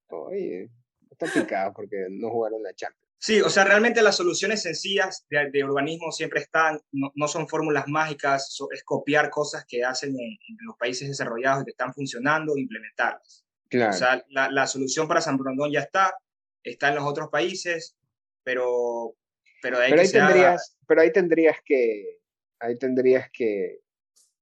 oye, 0.09 0.69
está 1.09 1.27
picado 1.27 1.73
porque 1.73 2.07
no 2.09 2.29
jugaron 2.29 2.63
la 2.63 2.73
Champions. 2.73 3.07
Sí, 3.19 3.41
o 3.41 3.49
sea, 3.49 3.63
realmente 3.63 4.03
las 4.03 4.15
soluciones 4.15 4.61
sencillas 4.61 5.25
de, 5.29 5.63
urbanismo 5.63 6.11
siempre 6.11 6.39
están, 6.41 6.79
no, 6.91 7.27
son 7.27 7.47
fórmulas 7.47 7.87
mágicas, 7.87 8.55
es 8.71 8.83
copiar 8.83 9.31
cosas 9.31 9.65
que 9.67 9.83
hacen 9.83 10.11
en, 10.19 10.37
los 10.65 10.77
países 10.77 11.07
desarrollados 11.07 11.63
y 11.63 11.65
que 11.65 11.71
están 11.71 11.93
funcionando 11.93 12.55
e 12.55 12.61
implementarlas. 12.61 13.43
Claro. 13.69 13.89
O 13.89 13.97
sea, 13.97 14.23
la, 14.29 14.51
la, 14.51 14.67
solución 14.67 15.07
para 15.07 15.21
San 15.21 15.37
Brondón 15.37 15.71
ya 15.71 15.79
está, 15.79 16.15
está 16.63 16.89
en 16.89 16.95
los 16.95 17.05
otros 17.05 17.29
países, 17.29 17.97
pero, 18.43 19.15
pero, 19.63 19.79
ahí, 19.79 19.91
tendrías, 20.09 20.77
pero 20.87 21.01
ahí 21.01 21.11
tendrías 21.11 21.57
que, 21.65 22.16
ahí 22.59 22.77
tendrías 22.77 23.29
que, 23.31 23.79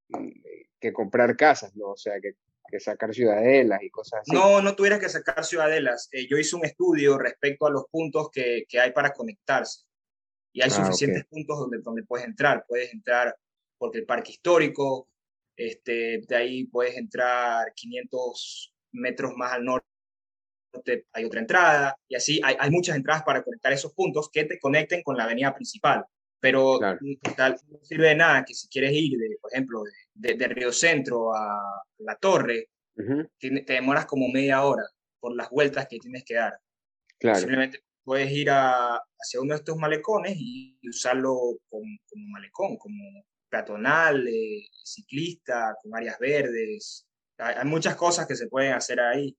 mm, 0.10 0.30
que 0.80 0.94
comprar 0.94 1.36
casas, 1.36 1.76
¿no? 1.76 1.92
O 1.92 1.98
sea, 1.98 2.20
que 2.22 2.36
que 2.70 2.80
sacar 2.80 3.14
ciudadelas 3.14 3.82
y 3.84 3.90
cosas 3.90 4.22
así. 4.22 4.32
No, 4.32 4.62
no 4.62 4.76
tuvieras 4.76 5.00
que 5.00 5.10
sacar 5.10 5.44
ciudadelas. 5.46 6.10
Eh, 6.12 6.28
yo 6.28 6.38
hice 6.38 6.56
un 6.56 6.66
estudio 6.66 7.18
respecto 7.18 7.66
a 7.66 7.72
los 7.72 7.86
puntos 7.90 8.30
que, 8.32 8.66
que 8.68 8.80
hay 8.80 8.92
para 8.92 9.14
conectarse. 9.14 9.84
Y 10.54 10.62
hay 10.62 10.70
ah, 10.72 10.76
suficientes 10.76 11.26
puntos 11.26 11.60
donde, 11.60 11.80
donde 11.80 12.04
puedes 12.04 12.26
entrar. 12.26 12.66
Puedes 12.68 12.92
entrar 12.94 13.36
porque 13.78 14.00
el 14.00 14.06
parque 14.06 14.32
histórico, 14.32 15.10
este, 15.56 16.22
de 16.28 16.36
ahí 16.36 16.66
puedes 16.66 16.98
entrar 16.98 17.74
500 17.76 18.74
metros 18.94 19.34
más 19.36 19.54
al 19.54 19.66
norte, 19.66 19.86
hay 21.12 21.26
otra 21.26 21.42
entrada, 21.42 21.98
y 22.08 22.16
así 22.16 22.42
hay, 22.44 22.56
hay 22.60 22.70
muchas 22.70 22.96
entradas 22.96 23.24
para 23.24 23.44
conectar 23.44 23.72
esos 23.74 23.94
puntos 23.94 24.30
que 24.32 24.46
te 24.46 24.60
conecten 24.60 25.04
con 25.04 25.18
la 25.18 25.26
avenida 25.26 25.54
principal. 25.54 26.06
Pero 26.46 26.80
tal, 27.36 27.60
no 27.70 27.80
sirve 27.82 28.10
de 28.10 28.16
nada 28.16 28.46
que 28.46 28.54
si 28.54 28.70
quieres 28.70 28.92
ir, 28.94 29.18
de, 29.18 29.36
por 29.42 29.52
ejemplo, 29.52 29.82
de, 30.14 30.36
de, 30.36 30.48
Río 30.48 30.72
Centro 30.72 31.34
a 31.34 31.60
la 31.98 32.16
Torre, 32.18 32.70
te, 33.40 33.66
demoras 33.68 34.06
como 34.06 34.28
media 34.28 34.64
hora 34.64 34.84
por 35.20 35.36
las 35.36 35.50
vueltas 35.50 35.88
que 35.88 35.98
tienes 35.98 36.24
que 36.24 36.36
dar. 36.36 36.54
Simplemente 37.34 37.84
puedes 38.04 38.32
ir 38.32 38.52
a, 38.52 38.96
hacia 38.96 39.42
uno 39.42 39.56
de 39.56 39.58
estos 39.58 39.76
malecones 39.78 40.36
y 40.38 40.78
usarlo 40.88 41.36
como, 41.68 41.98
como 42.08 42.28
malecón, 42.30 42.78
como 42.78 43.26
peatonal, 43.50 44.28
eh, 44.28 44.68
ciclista, 44.84 45.76
con 45.82 45.96
áreas 45.96 46.20
verdes. 46.20 47.08
hay 47.40 47.66
muchas 47.66 47.96
cosas 47.96 48.28
que 48.28 48.36
se 48.36 48.48
pueden 48.50 48.74
hacer 48.74 49.00
ahí. 49.00 49.36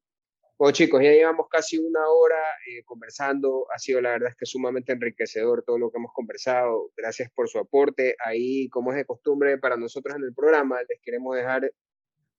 Bueno, 0.59 0.73
chicos, 0.73 1.03
ya 1.03 1.11
llevamos 1.11 1.49
casi 1.51 1.77
una 1.77 2.09
hora 2.09 2.41
eh, 2.67 2.83
conversando. 2.85 3.67
Ha 3.75 3.79
sido 3.79 4.01
la 4.01 4.13
verdad 4.13 4.31
es 4.31 4.37
que 4.37 4.47
sumamente 4.47 4.93
enriquecedor 4.93 5.63
todo 5.63 5.79
lo 5.79 5.91
que 5.91 5.99
hemos 5.99 6.13
conversado. 6.15 6.91
Gracias 6.97 7.31
por 7.31 7.49
su 7.51 7.59
aporte. 7.59 8.17
Ahí, 8.25 8.69
como 8.71 8.91
es 8.91 8.97
de 8.97 9.05
costumbre 9.05 9.59
para 9.59 9.77
nosotros 9.77 10.17
en 10.17 10.25
el 10.25 10.33
programa, 10.33 10.79
les 10.89 10.99
queremos 11.03 11.37
dejar 11.37 11.71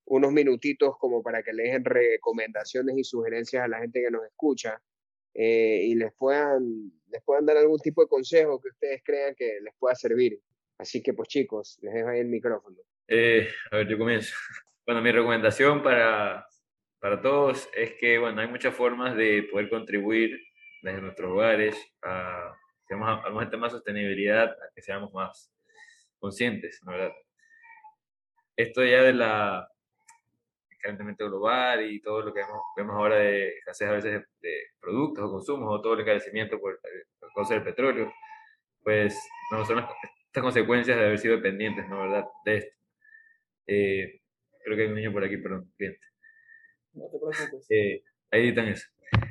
unos 0.05 0.31
minutitos 0.31 0.97
como 0.97 1.21
para 1.21 1.43
que 1.43 1.53
le 1.53 1.63
dejen 1.63 1.85
recomendaciones 1.85 2.97
y 2.97 3.03
sugerencias 3.03 3.63
a 3.63 3.67
la 3.67 3.79
gente 3.79 4.01
que 4.01 4.09
nos 4.09 4.25
escucha 4.25 4.81
eh, 5.35 5.81
y 5.83 5.93
les 5.93 6.11
puedan, 6.13 6.91
les 7.09 7.21
puedan 7.23 7.45
dar 7.45 7.57
algún 7.57 7.79
tipo 7.79 8.01
de 8.01 8.07
consejo 8.07 8.59
que 8.59 8.69
ustedes 8.69 9.01
crean 9.03 9.35
que 9.35 9.59
les 9.61 9.75
pueda 9.77 9.93
servir. 9.93 10.39
Así 10.79 11.03
que, 11.03 11.13
pues 11.13 11.27
chicos, 11.27 11.77
les 11.83 11.93
dejo 11.93 12.09
ahí 12.09 12.21
el 12.21 12.29
micrófono. 12.29 12.77
Eh, 13.07 13.47
a 13.69 13.77
ver, 13.77 13.87
yo 13.87 13.97
comienzo. 13.97 14.33
Bueno, 14.87 15.01
mi 15.01 15.11
recomendación 15.11 15.83
para 15.83 16.47
para 16.99 17.21
todos 17.21 17.69
es 17.73 17.93
que, 17.93 18.17
bueno, 18.17 18.41
hay 18.41 18.47
muchas 18.47 18.73
formas 18.73 19.15
de 19.15 19.43
poder 19.51 19.69
contribuir 19.69 20.39
desde 20.81 21.01
nuestros 21.01 21.31
hogares 21.31 21.75
a, 22.01 22.53
digamos, 22.89 23.07
a, 23.25 23.41
a 23.41 23.49
tema 23.49 23.67
de 23.67 23.71
sostenibilidad, 23.71 24.49
a 24.49 24.71
que 24.73 24.81
seamos 24.81 25.13
más 25.13 25.51
conscientes, 26.19 26.81
¿no 26.83 26.91
verdad? 26.91 27.13
Esto 28.55 28.83
ya 28.83 29.03
de 29.03 29.13
la 29.13 29.69
calentamiento 30.87 31.25
global 31.27 31.89
y 31.89 31.99
todo 32.01 32.21
lo 32.21 32.33
que 32.33 32.41
vemos, 32.41 32.61
vemos 32.75 32.95
ahora 32.95 33.17
de 33.17 33.49
escasez 33.57 33.89
a 33.89 33.93
veces 33.93 34.23
de, 34.39 34.57
productos 34.79 35.25
o 35.25 35.31
consumos 35.31 35.69
o 35.69 35.81
todo 35.81 35.95
el 35.95 36.01
encarecimiento 36.01 36.59
por, 36.59 36.79
por 37.19 37.33
causa 37.33 37.55
del 37.55 37.63
petróleo, 37.63 38.13
pues 38.83 39.19
no 39.51 39.65
son 39.65 39.79
estas 39.79 40.41
consecuencias 40.41 40.97
de 40.97 41.05
haber 41.05 41.19
sido 41.19 41.35
dependientes, 41.35 41.87
¿no 41.89 41.99
verdad? 42.01 42.25
De 42.45 42.57
esto. 42.57 42.77
Eh, 43.67 44.21
creo 44.63 44.77
que 44.77 44.83
hay 44.83 44.89
un 44.89 44.95
niño 44.95 45.11
por 45.11 45.23
aquí, 45.25 45.37
perdón, 45.37 45.71
cliente. 45.75 45.99
Preocupes. 46.97 47.37
Eh, 47.69 48.03
ahí 48.31 48.47
editan 48.47 48.67
eso. 48.67 48.87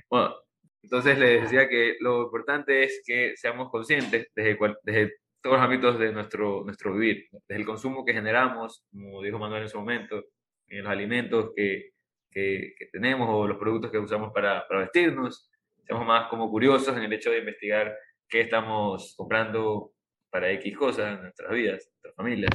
Bueno, 0.09 0.35
entonces 0.83 1.19
les 1.19 1.43
decía 1.43 1.69
que 1.69 1.97
lo 2.01 2.25
importante 2.25 2.85
es 2.85 3.03
que 3.05 3.37
seamos 3.37 3.71
conscientes 3.71 4.29
desde, 4.35 4.59
desde 4.85 5.15
todos 5.43 5.57
los 5.57 5.65
ámbitos 5.65 5.99
de 5.99 6.13
nuestro, 6.13 6.65
nuestro 6.65 6.93
vivir, 6.95 7.29
desde 7.49 7.61
el 7.61 7.67
consumo 7.67 8.05
que 8.05 8.13
generamos, 8.13 8.85
como 8.91 9.23
dijo 9.23 9.39
Manuel 9.39 9.63
en 9.63 9.69
su 9.69 9.79
momento, 9.79 10.25
en 10.69 10.83
los 10.83 10.93
alimentos 10.93 11.53
que, 11.55 11.91
que, 12.31 12.75
tenemos 12.93 13.29
o 13.31 13.47
los 13.47 13.59
productos 13.59 13.91
que 13.91 13.99
usamos 13.99 14.33
para, 14.33 14.67
para, 14.69 14.81
vestirnos, 14.81 15.51
seamos 15.85 16.07
más 16.07 16.29
como 16.29 16.51
curiosos 16.51 16.97
en 16.97 17.03
el 17.03 17.13
hecho 17.13 17.31
de 17.31 17.39
investigar 17.39 17.97
qué 18.29 18.43
estamos 18.43 19.15
comprando 19.17 19.93
para 20.31 20.51
X 20.53 20.77
cosas 20.77 21.15
en 21.15 21.23
nuestras 21.23 21.51
vidas, 21.53 21.87
en 21.87 21.93
nuestras 21.93 22.15
familias, 22.15 22.51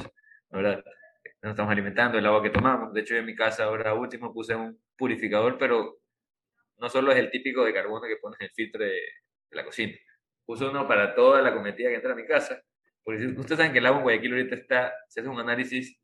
¿verdad? 0.51 0.83
Nos 1.41 1.51
estamos 1.51 1.71
alimentando, 1.71 2.17
el 2.17 2.25
agua 2.25 2.43
que 2.43 2.51
tomamos. 2.51 2.93
De 2.93 3.01
hecho, 3.01 3.15
en 3.15 3.25
mi 3.25 3.35
casa 3.35 3.63
ahora 3.63 3.95
último 3.95 4.31
puse 4.31 4.55
un 4.55 4.79
purificador, 4.95 5.57
pero 5.57 5.99
no 6.77 6.89
solo 6.89 7.11
es 7.11 7.17
el 7.17 7.31
típico 7.31 7.63
de 7.63 7.73
carbono 7.73 8.07
que 8.07 8.17
pones 8.17 8.39
en 8.39 8.45
el 8.45 8.51
filtro 8.51 8.83
de, 8.83 9.01
la 9.51 9.65
cocina. 9.65 9.93
Uso 10.45 10.69
uno 10.69 10.87
para 10.87 11.15
toda 11.15 11.41
la 11.41 11.53
cometida 11.53 11.89
que 11.89 11.95
entra 11.95 12.13
a 12.13 12.15
mi 12.15 12.25
casa. 12.25 12.61
Porque 13.03 13.25
ustedes 13.25 13.57
saben 13.57 13.73
que 13.73 13.79
el 13.79 13.85
agua 13.85 13.99
en 13.99 14.03
Guayaquil 14.03 14.33
ahorita 14.33 14.55
está, 14.55 14.93
se 15.07 15.21
hace 15.21 15.29
un 15.29 15.39
análisis, 15.39 15.99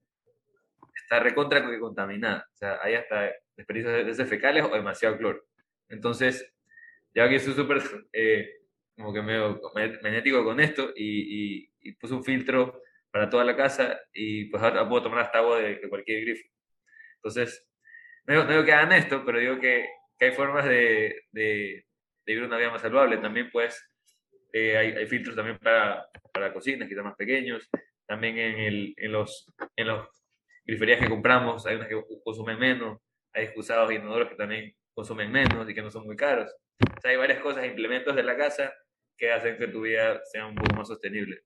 está 0.96 1.20
recontra 1.20 1.64
contaminada. 1.80 2.48
O 2.54 2.58
sea, 2.58 2.80
hay 2.82 2.96
hasta 2.96 3.32
desperdicios 3.56 4.18
de 4.18 4.26
fecales 4.26 4.66
o 4.66 4.70
demasiado 4.70 5.18
cloro. 5.18 5.44
Entonces, 5.90 6.52
ya 7.14 7.30
que 7.30 7.40
soy 7.40 7.54
súper 7.54 7.82
eh, 8.12 8.58
como 8.96 9.14
que 9.14 9.22
medio 9.22 9.62
magnético 9.74 10.44
con 10.44 10.60
esto 10.60 10.92
y, 10.96 11.70
y, 11.80 11.92
puse 11.94 12.16
un 12.16 12.24
filtro 12.24 12.82
para 13.12 13.30
toda 13.30 13.44
la 13.44 13.56
casa 13.56 14.00
y 14.14 14.46
pues 14.46 14.62
ahora 14.62 14.88
puedo 14.88 15.04
tomar 15.04 15.20
hasta 15.20 15.40
agua 15.40 15.60
de, 15.60 15.76
de 15.76 15.90
cualquier 15.90 16.22
grifo. 16.22 16.48
Entonces, 17.16 17.68
no 18.28 18.46
digo, 18.46 18.66
que 18.66 18.74
hagan 18.74 18.92
esto, 18.92 19.24
pero 19.26 19.40
digo 19.40 19.60
que, 19.60 19.88
que 20.20 20.26
hay 20.26 20.32
formas 20.34 20.66
de, 20.66 21.24
de, 21.32 21.86
vivir 22.26 22.44
una 22.44 22.58
vida 22.58 22.72
más 22.72 22.82
saludable. 22.82 23.18
También, 23.18 23.50
pues, 23.52 23.82
eh, 24.52 24.78
hay, 24.78 24.92
hay, 24.92 25.08
filtros 25.08 25.36
también 25.36 25.58
para, 25.58 26.06
para 26.34 26.54
cocinas, 26.54 26.90
quizás 26.90 27.06
más 27.06 27.16
pequeños. 27.16 27.70
También 28.06 28.38
en, 28.38 28.60
el, 28.60 28.94
en, 28.98 29.12
los, 29.14 29.54
en 29.78 29.88
los 29.88 30.08
griferías 30.66 31.00
que 31.00 31.10
compramos, 31.10 31.66
hay 31.66 31.78
unas 31.78 31.88
que 31.88 32.02
consumen 32.24 32.60
menos. 32.60 33.00
Hay 33.34 33.46
excusados 33.46 33.92
y 33.92 33.96
inodoros 33.96 34.30
que 34.30 34.36
también 34.36 34.74
consumen 34.94 35.32
menos 35.32 35.70
y 35.70 35.74
que 35.74 35.82
no 35.82 35.90
son 35.90 36.06
muy 36.06 36.18
caros. 36.18 36.54
O 36.98 37.02
sea, 37.02 37.12
hay 37.12 37.18
varias 37.18 37.40
cosas, 37.40 37.66
implementos 37.66 38.16
de 38.16 38.24
la 38.24 38.36
casa 38.36 38.74
que 39.18 39.32
hacen 39.32 39.58
que 39.58 39.68
tu 39.68 39.82
vida 39.82 40.22
sea 40.26 40.46
un 40.46 40.56
poco 40.56 40.76
más 40.76 40.88
sostenible, 40.88 41.42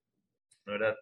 ¿verdad? 0.65 0.95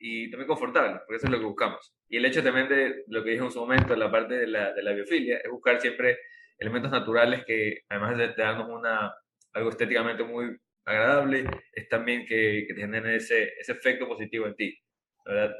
Y 0.00 0.30
también 0.30 0.46
confortable, 0.46 1.00
porque 1.06 1.16
eso 1.16 1.26
es 1.26 1.32
lo 1.32 1.38
que 1.38 1.44
buscamos. 1.44 1.92
Y 2.08 2.18
el 2.18 2.24
hecho 2.24 2.42
también 2.42 2.68
de 2.68 3.04
lo 3.08 3.24
que 3.24 3.30
dije 3.30 3.42
en 3.42 3.50
su 3.50 3.60
momento, 3.60 3.96
la 3.96 4.10
parte 4.10 4.34
de 4.34 4.46
la, 4.46 4.72
de 4.72 4.82
la 4.82 4.92
biofilia, 4.92 5.38
es 5.38 5.50
buscar 5.50 5.80
siempre 5.80 6.18
elementos 6.56 6.90
naturales 6.90 7.44
que, 7.44 7.82
además 7.88 8.16
de, 8.16 8.32
darnos 8.34 8.68
una, 8.68 9.12
algo 9.52 9.70
estéticamente 9.70 10.22
muy 10.22 10.56
agradable, 10.84 11.44
es 11.72 11.88
también 11.88 12.24
que, 12.26 12.64
que 12.68 12.74
te 12.74 12.80
generen 12.80 13.12
ese, 13.12 13.54
ese 13.58 13.72
efecto 13.72 14.06
positivo 14.06 14.46
en 14.46 14.54
ti, 14.54 14.78
¿verdad? 15.24 15.54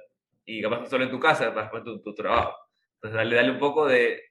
Y 0.45 0.63
capaz 0.63 0.81
no 0.81 0.87
solo 0.87 1.05
en 1.05 1.11
tu 1.11 1.21
casa, 1.21 1.53
capaz 1.53 1.79
en 1.79 1.85
tu, 1.85 2.03
tu 2.03 2.15
trabajo. 2.15 2.57
Entonces, 2.95 3.17
dale, 3.17 3.37
dale 3.37 3.51
un 3.51 3.59
poco 3.59 3.87
de... 3.87 4.23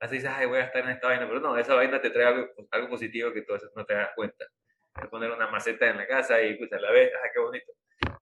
Así 0.00 0.16
dices, 0.16 0.30
ay, 0.32 0.46
voy 0.46 0.58
a 0.58 0.64
estar 0.64 0.84
en 0.84 0.90
esta 0.90 1.08
vaina, 1.08 1.26
pero 1.26 1.40
no, 1.40 1.56
esa 1.58 1.74
vaina 1.74 2.00
te 2.00 2.10
trae 2.10 2.26
algo, 2.26 2.48
algo 2.70 2.88
positivo 2.88 3.32
que 3.32 3.42
tú 3.42 3.54
no 3.74 3.84
te 3.84 3.94
das 3.94 4.10
cuenta. 4.14 4.44
Es 5.02 5.08
poner 5.08 5.30
una 5.30 5.50
maceta 5.50 5.90
en 5.90 5.96
la 5.98 6.06
casa 6.06 6.40
y 6.42 6.56
pues 6.56 6.72
a 6.72 6.78
la 6.78 6.90
vez, 6.92 7.12
ah, 7.14 7.28
qué 7.32 7.40
bonito 7.40 7.72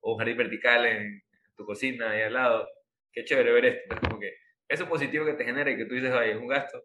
o 0.03 0.13
un 0.13 0.19
jardín 0.19 0.37
vertical 0.37 0.85
en 0.87 1.23
tu 1.57 1.65
cocina 1.65 2.11
ahí 2.11 2.23
al 2.23 2.35
lado. 2.35 2.69
Qué 3.13 3.25
chévere 3.25 3.53
ver 3.53 3.65
esto. 3.65 3.95
Es 3.95 4.01
como 4.01 4.21
que 4.21 4.35
eso 4.69 4.89
positivo 4.89 5.25
que 5.25 5.35
te 5.35 5.45
genera 5.45 5.71
y 5.71 5.77
que 5.77 5.87
tú 5.87 5.95
dices, 5.95 6.13
ay, 6.13 6.31
es 6.31 6.37
un 6.37 6.49
gasto, 6.49 6.85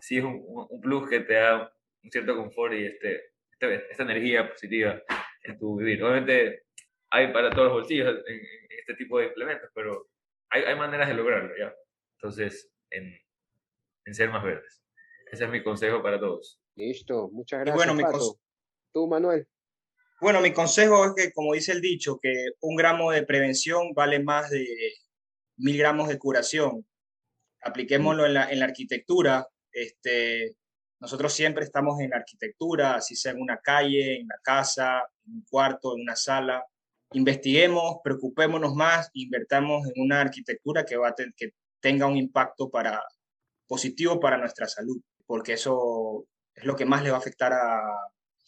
sí 0.00 0.18
es 0.18 0.24
un, 0.24 0.42
un 0.46 0.80
plus 0.80 1.08
que 1.08 1.20
te 1.20 1.34
da 1.34 1.72
un 2.02 2.10
cierto 2.10 2.36
confort 2.36 2.74
y 2.74 2.86
este, 2.86 3.32
este, 3.52 3.90
esta 3.90 4.02
energía 4.02 4.48
positiva 4.48 5.02
en 5.42 5.58
tu 5.58 5.76
vivir. 5.76 6.02
Obviamente 6.02 6.64
hay 7.10 7.32
para 7.32 7.50
todos 7.50 7.64
los 7.64 7.72
bolsillos 7.74 8.08
en, 8.26 8.40
este 8.78 8.94
tipo 8.94 9.18
de 9.18 9.26
implementos, 9.26 9.68
pero 9.74 10.08
hay, 10.50 10.62
hay, 10.62 10.76
maneras 10.76 11.08
de 11.08 11.14
lograrlo, 11.14 11.52
¿ya? 11.58 11.74
Entonces, 12.18 12.72
en, 12.90 13.18
en, 14.04 14.14
ser 14.14 14.30
más 14.30 14.44
verdes. 14.44 14.80
Ese 15.32 15.44
es 15.44 15.50
mi 15.50 15.60
consejo 15.60 16.00
para 16.02 16.20
todos. 16.20 16.60
Listo, 16.76 17.28
muchas 17.32 17.64
gracias. 17.64 17.76
bueno, 17.76 17.94
mi 17.94 18.04
Tú, 18.92 19.08
Manuel. 19.08 19.48
Bueno, 20.20 20.40
mi 20.40 20.52
consejo 20.52 21.04
es 21.04 21.12
que, 21.14 21.32
como 21.32 21.52
dice 21.52 21.72
el 21.72 21.80
dicho, 21.80 22.18
que 22.20 22.32
un 22.60 22.76
gramo 22.76 23.10
de 23.10 23.22
prevención 23.24 23.92
vale 23.94 24.18
más 24.20 24.50
de 24.50 24.66
mil 25.58 25.78
gramos 25.78 26.08
de 26.08 26.18
curación. 26.18 26.86
Apliquémoslo 27.62 28.26
en 28.26 28.34
la, 28.34 28.50
en 28.50 28.60
la 28.60 28.66
arquitectura. 28.66 29.46
este, 29.72 30.56
nosotros 31.00 31.32
siempre 31.34 31.64
estamos 31.64 32.00
en 32.00 32.10
la 32.10 32.16
arquitectura, 32.16 32.94
así 32.94 33.16
sea 33.16 33.32
en 33.32 33.42
una 33.42 33.58
calle, 33.58 34.20
en 34.20 34.28
la 34.28 34.38
casa, 34.42 35.02
en 35.26 35.34
un 35.34 35.44
cuarto, 35.50 35.94
en 35.94 36.02
una 36.02 36.16
sala. 36.16 36.64
Investiguemos, 37.12 37.98
preocupémonos 38.02 38.74
más, 38.74 39.10
invertamos 39.12 39.86
en 39.86 40.02
una 40.02 40.20
arquitectura 40.22 40.84
que, 40.84 40.96
va 40.96 41.08
a 41.08 41.14
que 41.14 41.50
tenga 41.80 42.06
un 42.06 42.16
impacto 42.16 42.70
para, 42.70 43.02
positivo 43.66 44.18
para 44.18 44.38
nuestra 44.38 44.66
salud, 44.68 45.00
porque 45.26 45.54
eso 45.54 46.26
es 46.54 46.64
lo 46.64 46.74
que 46.74 46.86
más 46.86 47.02
le 47.02 47.10
va 47.10 47.16
a 47.16 47.20
afectar 47.20 47.52
a, 47.52 47.80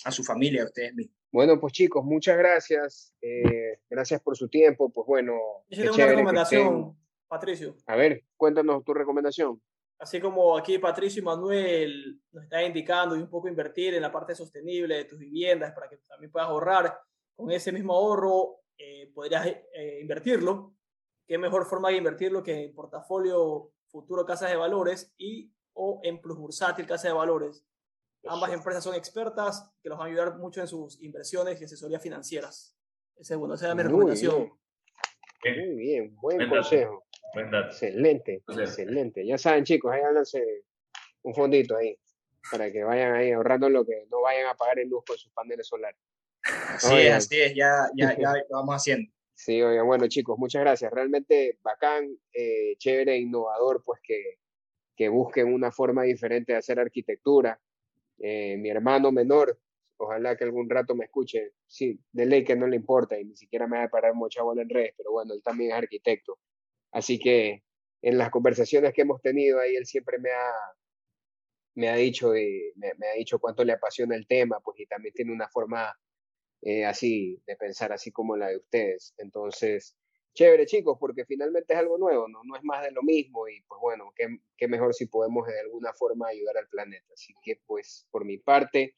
a 0.05 0.13
su 0.13 0.25
familia, 0.25 0.63
a 0.63 0.67
ustedes 0.67 0.95
mismos. 0.95 1.18
Bueno, 1.31 1.61
pues 1.61 1.73
chicos, 1.73 2.05
muchas 2.05 2.39
gracias. 2.39 3.15
Eh, 3.21 3.81
gracias 3.91 4.21
por 4.23 4.37
su 4.37 4.49
tiempo. 4.49 4.91
Pues 4.91 5.07
bueno. 5.07 5.35
Yo 5.69 5.83
tengo 5.83 5.95
una 5.97 6.07
recomendación, 6.07 6.99
Patricio. 7.27 7.77
A 7.87 7.97
ver, 7.97 8.25
cuéntanos 8.37 8.85
tu 8.85 8.95
recomendación. 8.95 9.61
Así 9.99 10.21
como 10.21 10.57
aquí 10.57 10.79
Patricio 10.79 11.21
y 11.21 11.25
Manuel 11.25 12.21
nos 12.31 12.45
están 12.45 12.65
indicando 12.67 13.17
y 13.17 13.21
un 13.21 13.29
poco 13.29 13.49
invertir 13.49 13.95
en 13.95 14.03
la 14.03 14.13
parte 14.13 14.35
sostenible 14.35 14.95
de 14.97 15.05
tus 15.05 15.19
viviendas 15.19 15.73
para 15.73 15.89
que 15.89 15.99
también 16.09 16.31
puedas 16.31 16.49
ahorrar, 16.49 17.01
con 17.35 17.51
ese 17.51 17.73
mismo 17.73 17.95
ahorro 17.95 18.61
eh, 18.79 19.11
podrías 19.13 19.47
eh, 19.47 19.99
invertirlo. 20.01 20.75
¿Qué 21.27 21.37
mejor 21.37 21.67
forma 21.67 21.91
de 21.91 21.97
invertirlo 21.97 22.43
que 22.43 22.65
en 22.65 22.75
portafolio 22.75 23.73
futuro 23.89 24.25
casas 24.25 24.51
de 24.51 24.57
valores 24.57 25.13
y 25.19 25.53
o 25.73 26.01
en 26.05 26.21
plus 26.21 26.39
bursátil 26.39 26.87
casa 26.87 27.09
de 27.09 27.15
valores? 27.15 27.67
Ambas 28.29 28.53
empresas 28.53 28.85
son 28.85 28.95
expertas 28.95 29.71
que 29.83 29.89
los 29.89 29.99
van 29.99 30.09
a 30.09 30.11
ayudar 30.11 30.37
mucho 30.37 30.61
en 30.61 30.69
sus 30.69 31.01
inversiones 31.03 31.61
y 31.61 31.65
asesorías 31.65 32.03
financieras. 32.03 32.77
Esa 33.17 33.35
es, 33.35 33.41
bueno, 33.41 33.55
esa 33.55 33.71
es 33.71 33.75
mi 33.75 33.83
recomendación. 33.83 34.53
Muy 35.45 35.77
bien, 35.77 36.17
buen, 36.17 36.49
consejo. 36.49 37.05
Excelente, 37.35 38.43
excelente. 38.47 39.27
Ya 39.27 39.39
saben, 39.39 39.65
chicos, 39.65 39.93
ahí 39.93 40.01
háganse 40.01 40.65
un 41.23 41.35
fondito 41.35 41.77
ahí 41.77 41.97
para 42.51 42.71
que 42.71 42.83
vayan 42.83 43.15
ahí 43.15 43.33
ahorrando 43.33 43.69
lo 43.69 43.85
que 43.85 44.07
no 44.11 44.23
vayan 44.23 44.47
a 44.47 44.55
pagar 44.55 44.79
el 44.79 44.89
luz 44.89 45.05
con 45.07 45.17
sus 45.17 45.33
paneles 45.33 45.67
solares. 45.67 46.01
Así 46.43 46.95
es, 46.95 47.13
así 47.13 47.41
es, 47.41 47.55
ya, 47.55 47.89
ya, 47.97 48.17
ya 48.19 48.33
lo 48.35 48.59
vamos 48.59 48.77
haciendo. 48.77 49.11
Sí, 49.35 49.63
oigan, 49.63 49.87
bueno, 49.87 50.09
chicos, 50.09 50.39
muchas 50.39 50.63
gracias. 50.63 50.91
Realmente 50.93 51.59
bacán, 51.63 52.09
eh, 52.33 52.75
chévere, 52.79 53.17
innovador, 53.19 53.83
pues 53.85 54.01
que, 54.03 54.39
que 54.97 55.09
busquen 55.09 55.53
una 55.53 55.71
forma 55.71 56.03
diferente 56.03 56.53
de 56.53 56.59
hacer 56.59 56.81
arquitectura 56.81 57.61
eh, 58.19 58.57
mi 58.59 58.71
hermano 58.71 59.13
menor, 59.13 59.59
ojalá 59.97 60.37
que 60.37 60.45
algún 60.45 60.69
rato 60.71 60.95
me 60.95 61.07
escuche, 61.07 61.53
sí, 61.67 62.01
de 62.13 62.27
ley 62.27 62.45
que 62.45 62.57
no 62.57 62.67
le 62.67 62.77
importa 62.77 63.19
y 63.19 63.25
ni 63.25 63.37
siquiera 63.37 63.67
me 63.67 63.79
va 63.79 63.85
a 63.85 63.89
parar 63.91 64.15
mucha 64.15 64.43
bola 64.43 64.63
en 64.63 64.69
redes, 64.71 64.95
pero 64.97 65.13
bueno, 65.13 65.35
él 65.35 65.43
también 65.43 65.73
es 65.73 65.77
arquitecto. 65.79 66.39
Así 66.93 67.19
que 67.19 67.63
en 68.03 68.19
las 68.19 68.31
conversaciones 68.31 68.93
que 68.95 69.03
hemos 69.03 69.21
tenido 69.21 69.61
ahí, 69.61 69.77
él 69.77 69.87
siempre 69.87 70.19
me 70.19 70.31
ha, 70.31 70.53
me 71.75 71.89
ha 71.89 71.97
dicho, 71.97 72.35
eh, 72.35 72.73
me, 72.77 73.09
ha 73.09 73.13
dicho 73.17 73.39
cuánto 73.39 73.65
le 73.65 73.73
apasiona 73.73 74.17
el 74.17 74.27
tema, 74.27 74.61
pues 74.61 74.81
y 74.81 74.87
también 74.87 75.15
tiene 75.15 75.33
una 75.33 75.49
forma 75.49 75.95
eh, 76.63 76.85
así 76.85 77.41
de 77.47 77.57
pensar 77.57 77.93
así 77.93 78.11
como 78.13 78.37
la 78.37 78.49
de 78.49 78.57
ustedes. 78.59 79.15
Entonces, 79.19 79.97
chévere 80.35 80.67
chicos, 80.67 80.97
porque 81.01 81.25
finalmente 81.25 81.73
es 81.73 81.79
algo 81.79 81.99
nuevo, 81.99 82.29
¿no? 82.29 82.43
No 82.45 82.57
es 82.57 82.63
más 82.63 82.83
de 82.83 82.93
lo 82.93 83.03
mismo 83.03 83.49
y 83.49 83.61
pues 83.63 83.81
bueno, 83.81 84.13
qué, 84.15 84.39
qué, 84.57 84.69
mejor 84.69 84.95
si 84.95 85.07
podemos 85.07 85.47
de 85.47 85.61
alguna 85.61 85.93
forma 85.93 86.29
ayudar 86.29 86.57
al 86.59 86.69
planeta. 86.69 87.07
Así 87.13 87.35
que 87.43 87.61
pues 87.67 88.07
por 88.11 88.25
mi 88.25 88.39
parte, 88.39 88.97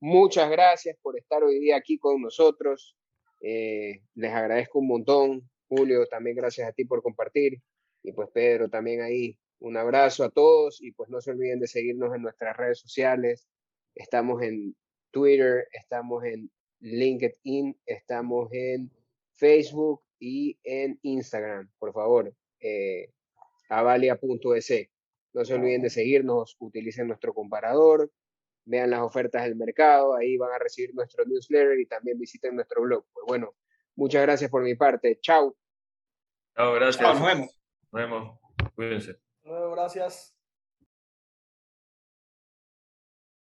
muchas 0.00 0.50
gracias 0.50 0.96
por 1.00 1.18
estar 1.18 1.42
hoy 1.42 1.58
día 1.58 1.76
aquí 1.76 1.98
con 1.98 2.20
nosotros. 2.20 2.96
Eh, 3.40 4.02
les 4.14 4.32
agradezco 4.32 4.78
un 4.78 4.88
montón. 4.88 5.50
Julio, 5.68 6.06
también 6.06 6.36
gracias 6.36 6.68
a 6.68 6.72
ti 6.72 6.84
por 6.84 7.02
compartir. 7.02 7.60
Y 8.02 8.12
pues 8.12 8.28
Pedro, 8.30 8.68
también 8.68 9.00
ahí 9.00 9.38
un 9.60 9.76
abrazo 9.76 10.24
a 10.24 10.30
todos 10.30 10.82
y 10.82 10.92
pues 10.92 11.08
no 11.08 11.20
se 11.20 11.30
olviden 11.30 11.60
de 11.60 11.66
seguirnos 11.66 12.14
en 12.14 12.22
nuestras 12.22 12.56
redes 12.56 12.78
sociales. 12.78 13.48
Estamos 13.94 14.42
en 14.42 14.76
Twitter, 15.10 15.66
estamos 15.72 16.24
en 16.24 16.50
LinkedIn, 16.80 17.74
estamos 17.86 18.52
en 18.52 18.90
Facebook 19.32 20.02
y 20.24 20.58
en 20.64 20.98
Instagram, 21.02 21.70
por 21.78 21.92
favor, 21.92 22.32
eh, 22.58 23.10
avalia.es. 23.68 24.88
No 25.34 25.44
se 25.44 25.54
olviden 25.54 25.82
de 25.82 25.90
seguirnos, 25.90 26.56
utilicen 26.60 27.08
nuestro 27.08 27.34
comparador, 27.34 28.10
vean 28.64 28.90
las 28.90 29.00
ofertas 29.00 29.44
del 29.44 29.56
mercado, 29.56 30.14
ahí 30.14 30.38
van 30.38 30.52
a 30.52 30.58
recibir 30.58 30.94
nuestro 30.94 31.26
newsletter 31.26 31.78
y 31.78 31.86
también 31.86 32.18
visiten 32.18 32.54
nuestro 32.54 32.82
blog. 32.82 33.04
Pues 33.12 33.26
bueno, 33.26 33.54
muchas 33.96 34.22
gracias 34.22 34.50
por 34.50 34.62
mi 34.62 34.74
parte. 34.74 35.18
Chao. 35.20 35.54
Chao, 36.56 36.72
gracias. 36.72 37.02
nos 37.02 37.26
vemos. 37.26 37.60
Nos 37.92 38.02
vemos. 38.02 38.38
Cuídense. 38.74 39.16
gracias. 39.42 40.33